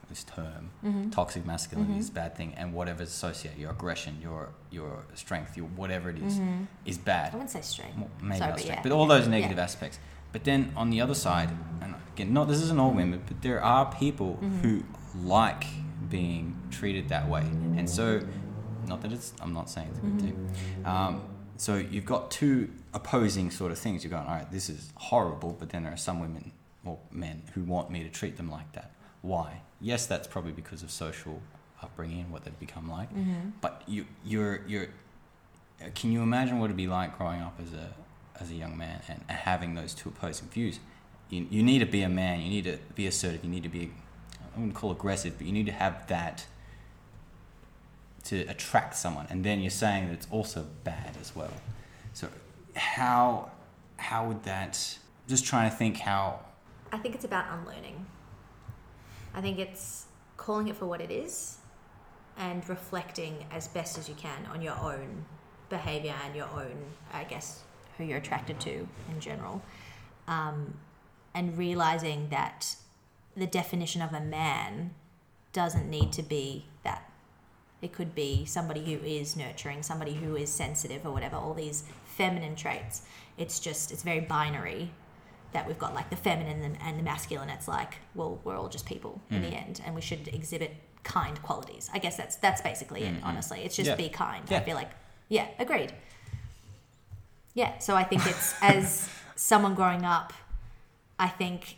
this 0.09 0.25
term, 0.25 0.71
Mm-hmm. 0.85 1.11
toxic 1.11 1.45
masculinity, 1.47 1.99
is 1.99 2.09
a 2.09 2.13
bad 2.13 2.37
thing, 2.37 2.55
and 2.57 2.73
whatever's 2.73 3.09
associated, 3.09 3.59
your 3.61 3.71
aggression, 3.71 4.19
your 4.23 4.49
your 4.71 5.05
strength, 5.15 5.57
your 5.57 5.67
whatever 5.67 6.11
it 6.11 6.19
is, 6.19 6.41
is 6.85 6.99
bad. 6.99 7.29
Mm-hmm. 7.29 7.35
I 7.35 7.39
wouldn't 7.39 7.51
say 7.51 7.61
straight. 7.63 7.95
Well, 7.97 8.11
maybe 8.23 8.39
Sorry, 8.39 8.51
not 8.51 8.57
but 8.59 8.67
yeah. 8.67 8.83
but 8.83 8.93
all 8.93 9.07
those 9.07 9.29
negative 9.29 9.57
Yeah. 9.59 9.65
aspects. 9.65 9.99
But 10.33 10.45
then 10.45 10.73
on 10.77 10.91
the 10.91 11.01
other 11.01 11.15
side, 11.15 11.51
and 11.81 11.95
again, 12.15 12.33
not 12.33 12.49
this 12.49 12.61
isn't 12.63 12.79
all 12.79 12.91
women, 12.93 13.23
but 13.27 13.41
there 13.43 13.63
are 13.63 13.87
people 13.93 14.39
Mm-hmm. 14.43 14.59
who 14.63 14.83
like 15.25 15.65
being 16.09 16.57
treated 16.71 17.09
that 17.09 17.29
way, 17.29 17.43
and 17.77 17.89
so 17.89 18.21
not 18.87 19.03
that 19.03 19.13
it's 19.13 19.33
I'm 19.43 19.53
not 19.53 19.69
saying 19.71 19.89
it's 19.91 19.99
a 19.99 20.03
good 20.03 20.21
thing. 20.21 20.33
Mm-hmm. 20.83 20.87
Um, 20.87 21.23
so 21.57 21.77
you've 21.77 22.05
got 22.07 22.31
two 22.31 22.71
opposing 22.95 23.51
sort 23.51 23.73
of 23.73 23.79
things. 23.79 24.05
You're 24.05 24.11
going, 24.13 24.27
all 24.27 24.35
right, 24.37 24.51
this 24.51 24.71
is 24.71 24.93
horrible, 24.95 25.57
but 25.59 25.71
then 25.71 25.83
there 25.85 25.93
are 25.93 25.97
some 25.97 26.21
women 26.21 26.53
or 26.85 26.99
men 27.11 27.43
who 27.55 27.65
want 27.65 27.91
me 27.91 28.03
to 28.05 28.09
treat 28.09 28.37
them 28.37 28.49
like 28.51 28.71
that. 28.73 28.93
Why? 29.23 29.61
Yes, 29.81 30.07
that's 30.07 30.26
probably 30.26 30.53
because 30.53 30.83
of 30.83 30.91
social 30.91 31.41
upbringing, 31.83 32.20
and 32.20 32.33
what 32.33 32.45
they've 32.45 32.59
become 32.59 32.91
like. 32.91 33.11
Mm-hmm. 33.11 33.51
But 33.61 33.83
you, 33.87 34.07
you're, 34.24 34.62
you're. 34.66 34.89
Can 35.95 36.11
you 36.11 36.22
imagine 36.22 36.59
what 36.59 36.66
it'd 36.66 36.76
be 36.76 36.89
like 36.89 37.16
growing 37.16 37.41
up 37.41 37.59
as 37.62 37.72
a, 37.72 37.95
as 38.41 38.51
a 38.51 38.55
young 38.55 38.76
man 38.76 39.01
and 39.09 39.22
having 39.29 39.74
those 39.74 39.95
two 39.95 40.09
opposing 40.09 40.49
views? 40.49 40.81
You, 41.31 41.47
you 41.51 41.62
need 41.62 41.79
to 41.79 41.87
be 41.87 42.03
a 42.03 42.09
man. 42.09 42.41
You 42.41 42.49
need 42.49 42.64
to 42.64 42.79
be 42.95 43.07
assertive. 43.07 43.45
You 43.45 43.51
need 43.51 43.62
to 43.62 43.68
be, 43.68 43.93
I 44.55 44.59
wouldn't 44.59 44.74
call 44.74 44.91
aggressive, 44.91 45.35
but 45.39 45.47
you 45.47 45.53
need 45.53 45.66
to 45.66 45.72
have 45.72 46.07
that 46.09 46.47
to 48.24 48.41
attract 48.43 48.97
someone. 48.97 49.26
And 49.31 49.45
then 49.45 49.61
you're 49.61 49.70
saying 49.70 50.09
that 50.09 50.14
it's 50.14 50.26
also 50.31 50.66
bad 50.83 51.16
as 51.20 51.37
well. 51.37 51.53
So 52.12 52.29
how, 52.74 53.53
how 53.97 54.26
would 54.26 54.43
that? 54.45 54.99
Just 55.29 55.45
trying 55.45 55.70
to 55.70 55.76
think 55.76 55.99
how. 55.99 56.41
I 56.91 56.99
think 56.99 57.14
it's 57.14 57.24
about 57.24 57.45
unlearning. 57.53 58.07
I 59.39 59.41
think 59.41 59.61
it's 59.61 60.07
calling 60.36 60.66
it 60.66 60.74
for 60.74 60.86
what 60.86 61.01
it 61.01 61.12
is 61.12 61.59
and 62.37 62.68
reflecting 62.68 63.46
as 63.53 63.68
best 63.68 63.96
as 63.96 64.08
you 64.08 64.17
can 64.17 64.45
on 64.53 64.61
your 64.61 64.75
own 64.75 65.26
behavior 65.71 66.14
and 66.25 66.34
your 66.34 66.49
own, 66.53 66.75
I 67.13 67.22
guess, 67.22 67.61
who 67.96 68.03
you're 68.03 68.18
attracted 68.18 68.58
to 68.63 68.88
in 69.08 69.21
general. 69.21 69.63
Um, 70.26 70.75
and 71.34 71.57
realizing 71.57 72.30
that 72.30 72.75
the 73.37 73.46
definition 73.46 74.03
of 74.03 74.13
a 74.13 74.21
man 74.21 74.95
doesn't 75.53 75.88
need 75.88 76.11
to 76.14 76.22
be 76.25 76.64
that. 76.83 77.08
It 77.80 77.92
could 77.92 78.17
be 78.17 78.45
somebody 78.45 78.84
who 78.87 79.07
is 79.07 79.37
nurturing, 79.37 79.84
somebody 79.84 80.14
who 80.14 80.34
is 80.34 80.50
sensitive, 80.50 81.07
or 81.07 81.13
whatever, 81.13 81.37
all 81.37 81.54
these 81.54 81.84
feminine 82.07 82.57
traits. 82.57 83.03
It's 83.37 83.61
just, 83.61 83.92
it's 83.92 84.03
very 84.03 84.18
binary 84.18 84.91
that 85.53 85.66
we've 85.66 85.79
got 85.79 85.95
like 85.95 86.11
the 86.11 86.16
feminine 86.16 86.62
and, 86.62 86.79
and 86.83 86.99
the 86.99 87.03
masculine. 87.03 87.49
It's 87.49 87.68
like, 87.68 87.95
well, 88.14 88.41
we're 88.45 88.57
all 88.57 88.68
just 88.68 88.87
people 88.87 89.20
in 89.30 89.42
the 89.42 89.49
mm. 89.49 89.66
end, 89.66 89.80
and 89.84 89.95
we 89.95 90.00
should 90.00 90.29
exhibit 90.29 90.75
kind 91.04 91.41
qualities. 91.42 91.91
I 91.92 91.99
guess 91.99 92.16
that's 92.16 92.37
that's 92.37 92.61
basically 92.61 93.03
it. 93.03 93.14
Honestly, 93.22 93.61
it's 93.64 93.76
just 93.76 93.88
Yeah. 93.88 93.96
be 93.96 94.08
kind. 94.08 94.45
Yeah. 94.50 94.58
I 94.58 94.61
feel 94.61 94.76
like, 94.76 94.91
yeah, 95.29 95.46
agreed. 95.58 95.92
Yeah, 97.54 97.79
so 97.79 97.96
I 97.96 98.04
think 98.04 98.26
it's 98.26 98.54
as 98.62 99.08
someone 99.34 99.75
growing 99.75 100.04
up, 100.04 100.33
I 101.18 101.29
think 101.29 101.76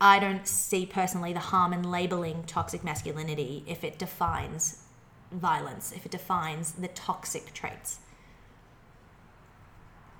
I 0.00 0.18
don't 0.18 0.46
see 0.46 0.86
personally 0.86 1.32
the 1.32 1.40
harm 1.40 1.72
in 1.72 1.82
labeling 1.82 2.44
toxic 2.46 2.84
masculinity 2.84 3.64
if 3.66 3.84
it 3.84 3.98
defines 3.98 4.84
violence, 5.32 5.92
if 5.92 6.06
it 6.06 6.12
defines 6.12 6.72
the 6.72 6.88
toxic 6.88 7.52
traits. 7.52 7.98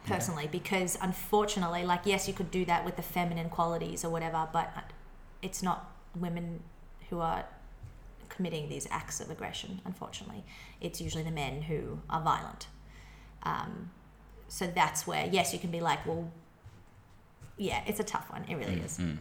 Personally, 0.09 0.49
because 0.51 0.99
unfortunately, 1.01 1.85
like, 1.85 2.03
yes, 2.05 2.27
you 2.29 2.35
could 2.35 2.51
do 2.51 2.65
that 2.65 2.85
with 2.85 2.97
the 2.97 3.03
feminine 3.03 3.49
qualities 3.49 4.05
or 4.05 4.11
whatever, 4.11 4.49
but 4.53 4.73
it's 5.43 5.63
not 5.63 5.93
women 6.19 6.61
who 7.11 7.21
are 7.21 7.45
committing 8.29 8.69
these 8.69 8.87
acts 8.91 9.21
of 9.21 9.31
aggression, 9.31 9.81
unfortunately. 9.85 10.45
It's 10.81 11.01
usually 11.01 11.25
the 11.25 11.31
men 11.31 11.63
who 11.63 12.01
are 12.09 12.21
violent. 12.21 12.67
Um, 13.43 13.91
so 14.49 14.67
that's 14.67 15.07
where, 15.07 15.27
yes, 15.31 15.53
you 15.53 15.59
can 15.59 15.71
be 15.71 15.81
like, 15.81 16.05
well, 16.07 16.31
yeah, 17.57 17.83
it's 17.87 18.01
a 18.01 18.05
tough 18.05 18.31
one. 18.31 18.45
It 18.49 18.57
really 18.57 18.77
mm, 18.77 18.85
is. 18.85 18.99
Mm. 18.99 19.19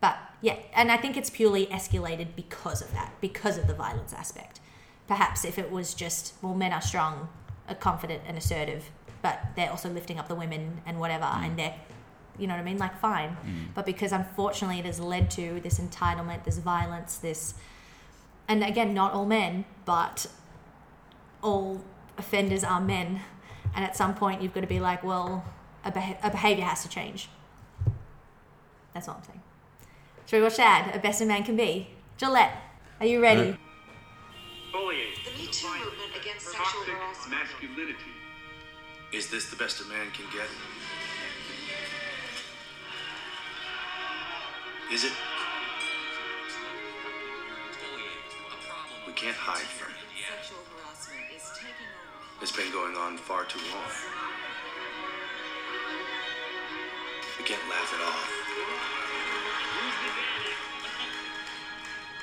But 0.00 0.18
yeah, 0.40 0.56
and 0.74 0.90
I 0.90 0.96
think 0.96 1.16
it's 1.16 1.30
purely 1.30 1.66
escalated 1.66 2.28
because 2.36 2.80
of 2.80 2.92
that, 2.92 3.12
because 3.20 3.58
of 3.58 3.66
the 3.66 3.74
violence 3.74 4.12
aspect. 4.12 4.60
Perhaps 5.06 5.44
if 5.44 5.58
it 5.58 5.70
was 5.70 5.92
just, 5.92 6.34
well, 6.40 6.54
men 6.54 6.72
are 6.72 6.80
strong, 6.80 7.28
are 7.68 7.74
confident 7.74 8.22
and 8.26 8.38
assertive, 8.38 8.90
but 9.22 9.40
they're 9.56 9.70
also 9.70 9.88
lifting 9.90 10.18
up 10.18 10.28
the 10.28 10.34
women 10.34 10.80
and 10.86 10.98
whatever, 10.98 11.24
mm. 11.24 11.46
and 11.46 11.58
they're 11.58 11.74
you 12.40 12.46
know 12.46 12.54
what 12.54 12.60
I 12.60 12.64
mean? 12.64 12.78
Like, 12.78 12.98
fine. 12.98 13.36
Mm. 13.44 13.74
But 13.74 13.84
because 13.84 14.12
unfortunately 14.12 14.78
it 14.78 14.86
has 14.86 14.98
led 14.98 15.30
to 15.32 15.60
this 15.60 15.78
entitlement, 15.78 16.44
this 16.44 16.58
violence, 16.58 17.18
this. 17.18 17.54
And 18.48 18.64
again, 18.64 18.94
not 18.94 19.12
all 19.12 19.26
men, 19.26 19.66
but 19.84 20.26
all 21.42 21.84
offenders 22.16 22.64
are 22.64 22.80
men. 22.80 23.20
And 23.74 23.84
at 23.84 23.94
some 23.94 24.14
point, 24.14 24.40
you've 24.40 24.54
got 24.54 24.62
to 24.62 24.66
be 24.66 24.80
like, 24.80 25.04
well, 25.04 25.44
a, 25.84 25.92
beh- 25.92 26.16
a 26.22 26.30
behavior 26.30 26.64
has 26.64 26.82
to 26.82 26.88
change. 26.88 27.28
That's 28.94 29.06
all 29.06 29.16
I'm 29.16 29.24
saying. 29.24 29.42
Should 30.26 30.38
we 30.38 30.42
watch 30.42 30.58
ad? 30.58 30.96
A 30.96 30.98
best 30.98 31.20
a 31.20 31.26
man 31.26 31.44
can 31.44 31.56
be. 31.56 31.90
Gillette, 32.16 32.56
are 33.00 33.06
you 33.06 33.20
ready? 33.20 33.56
Bullying. 34.72 35.12
The 35.24 35.38
Me 35.38 35.46
Too 35.48 35.68
movement 35.68 36.16
against 36.20 36.46
sexual 36.46 36.64
Toxic 36.64 36.94
harassment. 36.94 37.42
masculinity. 37.42 38.19
Is 39.12 39.28
this 39.28 39.50
the 39.50 39.56
best 39.56 39.80
a 39.80 39.84
man 39.86 40.06
can 40.12 40.24
get? 40.32 40.46
Is 44.92 45.02
it? 45.02 45.12
We 49.04 49.12
can't 49.14 49.34
hide 49.34 49.66
from 49.66 49.90
it. 49.90 49.98
Sexual 50.14 50.62
harassment 50.78 51.26
is 51.34 51.42
taking 51.58 51.90
over. 51.90 52.38
It's 52.40 52.52
been 52.54 52.70
going 52.70 52.94
on 52.94 53.18
far 53.18 53.44
too 53.46 53.58
long. 53.74 53.90
We 57.36 57.44
can't 57.44 57.66
laugh 57.68 57.92
it 57.92 58.02
off. 58.06 58.30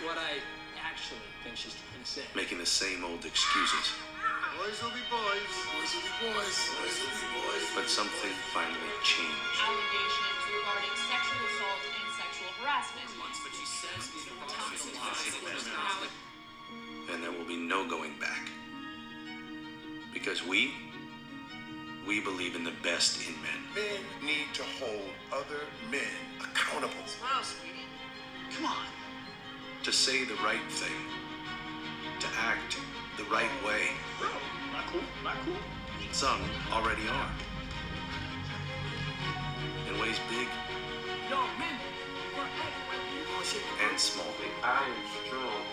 What 0.06 0.18
I 0.18 0.40
actually 0.82 1.20
think 1.44 1.58
she's 1.58 1.76
trying 1.76 2.04
to 2.04 2.10
say. 2.10 2.22
Making 2.34 2.60
the 2.60 2.66
same 2.66 3.04
old 3.04 3.26
excuses. 3.26 3.92
Boys 4.58 4.82
will 4.82 4.90
be 4.90 5.06
boys. 5.06 5.54
Boys 5.70 5.94
will 5.94 6.02
be 6.02 6.34
boys. 6.34 6.58
Boys 6.82 6.98
will 6.98 7.14
be 7.14 7.30
boys. 7.30 7.66
But 7.78 7.86
something 7.86 8.34
finally 8.50 8.98
changed. 9.06 9.62
allegations 9.62 10.42
regarding 10.50 10.98
sexual 10.98 11.46
assault 11.46 11.82
and 11.86 12.10
sexual 12.18 12.50
harassment. 12.58 13.06
And 17.14 17.24
there 17.24 17.32
will 17.32 17.46
be 17.46 17.56
no 17.56 17.88
going 17.88 18.18
back. 18.20 18.50
Because 20.12 20.44
we, 20.44 20.74
we 22.08 22.20
believe 22.20 22.56
in 22.56 22.64
the 22.64 22.74
best 22.82 23.22
in 23.28 23.36
men. 23.46 23.62
Men 23.76 24.02
need 24.26 24.50
to 24.54 24.64
hold 24.82 25.14
other 25.32 25.62
men 25.92 26.02
accountable. 26.42 27.06
Wow, 27.22 27.44
sweetie. 27.44 27.86
Come 28.56 28.66
on. 28.66 28.88
To 29.84 29.92
say 29.94 30.26
the 30.26 30.36
right 30.36 30.66
thing. 30.72 30.98
To 32.22 32.28
act 32.40 32.78
the 33.18 33.24
right 33.26 33.50
way. 33.66 33.90
Bro, 34.20 34.30
not 34.72 34.86
cool. 34.88 35.02
Not 35.24 35.36
cool. 35.44 35.56
Some 36.12 36.40
already 36.72 37.02
are. 37.10 37.32
In 39.90 40.00
ways 40.00 40.20
big 40.30 40.48
Yo, 41.30 41.36
men, 41.60 41.76
and 43.90 44.00
small. 44.00 44.26
I 44.64 44.84
am 44.86 44.94
strong. 45.28 45.64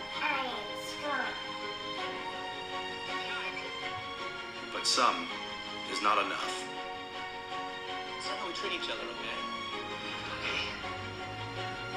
But 4.72 4.86
some 4.86 5.28
is 5.92 6.02
not 6.02 6.18
enough. 6.26 6.64
That's 8.14 8.28
not 8.28 8.38
how 8.38 8.48
we 8.48 8.54
treat 8.54 8.72
each 8.72 8.90
other, 8.90 9.06
okay? 9.14 9.38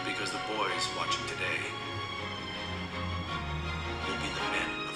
Because 0.05 0.31
the 0.31 0.39
boys 0.55 0.87
watching 0.95 1.25
today 1.25 1.59
will 4.05 4.17
be 4.21 4.29
the 4.29 4.45
men 4.51 4.86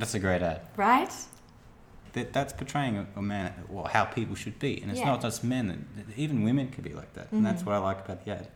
That's 0.00 0.14
a 0.14 0.18
great 0.18 0.42
ad. 0.42 0.60
Right? 0.76 1.12
That, 2.14 2.32
that's 2.32 2.52
portraying 2.52 2.96
a, 2.96 3.06
a 3.16 3.22
man, 3.22 3.54
well, 3.68 3.84
how 3.84 4.04
people 4.04 4.34
should 4.34 4.58
be. 4.58 4.80
And 4.82 4.90
it's 4.90 4.98
Yeah. 4.98 5.06
Mm-hmm. 5.06 5.12
not 5.12 5.22
just 5.22 5.44
men, 5.44 5.86
even 6.16 6.42
women 6.42 6.70
could 6.70 6.82
be 6.84 6.92
like 6.92 7.12
that. 7.14 7.30
And 7.30 7.46
that's 7.46 7.64
what 7.64 7.74
I 7.74 7.78
like 7.78 8.04
about 8.04 8.24
the 8.24 8.32
ad. 8.32 8.48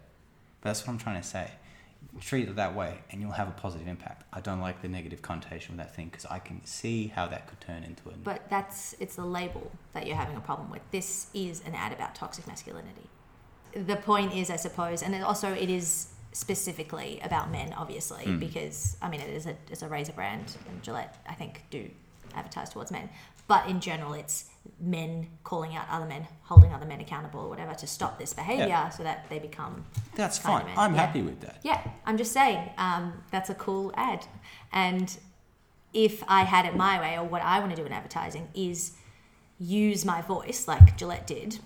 But 0.61 0.71
that's 0.71 0.81
what 0.83 0.93
I'm 0.93 0.99
trying 0.99 1.21
to 1.21 1.27
say. 1.27 1.51
Treat 2.21 2.49
it 2.49 2.57
that 2.57 2.75
way, 2.75 2.99
and 3.11 3.21
you'll 3.21 3.33
have 3.33 3.49
a 3.49 3.53
positive 3.53 3.89
impact. 3.89 4.25
I 4.33 4.41
don't 4.41 4.61
like 4.61 4.83
the 4.83 4.89
negative 4.89 5.23
connotation 5.23 5.77
with 5.77 5.85
that 5.85 5.95
thing 5.97 6.07
because 6.07 6.27
I 6.27 6.39
can 6.39 6.65
see 6.65 7.09
how 7.09 7.27
that 7.29 7.47
could 7.49 7.61
turn 7.61 7.83
into 7.83 8.09
it. 8.11 8.23
But 8.23 8.49
that's 8.51 8.95
it's 9.01 9.17
the 9.17 9.25
label 9.25 9.73
that 9.95 10.07
you're 10.07 10.17
having 10.17 10.37
a 10.37 10.41
problem 10.41 10.71
with. 10.71 10.83
This 10.91 11.29
is 11.33 11.63
an 11.67 11.75
ad 11.75 11.93
about 11.93 12.15
toxic 12.15 12.47
masculinity. 12.47 13.09
The 13.75 13.97
point 13.97 14.35
is, 14.35 14.51
I 14.51 14.57
suppose, 14.57 15.03
and 15.03 15.15
it 15.15 15.23
also 15.23 15.53
it 15.53 15.71
is 15.71 16.09
specifically 16.35 17.21
about 17.23 17.51
men, 17.51 17.73
obviously, 17.73 18.27
because 18.37 18.97
I 19.01 19.09
mean 19.09 19.21
it 19.23 19.31
is 19.31 19.47
a 19.47 19.57
it's 19.71 19.83
a 19.83 19.89
razor 19.89 20.13
brand, 20.13 20.57
and 20.69 20.83
Gillette 20.83 21.17
I 21.29 21.35
think 21.35 21.63
do 21.71 21.89
advertise 22.35 22.69
towards 22.71 22.91
men. 22.91 23.09
But 23.47 23.69
in 23.69 23.81
general, 23.81 24.15
it's 24.15 24.47
men 24.81 25.29
calling 25.45 25.77
out 25.77 25.87
other 25.91 26.07
men, 26.07 26.27
holding 26.43 26.73
other 26.73 26.87
men 26.87 27.01
accountable, 27.01 27.41
or 27.41 27.49
whatever, 27.49 27.75
to 27.75 27.87
stop 27.87 28.19
this 28.19 28.33
behavior, 28.33 28.67
Yeah. 28.67 28.89
so 28.89 29.03
that 29.05 29.29
they 29.29 29.39
become 29.39 29.85
that's 30.15 30.39
fine. 30.39 30.67
I'm 30.77 30.95
Yeah. 30.95 31.01
happy 31.07 31.23
with 31.23 31.41
that. 31.43 31.57
Yeah, 31.63 31.81
I'm 32.07 32.17
just 32.19 32.33
saying 32.33 32.71
um, 32.79 33.23
that's 33.31 33.51
a 33.51 33.55
cool 33.55 33.93
ad. 33.97 34.27
And 34.73 35.17
if 35.93 36.25
I 36.27 36.43
had 36.45 36.65
it 36.67 36.75
my 36.75 36.99
way, 37.01 37.17
or 37.17 37.25
what 37.25 37.43
I 37.43 37.61
want 37.61 37.71
to 37.71 37.77
do 37.77 37.85
in 37.87 37.93
advertising 37.93 38.49
is 38.55 38.93
use 39.61 40.05
my 40.05 40.21
voice, 40.23 40.67
like 40.67 40.97
Gillette 40.97 41.27
did, 41.27 41.59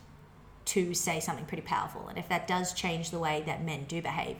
to 0.66 0.92
say 0.92 1.20
something 1.20 1.46
pretty 1.46 1.62
powerful. 1.62 2.08
And 2.08 2.18
if 2.18 2.28
that 2.28 2.46
does 2.46 2.74
change 2.74 3.10
the 3.10 3.18
way 3.18 3.42
that 3.46 3.64
men 3.64 3.84
do 3.84 4.02
behave, 4.02 4.36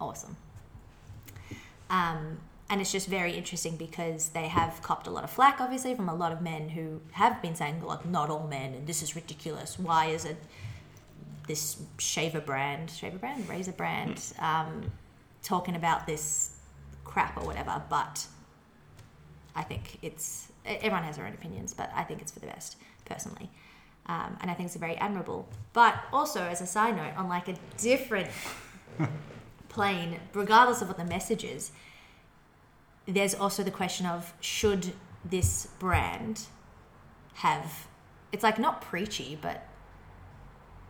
awesome. 0.00 0.36
Um, 1.88 2.38
and 2.68 2.80
it's 2.80 2.92
just 2.92 3.08
very 3.08 3.32
interesting 3.32 3.76
because 3.76 4.28
they 4.28 4.46
have 4.46 4.80
copped 4.82 5.06
a 5.08 5.10
lot 5.10 5.24
of 5.24 5.30
flack, 5.30 5.60
obviously, 5.60 5.94
from 5.94 6.08
a 6.08 6.14
lot 6.14 6.30
of 6.30 6.40
men 6.40 6.68
who 6.68 7.00
have 7.12 7.42
been 7.42 7.56
saying, 7.56 7.82
like, 7.82 8.06
not 8.06 8.30
all 8.30 8.46
men, 8.46 8.74
and 8.74 8.86
this 8.86 9.02
is 9.02 9.16
ridiculous. 9.16 9.78
Why 9.78 10.06
is 10.06 10.24
it 10.24 10.36
this 11.50 11.82
shaver 11.98 12.40
brand, 12.40 12.90
shaver 12.90 13.18
brand, 13.18 13.48
razor 13.48 13.72
brand, 13.72 14.22
um, 14.38 14.92
talking 15.42 15.74
about 15.74 16.06
this 16.06 16.56
crap 17.02 17.36
or 17.36 17.44
whatever. 17.44 17.82
But 17.90 18.24
I 19.56 19.62
think 19.62 19.98
it's 20.00 20.52
everyone 20.64 21.02
has 21.02 21.16
their 21.16 21.26
own 21.26 21.34
opinions, 21.34 21.74
but 21.74 21.90
I 21.92 22.04
think 22.04 22.22
it's 22.22 22.30
for 22.30 22.38
the 22.38 22.46
best 22.46 22.76
personally, 23.04 23.50
um, 24.06 24.38
and 24.40 24.48
I 24.48 24.54
think 24.54 24.68
it's 24.68 24.76
very 24.76 24.96
admirable. 24.96 25.48
But 25.72 25.96
also, 26.12 26.40
as 26.40 26.60
a 26.60 26.66
side 26.66 26.96
note, 26.96 27.16
on 27.16 27.28
like 27.28 27.48
a 27.48 27.56
different 27.78 28.28
plane, 29.70 30.20
regardless 30.34 30.82
of 30.82 30.88
what 30.88 30.98
the 30.98 31.04
message 31.04 31.42
is, 31.44 31.72
there's 33.06 33.34
also 33.34 33.62
the 33.62 33.70
question 33.70 34.04
of 34.04 34.34
should 34.40 34.92
this 35.24 35.68
brand 35.78 36.42
have 37.34 37.86
it's 38.32 38.42
like 38.42 38.58
not 38.58 38.80
preachy 38.80 39.38
but 39.40 39.66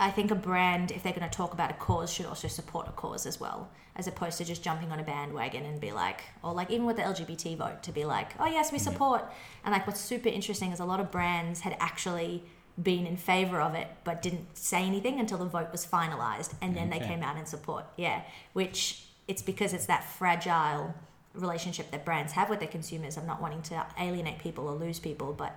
I 0.01 0.11
think 0.11 0.31
a 0.31 0.35
brand, 0.35 0.91
if 0.93 1.03
they're 1.03 1.13
going 1.13 1.29
to 1.29 1.37
talk 1.37 1.53
about 1.53 1.71
a 1.71 1.75
cause, 1.75 2.11
should 2.11 2.25
also 2.25 2.49
support 2.49 2.89
a 2.89 2.93
cause 2.93 3.27
as 3.27 3.39
well, 3.39 3.69
as 3.95 4.07
opposed 4.07 4.39
to 4.39 4.47
just 4.47 4.65
jumping 4.65 4.91
on 4.91 4.99
a 4.99 5.03
bandwagon 5.03 5.67
and 5.67 5.79
be 5.79 5.93
like, 5.93 6.23
or 6.43 6.55
like 6.55 6.71
even 6.71 6.87
with 6.87 6.97
the 6.97 7.03
LGBT 7.03 7.59
vote, 7.59 7.83
to 7.83 7.93
be 7.93 8.07
like, 8.07 8.31
oh 8.41 8.47
yes, 8.47 8.73
we 8.73 8.79
support. 8.79 9.31
And 9.63 9.73
like 9.73 9.87
what's 9.87 10.01
super 10.01 10.31
interesting 10.31 10.73
is 10.73 10.81
a 10.81 10.87
lot 10.87 11.01
of 11.01 11.11
brands 11.11 11.61
had 11.61 11.77
actually 11.81 12.45
been 12.83 13.07
in 13.07 13.17
favor 13.17 13.61
of 13.61 13.75
it, 13.75 13.89
but 14.05 14.23
didn't 14.23 14.57
say 14.57 14.83
anything 14.85 15.19
until 15.21 15.39
the 15.39 15.45
vote 15.45 15.71
was 15.73 15.87
finalized, 15.87 16.55
and 16.61 16.77
then 16.77 16.91
they 16.91 16.99
came 17.01 17.23
out 17.23 17.37
in 17.37 17.47
support. 17.47 17.85
Yeah, 17.97 18.23
which 18.53 19.03
it's 19.29 19.43
because 19.43 19.73
it's 19.73 19.87
that 19.87 20.05
fragile 20.05 20.95
relationship 21.35 21.91
that 21.93 22.05
brands 22.05 22.33
have 22.33 22.49
with 22.51 22.59
their 22.61 22.69
consumers. 22.69 23.17
I'm 23.17 23.27
not 23.27 23.41
wanting 23.41 23.63
to 23.63 23.87
alienate 23.99 24.39
people 24.39 24.67
or 24.67 24.75
lose 24.75 24.99
people, 24.99 25.33
but 25.33 25.57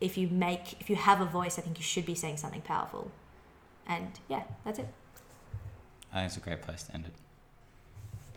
if 0.00 0.16
you 0.18 0.28
make, 0.28 0.80
if 0.80 0.90
you 0.90 0.96
have 0.96 1.20
a 1.20 1.24
voice, 1.26 1.58
I 1.58 1.62
think 1.62 1.78
you 1.78 1.84
should 1.84 2.06
be 2.06 2.14
saying 2.14 2.38
something 2.38 2.62
powerful. 2.62 3.10
And 3.86 4.08
yeah, 4.28 4.42
that's 4.64 4.78
it. 4.78 4.88
I 6.12 6.16
think 6.20 6.26
it's 6.28 6.36
a 6.36 6.40
great 6.40 6.62
place 6.62 6.82
to 6.84 6.94
end 6.94 7.06
it. 7.06 7.12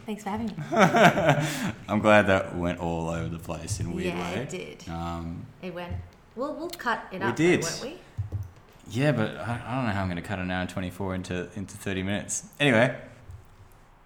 Thanks 0.06 0.24
for 0.24 0.30
having 0.30 0.48
me. 0.48 0.54
I'm 1.88 2.00
glad 2.00 2.28
that 2.28 2.56
went 2.58 2.80
all 2.80 3.10
over 3.10 3.30
the 3.30 3.40
place 3.40 3.80
in 3.80 3.86
a 3.88 3.90
weird 3.90 4.08
yeah, 4.14 4.34
way. 4.34 4.42
it 4.42 4.50
did. 4.50 4.90
Um, 4.90 5.46
It 5.62 5.74
went. 5.74 5.94
We'll 6.36 6.54
we'll 6.56 6.70
cut 6.70 7.06
it 7.12 7.20
We 7.20 7.26
up, 7.26 7.36
though, 7.38 7.44
did. 7.44 7.62
won't 7.64 7.82
we? 7.82 7.96
Yeah, 8.94 9.12
but 9.12 9.36
I, 9.38 9.62
I 9.66 9.76
don't 9.76 9.86
know 9.86 9.92
how 9.92 10.02
I'm 10.02 10.08
going 10.08 10.22
to 10.22 10.28
cut 10.28 10.40
an 10.40 10.52
hour 10.52 10.62
and 10.62 10.70
24 10.70 11.16
into 11.16 11.50
into 11.56 11.76
30 11.78 12.04
minutes. 12.04 12.46
Anyway, 12.60 12.96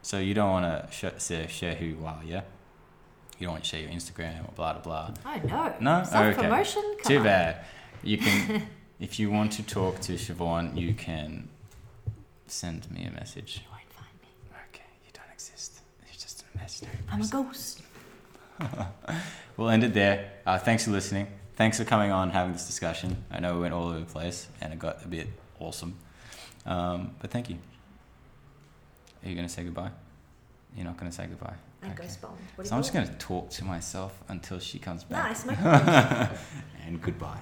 so 0.02 0.20
you 0.20 0.34
don't 0.34 0.50
want 0.52 0.66
to 0.66 0.92
sh- 0.92 1.22
share, 1.24 1.48
share 1.48 1.76
who 1.76 1.86
you 1.86 2.06
are, 2.06 2.22
yeah? 2.26 2.42
You 3.38 3.46
don't 3.46 3.54
want 3.54 3.64
to 3.66 3.70
share 3.70 3.82
your 3.82 3.92
Instagram 3.92 4.48
or 4.48 4.52
blah 4.56 4.74
blah 4.74 4.82
blah. 4.82 5.14
Oh 5.26 5.48
no. 5.48 5.74
No, 5.80 6.04
Self 6.04 6.26
okay. 6.28 6.42
promotion. 6.42 6.84
Come 7.04 7.10
Too 7.12 7.18
on. 7.18 7.24
bad. 7.24 7.66
You 8.04 8.18
can, 8.18 8.68
if 9.00 9.20
you 9.20 9.30
want 9.30 9.52
to 9.54 9.64
talk 9.64 10.00
to 10.02 10.14
Siobhan, 10.14 10.78
you 10.78 10.94
can 10.94 11.50
send 12.48 12.90
me 12.92 13.06
a 13.06 13.12
message. 13.12 13.62
You 13.64 13.70
won't 13.72 13.92
find 13.92 14.14
me. 14.22 14.30
Okay, 14.74 14.86
you 15.06 15.12
don't 15.14 15.32
exist. 15.34 15.82
You're 16.06 16.14
just 16.14 16.42
an 16.44 16.48
imaginary. 16.56 16.98
I'm 17.12 17.22
a 17.22 17.28
ghost. 17.28 17.82
We'll 19.58 19.70
end 19.70 19.84
it 19.84 19.94
there. 19.96 20.34
Uh, 20.46 20.60
thanks 20.60 20.86
for 20.86 20.92
listening. 20.92 21.26
Thanks 21.58 21.80
for 21.80 21.86
coming 21.86 22.12
on, 22.12 22.30
having 22.30 22.54
this 22.54 22.68
discussion. 22.68 23.26
I 23.32 23.40
know 23.40 23.56
we 23.56 23.62
went 23.62 23.74
all 23.74 23.88
over 23.88 24.00
the 24.00 24.06
place 24.06 24.48
and 24.62 24.72
it 24.72 24.78
got 24.78 25.04
a 25.04 25.08
bit 25.08 25.28
awesome. 25.60 25.98
Um, 26.68 27.16
but 27.20 27.32
thank 27.32 27.50
you. 27.50 27.58
Are 29.24 29.30
you 29.30 29.34
going 29.34 29.48
to 29.48 29.52
say 29.52 29.64
goodbye? 29.64 29.90
You're 30.76 30.86
not 30.86 30.98
going 30.98 31.10
to 31.10 31.18
say 31.18 31.26
goodbye. 31.26 31.56
And 31.82 31.96
Ghost 31.96 32.22
Bomb. 32.22 32.38
What 32.56 32.68
So 32.68 32.76
I'm 32.76 32.84
just 32.84 32.94
going 32.94 33.08
to 33.08 33.14
talk 33.14 33.50
to 33.50 33.66
myself 33.66 34.20
until 34.28 34.60
she 34.60 34.78
comes 34.78 35.04
back. 35.04 35.30
Nice, 35.30 35.46
my 35.48 35.56
and 36.86 37.02
goodbye. 37.02 37.42